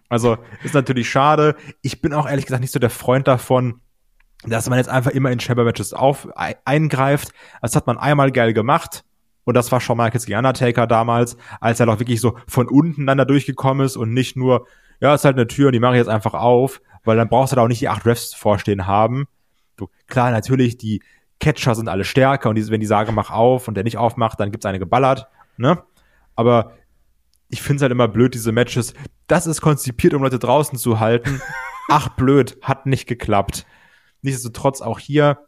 Also 0.09 0.37
ist 0.63 0.73
natürlich 0.73 1.09
schade. 1.09 1.55
Ich 1.81 2.01
bin 2.01 2.13
auch 2.13 2.27
ehrlich 2.27 2.45
gesagt 2.45 2.61
nicht 2.61 2.71
so 2.73 2.79
der 2.79 2.89
Freund 2.89 3.27
davon, 3.27 3.81
dass 4.43 4.69
man 4.69 4.77
jetzt 4.77 4.89
einfach 4.89 5.11
immer 5.11 5.31
in 5.31 5.39
Chamber 5.39 5.63
Matches 5.63 5.93
auf 5.93 6.27
ei- 6.35 6.55
eingreift. 6.63 7.31
Das 7.61 7.75
hat 7.75 7.87
man 7.87 7.97
einmal 7.97 8.31
geil 8.31 8.53
gemacht. 8.53 9.03
Und 9.43 9.55
das 9.55 9.71
war 9.71 9.79
Shawn 9.79 9.97
Michaels 9.97 10.25
gegen 10.25 10.37
Undertaker 10.37 10.87
damals, 10.87 11.37
als 11.61 11.79
er 11.79 11.85
doch 11.85 11.99
wirklich 11.99 12.19
so 12.19 12.37
von 12.47 12.67
unten 12.67 13.07
dann 13.07 13.17
da 13.17 13.25
durchgekommen 13.25 13.85
ist 13.85 13.95
und 13.95 14.13
nicht 14.13 14.35
nur, 14.35 14.67
ja, 14.99 15.13
ist 15.15 15.23
halt 15.23 15.37
eine 15.37 15.47
Tür 15.47 15.67
und 15.67 15.73
die 15.73 15.79
mache 15.79 15.93
ich 15.93 15.99
jetzt 15.99 16.09
einfach 16.09 16.33
auf, 16.33 16.81
weil 17.05 17.15
dann 17.15 17.29
brauchst 17.29 17.53
du 17.53 17.55
da 17.55 17.61
auch 17.63 17.69
nicht 17.69 17.79
die 17.79 17.87
acht 17.87 18.05
Refs 18.05 18.33
vorstehen 18.33 18.87
haben. 18.87 19.27
Du, 19.77 19.87
klar, 20.07 20.31
natürlich, 20.31 20.77
die 20.77 21.01
Catcher 21.39 21.75
sind 21.75 21.87
alle 21.87 22.03
stärker 22.03 22.49
und 22.49 22.55
die, 22.55 22.67
wenn 22.69 22.81
die 22.81 22.87
sagen, 22.87 23.15
mach 23.15 23.31
auf 23.31 23.69
und 23.69 23.75
der 23.75 23.85
nicht 23.85 23.97
aufmacht, 23.97 24.37
dann 24.39 24.51
gibt's 24.51 24.65
eine 24.65 24.79
geballert, 24.79 25.27
ne? 25.55 25.81
Aber 26.35 26.73
ich 27.49 27.61
finde 27.61 27.77
es 27.77 27.81
halt 27.81 27.91
immer 27.91 28.07
blöd, 28.07 28.33
diese 28.33 28.51
Matches. 28.51 28.93
Das 29.27 29.47
ist 29.47 29.61
konzipiert, 29.61 30.13
um 30.13 30.23
Leute 30.23 30.39
draußen 30.39 30.77
zu 30.77 30.99
halten. 30.99 31.41
Ach, 31.89 32.09
blöd, 32.09 32.57
hat 32.61 32.85
nicht 32.85 33.07
geklappt. 33.07 33.65
Nichtsdestotrotz 34.21 34.81
auch 34.81 34.99
hier, 34.99 35.47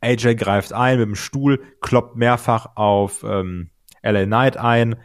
AJ 0.00 0.36
greift 0.36 0.72
ein 0.72 0.98
mit 0.98 1.08
dem 1.08 1.16
Stuhl, 1.16 1.62
kloppt 1.80 2.16
mehrfach 2.16 2.76
auf 2.76 3.22
ähm, 3.24 3.70
LA 4.02 4.24
Knight 4.24 4.56
ein, 4.56 4.96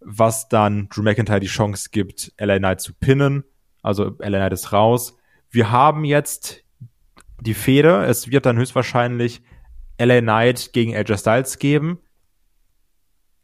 was 0.00 0.48
dann 0.48 0.88
Drew 0.90 1.02
McIntyre 1.02 1.40
die 1.40 1.46
Chance 1.46 1.88
gibt, 1.90 2.32
LA 2.38 2.58
Knight 2.58 2.80
zu 2.80 2.92
pinnen. 2.94 3.44
Also 3.82 4.16
LA 4.18 4.38
Knight 4.38 4.52
ist 4.52 4.72
raus. 4.72 5.16
Wir 5.50 5.70
haben 5.70 6.04
jetzt 6.04 6.62
die 7.40 7.54
Fehde. 7.54 8.04
Es 8.04 8.30
wird 8.30 8.44
dann 8.44 8.58
höchstwahrscheinlich 8.58 9.42
LA 9.98 10.20
Knight 10.20 10.72
gegen 10.72 10.94
AJ 10.94 11.18
Styles 11.18 11.58
geben. 11.58 12.00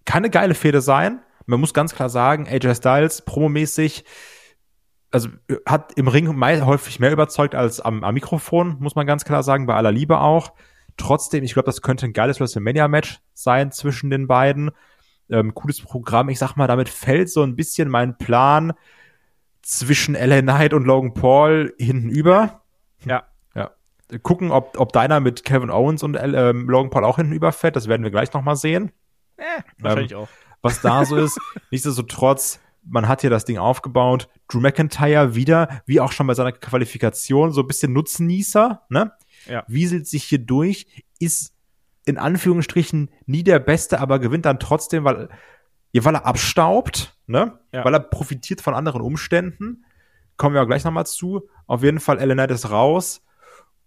Kann 0.04 0.24
eine 0.24 0.30
geile 0.30 0.54
Fehde 0.54 0.80
sein. 0.80 1.20
Man 1.50 1.60
muss 1.60 1.74
ganz 1.74 1.94
klar 1.94 2.08
sagen, 2.08 2.46
AJ 2.48 2.76
Styles 2.76 3.22
promomäßig 3.22 4.04
also 5.10 5.28
hat 5.66 5.92
im 5.96 6.06
Ring 6.06 6.40
häufig 6.64 7.00
mehr 7.00 7.10
überzeugt 7.10 7.56
als 7.56 7.80
am, 7.80 8.04
am 8.04 8.14
Mikrofon, 8.14 8.76
muss 8.78 8.94
man 8.94 9.08
ganz 9.08 9.24
klar 9.24 9.42
sagen, 9.42 9.66
bei 9.66 9.74
aller 9.74 9.90
Liebe 9.90 10.20
auch. 10.20 10.52
Trotzdem, 10.96 11.42
ich 11.42 11.54
glaube, 11.54 11.66
das 11.66 11.82
könnte 11.82 12.06
ein 12.06 12.12
geiles 12.12 12.38
WrestleMania-Match 12.38 13.18
sein 13.32 13.72
zwischen 13.72 14.10
den 14.10 14.28
beiden. 14.28 14.70
Ähm, 15.28 15.52
cooles 15.54 15.80
Programm. 15.80 16.28
Ich 16.28 16.38
sag 16.38 16.54
mal, 16.54 16.68
damit 16.68 16.88
fällt 16.88 17.28
so 17.28 17.42
ein 17.42 17.56
bisschen 17.56 17.88
mein 17.88 18.18
Plan 18.18 18.72
zwischen 19.62 20.14
LA 20.14 20.42
Knight 20.42 20.74
und 20.74 20.84
Logan 20.84 21.14
Paul 21.14 21.74
hinten 21.78 22.10
über. 22.10 22.62
Ja. 23.04 23.24
Ja. 23.56 23.72
Gucken, 24.22 24.52
ob, 24.52 24.78
ob 24.78 24.92
deiner 24.92 25.18
mit 25.18 25.44
Kevin 25.44 25.70
Owens 25.70 26.04
und 26.04 26.16
ähm, 26.20 26.68
Logan 26.68 26.90
Paul 26.90 27.04
auch 27.04 27.16
hinten 27.16 27.32
überfällt. 27.32 27.74
Das 27.74 27.88
werden 27.88 28.04
wir 28.04 28.10
gleich 28.10 28.32
nochmal 28.32 28.56
sehen 28.56 28.92
Wahrscheinlich 29.78 30.14
auch. 30.14 30.28
Was 30.62 30.80
da 30.80 31.04
so 31.04 31.16
ist. 31.16 31.38
Nichtsdestotrotz, 31.70 32.60
man 32.84 33.08
hat 33.08 33.20
hier 33.20 33.30
das 33.30 33.44
Ding 33.44 33.58
aufgebaut. 33.58 34.28
Drew 34.48 34.60
McIntyre 34.60 35.34
wieder, 35.34 35.82
wie 35.86 36.00
auch 36.00 36.12
schon 36.12 36.26
bei 36.26 36.34
seiner 36.34 36.52
Qualifikation, 36.52 37.52
so 37.52 37.62
ein 37.62 37.66
bisschen 37.66 37.92
Nutznießer, 37.92 38.82
ne? 38.88 39.12
Ja. 39.46 39.64
Wieselt 39.68 40.06
sich 40.06 40.24
hier 40.24 40.38
durch, 40.38 40.86
ist 41.18 41.54
in 42.04 42.18
Anführungsstrichen 42.18 43.10
nie 43.26 43.44
der 43.44 43.58
Beste, 43.58 44.00
aber 44.00 44.18
gewinnt 44.18 44.44
dann 44.44 44.58
trotzdem, 44.58 45.04
weil, 45.04 45.28
ja, 45.92 46.04
weil 46.04 46.14
er 46.14 46.26
abstaubt, 46.26 47.16
ne? 47.26 47.58
Ja. 47.72 47.84
Weil 47.84 47.94
er 47.94 48.00
profitiert 48.00 48.60
von 48.60 48.74
anderen 48.74 49.00
Umständen. 49.00 49.84
Kommen 50.36 50.54
wir 50.54 50.62
auch 50.62 50.66
gleich 50.66 50.84
nochmal 50.84 51.06
zu. 51.06 51.48
Auf 51.66 51.82
jeden 51.82 52.00
Fall, 52.00 52.18
Ellen 52.18 52.36
Knight 52.36 52.50
ist 52.50 52.70
raus. 52.70 53.22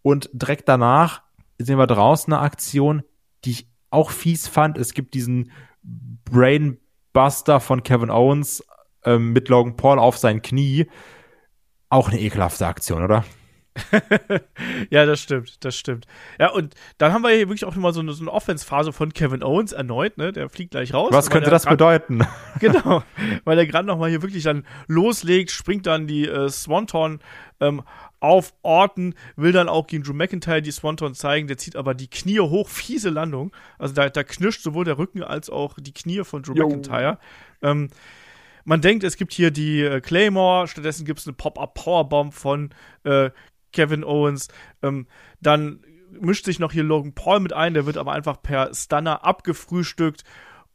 Und 0.02 0.30
direkt 0.34 0.70
danach 0.70 1.24
sehen 1.58 1.78
wir 1.78 1.88
draußen 1.88 2.32
eine 2.32 2.42
Aktion, 2.42 3.04
die 3.46 3.52
ich 3.52 3.70
auch 3.90 4.12
fies 4.12 4.48
fand. 4.48 4.78
Es 4.78 4.94
gibt 4.94 5.14
diesen 5.14 5.52
Brainbuster 5.84 7.60
von 7.60 7.84
Kevin 7.84 8.10
Owens 8.10 8.64
ähm, 9.06 9.34
mit 9.34 9.50
Logan 9.50 9.76
Paul 9.76 10.00
auf 10.00 10.18
sein 10.18 10.42
Knie. 10.42 10.88
Auch 11.90 12.10
eine 12.10 12.20
ekelhafte 12.20 12.66
Aktion, 12.66 13.04
oder? 13.04 13.24
ja, 14.90 15.06
das 15.06 15.22
stimmt, 15.22 15.64
das 15.66 15.76
stimmt. 15.76 16.06
Ja, 16.40 16.52
und 16.52 16.76
dann 16.98 17.12
haben 17.12 17.24
wir 17.24 17.32
hier 17.32 17.48
wirklich 17.50 17.66
auch 17.66 17.74
nochmal 17.76 17.94
so 17.94 18.02
eine, 18.02 18.14
so 18.14 18.24
eine 18.24 18.32
Offense-Phase 18.32 18.94
von 18.94 19.14
Kevin 19.14 19.44
Owens 19.44 19.72
erneut, 19.72 20.18
ne? 20.18 20.32
Der 20.32 20.50
fliegt 20.50 20.72
gleich 20.72 20.94
raus. 20.94 21.10
Was 21.12 21.30
könnte 21.30 21.50
das 21.50 21.64
grad, 21.64 21.74
bedeuten? 21.74 22.26
genau, 22.60 23.04
weil 23.46 23.58
er 23.58 23.66
gerade 23.66 23.88
nochmal 23.88 24.10
hier 24.10 24.22
wirklich 24.22 24.44
dann 24.44 24.66
loslegt, 24.88 25.52
springt 25.52 25.88
dann 25.88 26.08
die 26.08 26.28
äh, 26.28 26.50
Swanton 26.50 27.20
ähm, 27.60 27.82
auf 28.24 28.54
Orton, 28.62 29.16
will 29.36 29.52
dann 29.52 29.68
auch 29.68 29.86
gegen 29.86 30.04
Drew 30.04 30.14
McIntyre 30.14 30.62
die 30.62 30.72
Swanton 30.72 31.14
zeigen, 31.14 31.48
der 31.48 31.58
zieht 31.58 31.76
aber 31.76 31.94
die 31.94 32.10
Knie 32.10 32.40
hoch, 32.40 32.70
fiese 32.70 33.10
Landung. 33.10 33.52
Also 33.78 33.94
da, 33.94 34.10
da 34.10 34.24
knirscht 34.24 34.62
sowohl 34.62 34.86
der 34.86 34.98
Rücken 34.98 35.24
als 35.24 35.50
auch 35.50 35.76
die 35.78 35.94
Knie 35.94 36.24
von 36.24 36.42
Drew 36.42 36.54
jo. 36.54 36.68
McIntyre. 36.70 37.20
Ähm, 37.62 37.90
man 38.64 38.80
denkt, 38.80 39.04
es 39.04 39.18
gibt 39.18 39.34
hier 39.34 39.52
die 39.52 39.82
äh, 39.82 40.00
Claymore, 40.00 40.70
stattdessen 40.70 41.06
gibt 41.06 41.20
es 41.20 41.28
eine 41.28 41.34
Pop-Up-Powerbomb 41.34 42.34
von 42.34 42.70
äh, 43.04 43.30
Kevin 43.74 44.06
Owens. 44.06 44.48
Ähm, 44.82 45.06
dann 45.42 45.82
mischt 46.12 46.46
sich 46.46 46.60
noch 46.60 46.72
hier 46.72 46.84
Logan 46.84 47.12
Paul 47.12 47.42
mit 47.42 47.52
ein, 47.52 47.74
der 47.74 47.86
wird 47.86 47.98
aber 47.98 48.14
einfach 48.14 48.42
per 48.42 48.74
Stunner 48.74 49.26
abgefrühstückt. 49.26 50.24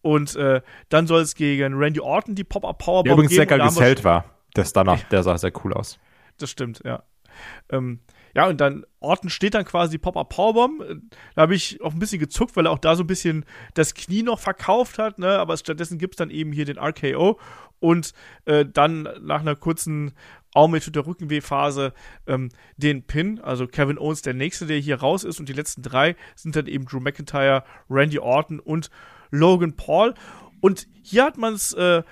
Und 0.02 0.36
äh, 0.36 0.60
dann 0.90 1.06
soll 1.06 1.22
es 1.22 1.34
gegen 1.34 1.72
Randy 1.72 2.00
Orton 2.00 2.34
die 2.34 2.44
Pop-Up-Powerbomb 2.44 3.04
geben. 3.04 3.04
Der 3.04 3.14
übrigens 3.14 3.34
sehr 3.34 3.46
geil 3.46 3.60
gesellt 3.60 4.04
war, 4.04 4.26
der 4.54 4.66
Stunner. 4.66 4.98
Der 5.10 5.22
sah 5.22 5.38
sehr 5.38 5.52
cool 5.64 5.72
aus. 5.72 5.98
Das 6.36 6.50
stimmt, 6.50 6.82
ja. 6.84 7.02
Ähm, 7.70 8.00
ja, 8.34 8.46
und 8.46 8.60
dann 8.60 8.84
Orton 9.00 9.30
steht 9.30 9.54
dann 9.54 9.64
quasi 9.64 9.98
Pop-Up 9.98 10.28
Powerbomb. 10.28 10.84
Da 11.34 11.42
habe 11.42 11.54
ich 11.54 11.80
auch 11.82 11.92
ein 11.92 11.98
bisschen 11.98 12.20
gezuckt, 12.20 12.56
weil 12.56 12.66
er 12.66 12.72
auch 12.72 12.78
da 12.78 12.94
so 12.94 13.02
ein 13.02 13.06
bisschen 13.06 13.44
das 13.74 13.94
Knie 13.94 14.22
noch 14.22 14.38
verkauft 14.38 14.98
hat, 14.98 15.18
ne? 15.18 15.38
Aber 15.38 15.56
stattdessen 15.56 15.98
gibt 15.98 16.14
es 16.14 16.18
dann 16.18 16.30
eben 16.30 16.52
hier 16.52 16.64
den 16.64 16.78
RKO 16.78 17.38
und 17.80 18.12
äh, 18.44 18.64
dann 18.64 19.08
nach 19.22 19.40
einer 19.40 19.56
kurzen 19.56 20.12
auch 20.54 20.68
mit 20.68 20.94
der 20.94 21.06
Rückenwehphase 21.06 21.92
ähm, 22.26 22.48
den 22.76 23.02
Pin. 23.04 23.40
Also 23.40 23.66
Kevin 23.66 23.98
Owens 23.98 24.22
der 24.22 24.34
nächste, 24.34 24.66
der 24.66 24.78
hier 24.78 25.00
raus 25.00 25.24
ist. 25.24 25.40
Und 25.40 25.48
die 25.48 25.54
letzten 25.54 25.82
drei 25.82 26.16
sind 26.36 26.56
dann 26.56 26.66
eben 26.66 26.86
Drew 26.86 27.00
McIntyre, 27.00 27.64
Randy 27.90 28.18
Orton 28.18 28.58
und 28.58 28.90
Logan 29.30 29.76
Paul. 29.76 30.14
Und 30.60 30.88
hier 31.02 31.24
hat 31.24 31.38
man 31.38 31.54
es 31.54 31.72
äh, 31.74 32.02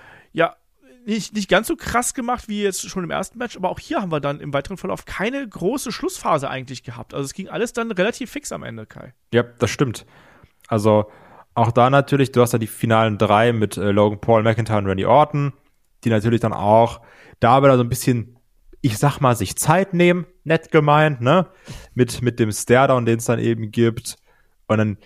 nicht, 1.07 1.33
nicht 1.33 1.49
ganz 1.49 1.67
so 1.67 1.77
krass 1.77 2.13
gemacht 2.13 2.49
wie 2.49 2.61
jetzt 2.61 2.87
schon 2.89 3.03
im 3.03 3.11
ersten 3.11 3.37
Match, 3.37 3.55
aber 3.55 3.69
auch 3.69 3.79
hier 3.79 4.01
haben 4.01 4.11
wir 4.11 4.19
dann 4.19 4.41
im 4.41 4.53
weiteren 4.53 4.75
Verlauf 4.75 5.05
keine 5.05 5.47
große 5.47 5.93
Schlussphase 5.93 6.49
eigentlich 6.49 6.83
gehabt. 6.83 7.13
Also 7.13 7.25
es 7.25 7.33
ging 7.33 7.47
alles 7.47 7.71
dann 7.71 7.89
relativ 7.91 8.29
fix 8.29 8.51
am 8.51 8.63
Ende, 8.63 8.85
Kai. 8.85 9.13
Ja, 9.33 9.43
das 9.43 9.69
stimmt. 9.69 10.05
Also 10.67 11.09
auch 11.53 11.71
da 11.71 11.89
natürlich, 11.89 12.33
du 12.33 12.41
hast 12.41 12.51
ja 12.51 12.59
die 12.59 12.67
finalen 12.67 13.17
drei 13.17 13.53
mit 13.53 13.77
äh, 13.77 13.91
Logan 13.91 14.19
Paul, 14.19 14.43
McIntyre 14.43 14.79
und 14.79 14.87
Randy 14.87 15.05
Orton, 15.05 15.53
die 16.03 16.09
natürlich 16.09 16.41
dann 16.41 16.53
auch 16.53 17.01
da 17.39 17.63
wieder 17.63 17.77
so 17.77 17.83
ein 17.83 17.89
bisschen, 17.89 18.37
ich 18.81 18.97
sag 18.97 19.21
mal, 19.21 19.35
sich 19.35 19.55
Zeit 19.55 19.93
nehmen, 19.93 20.25
nett 20.43 20.71
gemeint, 20.71 21.21
ne? 21.21 21.47
Mit, 21.93 22.21
mit 22.21 22.39
dem 22.39 22.51
Stairdown, 22.51 23.05
den 23.05 23.19
es 23.19 23.25
dann 23.25 23.39
eben 23.39 23.71
gibt. 23.71 24.17
Und 24.67 24.77
dann 24.77 24.97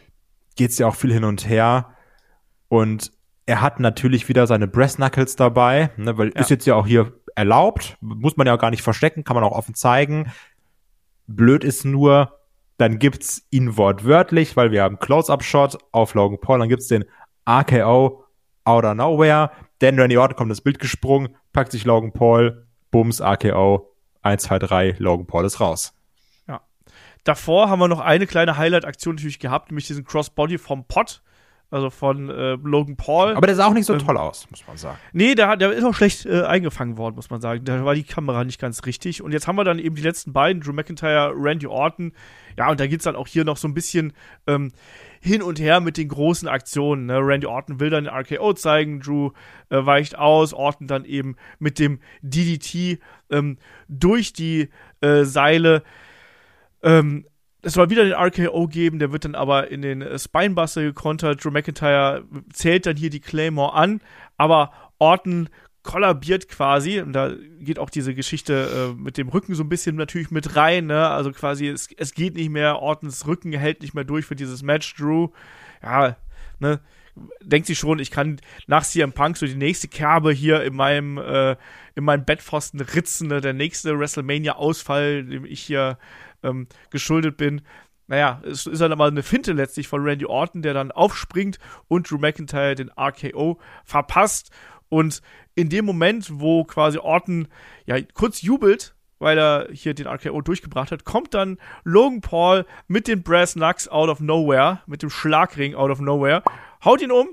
geht's 0.56 0.80
ja 0.80 0.88
auch 0.88 0.96
viel 0.96 1.14
hin 1.14 1.24
und 1.24 1.48
her. 1.48 1.96
Und 2.70 3.12
er 3.52 3.60
hat 3.60 3.82
natürlich 3.82 4.30
wieder 4.30 4.48
seine 4.48 4.66
Breast 4.66 4.96
Knuckles 4.96 5.36
dabei, 5.36 5.90
ne, 5.98 6.18
weil 6.18 6.30
ja. 6.30 6.40
ist 6.40 6.50
jetzt 6.50 6.66
ja 6.66 6.76
auch 6.76 6.88
hier 6.88 7.12
erlaubt, 7.36 7.98
muss 8.00 8.38
man 8.38 8.48
ja 8.48 8.56
auch 8.56 8.60
gar 8.60 8.70
nicht 8.70 8.82
verstecken, 8.82 9.26
kann 9.26 9.36
man 9.36 9.44
auch 9.44 9.52
offen 9.52 9.76
zeigen. 9.76 10.32
Blöd 11.28 11.66
ist 11.66 11.84
nur, 11.84 12.40
dann 12.78 12.98
gibt's 12.98 13.46
ihn 13.50 13.76
wortwörtlich, 13.76 14.56
weil 14.56 14.72
wir 14.72 14.84
haben 14.84 15.00
Close-Up-Shot 15.00 15.80
auf 15.92 16.14
Logan 16.14 16.40
Paul, 16.40 16.60
dann 16.60 16.70
gibt's 16.70 16.88
den 16.88 17.04
RKO 17.46 18.24
out 18.64 18.86
of 18.86 18.96
nowhere, 18.96 19.52
denn 19.82 20.00
Randy 20.00 20.18
Orton 20.18 20.38
kommt 20.38 20.50
ins 20.50 20.62
Bild 20.62 20.80
gesprungen, 20.80 21.36
packt 21.52 21.74
sich 21.74 21.84
Logan 21.84 22.14
Paul, 22.14 22.66
Bums, 22.90 23.20
RKO, 23.20 23.94
1, 24.22 24.44
2, 24.44 24.60
3, 24.60 24.96
Logan 24.98 25.28
Paul 25.28 25.44
ist 25.44 25.60
raus. 25.60 25.94
Ja. 26.48 26.62
Davor 27.26 27.70
haben 27.70 27.80
wir 27.80 27.90
noch 27.90 28.00
eine 28.00 28.28
kleine 28.28 28.56
Highlight-Aktion 28.56 29.16
natürlich 29.16 29.40
gehabt, 29.40 29.72
nämlich 29.72 29.88
diesen 29.88 30.06
Crossbody 30.06 30.58
vom 30.58 30.86
Pot 30.86 31.22
also 31.72 31.90
von 31.90 32.30
äh, 32.30 32.58
Logan 32.62 32.98
Paul. 32.98 33.34
Aber 33.34 33.48
der 33.48 33.56
sah 33.56 33.68
auch 33.68 33.74
nicht 33.74 33.86
so 33.86 33.94
ähm, 33.94 34.00
toll 34.00 34.18
aus, 34.18 34.46
muss 34.52 34.68
man 34.68 34.76
sagen. 34.76 35.00
Nee, 35.14 35.36
der, 35.36 35.56
der 35.56 35.72
ist 35.72 35.86
auch 35.86 35.96
schlecht 35.96 36.26
äh, 36.26 36.44
eingefangen 36.44 36.98
worden, 36.98 37.16
muss 37.16 37.30
man 37.30 37.40
sagen. 37.40 37.64
Da 37.64 37.86
war 37.86 37.96
die 37.96 38.04
Kamera 38.04 38.44
nicht 38.44 38.60
ganz 38.60 38.86
richtig. 38.86 39.22
Und 39.22 39.32
jetzt 39.32 39.48
haben 39.48 39.56
wir 39.56 39.64
dann 39.64 39.80
eben 39.80 39.96
die 39.96 40.02
letzten 40.02 40.34
beiden, 40.34 40.62
Drew 40.62 40.74
McIntyre, 40.74 41.34
Randy 41.34 41.68
Orton. 41.68 42.12
Ja, 42.58 42.70
und 42.70 42.80
da 42.82 42.88
geht 42.88 43.00
es 43.00 43.06
dann 43.06 43.16
auch 43.16 43.28
hier 43.28 43.46
noch 43.46 43.56
so 43.56 43.70
ein 43.70 43.74
bisschen 43.74 44.12
ähm, 44.48 44.74
hin 45.22 45.42
und 45.42 45.62
her 45.62 45.80
mit 45.80 45.96
den 45.96 46.10
großen 46.10 46.50
Aktionen. 46.50 47.06
Ne? 47.06 47.20
Randy 47.20 47.48
Orton 47.48 47.80
will 47.80 47.90
dann 47.90 48.04
den 48.04 48.14
RKO 48.14 48.54
zeigen, 48.54 49.00
Drew 49.00 49.32
äh, 49.70 49.86
weicht 49.86 50.18
aus, 50.18 50.54
Orton 50.54 50.88
dann 50.88 51.06
eben 51.06 51.38
mit 51.58 51.80
dem 51.80 52.00
DDT 52.22 53.00
ähm, 53.30 53.58
durch 53.88 54.34
die 54.34 54.70
äh, 55.00 55.24
Seile. 55.24 55.84
Ähm, 56.84 57.26
es 57.62 57.74
soll 57.74 57.90
wieder 57.90 58.04
den 58.04 58.14
RKO 58.14 58.68
geben, 58.68 59.00
der 59.00 59.12
wird 59.12 59.26
dann 59.26 59.36
aber 59.36 59.70
in 59.70 59.82
den 59.82 60.02
äh, 60.02 60.18
Spinebuster 60.18 60.82
gekontert. 60.82 61.44
Drew 61.44 61.52
McIntyre 61.52 62.24
zählt 62.52 62.86
dann 62.86 62.98
hier 62.98 63.10
die 63.10 63.20
Claymore 63.20 63.74
an, 63.74 64.02
aber 64.38 64.72
Orton 64.98 65.50
kollabiert 65.84 66.48
quasi. 66.48 67.02
Und 67.02 67.14
da 67.14 67.32
geht 67.60 67.80
auch 67.80 67.90
diese 67.90 68.14
Geschichte 68.14 68.94
äh, 68.94 69.00
mit 69.00 69.18
dem 69.18 69.30
Rücken 69.30 69.56
so 69.56 69.64
ein 69.64 69.70
bisschen 69.70 69.96
natürlich 69.96 70.32
mit 70.32 70.56
rein. 70.56 70.88
Ne? 70.88 71.08
Also 71.08 71.32
quasi, 71.32 71.68
es, 71.68 71.90
es 71.98 72.14
geht 72.14 72.36
nicht 72.36 72.50
mehr. 72.50 72.80
Ortons 72.80 73.28
Rücken 73.28 73.52
hält 73.54 73.82
nicht 73.82 73.94
mehr 73.94 74.04
durch 74.04 74.26
für 74.26 74.36
dieses 74.36 74.64
Match. 74.64 74.96
Drew, 74.96 75.30
ja, 75.84 76.16
ne, 76.60 76.80
denkt 77.42 77.68
sich 77.68 77.80
schon, 77.80 78.00
ich 78.00 78.12
kann 78.12 78.40
nach 78.68 78.84
CM 78.84 79.14
Punk 79.14 79.38
so 79.38 79.46
die 79.46 79.56
nächste 79.56 79.88
Kerbe 79.88 80.32
hier 80.32 80.64
in 80.64 80.76
meinem, 80.76 81.18
äh, 81.18 81.56
in 81.96 82.04
meinem 82.04 82.26
Bettpfosten 82.26 82.80
ritzen. 82.82 83.28
Ne? 83.28 83.42
Der 83.42 83.54
nächste 83.54 83.98
WrestleMania-Ausfall, 83.98 85.26
dem 85.26 85.46
ich 85.46 85.62
hier 85.62 85.98
ähm, 86.44 86.68
geschuldet 86.90 87.38
bin. 87.38 87.62
Naja, 88.08 88.42
es 88.44 88.66
ist 88.66 88.82
dann 88.82 88.92
aber 88.92 89.06
eine 89.06 89.24
Finte 89.24 89.54
letztlich 89.54 89.88
von 89.88 90.04
Randy 90.04 90.26
Orton, 90.26 90.62
der 90.62 90.74
dann 90.74 90.92
aufspringt 90.92 91.60
und 91.88 92.10
Drew 92.10 92.18
McIntyre 92.18 92.76
den 92.76 92.90
RKO 92.90 93.60
verpasst. 93.86 94.52
Und 94.90 95.22
in 95.56 95.70
dem 95.70 95.86
Moment, 95.86 96.28
wo 96.42 96.66
quasi 96.66 96.98
Orton 96.98 97.48
ja 97.86 97.96
kurz 98.14 98.42
jubelt, 98.42 98.96
weil 99.20 99.38
er 99.38 99.70
hier 99.72 99.94
den 99.94 100.08
RKO 100.08 100.42
durchgebracht 100.42 100.92
hat, 100.92 101.06
kommt 101.06 101.34
dann 101.34 101.58
Logan 101.84 102.22
Paul 102.22 102.66
mit 102.88 103.08
den 103.08 103.24
Brass 103.24 103.54
Knucks 103.54 103.88
out 103.88 104.10
of 104.10 104.20
nowhere, 104.20 104.82
mit 104.88 105.04
dem 105.04 105.10
Schlagring 105.10 105.76
out 105.76 105.92
of 105.92 106.02
nowhere, 106.02 106.44
haut 106.84 107.02
ihn 107.02 107.12
um. 107.12 107.30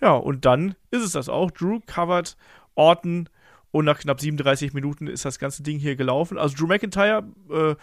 Ja, 0.00 0.12
und 0.12 0.44
dann 0.44 0.76
ist 0.92 1.02
es 1.02 1.12
das 1.12 1.28
auch. 1.28 1.50
Drew 1.50 1.80
covert 1.86 2.36
Orton 2.76 3.28
und 3.70 3.84
nach 3.84 3.98
knapp 3.98 4.20
37 4.20 4.72
Minuten 4.74 5.08
ist 5.08 5.24
das 5.24 5.38
ganze 5.38 5.62
Ding 5.62 5.78
hier 5.78 5.96
gelaufen. 5.96 6.38
Also 6.38 6.56
Drew 6.56 6.66
McIntyre 6.66 7.24
äh, 7.50 7.74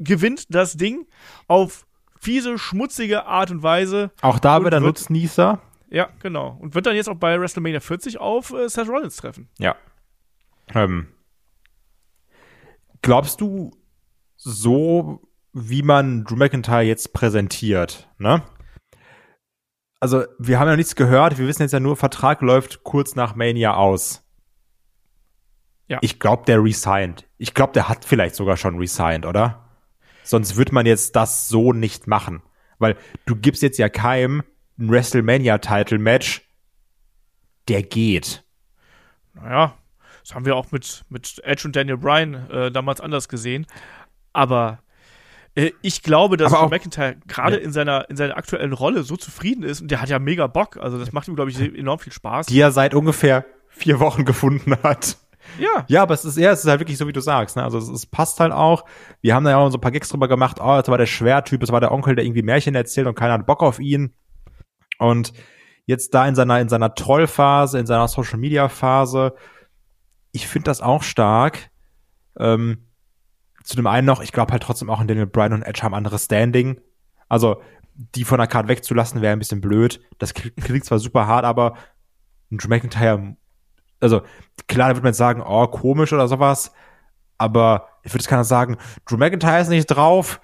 gewinnt 0.00 0.52
das 0.52 0.76
Ding 0.76 1.06
auf 1.46 1.86
fiese, 2.18 2.58
schmutzige 2.58 3.26
Art 3.26 3.50
und 3.50 3.62
Weise. 3.62 4.10
Auch 4.20 4.38
da 4.38 4.62
wird 4.64 4.74
er 4.74 4.80
Nutznießer. 4.80 5.60
Ja, 5.90 6.08
genau. 6.20 6.56
Und 6.60 6.74
wird 6.74 6.86
dann 6.86 6.96
jetzt 6.96 7.08
auch 7.08 7.16
bei 7.16 7.38
WrestleMania 7.40 7.80
40 7.80 8.18
auf 8.18 8.52
äh, 8.52 8.68
Seth 8.68 8.88
Rollins 8.88 9.16
treffen. 9.16 9.48
Ja. 9.58 9.76
Ähm, 10.74 11.08
glaubst 13.02 13.40
du, 13.40 13.72
so 14.36 15.20
wie 15.52 15.82
man 15.82 16.24
Drew 16.24 16.36
McIntyre 16.36 16.82
jetzt 16.82 17.12
präsentiert, 17.12 18.08
ne? 18.18 18.42
Also, 20.02 20.24
wir 20.38 20.58
haben 20.58 20.68
ja 20.68 20.76
nichts 20.76 20.96
gehört. 20.96 21.36
Wir 21.36 21.46
wissen 21.46 21.60
jetzt 21.60 21.72
ja 21.72 21.80
nur, 21.80 21.94
Vertrag 21.94 22.40
läuft 22.40 22.84
kurz 22.84 23.16
nach 23.16 23.34
Mania 23.34 23.74
aus. 23.74 24.24
Ja. 25.88 25.98
Ich 26.00 26.20
glaube, 26.20 26.44
der 26.46 26.62
resigned. 26.62 27.28
Ich 27.36 27.52
glaube, 27.52 27.74
der 27.74 27.88
hat 27.88 28.06
vielleicht 28.06 28.34
sogar 28.34 28.56
schon 28.56 28.78
resigned, 28.78 29.26
oder? 29.26 29.69
Sonst 30.30 30.56
wird 30.56 30.70
man 30.70 30.86
jetzt 30.86 31.16
das 31.16 31.48
so 31.48 31.72
nicht 31.72 32.06
machen. 32.06 32.42
Weil 32.78 32.96
du 33.26 33.34
gibst 33.34 33.62
jetzt 33.62 33.78
ja 33.78 33.88
keinem 33.88 34.44
ein 34.78 34.90
WrestleMania-Title-Match, 34.90 36.42
der 37.68 37.82
geht. 37.82 38.44
Naja, 39.34 39.74
das 40.22 40.34
haben 40.34 40.44
wir 40.44 40.54
auch 40.54 40.70
mit, 40.70 41.04
mit 41.08 41.40
Edge 41.44 41.66
und 41.66 41.74
Daniel 41.74 41.96
Bryan 41.96 42.48
äh, 42.48 42.70
damals 42.70 43.00
anders 43.00 43.28
gesehen. 43.28 43.66
Aber 44.32 44.78
äh, 45.56 45.72
ich 45.82 46.02
glaube, 46.02 46.36
dass 46.36 46.52
McIntyre 46.52 47.16
gerade 47.26 47.58
ja. 47.58 47.62
in, 47.62 47.72
seiner, 47.72 48.08
in 48.08 48.16
seiner 48.16 48.36
aktuellen 48.36 48.72
Rolle 48.72 49.02
so 49.02 49.16
zufrieden 49.16 49.64
ist 49.64 49.80
und 49.80 49.90
der 49.90 50.00
hat 50.00 50.08
ja 50.08 50.20
mega 50.20 50.46
Bock. 50.46 50.76
Also 50.76 50.96
das 50.98 51.10
macht 51.12 51.26
ihm, 51.26 51.34
glaube 51.34 51.50
ich, 51.50 51.58
enorm 51.60 51.98
viel 51.98 52.12
Spaß. 52.12 52.46
Die 52.46 52.60
er 52.60 52.70
seit 52.70 52.94
ungefähr 52.94 53.44
vier 53.68 53.98
Wochen 53.98 54.24
gefunden 54.24 54.76
hat. 54.82 55.18
Ja. 55.58 55.84
Ja, 55.88 56.02
aber 56.02 56.14
es 56.14 56.24
ist 56.24 56.36
eher, 56.36 56.52
es 56.52 56.60
ist 56.60 56.68
halt 56.68 56.80
wirklich 56.80 56.98
so, 56.98 57.06
wie 57.06 57.12
du 57.12 57.20
sagst. 57.20 57.56
Ne? 57.56 57.64
Also 57.64 57.78
es, 57.78 57.88
es 57.88 58.06
passt 58.06 58.40
halt 58.40 58.52
auch. 58.52 58.84
Wir 59.20 59.34
haben 59.34 59.44
da 59.44 59.50
ja 59.50 59.56
auch 59.58 59.70
so 59.70 59.78
ein 59.78 59.80
paar 59.80 59.90
Gags 59.90 60.08
drüber 60.08 60.28
gemacht. 60.28 60.58
Oh, 60.60 60.76
das 60.76 60.88
war 60.88 60.98
der 60.98 61.06
Schwertyp, 61.06 61.60
das 61.60 61.72
war 61.72 61.80
der 61.80 61.92
Onkel, 61.92 62.14
der 62.14 62.24
irgendwie 62.24 62.42
Märchen 62.42 62.74
erzählt 62.74 63.06
und 63.06 63.14
keiner 63.14 63.34
hat 63.34 63.46
Bock 63.46 63.62
auf 63.62 63.78
ihn. 63.78 64.14
Und 64.98 65.32
jetzt 65.86 66.14
da 66.14 66.26
in 66.26 66.34
seiner, 66.34 66.60
in 66.60 66.68
seiner 66.68 66.94
Trollphase, 66.94 67.78
in 67.78 67.86
seiner 67.86 68.08
Social 68.08 68.38
Media 68.38 68.68
Phase, 68.68 69.34
ich 70.32 70.46
finde 70.46 70.64
das 70.66 70.80
auch 70.80 71.02
stark. 71.02 71.70
Ähm, 72.38 72.86
zu 73.64 73.76
dem 73.76 73.86
einen 73.86 74.06
noch, 74.06 74.22
ich 74.22 74.32
glaube 74.32 74.52
halt 74.52 74.62
trotzdem 74.62 74.90
auch 74.90 75.00
in 75.00 75.08
Daniel 75.08 75.26
Bryan 75.26 75.52
und 75.52 75.62
Edge 75.62 75.82
haben 75.82 75.94
anderes 75.94 76.24
Standing. 76.24 76.80
Also, 77.28 77.62
die 77.94 78.24
von 78.24 78.38
der 78.38 78.46
Card 78.46 78.68
wegzulassen, 78.68 79.20
wäre 79.20 79.32
ein 79.32 79.38
bisschen 79.38 79.60
blöd. 79.60 80.00
Das 80.18 80.32
klingt 80.32 80.84
zwar 80.84 80.98
super 80.98 81.26
hart, 81.26 81.44
aber 81.44 81.76
ein 82.50 82.58
Drew 82.58 82.68
McIntyre 82.68 83.36
also 84.00 84.22
klar, 84.68 84.88
da 84.88 84.94
wird 84.96 85.04
man 85.04 85.10
jetzt 85.10 85.18
sagen, 85.18 85.42
oh, 85.46 85.66
komisch 85.66 86.12
oder 86.12 86.28
sowas, 86.28 86.72
aber 87.38 87.88
ich 88.02 88.12
würde 88.12 88.22
jetzt 88.22 88.28
keiner 88.28 88.44
sagen, 88.44 88.76
Drew 89.06 89.16
McIntyre 89.16 89.60
ist 89.60 89.68
nicht 89.68 89.86
drauf, 89.86 90.40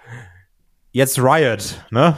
jetzt 0.92 1.18
Riot, 1.18 1.84
ne? 1.90 2.16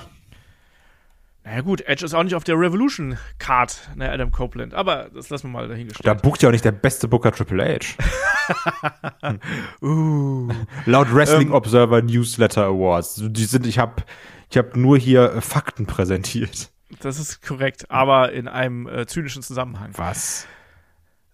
Naja 1.48 1.62
gut, 1.62 1.80
Edge 1.80 2.04
ist 2.04 2.12
auch 2.12 2.22
nicht 2.24 2.34
auf 2.34 2.44
der 2.44 2.56
Revolution 2.56 3.16
Card, 3.38 3.88
ne, 3.96 4.10
Adam 4.12 4.30
Copeland. 4.30 4.74
Aber 4.74 5.08
das 5.14 5.30
lassen 5.30 5.48
wir 5.48 5.52
mal 5.60 5.66
dahingestellt. 5.66 6.06
Da 6.06 6.12
bucht 6.12 6.42
ja 6.42 6.50
auch 6.50 6.52
nicht 6.52 6.64
der 6.64 6.72
beste 6.72 7.08
Booker 7.08 7.32
Triple 7.32 7.80
H. 7.80 9.38
uh. 9.82 10.48
Laut 10.84 11.14
Wrestling 11.14 11.48
ähm, 11.48 11.54
Observer 11.54 12.02
Newsletter 12.02 12.66
Awards. 12.66 13.22
Die 13.30 13.44
sind, 13.46 13.66
ich 13.66 13.78
habe 13.78 14.02
ich 14.50 14.58
hab 14.58 14.76
nur 14.76 14.98
hier 14.98 15.32
äh, 15.32 15.40
Fakten 15.40 15.86
präsentiert. 15.86 16.70
Das 17.00 17.18
ist 17.18 17.40
korrekt, 17.40 17.90
aber 17.90 18.32
in 18.32 18.46
einem 18.46 18.86
äh, 18.86 19.06
zynischen 19.06 19.42
Zusammenhang. 19.42 19.92
Was? 19.94 20.46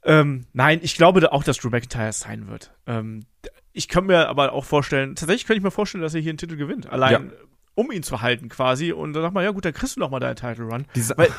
Ähm, 0.04 0.46
nein, 0.52 0.80
ich 0.82 0.96
glaube 0.96 1.32
auch, 1.32 1.44
dass 1.44 1.58
Drew 1.58 1.70
McIntyre 1.70 2.12
sein 2.12 2.48
wird. 2.48 2.72
Ähm, 2.86 3.26
ich 3.72 3.88
kann 3.88 4.06
mir 4.06 4.28
aber 4.28 4.52
auch 4.52 4.64
vorstellen, 4.64 5.16
tatsächlich 5.16 5.46
könnte 5.46 5.58
ich 5.58 5.64
mir 5.64 5.70
vorstellen, 5.70 6.02
dass 6.02 6.14
er 6.14 6.20
hier 6.20 6.30
einen 6.30 6.38
Titel 6.38 6.56
gewinnt. 6.56 6.90
Allein 6.90 7.30
ja 7.30 7.32
um 7.74 7.90
ihn 7.90 8.02
zu 8.02 8.22
halten 8.22 8.48
quasi. 8.48 8.92
Und 8.92 9.12
dann 9.12 9.22
sagt 9.22 9.34
man, 9.34 9.44
ja 9.44 9.50
gut, 9.50 9.64
dann 9.64 9.72
kriegst 9.72 9.96
du 9.96 10.00
noch 10.00 10.10
mal 10.10 10.20
deinen 10.20 10.36
Title 10.36 10.64
Run. 10.64 10.86
Diese 10.94 11.16
Weil 11.16 11.30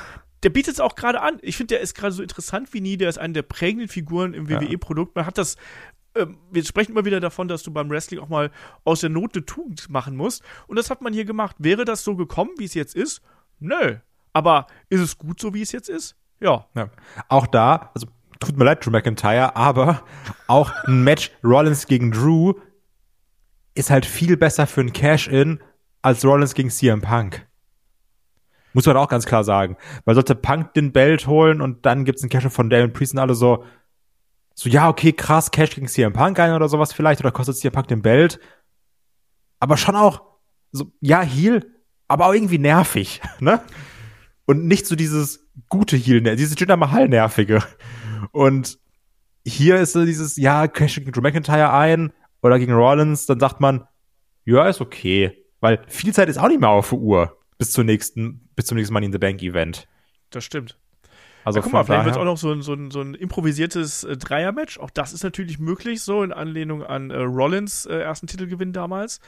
der 0.43 0.49
bietet 0.49 0.76
es 0.76 0.80
auch 0.80 0.95
gerade 0.95 1.22
an. 1.22 1.39
Ich 1.41 1.57
finde, 1.57 1.76
der 1.76 1.82
ist 1.82 1.95
gerade 1.95 2.11
so 2.11 2.22
interessant 2.22 2.74
wie 2.74 2.82
nie. 2.82 2.97
Der 2.97 3.09
ist 3.09 3.18
eine 3.18 3.34
der 3.34 3.41
prägenden 3.41 3.88
Figuren 3.88 4.34
im 4.34 4.49
WWE-Produkt. 4.49 5.16
Man 5.16 5.26
hat 5.26 5.38
das 5.38 5.55
ähm, 6.16 6.38
wir 6.51 6.63
sprechen 6.63 6.91
immer 6.91 7.03
wieder 7.03 7.20
davon, 7.20 7.47
dass 7.47 7.63
du 7.63 7.72
beim 7.72 7.89
Wrestling 7.89 8.20
auch 8.20 8.30
mal 8.30 8.51
aus 8.84 9.01
der 9.01 9.09
Not 9.09 9.36
eine 9.36 9.45
Tugend 9.45 9.89
machen 9.89 10.16
musst. 10.16 10.43
Und 10.68 10.78
das 10.78 10.89
hat 10.89 11.01
man 11.01 11.13
hier 11.13 11.26
gemacht. 11.26 11.57
Wäre 11.59 11.84
das 11.84 12.03
so 12.03 12.16
gekommen, 12.16 12.51
wie 12.57 12.66
es 12.66 12.74
jetzt 12.74 12.95
ist? 12.95 13.22
Nö. 13.59 13.97
Aber 14.34 14.68
ist 14.89 15.01
es 15.01 15.18
gut 15.18 15.39
so, 15.39 15.53
wie 15.53 15.61
es 15.61 15.72
jetzt 15.72 15.89
ist? 15.89 16.16
Ja. 16.39 16.68
ja. 16.76 16.89
Auch 17.28 17.47
da, 17.47 17.91
also 17.93 18.07
tut 18.39 18.57
mir 18.57 18.65
leid, 18.65 18.86
Drew 18.86 18.91
McIntyre, 18.91 19.55
aber 19.55 20.03
auch 20.47 20.71
ein 20.86 21.03
Match 21.03 21.31
Rollins 21.43 21.88
gegen 21.88 22.11
Drew 22.11 22.53
ist 23.75 23.89
halt 23.89 24.05
viel 24.05 24.38
besser 24.38 24.67
für 24.67 24.81
ein 24.81 24.93
Cash-In 24.93 25.59
als 26.01 26.23
Rollins 26.23 26.53
gegen 26.53 26.69
CM 26.69 27.01
Punk. 27.01 27.45
Muss 28.73 28.86
man 28.86 28.97
auch 28.97 29.07
ganz 29.07 29.25
klar 29.25 29.43
sagen. 29.43 29.77
Weil 30.03 30.15
sollte 30.15 30.36
Punk 30.36 30.73
den 30.73 30.91
Belt 30.91 31.27
holen 31.27 31.61
und 31.61 31.86
dann 31.86 32.05
gibt's 32.05 32.23
einen 32.23 32.29
Cash 32.29 32.47
von 32.49 32.69
Damon 32.69 32.93
Priest 32.93 33.13
und 33.13 33.19
alle 33.19 33.33
so, 33.33 33.63
so, 34.53 34.69
ja, 34.69 34.88
okay, 34.89 35.11
krass, 35.11 35.51
Cash 35.51 35.75
gegen 35.75 35.88
CM 35.88 36.13
Punk 36.13 36.39
ein 36.39 36.53
oder 36.53 36.69
sowas 36.69 36.93
vielleicht, 36.93 37.19
oder 37.21 37.31
kostet 37.31 37.57
CM 37.57 37.73
Punk 37.73 37.88
den 37.88 38.01
Belt. 38.01 38.39
Aber 39.59 39.77
schon 39.77 39.95
auch, 39.95 40.21
so, 40.71 40.91
ja, 41.01 41.21
Heal, 41.21 41.65
aber 42.07 42.27
auch 42.27 42.33
irgendwie 42.33 42.57
nervig, 42.57 43.21
ne? 43.39 43.61
Und 44.45 44.65
nicht 44.65 44.86
so 44.86 44.95
dieses 44.95 45.47
gute 45.69 45.97
Heal, 45.97 46.21
dieses 46.36 46.59
Jinder 46.59 46.77
Mahal 46.77 47.09
nervige. 47.09 47.63
Und 48.32 48.80
hier 49.45 49.78
ist 49.78 49.93
so 49.93 50.05
dieses, 50.05 50.38
ja, 50.38 50.68
Cash 50.68 50.95
gegen 50.95 51.11
Drew 51.11 51.22
McIntyre 51.22 51.72
ein 51.72 52.11
oder 52.41 52.59
gegen 52.59 52.74
Rollins, 52.74 53.26
dann 53.26 53.39
sagt 53.39 53.59
man, 53.59 53.88
ja, 54.43 54.68
ist 54.68 54.82
okay. 54.82 55.45
Weil 55.59 55.84
viel 55.88 56.13
Zeit 56.13 56.30
ist 56.30 56.38
auch 56.38 56.47
nicht 56.47 56.59
mehr 56.59 56.70
auf 56.70 56.89
der 56.89 56.99
Uhr 56.99 57.38
bis, 57.57 57.72
zur 57.72 57.84
nächsten, 57.84 58.49
bis 58.55 58.66
zum 58.66 58.78
nächsten 58.78 58.93
Money 58.93 59.07
in 59.07 59.11
the 59.11 59.18
Bank 59.18 59.41
Event. 59.41 59.88
Das 60.30 60.43
stimmt. 60.43 60.78
Also 61.43 61.59
ja, 61.59 61.63
guck 61.63 61.74
mal, 61.74 61.84
vielleicht 61.84 62.05
wird 62.05 62.18
auch 62.18 62.26
noch 62.26 62.38
so 62.38 62.51
ein, 62.51 62.63
so 62.63 62.74
ein, 62.74 62.89
so 62.89 63.01
ein 63.01 63.13
improvisiertes 63.13 64.03
äh, 64.03 64.18
Dreier-Match. 64.18 64.80
Auch 64.80 64.89
das 64.89 65.13
ist 65.13 65.24
natürlich 65.24 65.59
möglich, 65.59 66.01
so 66.01 66.24
in 66.24 66.34
Anlehnung 66.34 66.84
an 66.84 67.11
äh, 67.11 67.18
Rollins 67.18 67.86
äh, 67.86 67.99
ersten 67.99 68.26
Titelgewinn 68.26 68.74
damals. 68.74 69.20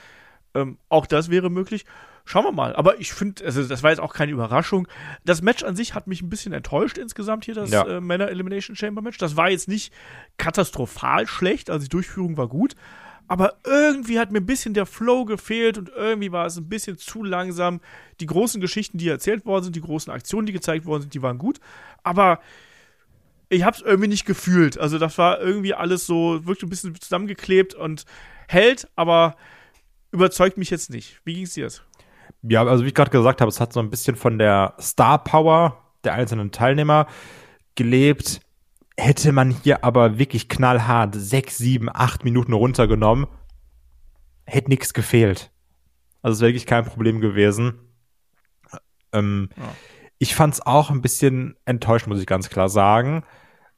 Ähm, 0.55 0.79
auch 0.89 1.05
das 1.05 1.29
wäre 1.29 1.51
möglich. 1.51 1.85
Schauen 2.27 2.45
wir 2.45 2.51
mal. 2.51 2.75
Aber 2.75 2.99
ich 2.99 3.13
finde, 3.13 3.45
also 3.45 3.63
das 3.63 3.83
war 3.83 3.89
jetzt 3.91 3.99
auch 3.99 4.13
keine 4.13 4.31
Überraschung. 4.31 4.87
Das 5.25 5.41
Match 5.41 5.63
an 5.63 5.75
sich 5.75 5.93
hat 5.93 6.07
mich 6.07 6.21
ein 6.21 6.29
bisschen 6.29 6.53
enttäuscht 6.53 6.97
insgesamt 6.97 7.45
hier, 7.45 7.55
das 7.55 7.71
ja. 7.71 7.87
äh, 7.87 8.01
Männer 8.01 8.29
Elimination 8.29 8.75
Chamber 8.75 9.01
Match. 9.01 9.17
Das 9.17 9.37
war 9.37 9.49
jetzt 9.49 9.67
nicht 9.67 9.93
katastrophal 10.37 11.25
schlecht, 11.27 11.69
also 11.69 11.83
die 11.83 11.89
Durchführung 11.89 12.37
war 12.37 12.47
gut 12.47 12.75
aber 13.27 13.57
irgendwie 13.65 14.19
hat 14.19 14.31
mir 14.31 14.39
ein 14.39 14.45
bisschen 14.45 14.73
der 14.73 14.85
Flow 14.85 15.25
gefehlt 15.25 15.77
und 15.77 15.89
irgendwie 15.89 16.31
war 16.31 16.45
es 16.45 16.57
ein 16.57 16.69
bisschen 16.69 16.97
zu 16.97 17.23
langsam. 17.23 17.81
Die 18.19 18.25
großen 18.25 18.61
Geschichten, 18.61 18.97
die 18.97 19.09
erzählt 19.09 19.45
worden 19.45 19.65
sind, 19.65 19.75
die 19.75 19.81
großen 19.81 20.11
Aktionen, 20.11 20.47
die 20.47 20.53
gezeigt 20.53 20.85
worden 20.85 21.01
sind, 21.01 21.13
die 21.13 21.21
waren 21.21 21.37
gut, 21.37 21.59
aber 22.03 22.39
ich 23.49 23.63
habe 23.63 23.75
es 23.75 23.83
irgendwie 23.83 24.09
nicht 24.09 24.25
gefühlt. 24.25 24.77
Also 24.77 24.97
das 24.97 25.17
war 25.17 25.39
irgendwie 25.39 25.73
alles 25.73 26.05
so, 26.05 26.45
wirklich 26.45 26.63
ein 26.63 26.69
bisschen 26.69 26.95
zusammengeklebt 26.99 27.73
und 27.73 28.05
hält, 28.47 28.87
aber 28.95 29.35
überzeugt 30.11 30.57
mich 30.57 30.69
jetzt 30.69 30.89
nicht. 30.89 31.19
Wie 31.23 31.33
ging 31.33 31.43
es 31.43 31.53
dir 31.53 31.65
jetzt? 31.65 31.83
Ja, 32.43 32.65
also 32.65 32.83
wie 32.83 32.89
ich 32.89 32.93
gerade 32.93 33.11
gesagt 33.11 33.41
habe, 33.41 33.49
es 33.49 33.59
hat 33.59 33.73
so 33.73 33.79
ein 33.79 33.89
bisschen 33.89 34.15
von 34.15 34.37
der 34.37 34.73
Star 34.79 35.23
Power 35.23 35.83
der 36.03 36.13
einzelnen 36.13 36.51
Teilnehmer 36.51 37.07
gelebt 37.75 38.41
Hätte 38.99 39.31
man 39.31 39.51
hier 39.51 39.83
aber 39.83 40.17
wirklich 40.17 40.49
knallhart 40.49 41.13
sechs, 41.13 41.59
sieben, 41.59 41.87
acht 41.87 42.23
Minuten 42.23 42.53
runtergenommen, 42.53 43.27
hätte 44.45 44.69
nichts 44.69 44.95
gefehlt. 44.95 45.51
Also 46.23 46.33
es 46.33 46.41
wäre 46.41 46.49
wirklich 46.49 46.65
kein 46.65 46.83
Problem 46.83 47.21
gewesen. 47.21 47.79
Ähm, 49.13 49.49
ja. 49.55 49.63
Ich 50.17 50.33
fand 50.33 50.55
es 50.55 50.65
auch 50.65 50.89
ein 50.89 51.03
bisschen 51.03 51.55
enttäuscht, 51.65 52.07
muss 52.07 52.19
ich 52.19 52.25
ganz 52.25 52.49
klar 52.49 52.69
sagen. 52.69 53.23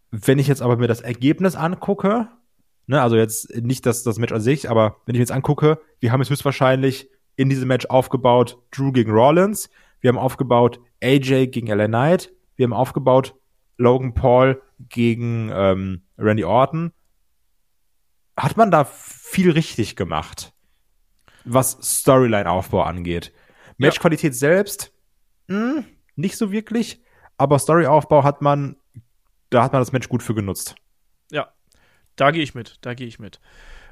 Wenn 0.10 0.39
ich 0.39 0.47
jetzt 0.47 0.62
aber 0.62 0.78
mir 0.78 0.88
das 0.88 1.01
Ergebnis 1.01 1.55
angucke, 1.55 2.30
ne, 2.88 3.01
also 3.01 3.18
jetzt 3.18 3.53
nicht 3.57 3.86
das, 3.86 4.03
das 4.03 4.20
Match 4.20 4.32
an 4.32 4.39
sich, 4.39 4.70
aber 4.70 5.01
wenn 5.05 5.16
ich 5.16 5.20
mir 5.20 5.24
jetzt 5.24 5.34
angucke, 5.34 5.82
wir 5.99 6.14
haben 6.14 6.22
jetzt 6.22 6.30
höchstwahrscheinlich 6.30 7.10
in 7.39 7.47
diesem 7.47 7.69
Match 7.69 7.85
aufgebaut 7.85 8.57
Drew 8.69 8.91
gegen 8.91 9.11
Rollins, 9.13 9.69
wir 10.01 10.09
haben 10.09 10.17
aufgebaut 10.17 10.81
AJ 11.01 11.47
gegen 11.47 11.67
LA 11.67 11.87
Knight, 11.87 12.33
wir 12.57 12.65
haben 12.65 12.73
aufgebaut 12.73 13.33
Logan 13.77 14.13
Paul 14.13 14.61
gegen 14.89 15.49
ähm, 15.53 16.01
Randy 16.17 16.43
Orton, 16.43 16.91
hat 18.35 18.57
man 18.57 18.71
da 18.71 18.83
viel 18.83 19.51
richtig 19.51 19.95
gemacht, 19.95 20.51
was 21.45 21.77
Storyline-Aufbau 21.81 22.83
angeht. 22.83 23.31
Matchqualität 23.77 24.33
ja. 24.33 24.37
selbst, 24.37 24.91
mh, 25.47 25.75
hm, 25.75 25.85
nicht 26.17 26.35
so 26.35 26.51
wirklich, 26.51 27.01
aber 27.37 27.57
Storyaufbau 27.57 28.25
hat 28.25 28.41
man, 28.41 28.75
da 29.49 29.63
hat 29.63 29.71
man 29.71 29.79
das 29.81 29.93
Match 29.93 30.09
gut 30.09 30.23
für 30.23 30.35
genutzt. 30.35 30.75
Ja, 31.31 31.53
da 32.17 32.31
gehe 32.31 32.43
ich 32.43 32.53
mit, 32.53 32.79
da 32.81 32.95
gehe 32.95 33.07
ich 33.07 33.17
mit. 33.17 33.39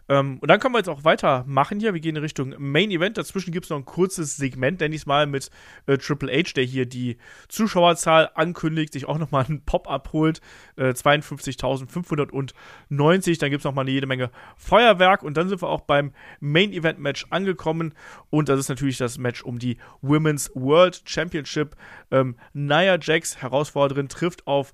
Ähm, 0.10 0.40
und 0.40 0.50
dann 0.50 0.60
können 0.60 0.74
wir 0.74 0.80
jetzt 0.80 0.90
auch 0.90 1.04
weitermachen 1.04 1.80
hier. 1.80 1.94
Wir 1.94 2.02
gehen 2.02 2.16
in 2.16 2.22
Richtung 2.22 2.54
Main 2.58 2.92
Event. 2.92 3.18
Dazwischen 3.18 3.52
gibt 3.52 3.66
es 3.66 3.70
noch 3.70 3.78
ein 3.78 3.86
kurzes 3.86 4.38
Segment, 4.38 4.80
nenne 4.80 4.96
ich 4.96 5.02
es 5.02 5.06
mal, 5.06 5.28
mit 5.28 5.50
äh, 5.86 5.98
Triple 5.98 6.32
H, 6.32 6.54
der 6.56 6.64
hier 6.64 6.86
die 6.86 7.18
Zuschauerzahl 7.50 8.32
ankündigt, 8.34 8.94
sich 8.94 9.08
auch 9.08 9.18
nochmal 9.18 9.46
einen 9.46 9.62
Pop 9.62 9.90
abholt. 9.90 10.42
Äh, 10.76 10.92
52.590. 10.92 13.40
Dann 13.40 13.50
gibt 13.50 13.62
es 13.62 13.66
nochmal 13.66 13.84
eine 13.84 13.92
jede 13.92 14.08
Menge 14.08 14.32
Feuerwerk. 14.56 15.24
Und 15.24 15.38
dann 15.38 15.50
sind 15.50 15.62
wir 15.62 15.70
auch 15.70 15.82
beim 15.82 16.14
Main 16.40 16.72
Event 16.72 17.00
Match 17.00 17.26
angekommen. 17.30 17.94
Und 18.30 18.50
das 18.50 18.60
ist 18.60 18.70
natürlich 18.70 18.98
das 18.98 19.18
Match 19.18 19.44
um 19.44 19.60
die 19.60 19.78
Women's 20.02 20.52
World 20.54 21.02
Championship. 21.06 21.76
Ähm, 22.12 22.36
Nia 22.54 22.98
Jax, 23.02 23.42
Herausforderin, 23.42 24.08
trifft 24.08 24.48
auf 24.48 24.74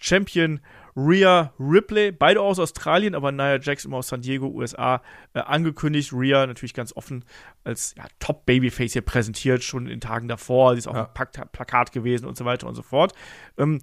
Champion 0.00 0.60
Rhea 1.06 1.52
Ripley, 1.58 2.12
beide 2.12 2.40
aus 2.40 2.58
Australien, 2.58 3.14
aber 3.14 3.32
Nia 3.32 3.58
Jax 3.58 3.84
immer 3.84 3.98
aus 3.98 4.08
San 4.08 4.20
Diego, 4.20 4.46
USA, 4.48 5.02
äh, 5.34 5.40
angekündigt. 5.40 6.12
Rhea 6.12 6.46
natürlich 6.46 6.74
ganz 6.74 6.94
offen 6.94 7.24
als 7.64 7.94
ja, 7.96 8.04
Top-Babyface 8.18 8.92
hier 8.92 9.02
präsentiert, 9.02 9.62
schon 9.62 9.86
in 9.86 10.00
Tagen 10.00 10.28
davor. 10.28 10.72
Sie 10.72 10.78
ist 10.78 10.88
auch 10.88 10.94
ja. 10.94 11.10
ein 11.12 11.48
Plakat 11.52 11.92
gewesen 11.92 12.26
und 12.26 12.36
so 12.36 12.44
weiter 12.44 12.66
und 12.66 12.74
so 12.74 12.82
fort. 12.82 13.14
Ähm, 13.56 13.80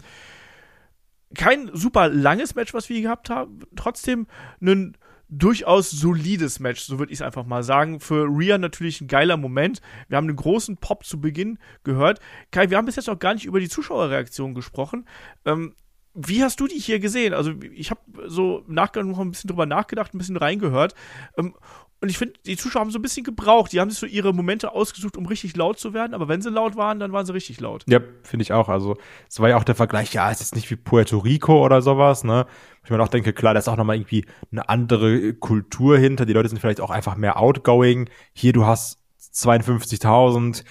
kein 1.36 1.70
super 1.74 2.10
langes 2.10 2.56
Match, 2.56 2.74
was 2.74 2.90
wir 2.90 3.02
gehabt 3.02 3.30
haben. 3.30 3.60
Trotzdem 3.76 4.28
ein 4.62 4.98
durchaus 5.30 5.92
solides 5.92 6.60
Match, 6.60 6.82
so 6.82 7.00
würde 7.00 7.12
ich 7.12 7.20
es 7.20 7.22
einfach 7.22 7.46
mal 7.46 7.64
sagen. 7.64 8.00
Für 8.00 8.26
Rhea 8.26 8.58
natürlich 8.58 9.02
ein 9.02 9.08
geiler 9.08 9.38
Moment. 9.38 9.82
Wir 10.08 10.18
haben 10.18 10.28
einen 10.28 10.38
großen 10.38 10.78
Pop 10.78 11.06
zu 11.06 11.20
Beginn 11.20 11.60
gehört. 11.84 12.20
Kai, 12.52 12.70
wir 12.70 12.78
haben 12.78 12.86
bis 12.86 12.96
jetzt 12.96 13.08
noch 13.08 13.20
gar 13.20 13.34
nicht 13.34 13.46
über 13.46 13.60
die 13.60 13.70
Zuschauerreaktion 13.70 14.54
gesprochen. 14.54 15.06
Ähm, 15.46 15.74
wie 16.18 16.44
hast 16.44 16.60
du 16.60 16.68
die 16.68 16.80
hier 16.80 17.00
gesehen? 17.00 17.34
Also 17.34 17.52
ich 17.74 17.92
habe 17.92 18.02
so 18.26 18.64
nachgedacht, 18.68 19.08
noch 19.08 19.20
ein 19.20 19.32
bisschen 19.32 19.50
drüber 19.50 19.68
nachgedacht, 19.68 20.14
ein 20.14 20.18
bisschen 20.18 20.38
reingehört. 20.38 20.96
Ähm, 21.38 21.54
und 22.00 22.10
ich 22.10 22.18
finde, 22.18 22.36
die 22.46 22.58
Zuschauer 22.58 22.82
haben 22.82 22.92
so 22.92 23.00
ein 23.00 23.04
bisschen 23.04 23.24
gebraucht. 23.24 23.72
Die 23.72 23.80
haben 23.80 23.90
sich 23.90 24.00
so 24.00 24.06
ihre 24.06 24.34
Momente 24.34 24.72
ausgesucht, 24.72 25.18
um 25.18 25.26
richtig 25.26 25.56
laut 25.56 25.80
zu 25.80 25.94
werden. 25.94 26.14
Aber 26.14 26.28
wenn 26.28 26.42
sie 26.42 26.50
laut 26.50 26.76
waren, 26.76 27.00
dann 27.00 27.12
waren 27.12 27.26
sie 27.26 27.34
richtig 27.34 27.60
laut. 27.60 27.84
Ja, 27.88 28.00
finde 28.24 28.44
ich 28.44 28.54
auch. 28.54 28.70
Also 28.70 28.98
es 29.30 29.40
war 29.40 29.50
ja 29.50 29.58
auch 29.58 29.64
der 29.64 29.76
Vergleich, 29.76 30.14
ja, 30.14 30.30
es 30.30 30.42
ist 30.42 30.56
nicht 30.56 30.70
wie 30.70 30.76
Puerto 30.76 31.20
Rico 31.20 31.64
oder 31.64 31.82
sowas, 31.82 32.24
ne? 32.24 32.46
Ich 32.84 32.92
mir 32.92 33.02
auch 33.02 33.08
denke, 33.08 33.34
klar, 33.34 33.54
da 33.54 33.60
ist 33.60 33.68
auch 33.68 33.78
nochmal 33.78 33.98
irgendwie 33.98 34.26
eine 34.52 34.70
andere 34.70 35.34
Kultur 35.34 35.98
hinter. 35.98 36.26
Die 36.26 36.34
Leute 36.34 36.50
sind 36.50 36.60
vielleicht 36.60 36.82
auch 36.82 36.92
einfach 36.92 37.16
mehr 37.16 37.38
outgoing. 37.40 38.10
Hier, 38.34 38.54
du 38.54 38.66
hast 38.66 39.00
52.000, 39.34 40.64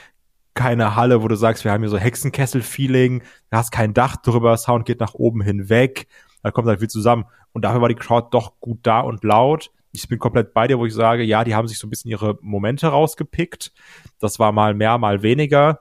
keine 0.57 0.97
Halle, 0.97 1.23
wo 1.23 1.29
du 1.29 1.37
sagst, 1.37 1.65
wir 1.65 1.71
haben 1.71 1.83
hier 1.83 1.91
so 1.91 1.99
Hexenkessel-Feeling, 1.99 3.21
du 3.21 3.57
hast 3.57 3.71
kein 3.71 3.95
Dach 3.95 4.17
drüber, 4.17 4.57
Sound 4.57 4.87
geht 4.87 4.99
nach 4.99 5.15
oben 5.15 5.43
hinweg, 5.43 6.09
da 6.43 6.51
kommt 6.51 6.67
halt 6.67 6.81
viel 6.81 6.91
zusammen. 6.91 7.27
Und 7.53 7.65
dafür 7.65 7.81
war 7.81 7.89
die 7.89 7.95
Crowd 7.95 8.29
doch 8.33 8.59
gut 8.61 8.81
da 8.83 9.01
und 9.01 9.23
laut. 9.23 9.71
Ich 9.93 10.09
bin 10.09 10.19
komplett 10.19 10.53
bei 10.53 10.67
dir, 10.67 10.79
wo 10.79 10.87
ich 10.87 10.95
sage, 10.95 11.23
ja, 11.23 11.45
die 11.45 11.55
haben 11.55 11.69
sich 11.69 11.79
so 11.79 11.87
ein 11.87 11.91
bisschen 11.91 12.11
ihre 12.11 12.39
Momente 12.41 12.89
rausgepickt. 12.89 13.73
Das 14.19 14.39
war 14.39 14.53
mal 14.53 14.75
mehr, 14.75 14.99
mal 14.99 15.23
weniger. 15.23 15.81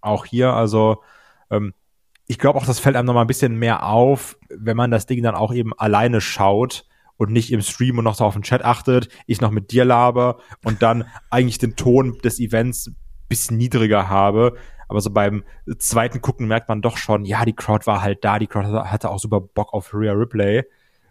Auch 0.00 0.24
hier, 0.24 0.52
also 0.52 1.02
ähm, 1.50 1.74
ich 2.26 2.38
glaube 2.38 2.58
auch, 2.58 2.66
das 2.66 2.80
fällt 2.80 2.96
einem 2.96 3.06
noch 3.06 3.14
mal 3.14 3.22
ein 3.22 3.26
bisschen 3.26 3.56
mehr 3.56 3.86
auf, 3.86 4.38
wenn 4.48 4.76
man 4.76 4.90
das 4.90 5.06
Ding 5.06 5.22
dann 5.22 5.34
auch 5.34 5.52
eben 5.52 5.72
alleine 5.74 6.20
schaut 6.20 6.86
und 7.16 7.30
nicht 7.30 7.52
im 7.52 7.60
Stream 7.60 7.98
und 7.98 8.04
noch 8.04 8.14
so 8.14 8.24
auf 8.24 8.34
den 8.34 8.42
Chat 8.42 8.64
achtet, 8.64 9.08
ich 9.26 9.40
noch 9.40 9.50
mit 9.50 9.70
dir 9.70 9.84
laber 9.84 10.38
und 10.64 10.82
dann 10.82 11.04
eigentlich 11.30 11.58
den 11.58 11.76
Ton 11.76 12.18
des 12.24 12.40
Events 12.40 12.90
bisschen 13.28 13.56
niedriger 13.56 14.08
habe. 14.08 14.56
Aber 14.88 15.00
so 15.00 15.10
beim 15.10 15.44
zweiten 15.78 16.20
Gucken 16.20 16.46
merkt 16.46 16.68
man 16.68 16.82
doch 16.82 16.96
schon, 16.96 17.24
ja, 17.24 17.44
die 17.44 17.54
Crowd 17.54 17.86
war 17.86 18.02
halt 18.02 18.24
da, 18.24 18.38
die 18.38 18.46
Crowd 18.46 18.68
hatte 18.68 19.10
auch 19.10 19.18
super 19.18 19.40
Bock 19.40 19.72
auf 19.72 19.94
Rhea 19.94 20.12
Ripley. 20.12 20.64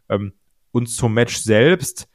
Ähm, 0.10 0.34
und 0.72 0.88
zum 0.88 1.14
Match 1.14 1.38
selbst, 1.38 2.08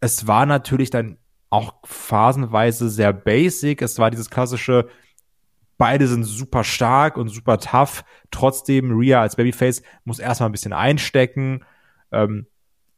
es 0.00 0.26
war 0.26 0.46
natürlich 0.46 0.90
dann 0.90 1.18
auch 1.50 1.74
phasenweise 1.84 2.88
sehr 2.88 3.12
basic. 3.12 3.82
Es 3.82 3.98
war 3.98 4.10
dieses 4.10 4.30
klassische, 4.30 4.88
beide 5.76 6.06
sind 6.06 6.24
super 6.24 6.64
stark 6.64 7.16
und 7.16 7.28
super 7.28 7.58
tough. 7.58 8.04
Trotzdem, 8.30 8.96
Rhea 8.96 9.20
als 9.20 9.36
Babyface 9.36 9.82
muss 10.04 10.18
erstmal 10.18 10.48
ein 10.48 10.52
bisschen 10.52 10.72
einstecken. 10.72 11.64
Ähm, 12.12 12.46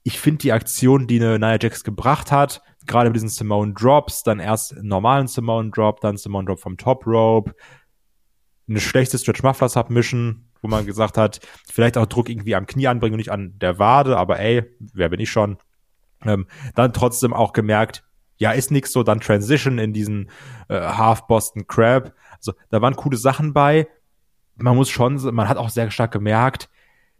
ich 0.02 0.20
finde 0.20 0.38
die 0.38 0.52
Aktion, 0.52 1.06
die 1.06 1.20
eine 1.20 1.38
Nia 1.38 1.58
Jax 1.60 1.84
gebracht 1.84 2.32
hat, 2.32 2.62
gerade 2.86 3.10
mit 3.10 3.16
diesen 3.16 3.28
Simone 3.28 3.72
Drops, 3.72 4.22
dann 4.22 4.40
erst 4.40 4.76
einen 4.76 4.88
normalen 4.88 5.26
Simone 5.26 5.70
Drop, 5.70 6.00
dann 6.00 6.16
Simone 6.16 6.46
Drop 6.46 6.60
vom 6.60 6.76
Top 6.76 7.06
Rope, 7.06 7.54
eine 8.68 8.80
schlechte 8.80 9.18
Stretch 9.18 9.42
Muffler 9.42 9.68
Submission, 9.68 10.44
wo 10.62 10.68
man 10.68 10.86
gesagt 10.86 11.18
hat, 11.18 11.40
vielleicht 11.70 11.98
auch 11.98 12.06
Druck 12.06 12.28
irgendwie 12.28 12.54
am 12.54 12.66
Knie 12.66 12.86
anbringen 12.86 13.14
und 13.14 13.18
nicht 13.18 13.32
an 13.32 13.58
der 13.58 13.78
Wade, 13.78 14.16
aber 14.16 14.38
ey, 14.38 14.64
wer 14.78 15.08
bin 15.08 15.20
ich 15.20 15.30
schon? 15.30 15.58
Ähm, 16.24 16.46
dann 16.74 16.92
trotzdem 16.92 17.32
auch 17.32 17.52
gemerkt, 17.52 18.04
ja, 18.36 18.52
ist 18.52 18.70
nix 18.70 18.92
so, 18.92 19.02
dann 19.02 19.20
Transition 19.20 19.78
in 19.78 19.92
diesen 19.92 20.30
äh, 20.68 20.80
Half 20.80 21.26
Boston 21.26 21.66
Crab. 21.66 22.14
Also 22.36 22.52
da 22.70 22.80
waren 22.80 22.96
coole 22.96 23.16
Sachen 23.16 23.52
bei. 23.52 23.88
Man 24.56 24.76
muss 24.76 24.90
schon, 24.90 25.16
man 25.34 25.48
hat 25.48 25.56
auch 25.56 25.68
sehr 25.68 25.90
stark 25.90 26.12
gemerkt, 26.12 26.68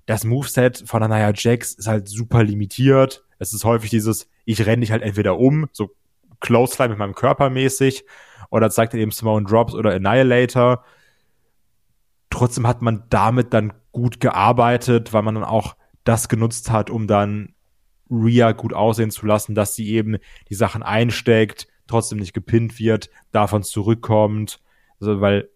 das 0.07 0.25
Moveset 0.25 0.85
von 0.87 1.03
Anaya 1.03 1.33
Jax 1.35 1.75
ist 1.75 1.87
halt 1.87 2.09
super 2.09 2.43
limitiert. 2.43 3.25
Es 3.39 3.53
ist 3.53 3.65
häufig 3.65 3.91
dieses, 3.91 4.29
ich 4.45 4.65
renne 4.67 4.81
dich 4.81 4.93
halt 4.93 5.03
entweder 5.03 5.39
um, 5.39 5.69
so 5.73 5.91
Close 6.41 6.89
mit 6.89 6.99
meinem 6.99 7.15
Körper 7.15 7.51
mäßig, 7.51 8.05
oder 8.51 8.71
zeigt 8.71 8.95
eben 8.95 9.11
Simone 9.11 9.47
Drops 9.47 9.75
oder 9.75 9.95
Annihilator. 9.95 10.85
Trotzdem 12.31 12.67
hat 12.67 12.83
man 12.83 13.05
damit 13.09 13.55
dann 13.55 13.73
gut 13.93 14.21
gearbeitet, 14.21 15.13
weil 15.13 15.23
man 15.23 15.37
dann 15.37 15.45
auch 15.45 15.77
das 16.05 16.29
genutzt 16.29 16.71
hat, 16.71 16.91
um 16.91 17.07
dann 17.07 17.55
Rhea 18.11 18.53
gut 18.53 18.75
aussehen 18.75 19.11
zu 19.11 19.25
lassen, 19.25 19.55
dass 19.55 19.75
sie 19.75 19.89
eben 19.89 20.19
die 20.49 20.55
Sachen 20.55 20.83
einsteckt, 20.83 21.69
trotzdem 21.87 22.19
nicht 22.19 22.35
gepinnt 22.35 22.79
wird, 22.79 23.09
davon 23.31 23.63
zurückkommt. 23.63 24.61
Also, 25.01 25.21
weil 25.21 25.49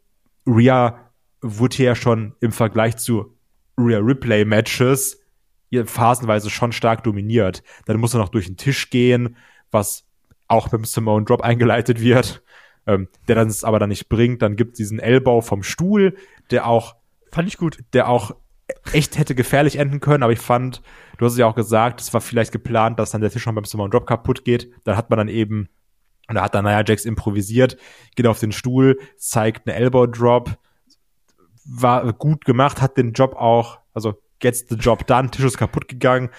Rhea 0.46 1.10
wurde 1.42 1.82
ja 1.82 1.94
schon 1.94 2.34
im 2.40 2.52
Vergleich 2.52 2.96
zu 2.96 3.35
Rhea 3.78 3.98
Ripley 3.98 4.44
Matches 4.44 5.20
phasenweise 5.84 6.48
schon 6.48 6.72
stark 6.72 7.04
dominiert. 7.04 7.62
Dann 7.84 7.98
muss 7.98 8.14
er 8.14 8.20
noch 8.20 8.30
durch 8.30 8.46
den 8.46 8.56
Tisch 8.56 8.88
gehen, 8.88 9.36
was 9.70 10.06
auch 10.48 10.68
beim 10.68 10.84
Simone 10.84 11.24
Drop 11.24 11.42
eingeleitet 11.42 12.00
wird, 12.00 12.42
ähm, 12.86 13.08
der 13.28 13.36
dann 13.36 13.48
es 13.48 13.64
aber 13.64 13.78
dann 13.78 13.90
nicht 13.90 14.08
bringt. 14.08 14.40
Dann 14.42 14.56
gibt 14.56 14.78
diesen 14.78 14.98
Elbow 14.98 15.42
vom 15.42 15.62
Stuhl, 15.62 16.16
der 16.50 16.66
auch 16.66 16.96
fand 17.30 17.48
ich 17.48 17.58
gut, 17.58 17.84
der 17.92 18.08
auch 18.08 18.34
echt 18.92 19.18
hätte 19.18 19.34
gefährlich 19.34 19.76
enden 19.76 20.00
können, 20.00 20.22
aber 20.22 20.32
ich 20.32 20.38
fand, 20.38 20.82
du 21.18 21.26
hast 21.26 21.32
es 21.32 21.38
ja 21.38 21.46
auch 21.46 21.54
gesagt, 21.54 22.00
es 22.00 22.14
war 22.14 22.20
vielleicht 22.20 22.52
geplant, 22.52 22.98
dass 22.98 23.10
dann 23.10 23.20
der 23.20 23.30
Tisch 23.30 23.42
schon 23.42 23.54
beim 23.54 23.64
Simone 23.64 23.90
Drop 23.90 24.06
kaputt 24.06 24.44
geht. 24.44 24.70
Dann 24.84 24.96
hat 24.96 25.10
man 25.10 25.18
dann 25.18 25.28
eben, 25.28 25.68
und 26.28 26.36
da 26.36 26.42
hat 26.42 26.54
dann 26.54 26.64
Nia 26.64 26.82
Jax 26.84 27.04
improvisiert, 27.04 27.76
geht 28.14 28.26
auf 28.26 28.40
den 28.40 28.52
Stuhl, 28.52 28.98
zeigt 29.18 29.68
einen 29.68 29.76
Elbow 29.76 30.06
Drop, 30.06 30.58
war 31.68 32.12
gut 32.12 32.44
gemacht, 32.44 32.80
hat 32.80 32.96
den 32.96 33.12
Job 33.12 33.34
auch, 33.34 33.78
also 33.94 34.14
gets 34.38 34.66
the 34.68 34.76
job 34.76 35.06
done, 35.06 35.30
Tisch 35.30 35.44
ist 35.44 35.58
kaputt 35.58 35.88
gegangen. 35.88 36.30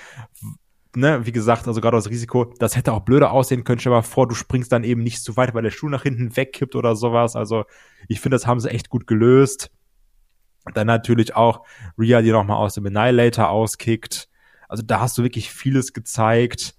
Ne, 0.95 1.25
wie 1.25 1.31
gesagt, 1.31 1.67
also 1.67 1.79
gerade 1.79 1.97
das 1.97 2.09
Risiko, 2.09 2.45
das 2.57 2.75
hätte 2.75 2.93
auch 2.93 3.01
blöder 3.01 3.31
aussehen 3.31 3.63
können. 3.63 3.79
Stell 3.79 3.91
dir 3.91 3.97
mal 3.97 4.01
vor, 4.01 4.27
du 4.27 4.33
springst 4.33 4.71
dann 4.71 4.83
eben 4.83 5.03
nicht 5.03 5.21
zu 5.21 5.37
weit, 5.37 5.53
weil 5.53 5.61
der 5.61 5.69
Stuhl 5.69 5.91
nach 5.91 6.03
hinten 6.03 6.35
wegkippt 6.35 6.75
oder 6.75 6.95
sowas. 6.95 7.35
Also 7.35 7.65
ich 8.07 8.19
finde, 8.19 8.35
das 8.35 8.47
haben 8.47 8.59
sie 8.59 8.71
echt 8.71 8.89
gut 8.89 9.05
gelöst. 9.05 9.69
Dann 10.73 10.87
natürlich 10.87 11.35
auch 11.35 11.63
Rhea, 11.99 12.21
die 12.21 12.31
nochmal 12.31 12.57
aus 12.57 12.73
dem 12.73 12.85
Annihilator 12.87 13.49
auskickt. 13.49 14.27
Also 14.67 14.83
da 14.83 14.99
hast 14.99 15.17
du 15.17 15.23
wirklich 15.23 15.51
vieles 15.51 15.93
gezeigt, 15.93 16.75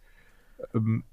ähm, 0.75 1.05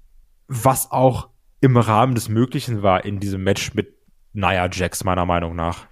was 0.48 0.90
auch 0.90 1.28
im 1.60 1.76
Rahmen 1.76 2.14
des 2.14 2.28
Möglichen 2.28 2.82
war 2.82 3.04
in 3.04 3.20
diesem 3.20 3.42
Match 3.44 3.74
mit 3.74 3.94
Nia 4.32 4.68
Jax, 4.70 5.04
meiner 5.04 5.26
Meinung 5.26 5.56
nach. 5.56 5.86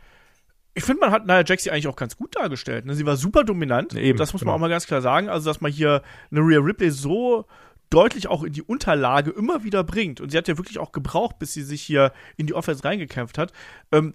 Ich 0.74 0.84
finde, 0.84 1.00
man 1.00 1.12
hat 1.12 1.26
Nia 1.26 1.44
Jax 1.44 1.68
eigentlich 1.68 1.86
auch 1.86 1.96
ganz 1.96 2.16
gut 2.16 2.34
dargestellt. 2.36 2.84
Ne? 2.84 2.94
Sie 2.94 3.06
war 3.06 3.16
super 3.16 3.44
dominant. 3.44 3.94
Eben, 3.94 4.18
das 4.18 4.32
muss 4.32 4.42
man 4.42 4.46
genau. 4.46 4.56
auch 4.56 4.60
mal 4.60 4.68
ganz 4.68 4.86
klar 4.86 5.00
sagen. 5.00 5.28
Also, 5.28 5.48
dass 5.48 5.60
man 5.60 5.70
hier 5.70 6.02
eine 6.30 6.40
Rhea 6.40 6.58
Ripley 6.58 6.90
so 6.90 7.46
deutlich 7.90 8.26
auch 8.26 8.42
in 8.42 8.52
die 8.52 8.62
Unterlage 8.62 9.30
immer 9.30 9.62
wieder 9.62 9.84
bringt. 9.84 10.20
Und 10.20 10.30
sie 10.30 10.38
hat 10.38 10.48
ja 10.48 10.58
wirklich 10.58 10.80
auch 10.80 10.90
gebraucht, 10.90 11.38
bis 11.38 11.52
sie 11.52 11.62
sich 11.62 11.80
hier 11.80 12.12
in 12.36 12.48
die 12.48 12.54
Offense 12.54 12.84
reingekämpft 12.84 13.38
hat. 13.38 13.52
Ähm, 13.92 14.14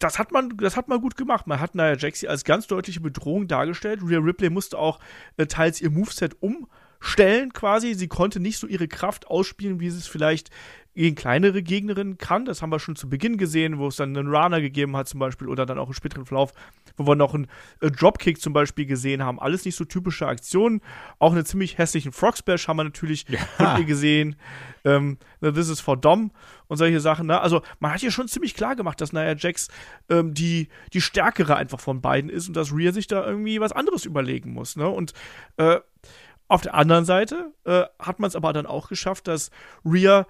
das 0.00 0.18
hat 0.18 0.32
man, 0.32 0.56
das 0.56 0.76
hat 0.76 0.88
man 0.88 1.00
gut 1.00 1.16
gemacht. 1.16 1.46
Man 1.46 1.60
hat 1.60 1.76
Nia 1.76 1.96
Jax 1.96 2.24
als 2.24 2.42
ganz 2.42 2.66
deutliche 2.66 3.00
Bedrohung 3.00 3.46
dargestellt. 3.46 4.00
Rhea 4.02 4.18
Ripley 4.18 4.50
musste 4.50 4.78
auch 4.78 4.98
äh, 5.36 5.46
teils 5.46 5.80
ihr 5.80 5.90
Moveset 5.90 6.36
umstellen 6.40 7.52
quasi. 7.52 7.94
Sie 7.94 8.08
konnte 8.08 8.40
nicht 8.40 8.58
so 8.58 8.66
ihre 8.66 8.88
Kraft 8.88 9.28
ausspielen, 9.28 9.78
wie 9.78 9.90
sie 9.90 9.98
es 9.98 10.08
vielleicht 10.08 10.50
gegen 10.94 11.14
kleinere 11.14 11.62
Gegnerinnen 11.62 12.18
kann. 12.18 12.44
Das 12.44 12.62
haben 12.62 12.70
wir 12.70 12.80
schon 12.80 12.96
zu 12.96 13.08
Beginn 13.08 13.36
gesehen, 13.36 13.78
wo 13.78 13.88
es 13.88 13.96
dann 13.96 14.16
einen 14.16 14.28
Runner 14.28 14.60
gegeben 14.60 14.96
hat 14.96 15.08
zum 15.08 15.20
Beispiel 15.20 15.48
oder 15.48 15.66
dann 15.66 15.78
auch 15.78 15.88
im 15.88 15.94
späteren 15.94 16.26
Verlauf, 16.26 16.52
wo 16.96 17.06
wir 17.06 17.14
noch 17.14 17.34
einen 17.34 17.46
äh, 17.80 17.90
Dropkick 17.90 18.40
zum 18.40 18.52
Beispiel 18.52 18.86
gesehen 18.86 19.22
haben. 19.22 19.38
Alles 19.40 19.64
nicht 19.64 19.76
so 19.76 19.84
typische 19.84 20.26
Aktionen. 20.26 20.80
Auch 21.18 21.32
einen 21.32 21.44
ziemlich 21.44 21.78
hässlichen 21.78 22.12
Frog 22.12 22.36
Splash 22.36 22.66
haben 22.68 22.76
wir 22.76 22.84
natürlich 22.84 23.26
ja. 23.58 23.78
gesehen. 23.80 24.36
Ähm, 24.84 25.18
This 25.40 25.68
is 25.68 25.80
for 25.80 25.96
Dom 25.96 26.32
und 26.66 26.76
solche 26.76 27.00
Sachen. 27.00 27.26
Ne? 27.26 27.40
Also 27.40 27.62
man 27.78 27.92
hat 27.92 28.00
hier 28.00 28.10
schon 28.10 28.28
ziemlich 28.28 28.54
klar 28.54 28.76
gemacht, 28.76 29.00
dass 29.00 29.12
Nia 29.12 29.34
Jax 29.36 29.68
ähm, 30.08 30.34
die, 30.34 30.68
die 30.92 31.00
stärkere 31.00 31.56
einfach 31.56 31.80
von 31.80 32.00
beiden 32.00 32.30
ist 32.30 32.48
und 32.48 32.56
dass 32.56 32.72
Rhea 32.72 32.92
sich 32.92 33.06
da 33.06 33.24
irgendwie 33.24 33.60
was 33.60 33.72
anderes 33.72 34.04
überlegen 34.04 34.52
muss. 34.52 34.76
Ne? 34.76 34.88
Und 34.88 35.12
äh, 35.56 35.80
auf 36.48 36.62
der 36.62 36.74
anderen 36.74 37.04
Seite 37.04 37.52
äh, 37.64 37.84
hat 38.00 38.18
man 38.18 38.26
es 38.26 38.34
aber 38.34 38.52
dann 38.52 38.66
auch 38.66 38.88
geschafft, 38.88 39.28
dass 39.28 39.52
Rhea 39.84 40.26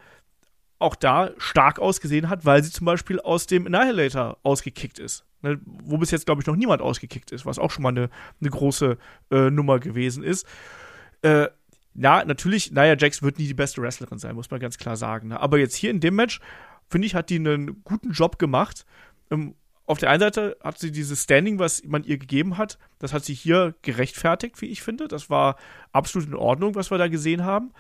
auch 0.81 0.97
da 0.97 1.31
stark 1.39 1.79
ausgesehen 1.79 2.29
hat, 2.29 2.45
weil 2.45 2.65
sie 2.65 2.73
zum 2.73 2.87
Beispiel 2.87 3.21
aus 3.21 3.47
dem 3.47 3.67
Annihilator 3.67 4.39
ausgekickt 4.43 4.99
ist. 4.99 5.25
Ne, 5.43 5.61
wo 5.65 5.97
bis 5.97 6.11
jetzt, 6.11 6.27
glaube 6.27 6.43
ich, 6.43 6.47
noch 6.47 6.57
niemand 6.57 6.83
ausgekickt 6.83 7.33
ist, 7.33 7.47
was 7.47 7.59
auch 7.59 7.71
schon 7.71 7.83
mal 7.83 7.91
eine, 7.91 8.11
eine 8.41 8.51
große 8.51 8.99
äh, 9.31 9.51
Nummer 9.51 9.79
gewesen 9.79 10.23
ist. 10.23 10.47
Äh, 11.23 11.49
ja, 11.95 12.25
natürlich, 12.25 12.73
Nia 12.73 12.97
Jax 12.97 13.23
wird 13.23 13.39
nie 13.39 13.47
die 13.47 13.55
beste 13.55 13.81
Wrestlerin 13.81 14.19
sein, 14.19 14.35
muss 14.35 14.51
man 14.51 14.61
ganz 14.61 14.77
klar 14.79 14.97
sagen. 14.97 15.29
Ne? 15.29 15.41
Aber 15.41 15.59
jetzt 15.59 15.75
hier 15.75 15.91
in 15.91 16.01
dem 16.01 16.15
Match, 16.15 16.41
finde 16.89 17.07
ich, 17.07 17.15
hat 17.15 17.31
die 17.31 17.37
einen 17.37 17.83
guten 17.85 18.13
Job 18.13 18.39
gemacht. 18.39 18.85
Ähm, 19.31 19.55
auf 19.87 19.99
der 19.99 20.11
einen 20.11 20.21
Seite 20.21 20.57
hat 20.63 20.79
sie 20.79 20.93
dieses 20.93 21.25
Standing, 21.25 21.59
was 21.59 21.83
man 21.85 22.05
ihr 22.05 22.19
gegeben 22.19 22.59
hat, 22.59 22.79
das 22.99 23.13
hat 23.13 23.25
sie 23.25 23.35
hier 23.35 23.75
gerechtfertigt, 23.83 24.61
wie 24.61 24.67
ich 24.67 24.83
finde. 24.83 25.09
Das 25.09 25.31
war 25.31 25.57
absolut 25.93 26.29
in 26.29 26.35
Ordnung, 26.35 26.75
was 26.75 26.91
wir 26.91 26.99
da 26.99 27.09
gesehen 27.09 27.45
haben. 27.45 27.73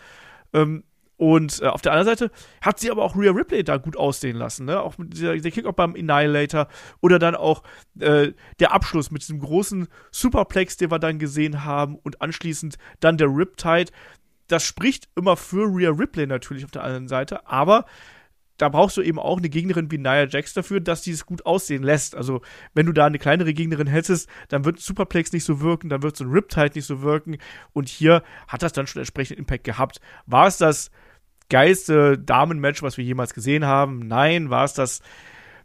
Ähm, 0.52 0.82
und 1.20 1.60
äh, 1.60 1.66
auf 1.66 1.82
der 1.82 1.92
anderen 1.92 2.16
Seite 2.16 2.30
hat 2.62 2.80
sie 2.80 2.90
aber 2.90 3.05
auch 3.05 3.14
Rhea 3.14 3.30
Ripley 3.30 3.62
da 3.62 3.76
gut 3.76 3.94
aussehen 3.94 4.36
lassen, 4.36 4.64
ne? 4.64 4.80
Auch 4.80 4.97
mit 4.97 5.12
dieser, 5.12 5.36
der 5.36 5.51
Kick-Off 5.51 5.76
beim 5.76 5.94
Annihilator 5.94 6.66
oder 7.02 7.18
dann 7.18 7.34
auch 7.34 7.62
äh, 7.98 8.32
der 8.59 8.72
Abschluss 8.72 9.10
mit 9.10 9.20
diesem 9.20 9.38
großen 9.38 9.88
Superplex, 10.12 10.78
den 10.78 10.90
wir 10.90 10.98
dann 10.98 11.18
gesehen 11.18 11.62
haben 11.62 11.97
und 11.97 12.22
anschließend 12.22 12.78
dann 13.01 13.18
der 13.18 13.28
Riptide. 13.28 13.92
Das 14.48 14.64
spricht 14.64 15.10
immer 15.14 15.36
für 15.36 15.66
Rhea 15.66 15.90
Ripley 15.90 16.26
natürlich 16.26 16.64
auf 16.64 16.70
der 16.70 16.84
anderen 16.84 17.06
Seite, 17.06 17.47
aber 17.47 17.84
da 18.56 18.70
brauchst 18.70 18.97
du 18.97 19.02
eben 19.02 19.18
auch 19.18 19.36
eine 19.36 19.51
Gegnerin 19.51 19.90
wie 19.90 19.98
Nia 19.98 20.26
Jax 20.26 20.55
dafür, 20.55 20.80
dass 20.80 21.02
die 21.02 21.10
es 21.10 21.26
gut 21.26 21.44
aussehen 21.44 21.82
lässt. 21.82 22.16
Also, 22.16 22.40
wenn 22.72 22.86
du 22.86 22.92
da 22.92 23.05
eine 23.05 23.18
kleinere 23.18 23.52
Gegnerin 23.52 23.88
hättest, 23.88 24.26
dann 24.48 24.64
wird 24.64 24.80
Superplex 24.80 25.32
nicht 25.34 25.44
so 25.44 25.60
wirken, 25.60 25.90
dann 25.90 26.02
wird 26.02 26.16
so 26.16 26.24
ein 26.24 26.30
Riptide 26.30 26.72
nicht 26.74 26.86
so 26.86 27.02
wirken. 27.02 27.36
Und 27.74 27.90
hier 27.90 28.22
hat 28.48 28.62
das 28.62 28.72
dann 28.72 28.86
schon 28.86 29.01
entsprechenden 29.01 29.40
Impact 29.40 29.64
gehabt. 29.64 30.01
War 30.24 30.47
es 30.47 30.56
das 30.56 30.90
geilste 31.51 32.18
Damen-Match, 32.18 32.82
was 32.82 32.97
wir 32.97 33.05
jemals 33.05 33.35
gesehen 33.35 33.66
haben? 33.66 34.06
Nein. 34.06 34.48
War 34.48 34.64
es 34.64 34.72
das 34.72 35.02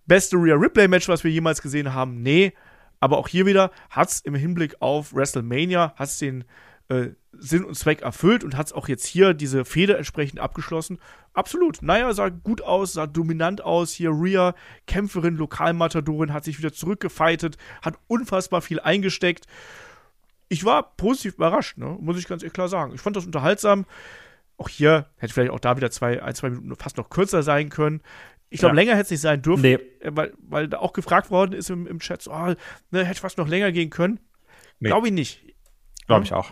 beste 0.05 0.35
Rhea 0.35 0.55
Ripley-Match, 0.55 1.07
was 1.07 1.23
wir 1.23 1.31
jemals 1.31 1.61
gesehen 1.61 1.93
haben? 1.93 2.21
Nee. 2.21 2.53
Aber 2.99 3.17
auch 3.17 3.27
hier 3.27 3.45
wieder 3.45 3.71
hat 3.89 4.09
es 4.09 4.19
im 4.21 4.35
Hinblick 4.35 4.75
auf 4.81 5.13
WrestleMania, 5.13 5.93
hat 5.95 6.21
den 6.21 6.43
äh, 6.89 7.09
Sinn 7.33 7.63
und 7.63 7.75
Zweck 7.75 8.01
erfüllt 8.01 8.43
und 8.43 8.55
hat 8.55 8.67
es 8.67 8.73
auch 8.73 8.87
jetzt 8.87 9.05
hier 9.05 9.33
diese 9.33 9.65
Fehde 9.65 9.97
entsprechend 9.97 10.39
abgeschlossen. 10.39 10.99
Absolut. 11.33 11.81
Naja, 11.81 12.13
sah 12.13 12.29
gut 12.29 12.61
aus, 12.61 12.93
sah 12.93 13.07
dominant 13.07 13.61
aus. 13.61 13.91
Hier 13.91 14.11
Rhea, 14.11 14.55
Kämpferin, 14.87 15.35
Lokalmatadorin, 15.35 16.33
hat 16.33 16.45
sich 16.45 16.57
wieder 16.57 16.73
zurückgefeitet, 16.73 17.57
hat 17.81 17.95
unfassbar 18.07 18.61
viel 18.61 18.79
eingesteckt. 18.79 19.45
Ich 20.47 20.63
war 20.63 20.95
positiv 20.95 21.35
überrascht, 21.35 21.77
ne? 21.77 21.97
muss 21.99 22.17
ich 22.17 22.27
ganz 22.27 22.43
klar 22.53 22.69
sagen. 22.69 22.93
Ich 22.93 23.01
fand 23.01 23.15
das 23.15 23.25
unterhaltsam. 23.25 23.85
Auch 24.57 24.69
hier 24.69 25.07
hätte 25.17 25.33
vielleicht 25.33 25.51
auch 25.51 25.59
da 25.59 25.75
wieder 25.77 25.91
zwei, 25.91 26.21
ein, 26.23 26.35
zwei 26.35 26.49
Minuten 26.49 26.75
fast 26.75 26.97
noch 26.97 27.09
kürzer 27.09 27.43
sein 27.43 27.69
können. 27.69 28.01
Ich 28.49 28.59
glaube, 28.59 28.75
ja. 28.75 28.81
länger 28.81 28.91
hätte 28.93 29.03
es 29.03 29.11
nicht 29.11 29.21
sein 29.21 29.41
dürfen, 29.41 29.61
nee. 29.61 29.73
Äh, 29.73 30.11
weil, 30.11 30.33
weil 30.37 30.67
da 30.67 30.79
auch 30.79 30.93
gefragt 30.93 31.31
worden 31.31 31.53
ist 31.53 31.69
im, 31.69 31.87
im 31.87 31.99
Chat, 31.99 32.21
so, 32.21 32.31
oh, 32.31 32.53
ne, 32.91 33.03
hätte 33.03 33.19
fast 33.19 33.37
noch 33.37 33.47
länger 33.47 33.71
gehen 33.71 33.89
können. 33.89 34.19
Nee. 34.79 34.89
Glaube 34.89 35.07
ich 35.07 35.13
nicht. 35.13 35.41
Glaube 36.07 36.23
ich 36.23 36.33
auch. 36.33 36.51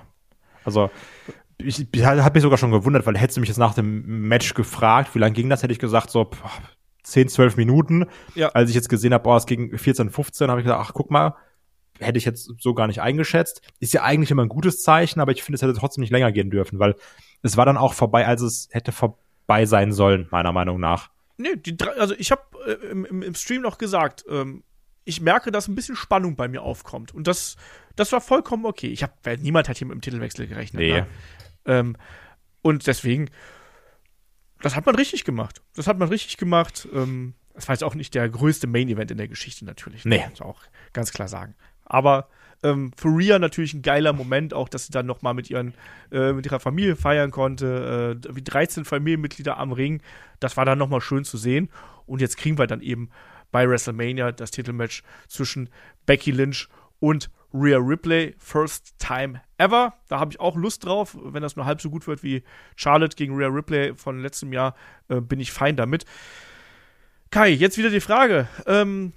Also, 0.65 0.89
ich, 1.57 1.88
ich 1.91 2.05
habe 2.05 2.31
mich 2.34 2.43
sogar 2.43 2.57
schon 2.57 2.71
gewundert, 2.71 3.05
weil 3.05 3.17
hättest 3.17 3.38
du 3.38 3.41
mich 3.41 3.49
jetzt 3.49 3.57
nach 3.57 3.73
dem 3.73 4.27
Match 4.27 4.53
gefragt, 4.53 5.13
wie 5.15 5.19
lange 5.19 5.34
ging 5.34 5.49
das, 5.49 5.63
hätte 5.63 5.73
ich 5.73 5.80
gesagt, 5.80 6.09
so 6.09 6.25
boah, 6.25 6.51
10, 7.03 7.30
12 7.30 7.57
Minuten. 7.57 8.07
Ja. 8.35 8.49
Als 8.49 8.69
ich 8.69 8.75
jetzt 8.75 8.89
gesehen 8.89 9.13
habe, 9.13 9.23
boah, 9.23 9.38
es 9.38 9.45
ging 9.45 9.77
14, 9.77 10.09
15, 10.09 10.49
habe 10.49 10.61
ich 10.61 10.65
gesagt, 10.65 10.81
ach, 10.84 10.93
guck 10.93 11.11
mal, 11.11 11.35
hätte 11.99 12.17
ich 12.17 12.25
jetzt 12.25 12.51
so 12.59 12.73
gar 12.73 12.88
nicht 12.88 13.01
eingeschätzt. 13.01 13.61
Ist 13.80 13.93
ja 13.93 14.03
eigentlich 14.03 14.31
immer 14.31 14.43
ein 14.43 14.49
gutes 14.49 14.81
Zeichen, 14.81 15.19
aber 15.19 15.31
ich 15.31 15.43
finde, 15.43 15.55
es 15.55 15.61
hätte 15.61 15.73
trotzdem 15.73 16.01
nicht 16.01 16.11
länger 16.11 16.31
gehen 16.31 16.49
dürfen, 16.49 16.80
weil 16.80 16.95
es 17.43 17.57
war 17.57 17.65
dann 17.65 17.77
auch 17.77 17.93
vorbei, 17.93 18.25
als 18.25 18.41
es 18.41 18.69
hätte 18.71 18.91
vorbei 18.91 19.65
sein 19.65 19.91
sollen, 19.91 20.27
meiner 20.31 20.51
Meinung 20.51 20.79
nach. 20.79 21.11
Nee, 21.37 21.55
die 21.57 21.77
drei, 21.77 21.91
also 21.91 22.15
ich 22.17 22.31
habe 22.31 22.41
äh, 22.65 22.87
im, 22.87 23.21
im, 23.21 23.35
Stream 23.35 23.61
noch 23.61 23.77
gesagt, 23.77 24.23
ähm, 24.29 24.63
ich 25.03 25.19
merke, 25.19 25.51
dass 25.51 25.67
ein 25.67 25.75
bisschen 25.75 25.95
Spannung 25.95 26.35
bei 26.35 26.47
mir 26.47 26.61
aufkommt. 26.61 27.13
Und 27.13 27.27
das, 27.27 27.57
das 27.95 28.11
war 28.11 28.21
vollkommen 28.21 28.65
okay. 28.65 28.87
Ich 28.87 29.03
hab, 29.03 29.25
niemand 29.41 29.67
hat 29.67 29.77
hier 29.77 29.87
mit 29.87 29.95
dem 29.95 30.01
Titelwechsel 30.01 30.47
gerechnet. 30.47 30.81
Nee. 30.81 31.01
Ne? 31.01 31.07
Ähm, 31.65 31.97
und 32.61 32.87
deswegen, 32.87 33.29
das 34.61 34.75
hat 34.75 34.85
man 34.85 34.95
richtig 34.95 35.25
gemacht. 35.25 35.61
Das 35.75 35.87
hat 35.87 35.99
man 35.99 36.07
richtig 36.07 36.37
gemacht. 36.37 36.87
Ähm, 36.93 37.33
das 37.53 37.67
war 37.67 37.75
jetzt 37.75 37.83
auch 37.83 37.95
nicht 37.95 38.15
der 38.15 38.29
größte 38.29 38.67
Main-Event 38.67 39.11
in 39.11 39.17
der 39.17 39.27
Geschichte 39.27 39.65
natürlich. 39.65 40.05
Nee. 40.05 40.25
Muss 40.29 40.39
man 40.39 40.49
auch 40.49 40.61
ganz 40.93 41.11
klar 41.11 41.27
sagen. 41.27 41.55
Aber 41.83 42.29
ähm, 42.64 42.91
für 42.98 43.10
Rhea 43.10 43.40
natürlich 43.40 43.73
ein 43.73 43.81
geiler 43.81 44.14
Moment, 44.14 44.53
auch 44.53 44.69
dass 44.69 44.85
sie 44.85 44.91
dann 44.91 45.06
nochmal 45.06 45.34
mit 45.34 45.49
ihren, 45.49 45.73
äh, 46.11 46.34
mit 46.34 46.45
ihrer 46.45 46.60
Familie 46.60 46.95
feiern 46.95 47.31
konnte, 47.31 48.19
äh, 48.26 48.35
wie 48.35 48.41
13 48.41 48.85
Familienmitglieder 48.85 49.57
am 49.57 49.72
Ring. 49.72 50.02
Das 50.40 50.57
war 50.57 50.65
dann 50.65 50.80
nochmal 50.80 51.02
schön 51.02 51.26
zu 51.26 51.38
sehen. 51.38 51.69
Und 52.06 52.22
jetzt 52.22 52.38
kriegen 52.38 52.57
wir 52.57 52.68
dann 52.68 52.81
eben 52.81 53.10
bei 53.52 53.69
WrestleMania 53.69 54.31
das 54.31 54.52
Titelmatch 54.52 55.03
zwischen 55.27 55.69
Becky 56.06 56.31
Lynch 56.31 56.68
und 56.99 57.30
Rhea 57.53 57.77
Ripley, 57.77 58.34
First 58.40 58.95
Time 58.98 59.41
Ever. 59.57 59.94
Da 60.10 60.19
habe 60.19 60.31
ich 60.31 60.40
auch 60.40 60.56
Lust 60.56 60.85
drauf. 60.85 61.15
Wenn 61.22 61.44
das 61.44 61.56
nur 61.56 61.65
halb 61.65 61.81
so 61.81 61.90
gut 61.90 62.07
wird 62.07 62.23
wie 62.23 62.44
Charlotte 62.76 63.15
gegen 63.15 63.35
Rhea 63.35 63.48
Ripley 63.48 63.94
von 63.95 64.19
letztem 64.19 64.52
Jahr, 64.52 64.76
äh, 65.07 65.22
bin 65.22 65.40
ich 65.40 65.52
fein 65.52 65.76
damit. 65.76 66.06
Kai, 67.30 67.49
jetzt 67.49 67.77
wieder 67.77 67.90
die 67.90 67.99
Frage. 67.99 68.48
Ähm, 68.65 69.14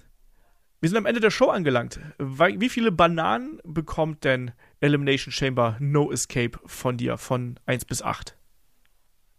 wir 0.87 0.91
sind 0.91 0.99
am 0.99 1.07
Ende 1.07 1.21
der 1.21 1.33
Show 1.33 1.49
angelangt. 1.49 1.99
Wie 2.17 2.69
viele 2.69 2.93
Bananen 2.93 3.59
bekommt 3.65 4.23
denn 4.23 4.53
Elimination 4.79 5.33
Chamber 5.33 5.77
No 5.81 6.13
Escape 6.13 6.61
von 6.65 6.97
dir, 6.97 7.19
von 7.19 7.59
1 7.67 7.87
bis 7.87 8.03
8? 8.03 8.37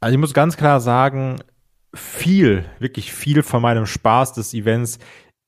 Also 0.02 0.14
ich 0.14 0.20
muss 0.20 0.34
ganz 0.34 0.58
klar 0.58 0.82
sagen, 0.82 1.40
viel, 1.94 2.70
wirklich 2.80 3.14
viel 3.14 3.44
von 3.44 3.62
meinem 3.62 3.86
Spaß 3.86 4.34
des 4.34 4.54
Events 4.54 5.00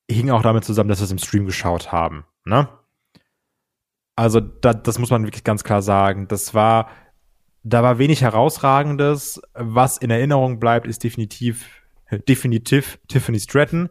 hing 0.10 0.30
auch 0.30 0.42
damit 0.42 0.64
zusammen, 0.64 0.88
dass 0.88 1.02
wir 1.02 1.04
es 1.04 1.12
im 1.12 1.18
Stream 1.18 1.46
geschaut 1.46 1.92
haben. 1.92 2.24
Ne? 2.46 2.70
Also 4.16 4.40
da, 4.40 4.74
das 4.74 5.00
muss 5.00 5.10
man 5.10 5.26
wirklich 5.26 5.44
ganz 5.44 5.66
klar 5.66 5.82
sagen. 5.82 6.30
Das 6.30 6.54
war, 6.54 6.90
da 7.64 7.84
war 7.84 8.00
wenig 8.00 8.22
herausragendes. 8.22 9.42
Was 9.54 9.98
in 9.98 10.12
Erinnerung 10.12 10.62
bleibt, 10.62 10.88
ist 10.88 11.04
definitiv, 11.04 11.68
definitiv 12.30 13.00
Tiffany 13.10 13.42
Stratton. 13.42 13.90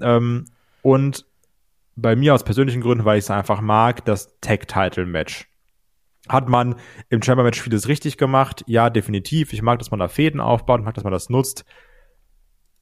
Ähm, 0.00 0.46
und 0.82 1.26
bei 1.96 2.16
mir 2.16 2.34
aus 2.34 2.44
persönlichen 2.44 2.80
Gründen, 2.80 3.04
weil 3.04 3.18
ich 3.18 3.24
es 3.24 3.30
einfach 3.30 3.60
mag, 3.60 4.04
das 4.04 4.38
Tag-Title-Match. 4.40 5.48
Hat 6.28 6.48
man 6.48 6.76
im 7.08 7.22
Chamber-Match 7.22 7.60
vieles 7.60 7.88
richtig 7.88 8.16
gemacht? 8.16 8.62
Ja, 8.66 8.90
definitiv. 8.90 9.52
Ich 9.52 9.62
mag, 9.62 9.78
dass 9.78 9.90
man 9.90 10.00
da 10.00 10.08
Fäden 10.08 10.40
aufbaut, 10.40 10.80
ich 10.80 10.84
mag, 10.84 10.94
dass 10.94 11.04
man 11.04 11.12
das 11.12 11.30
nutzt. 11.30 11.64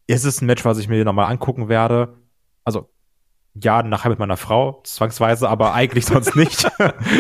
Ist 0.07 0.25
es 0.25 0.41
ein 0.41 0.47
Match, 0.47 0.65
was 0.65 0.79
ich 0.79 0.89
mir 0.89 1.05
nochmal 1.05 1.31
angucken 1.31 1.69
werde? 1.69 2.19
Also, 2.65 2.91
ja, 3.55 3.83
nachher 3.83 4.11
mit 4.11 4.19
meiner 4.19 4.37
Frau, 4.37 4.81
zwangsweise, 4.85 5.49
aber 5.49 5.75
eigentlich 5.75 6.07
sonst 6.07 6.37
nicht. 6.37 6.71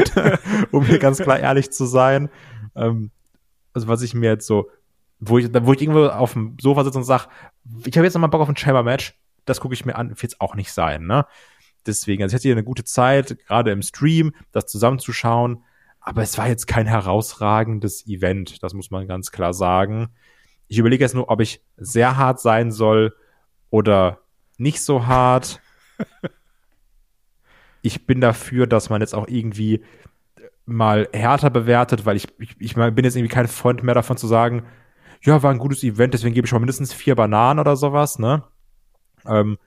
um 0.73 0.85
hier 0.85 0.99
ganz 0.99 1.19
klar 1.19 1.39
ehrlich 1.39 1.71
zu 1.73 1.87
sein. 1.87 2.29
Ähm, 2.77 3.11
also, 3.73 3.89
was 3.89 4.03
ich 4.03 4.15
mir 4.15 4.31
jetzt 4.31 4.47
so, 4.47 4.71
wo 5.19 5.39
ich, 5.39 5.49
wo 5.53 5.73
ich 5.73 5.81
irgendwo 5.81 6.07
auf 6.07 6.35
dem 6.35 6.57
Sofa 6.61 6.85
sitze 6.85 6.99
und 6.99 7.05
sage, 7.05 7.25
ich 7.85 7.97
habe 7.97 8.05
jetzt 8.05 8.15
nochmal 8.15 8.31
Bock 8.31 8.43
auf 8.43 8.49
ein 8.49 8.57
Chamber-Match, 8.57 9.19
das 9.51 9.61
gucke 9.61 9.75
ich 9.75 9.85
mir 9.85 9.97
an, 9.97 10.11
wird 10.11 10.33
es 10.33 10.41
auch 10.41 10.55
nicht 10.55 10.73
sein, 10.73 11.07
ne? 11.07 11.27
Deswegen, 11.87 12.23
also 12.23 12.35
ich 12.35 12.39
hatte 12.39 12.49
hier 12.49 12.55
eine 12.55 12.65
gute 12.65 12.85
Zeit, 12.85 13.39
gerade 13.47 13.71
im 13.71 13.83
Stream, 13.83 14.33
das 14.53 14.67
zusammenzuschauen. 14.67 15.65
Aber 16.01 16.23
es 16.23 16.37
war 16.39 16.49
jetzt 16.49 16.67
kein 16.67 16.87
herausragendes 16.87 18.07
Event, 18.07 18.63
das 18.63 18.75
muss 18.75 18.91
man 18.91 19.07
ganz 19.07 19.31
klar 19.31 19.53
sagen. 19.53 20.09
Ich 20.69 20.79
überlege 20.79 21.05
jetzt 21.05 21.15
nur, 21.15 21.29
ob 21.29 21.41
ich 21.41 21.63
sehr 21.77 22.17
hart 22.17 22.41
sein 22.41 22.71
soll 22.71 23.15
oder 23.71 24.21
nicht 24.57 24.83
so 24.83 25.07
hart. 25.07 25.61
ich 27.83 28.07
bin 28.07 28.21
dafür, 28.21 28.67
dass 28.67 28.91
man 28.91 29.01
jetzt 29.01 29.15
auch 29.15 29.29
irgendwie 29.29 29.83
mal 30.67 31.09
härter 31.13 31.51
bewertet, 31.51 32.07
weil 32.07 32.17
ich, 32.17 32.29
ich, 32.39 32.57
ich 32.59 32.75
bin 32.75 33.05
jetzt 33.05 33.17
irgendwie 33.17 33.35
kein 33.35 33.49
Freund 33.49 33.83
mehr 33.83 33.95
davon 33.95 34.17
zu 34.17 34.27
sagen, 34.27 34.65
ja, 35.23 35.43
war 35.43 35.51
ein 35.51 35.59
gutes 35.59 35.83
Event, 35.83 36.15
deswegen 36.15 36.35
gebe 36.35 36.47
ich 36.47 36.53
mal 36.53 36.61
mindestens 36.61 36.95
vier 36.95 37.15
Bananen 37.15 37.61
oder 37.61 37.77
sowas, 37.77 38.19
ne? 38.19 38.45
Ähm, 39.27 39.59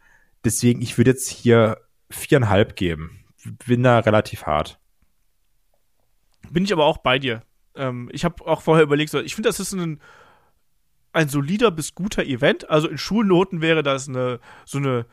deswegen, 0.43 0.81
ich 0.81 0.97
würde 0.97 1.11
jetzt 1.11 1.29
hier 1.29 1.77
viereinhalb 2.09 2.75
geben. 2.75 3.25
Bin 3.65 3.83
da 3.83 3.99
relativ 3.99 4.45
hart. 4.45 4.79
Bin 6.49 6.63
ich 6.63 6.73
aber 6.73 6.85
auch 6.85 6.97
bei 6.97 7.19
dir. 7.19 7.41
Ähm, 7.75 8.09
ich 8.13 8.25
habe 8.25 8.45
auch 8.45 8.61
vorher 8.61 8.83
überlegt, 8.83 9.13
ich 9.13 9.35
finde, 9.35 9.49
das 9.49 9.59
ist 9.59 9.73
ein, 9.73 9.99
ein 11.11 11.29
solider 11.29 11.71
bis 11.71 11.95
guter 11.95 12.23
Event. 12.23 12.69
Also 12.69 12.87
in 12.87 12.97
Schulnoten 12.97 13.61
wäre 13.61 13.83
das 13.83 14.07
eine, 14.07 14.39
so 14.65 14.77
eine, 14.77 15.05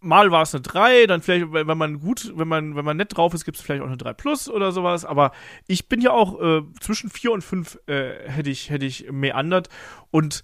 mal 0.00 0.30
war 0.30 0.42
es 0.42 0.54
eine 0.54 0.62
3, 0.62 1.06
dann 1.06 1.22
vielleicht, 1.22 1.52
wenn 1.52 1.78
man 1.78 2.00
gut, 2.00 2.32
wenn 2.36 2.48
man, 2.48 2.76
wenn 2.76 2.84
man 2.84 2.96
nett 2.96 3.16
drauf 3.16 3.34
ist, 3.34 3.44
gibt 3.44 3.56
es 3.56 3.62
vielleicht 3.62 3.82
auch 3.82 3.86
eine 3.86 3.96
3 3.96 4.12
plus 4.14 4.48
oder 4.48 4.72
sowas. 4.72 5.04
Aber 5.04 5.32
ich 5.66 5.88
bin 5.88 6.00
ja 6.00 6.10
auch 6.10 6.40
äh, 6.40 6.62
zwischen 6.80 7.10
4 7.10 7.32
und 7.32 7.42
5 7.42 7.78
äh, 7.86 8.28
hätte 8.28 8.50
ich, 8.50 8.70
hätte 8.70 8.86
ich 8.86 9.10
meandert. 9.10 9.68
Und 10.10 10.42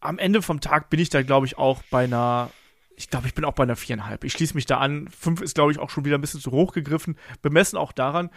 am 0.00 0.18
Ende 0.18 0.42
vom 0.42 0.60
Tag 0.60 0.90
bin 0.90 1.00
ich 1.00 1.10
da, 1.10 1.22
glaube 1.22 1.46
ich, 1.46 1.58
auch 1.58 1.82
bei 1.90 2.04
einer 2.04 2.50
ich 3.00 3.08
glaube, 3.08 3.26
ich 3.26 3.34
bin 3.34 3.46
auch 3.46 3.54
bei 3.54 3.62
einer 3.62 3.76
viereinhalb. 3.76 4.24
Ich 4.24 4.32
schließe 4.32 4.54
mich 4.54 4.66
da 4.66 4.76
an. 4.76 5.08
Fünf 5.08 5.40
ist, 5.40 5.54
glaube 5.54 5.72
ich, 5.72 5.78
auch 5.78 5.88
schon 5.88 6.04
wieder 6.04 6.18
ein 6.18 6.20
bisschen 6.20 6.40
zu 6.40 6.50
hoch 6.50 6.72
gegriffen. 6.74 7.16
Bemessen 7.40 7.78
auch 7.78 7.92
daran, 7.92 8.28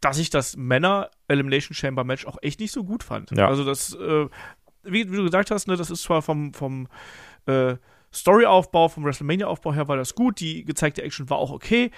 dass 0.00 0.18
ich 0.18 0.28
das 0.28 0.56
Männer 0.56 1.10
Elimination 1.28 1.72
Chamber 1.72 2.02
Match 2.02 2.26
auch 2.26 2.36
echt 2.42 2.58
nicht 2.58 2.72
so 2.72 2.82
gut 2.82 3.04
fand. 3.04 3.30
Ja. 3.30 3.46
Also 3.46 3.64
das, 3.64 3.94
äh, 3.94 4.26
wie, 4.82 5.10
wie, 5.10 5.16
du 5.16 5.22
gesagt 5.22 5.52
hast, 5.52 5.68
ne, 5.68 5.76
das 5.76 5.90
ist 5.90 6.02
zwar 6.02 6.22
vom, 6.22 6.52
vom 6.52 6.88
äh, 7.46 7.76
Storyaufbau, 8.12 8.88
vom 8.88 9.04
WrestleMania-Aufbau 9.04 9.72
her 9.72 9.86
war 9.86 9.96
das 9.96 10.16
gut, 10.16 10.40
die 10.40 10.64
gezeigte 10.64 11.02
Action 11.02 11.30
war 11.30 11.38
auch 11.38 11.52
okay. 11.52 11.92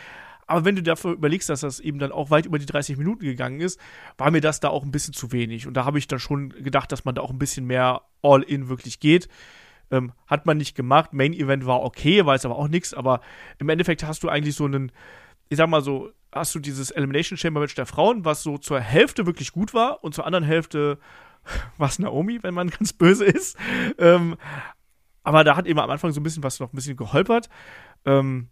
Aber 0.49 0.65
wenn 0.65 0.75
du 0.75 0.83
dafür 0.83 1.13
überlegst, 1.13 1.49
dass 1.51 1.61
das 1.61 1.79
eben 1.79 1.99
dann 1.99 2.11
auch 2.11 2.31
weit 2.31 2.47
über 2.47 2.59
die 2.59 2.67
30 2.67 2.97
Minuten 2.97 3.25
gegangen 3.25 3.61
ist, 3.61 3.79
war 4.17 4.31
mir 4.31 4.41
das 4.41 4.61
da 4.61 4.69
auch 4.71 4.83
ein 4.83 4.91
bisschen 4.91 5.15
zu 5.15 5.31
wenig. 5.31 5.67
Und 5.67 5.75
da 5.75 5.85
habe 5.85 5.99
ich 5.99 6.09
dann 6.09 6.19
schon 6.19 6.49
gedacht, 6.49 6.91
dass 6.91 7.05
man 7.05 7.15
da 7.15 7.21
auch 7.21 7.31
ein 7.31 7.39
bisschen 7.39 7.67
mehr 7.67 8.03
All-In 8.23 8.69
wirklich 8.69 8.99
geht. 8.99 9.29
Ähm, 9.91 10.13
hat 10.27 10.47
man 10.47 10.57
nicht 10.57 10.75
gemacht. 10.75 11.13
Main 11.13 11.35
Event 11.35 11.67
war 11.67 11.83
okay, 11.83 12.25
war 12.25 12.35
jetzt 12.35 12.47
aber 12.47 12.57
auch 12.57 12.69
nichts. 12.69 12.95
Aber 12.95 13.21
im 13.59 13.69
Endeffekt 13.69 14.03
hast 14.05 14.23
du 14.23 14.31
eigentlich 14.31 14.57
so 14.57 14.65
einen, 14.65 14.91
ich 15.51 15.59
sag 15.59 15.69
mal 15.69 15.83
so, 15.83 16.11
hast 16.33 16.55
du 16.55 16.61
dieses 16.61 16.91
Elimination 16.91 17.37
Chamber 17.37 17.61
Match 17.61 17.75
der 17.75 17.87
Frauen, 17.87 18.25
was 18.25 18.43
so 18.43 18.57
zur 18.57 18.81
Hälfte 18.81 19.27
wirklich 19.27 19.53
gut 19.53 19.75
war 19.75 20.03
und 20.03 20.15
zur 20.15 20.25
anderen 20.25 20.45
Hälfte 20.45 20.99
was 21.77 21.99
Naomi, 21.99 22.43
wenn 22.43 22.55
man 22.55 22.71
ganz 22.79 22.95
böse 22.95 23.27
ist. 23.27 23.59
Ähm, 23.99 24.37
aber 25.23 25.45
da 25.45 25.57
hat 25.57 25.67
eben 25.67 25.79
am 25.79 25.91
Anfang 25.91 26.13
so 26.13 26.21
ein 26.21 26.23
bisschen 26.23 26.43
was 26.43 26.59
noch 26.59 26.73
ein 26.73 26.77
bisschen 26.77 26.97
geholpert. 26.97 27.51
Ähm, 28.07 28.49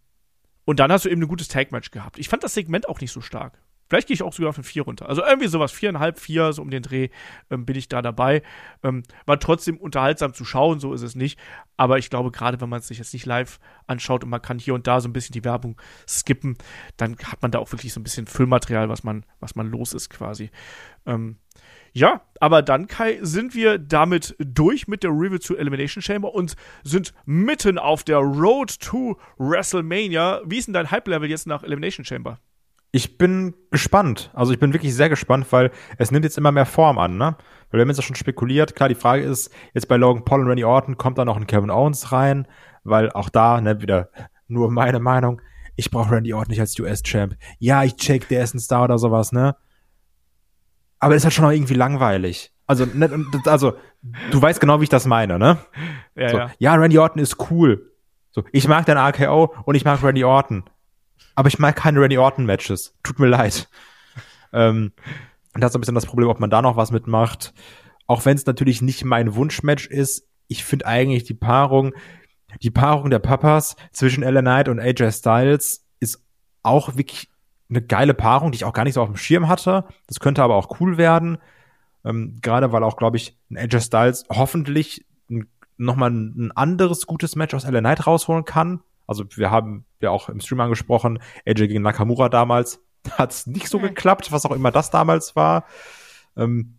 und 0.67 0.81
dann 0.81 0.93
hast 0.93 1.07
du 1.07 1.09
eben 1.09 1.23
ein 1.23 1.29
gutes 1.29 1.49
Tag-Match 1.49 1.91
gehabt. 1.91 2.19
Ich 2.19 2.29
fand 2.29 2.43
das 2.45 2.53
Segment 2.53 2.89
auch 2.89 3.01
nicht 3.01 3.13
so 3.13 3.23
stark. 3.23 3.59
Vielleicht 3.89 4.09
gehe 4.09 4.15
ich 4.17 4.23
auch 4.25 4.33
sogar 4.33 4.51
auf 4.51 4.57
eine 4.57 4.65
4 4.65 4.83
runter. 4.83 5.09
Also 5.09 5.23
irgendwie 5.25 5.47
sowas, 5.47 5.71
viereinhalb, 5.71 6.19
vier, 6.19 6.53
so 6.53 6.61
um 6.61 6.71
den 6.71 6.83
Dreh 6.83 7.09
ähm, 7.51 7.65
bin 7.65 7.77
ich 7.77 7.89
da 7.89 8.03
dabei. 8.03 8.43
Ähm, 8.83 9.05
war 9.27 9.39
trotzdem 9.39 9.77
unterhaltsam 9.77 10.35
zu 10.35 10.45
schauen, 10.45 10.81
so 10.81 10.93
ist 10.93 11.03
es 11.03 11.15
nicht. 11.15 11.39
Aber 11.77 11.99
ich 11.99 12.11
glaube, 12.11 12.33
gerade 12.33 12.61
wenn 12.61 12.69
man 12.69 12.81
es 12.81 12.89
sich 12.89 12.99
jetzt 12.99 13.13
nicht 13.13 13.27
live 13.27 13.61
anschaut 13.87 14.25
und 14.25 14.31
man 14.31 14.43
kann 14.43 14.59
hier 14.59 14.75
und 14.75 14.89
da 14.89 15.01
so 15.01 15.09
ein 15.09 15.13
bisschen 15.13 15.35
die 15.35 15.45
Werbung 15.45 15.81
skippen, 16.09 16.57
dann 16.97 17.17
hat 17.23 17.43
man 17.43 17.53
da 17.53 17.61
auch 17.61 17.71
wirklich 17.71 17.93
so 17.93 18.01
ein 18.01 18.03
bisschen 18.05 18.27
Füllmaterial, 18.27 18.89
was 18.89 19.05
man, 19.05 19.25
was 19.39 19.55
man 19.55 19.69
los 19.69 19.93
ist 19.93 20.11
quasi. 20.11 20.51
Ähm, 21.07 21.37
ja, 21.97 22.21
aber 22.41 22.61
dann, 22.61 22.89
Kai, 22.89 23.19
sind 23.23 23.55
wir 23.55 23.79
damit 23.79 24.37
durch 24.39 24.87
mit 24.87 25.03
der 25.03 25.13
Review 25.13 25.39
zu 25.39 25.57
Elimination 25.57 26.03
Chamber 26.03 26.35
und 26.35 26.55
sind 26.85 27.15
mitten 27.25 27.79
auf 27.79 28.05
der 28.05 28.19
Road 28.19 28.79
to 28.81 29.19
WrestleMania. 29.39 30.43
Wie 30.45 30.59
ist 30.59 30.67
denn 30.67 30.75
dein 30.75 30.91
Hype-Level 30.91 31.31
jetzt 31.31 31.47
nach 31.47 31.63
Elimination 31.63 32.05
Chamber? 32.05 32.39
Ich 32.93 33.17
bin 33.17 33.55
gespannt. 33.71 34.31
Also 34.35 34.53
ich 34.53 34.59
bin 34.59 34.75
wirklich 34.75 34.95
sehr 34.95 35.09
gespannt, 35.09 35.47
weil 35.53 35.71
es 35.97 36.11
nimmt 36.11 36.27
jetzt 36.27 36.37
immer 36.37 36.53
mehr 36.53 36.67
Form 36.67 36.99
an, 36.99 37.17
ne? 37.17 37.35
Weil 37.71 37.79
wir 37.79 37.81
haben 37.81 37.89
jetzt 37.89 37.97
ja 37.97 38.03
schon 38.03 38.15
spekuliert. 38.15 38.77
Klar, 38.77 38.91
die 38.91 38.95
Frage 38.95 39.23
ist, 39.23 39.51
jetzt 39.73 39.89
bei 39.89 39.97
Logan 39.97 40.23
Paul 40.23 40.43
und 40.43 40.49
Randy 40.49 40.65
Orton 40.65 40.99
kommt 40.99 41.17
da 41.17 41.25
noch 41.25 41.39
ein 41.39 41.47
Kevin 41.47 41.71
Owens 41.71 42.13
rein, 42.13 42.47
weil 42.85 43.11
auch 43.11 43.31
da, 43.31 43.59
ne, 43.63 43.81
wieder 43.81 44.11
nur 44.49 44.71
meine 44.71 45.01
Meinung. 45.01 45.41
Ich 45.77 45.91
brauche 45.91 46.11
Randy 46.11 46.35
Orton 46.35 46.51
nicht 46.51 46.61
als 46.61 46.79
US-Champ. 46.79 47.37
Ja, 47.59 47.85
ich 47.85 47.97
check, 47.97 48.29
der 48.29 48.45
ist 48.45 48.53
ein 48.53 48.61
Star 48.61 48.85
oder 48.85 48.99
sowas, 48.99 49.33
ne? 49.33 49.57
Aber 50.99 51.15
ist 51.15 51.25
halt 51.25 51.35
schon 51.35 51.45
auch 51.45 51.51
irgendwie 51.51 51.75
langweilig. 51.75 52.53
Also, 52.67 52.87
ne, 52.87 53.25
also, 53.45 53.75
du 54.31 54.43
weißt 54.43 54.61
genau, 54.61 54.81
wie 54.81 54.85
ich 54.85 54.91
das 54.91 55.07
meine, 55.07 55.39
ne? 55.39 55.59
Ja, 56.15 56.29
so, 56.29 56.39
ja. 56.39 56.51
ja, 56.59 56.75
Randy 56.75 56.99
Orton 56.99 57.23
ist 57.23 57.51
cool. 57.51 57.93
So, 58.31 58.45
ich 58.53 58.67
mag 58.67 58.87
dein 58.87 58.99
RKO 58.99 59.55
und 59.65 59.75
ich 59.75 59.85
mag 59.85 60.03
Randy 60.03 60.25
Orton. 60.25 60.65
Aber 61.35 61.49
ich 61.49 61.59
mag 61.59 61.77
keine 61.77 62.01
Randy 62.01 62.19
Orton 62.19 62.45
Matches. 62.45 62.95
Tut 63.03 63.19
mir 63.19 63.29
leid. 63.29 63.69
ähm, 64.53 64.93
Und 65.55 65.61
das 65.61 65.71
ist 65.71 65.77
ein 65.77 65.81
bisschen 65.81 65.95
das 65.95 66.07
Problem, 66.07 66.29
ob 66.29 66.41
man 66.41 66.51
da 66.51 66.61
noch 66.61 66.77
was 66.77 66.91
mitmacht. 66.91 67.55
Auch 68.07 68.25
wenn 68.25 68.37
es 68.37 68.47
natürlich 68.47 68.83
nicht 68.83 69.05
mein 69.05 69.35
Wunschmatch 69.35 69.87
ist. 69.87 70.29
Ich 70.49 70.65
finde 70.65 70.87
eigentlich 70.87 71.25
die 71.25 71.35
Paarung, 71.35 71.93
die 72.63 72.71
Paarung 72.71 73.11
der 73.11 73.19
Papas 73.19 73.77
zwischen 73.93 74.23
Ellen 74.23 74.45
Knight 74.45 74.69
und 74.69 74.81
AJ 74.81 75.13
Styles 75.13 75.85
ist 76.01 76.23
auch 76.63 76.97
wirklich 76.97 77.29
eine 77.69 77.83
geile 77.83 78.15
Paarung, 78.15 78.53
die 78.53 78.57
ich 78.57 78.65
auch 78.65 78.73
gar 78.73 78.85
nicht 78.85 78.95
so 78.95 79.03
auf 79.03 79.09
dem 79.09 79.17
Schirm 79.17 79.49
hatte. 79.49 79.85
Das 80.07 80.21
könnte 80.21 80.43
aber 80.43 80.55
auch 80.55 80.81
cool 80.81 80.97
werden. 80.99 81.39
Ähm, 82.05 82.39
Gerade 82.43 82.73
weil 82.73 82.85
auch, 82.85 82.97
glaube 82.97 83.17
ich, 83.17 83.37
ein 83.51 83.59
AJ 83.59 83.81
Styles 83.81 84.25
hoffentlich 84.31 85.05
nochmal 85.77 86.11
ein 86.11 86.53
anderes 86.55 87.07
gutes 87.07 87.37
Match 87.37 87.55
aus 87.55 87.69
LA 87.69 87.81
Knight 87.81 88.07
rausholen 88.07 88.45
kann. 88.45 88.81
Also 89.07 89.25
wir 89.37 89.51
haben 89.51 89.85
ja 90.01 90.11
auch 90.11 90.29
im 90.29 90.41
Stream 90.41 90.61
angesprochen, 90.61 91.19
AJ 91.47 91.69
gegen 91.69 91.83
Nakamura 91.83 92.29
damals 92.29 92.81
hat 93.13 93.33
es 93.33 93.47
nicht 93.47 93.69
so 93.69 93.79
geklappt, 93.79 94.33
was 94.33 94.45
auch 94.47 94.53
immer 94.53 94.71
das 94.71 94.91
damals 94.91 95.37
war. 95.37 95.65
Ähm, 96.37 96.79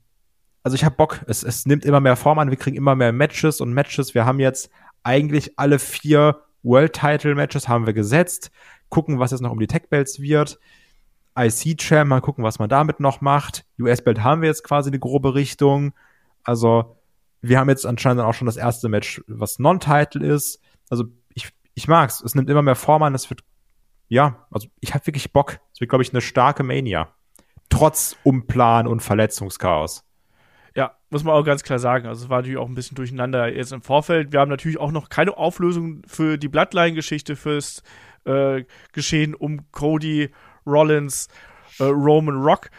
also 0.64 0.76
ich 0.76 0.84
habe 0.84 0.96
Bock, 0.96 1.22
es, 1.28 1.44
es 1.44 1.66
nimmt 1.66 1.86
immer 1.86 2.00
mehr 2.00 2.16
Form 2.16 2.40
an, 2.40 2.50
wir 2.50 2.58
kriegen 2.58 2.76
immer 2.76 2.96
mehr 2.96 3.14
Matches 3.14 3.62
und 3.62 3.74
Matches. 3.74 4.14
Wir 4.14 4.26
haben 4.26 4.40
jetzt 4.40 4.70
eigentlich 5.04 5.58
alle 5.58 5.80
vier 5.80 6.42
World 6.68 6.94
Title 6.94 7.36
Matches 7.36 7.68
haben 7.68 7.86
wir 7.86 7.94
gesetzt. 7.94 8.52
Gucken, 8.90 9.20
was 9.20 9.32
jetzt 9.32 9.42
noch 9.42 9.52
um 9.52 9.60
die 9.60 9.68
Tech 9.68 9.90
Belts 9.90 10.20
wird. 10.20 10.60
IC 11.38 11.78
Champ, 11.78 12.10
mal 12.10 12.22
gucken, 12.22 12.44
was 12.44 12.60
man 12.60 12.70
damit 12.70 13.00
noch 13.00 13.22
macht. 13.22 13.66
US 13.80 14.04
Belt 14.04 14.24
haben 14.24 14.42
wir 14.42 14.50
jetzt 14.50 14.64
quasi 14.64 14.90
eine 14.90 15.00
grobe 15.00 15.36
Richtung. 15.36 15.94
Also 16.44 16.98
wir 17.42 17.60
haben 17.60 17.70
jetzt 17.70 17.86
anscheinend 17.86 18.24
auch 18.24 18.34
schon 18.34 18.48
das 18.48 18.58
erste 18.58 18.90
Match, 18.90 19.24
was 19.28 19.60
Non-Title 19.60 20.26
ist. 20.26 20.60
Also 20.90 21.06
ich, 21.36 21.50
ich 21.76 21.88
mag's. 21.88 22.22
Es 22.22 22.34
nimmt 22.34 22.50
immer 22.50 22.64
mehr 22.64 22.76
Form 22.76 23.04
an. 23.04 23.14
Es 23.14 23.30
wird, 23.30 23.42
ja, 24.08 24.48
also 24.50 24.68
ich 24.80 24.94
habe 24.94 25.06
wirklich 25.06 25.32
Bock. 25.32 25.60
Es 25.74 25.80
wird, 25.80 25.90
glaube 25.90 26.04
ich, 26.04 26.12
eine 26.12 26.22
starke 26.22 26.64
Mania. 26.64 27.10
Trotz 27.70 28.16
Umplan 28.24 28.88
und 28.88 29.02
Verletzungschaos. 29.02 30.07
Ja, 30.78 30.96
muss 31.10 31.24
man 31.24 31.34
auch 31.34 31.44
ganz 31.44 31.64
klar 31.64 31.80
sagen. 31.80 32.06
Also 32.06 32.26
es 32.26 32.30
war 32.30 32.38
natürlich 32.38 32.60
auch 32.60 32.70
ein 32.70 32.76
bisschen 32.76 32.94
durcheinander 32.94 33.52
jetzt 33.52 33.74
im 33.74 33.82
Vorfeld. 33.82 34.32
Wir 34.32 34.40
haben 34.40 34.52
natürlich 34.52 34.78
auch 34.78 34.92
noch 34.92 35.10
keine 35.10 35.36
Auflösung 35.36 36.04
für 36.06 36.38
die 36.38 36.50
Bloodline-Geschichte, 36.50 37.36
fürs 37.36 37.82
äh, 38.26 38.64
Geschehen 38.92 39.34
um 39.34 39.72
Cody, 39.72 40.30
Rollins, 40.68 41.30
äh, 41.80 41.86
Roman 41.86 42.44
Rock. 42.44 42.70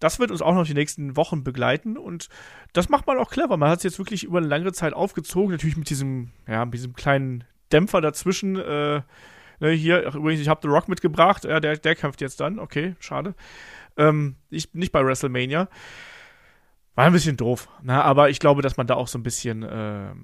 Das 0.00 0.18
wird 0.18 0.30
uns 0.30 0.42
auch 0.42 0.52
noch 0.52 0.66
die 0.66 0.74
nächsten 0.74 1.16
Wochen 1.16 1.44
begleiten 1.44 1.96
und 1.96 2.28
das 2.74 2.90
macht 2.90 3.06
man 3.06 3.16
auch 3.16 3.30
clever. 3.30 3.56
Man 3.56 3.70
hat 3.70 3.78
es 3.78 3.84
jetzt 3.84 3.98
wirklich 3.98 4.24
über 4.24 4.36
eine 4.36 4.48
lange 4.48 4.72
Zeit 4.72 4.92
aufgezogen, 4.92 5.52
natürlich 5.52 5.78
mit 5.78 5.88
diesem, 5.88 6.32
ja, 6.46 6.62
mit 6.66 6.74
diesem 6.74 6.92
kleinen 6.92 7.44
Dämpfer 7.72 8.02
dazwischen. 8.02 8.56
Äh, 8.56 9.00
ne, 9.60 9.70
hier, 9.70 10.04
ach, 10.06 10.14
übrigens, 10.14 10.42
ich 10.42 10.48
habe 10.48 10.60
The 10.62 10.68
Rock 10.68 10.88
mitgebracht, 10.88 11.44
ja, 11.44 11.58
der, 11.58 11.78
der 11.78 11.94
kämpft 11.94 12.20
jetzt 12.20 12.38
dann, 12.38 12.58
okay, 12.58 12.96
schade. 12.98 13.34
Ähm, 13.96 14.36
ich 14.50 14.72
bin 14.72 14.80
nicht 14.80 14.92
bei 14.92 15.02
WrestleMania. 15.02 15.70
War 16.96 17.04
ein 17.04 17.12
bisschen 17.12 17.36
doof, 17.36 17.68
ne? 17.82 18.02
aber 18.02 18.30
ich 18.30 18.40
glaube, 18.40 18.62
dass 18.62 18.76
man 18.76 18.86
da 18.86 18.94
auch 18.94 19.06
so 19.06 19.18
ein 19.18 19.22
bisschen 19.22 19.62
äh, 19.62 20.14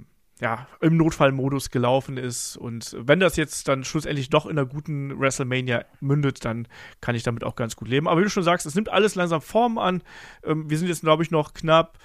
ja, 0.41 0.67
im 0.81 0.97
Notfallmodus 0.97 1.71
gelaufen 1.71 2.17
ist. 2.17 2.57
Und 2.57 2.97
wenn 2.99 3.21
das 3.21 3.37
jetzt 3.37 3.69
dann 3.69 3.85
schlussendlich 3.85 4.31
doch 4.31 4.47
in 4.47 4.59
einer 4.59 4.67
guten 4.67 5.21
WrestleMania 5.21 5.85
mündet, 6.01 6.45
dann 6.45 6.67
kann 7.01 7.15
ich 7.15 7.23
damit 7.23 7.45
auch 7.45 7.55
ganz 7.55 7.77
gut 7.77 7.89
leben. 7.89 8.09
Aber 8.09 8.21
wie 8.21 8.25
du 8.25 8.31
schon 8.31 8.43
sagst, 8.43 8.67
es 8.67 8.75
nimmt 8.75 8.89
alles 8.89 9.15
langsam 9.15 9.41
Form 9.41 9.79
an. 9.79 10.03
Ähm, 10.43 10.69
wir 10.69 10.79
sind 10.79 10.89
jetzt, 10.89 11.03
glaube 11.03 11.23
ich, 11.23 11.31
noch 11.31 11.55
knapp, 11.55 11.99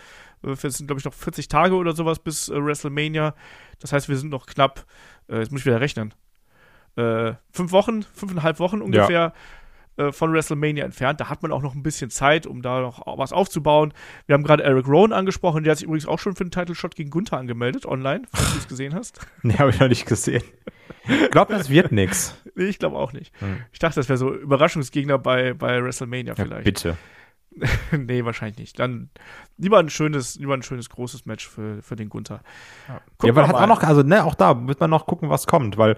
äh, 0.44 0.50
es 0.50 0.62
sind, 0.62 0.86
glaube 0.86 1.00
ich, 1.00 1.06
noch 1.06 1.16
40 1.16 1.48
Tage 1.48 1.76
oder 1.76 1.94
sowas 1.96 2.20
bis 2.20 2.50
äh, 2.50 2.64
WrestleMania. 2.64 3.34
Das 3.80 3.94
heißt, 3.94 4.10
wir 4.10 4.18
sind 4.18 4.30
noch 4.30 4.46
knapp, 4.46 4.86
äh, 5.30 5.40
jetzt 5.40 5.52
muss 5.52 5.62
ich 5.62 5.66
wieder 5.66 5.82
rechnen, 5.82 6.14
äh, 6.96 7.34
fünf 7.52 7.72
Wochen, 7.72 8.04
fünfeinhalb 8.04 8.60
Wochen 8.60 8.82
ungefähr. 8.82 9.10
Ja 9.10 9.34
äh, 9.98 10.12
von 10.12 10.34
WrestleMania 10.34 10.86
entfernt. 10.86 11.20
Da 11.20 11.30
hat 11.30 11.42
man 11.42 11.52
auch 11.52 11.62
noch 11.62 11.76
ein 11.76 11.84
bisschen 11.84 12.10
Zeit, 12.10 12.46
um 12.46 12.62
da 12.62 12.82
noch 12.82 13.02
was 13.18 13.34
aufzubauen. 13.34 13.94
Wir 14.26 14.34
haben 14.34 14.44
gerade 14.44 14.64
Eric 14.64 14.88
Rowan 14.88 15.14
angesprochen, 15.14 15.64
der 15.64 15.72
hat 15.72 15.80
sich 15.80 15.88
übrigens 15.88 16.08
auch 16.08 16.20
schon 16.20 16.36
für 16.36 16.46
den 16.46 16.52
Title 16.52 16.76
Shot 16.76 16.96
gegen 16.96 17.10
Gunther 17.10 17.38
angemeldet, 17.38 17.86
online, 17.86 18.24
falls 18.32 18.52
du 18.54 18.58
es 18.60 18.68
gesehen 18.70 18.94
hast. 18.94 19.20
nee, 19.44 19.58
habe 19.58 19.72
ich 19.72 19.80
noch 19.80 19.88
nicht 19.88 20.06
gesehen. 20.06 20.44
Ich 21.08 21.32
glaube, 21.32 21.54
das 21.54 21.70
wird 21.70 21.92
nix. 21.92 22.36
Nee, 22.58 22.66
ich 22.66 22.80
glaube 22.80 22.98
auch 22.98 23.14
nicht. 23.14 23.40
Hm. 23.40 23.58
Ich 23.72 23.78
dachte, 23.78 24.00
das 24.00 24.10
wäre 24.10 24.18
so 24.18 24.34
Überraschungsgegner 24.34 25.20
bei, 25.20 25.54
bei 25.54 25.84
WrestleMania 25.84 26.34
vielleicht. 26.34 26.84
Ja, 26.86 26.96
bitte. 26.96 26.98
nee, 27.92 28.26
wahrscheinlich 28.26 28.58
nicht. 28.58 28.80
Dann 28.80 29.10
lieber 29.58 29.78
ein 29.80 29.90
schönes, 29.90 30.36
lieber 30.38 30.56
ein 30.56 30.64
schönes 30.64 30.90
großes 30.90 31.26
Match 31.26 31.48
für, 31.48 31.82
für 31.82 31.96
den 31.96 32.10
Gunther. 32.10 32.42
Ja, 32.88 33.02
ja 33.24 33.36
weil 33.36 33.48
hat 33.48 33.56
auch 33.56 33.68
noch, 33.68 33.84
also 33.84 34.02
ne, 34.02 34.24
auch 34.24 34.36
da 34.36 34.68
wird 34.68 34.80
man 34.80 34.90
noch 34.90 35.06
gucken, 35.06 35.30
was 35.30 35.46
kommt, 35.46 35.78
weil 35.78 35.98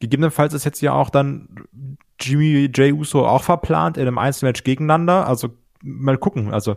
gegebenenfalls 0.00 0.54
ist 0.54 0.64
jetzt 0.64 0.80
ja 0.82 0.92
auch 0.92 1.10
dann 1.10 1.48
Jimmy 2.20 2.66
J. 2.66 2.92
Uso 2.92 3.26
auch 3.26 3.42
verplant 3.42 3.96
in 3.96 4.06
einem 4.06 4.18
Einzelmatch 4.18 4.64
gegeneinander. 4.64 5.26
Also 5.26 5.56
mal 5.82 6.18
gucken. 6.18 6.52
Also 6.52 6.76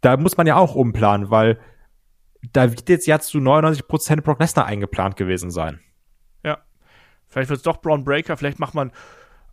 da 0.00 0.16
muss 0.16 0.36
man 0.36 0.46
ja 0.46 0.56
auch 0.56 0.74
umplanen, 0.74 1.30
weil 1.30 1.58
da 2.52 2.70
wird 2.70 2.88
jetzt 2.88 3.06
ja 3.06 3.18
zu 3.20 3.38
99% 3.38 4.20
Brock 4.22 4.40
Lesnar 4.40 4.66
eingeplant 4.66 5.16
gewesen 5.16 5.50
sein. 5.50 5.80
Ja. 6.42 6.58
Vielleicht 7.28 7.50
wird 7.50 7.58
es 7.58 7.62
doch 7.62 7.80
Braun 7.80 8.04
Breaker, 8.04 8.36
vielleicht 8.36 8.58
macht 8.58 8.74
man 8.74 8.92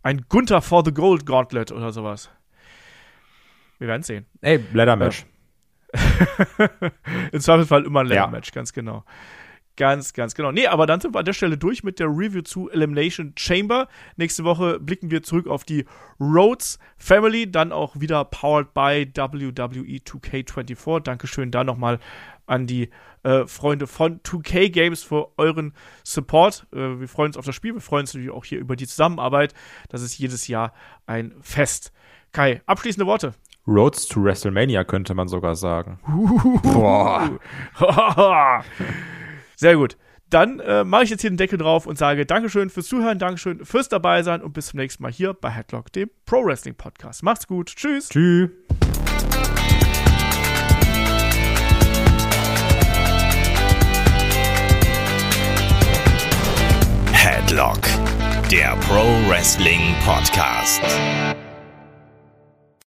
ein 0.02 0.26
Gunther 0.28 0.60
for 0.60 0.84
the 0.84 0.92
Gold 0.92 1.24
Gauntlet 1.24 1.72
oder 1.72 1.92
sowas. 1.92 2.30
Wir 3.78 3.88
werden 3.88 4.02
sehen. 4.02 4.26
Ey, 4.40 4.62
Ladder 4.72 4.96
Match. 4.96 5.24
Im 7.32 7.40
Zweifelsfall 7.40 7.84
immer 7.84 8.00
ein 8.00 8.06
Ladder 8.06 8.28
Match, 8.28 8.48
ja. 8.48 8.54
ganz 8.54 8.72
genau. 8.72 9.04
Ganz, 9.80 10.12
ganz 10.12 10.34
genau. 10.34 10.52
Nee, 10.52 10.66
aber 10.66 10.84
dann 10.84 11.00
sind 11.00 11.14
wir 11.14 11.20
an 11.20 11.24
der 11.24 11.32
Stelle 11.32 11.56
durch 11.56 11.82
mit 11.82 12.00
der 12.00 12.08
Review 12.08 12.42
zu 12.42 12.68
Elimination 12.68 13.32
Chamber. 13.38 13.88
Nächste 14.16 14.44
Woche 14.44 14.78
blicken 14.78 15.10
wir 15.10 15.22
zurück 15.22 15.46
auf 15.46 15.64
die 15.64 15.86
Rhodes 16.20 16.78
Family, 16.98 17.50
dann 17.50 17.72
auch 17.72 17.98
wieder 17.98 18.26
powered 18.26 18.74
by 18.74 19.10
WWE 19.14 19.96
2K24. 19.96 21.00
Dankeschön 21.00 21.50
da 21.50 21.64
nochmal 21.64 21.98
an 22.44 22.66
die 22.66 22.90
äh, 23.22 23.46
Freunde 23.46 23.86
von 23.86 24.20
2K 24.20 24.68
Games 24.68 25.02
für 25.02 25.30
euren 25.38 25.72
Support. 26.04 26.66
Äh, 26.74 27.00
wir 27.00 27.08
freuen 27.08 27.28
uns 27.28 27.38
auf 27.38 27.46
das 27.46 27.54
Spiel, 27.54 27.72
wir 27.72 27.80
freuen 27.80 28.02
uns 28.02 28.12
natürlich 28.12 28.34
auch 28.34 28.44
hier 28.44 28.58
über 28.58 28.76
die 28.76 28.86
Zusammenarbeit. 28.86 29.54
Das 29.88 30.02
ist 30.02 30.18
jedes 30.18 30.46
Jahr 30.46 30.74
ein 31.06 31.32
Fest. 31.40 31.90
Kai, 32.32 32.60
abschließende 32.66 33.06
Worte. 33.06 33.32
Roads 33.66 34.06
to 34.08 34.22
WrestleMania 34.22 34.84
könnte 34.84 35.14
man 35.14 35.28
sogar 35.28 35.54
sagen. 35.54 35.98
Boah. 36.62 37.30
Sehr 39.60 39.76
gut. 39.76 39.98
Dann 40.30 40.58
äh, 40.60 40.84
mache 40.84 41.04
ich 41.04 41.10
jetzt 41.10 41.20
hier 41.20 41.28
den 41.28 41.36
Deckel 41.36 41.58
drauf 41.58 41.86
und 41.86 41.98
sage 41.98 42.24
Dankeschön 42.24 42.70
fürs 42.70 42.86
Zuhören, 42.86 43.18
Dankeschön 43.18 43.66
fürs 43.66 43.90
dabei 43.90 44.22
sein 44.22 44.40
und 44.40 44.54
bis 44.54 44.68
zum 44.68 44.78
nächsten 44.78 45.02
Mal 45.02 45.12
hier 45.12 45.34
bei 45.34 45.50
Headlock, 45.50 45.92
dem 45.92 46.08
Pro 46.24 46.42
Wrestling 46.42 46.74
Podcast. 46.74 47.22
Macht's 47.22 47.46
gut. 47.46 47.66
Tschüss. 47.76 48.08
Tschüss. 48.08 48.48
Headlock, 57.12 57.80
der 58.50 58.78
Pro 58.88 59.04
Wrestling 59.28 59.94
Podcast. 60.06 60.80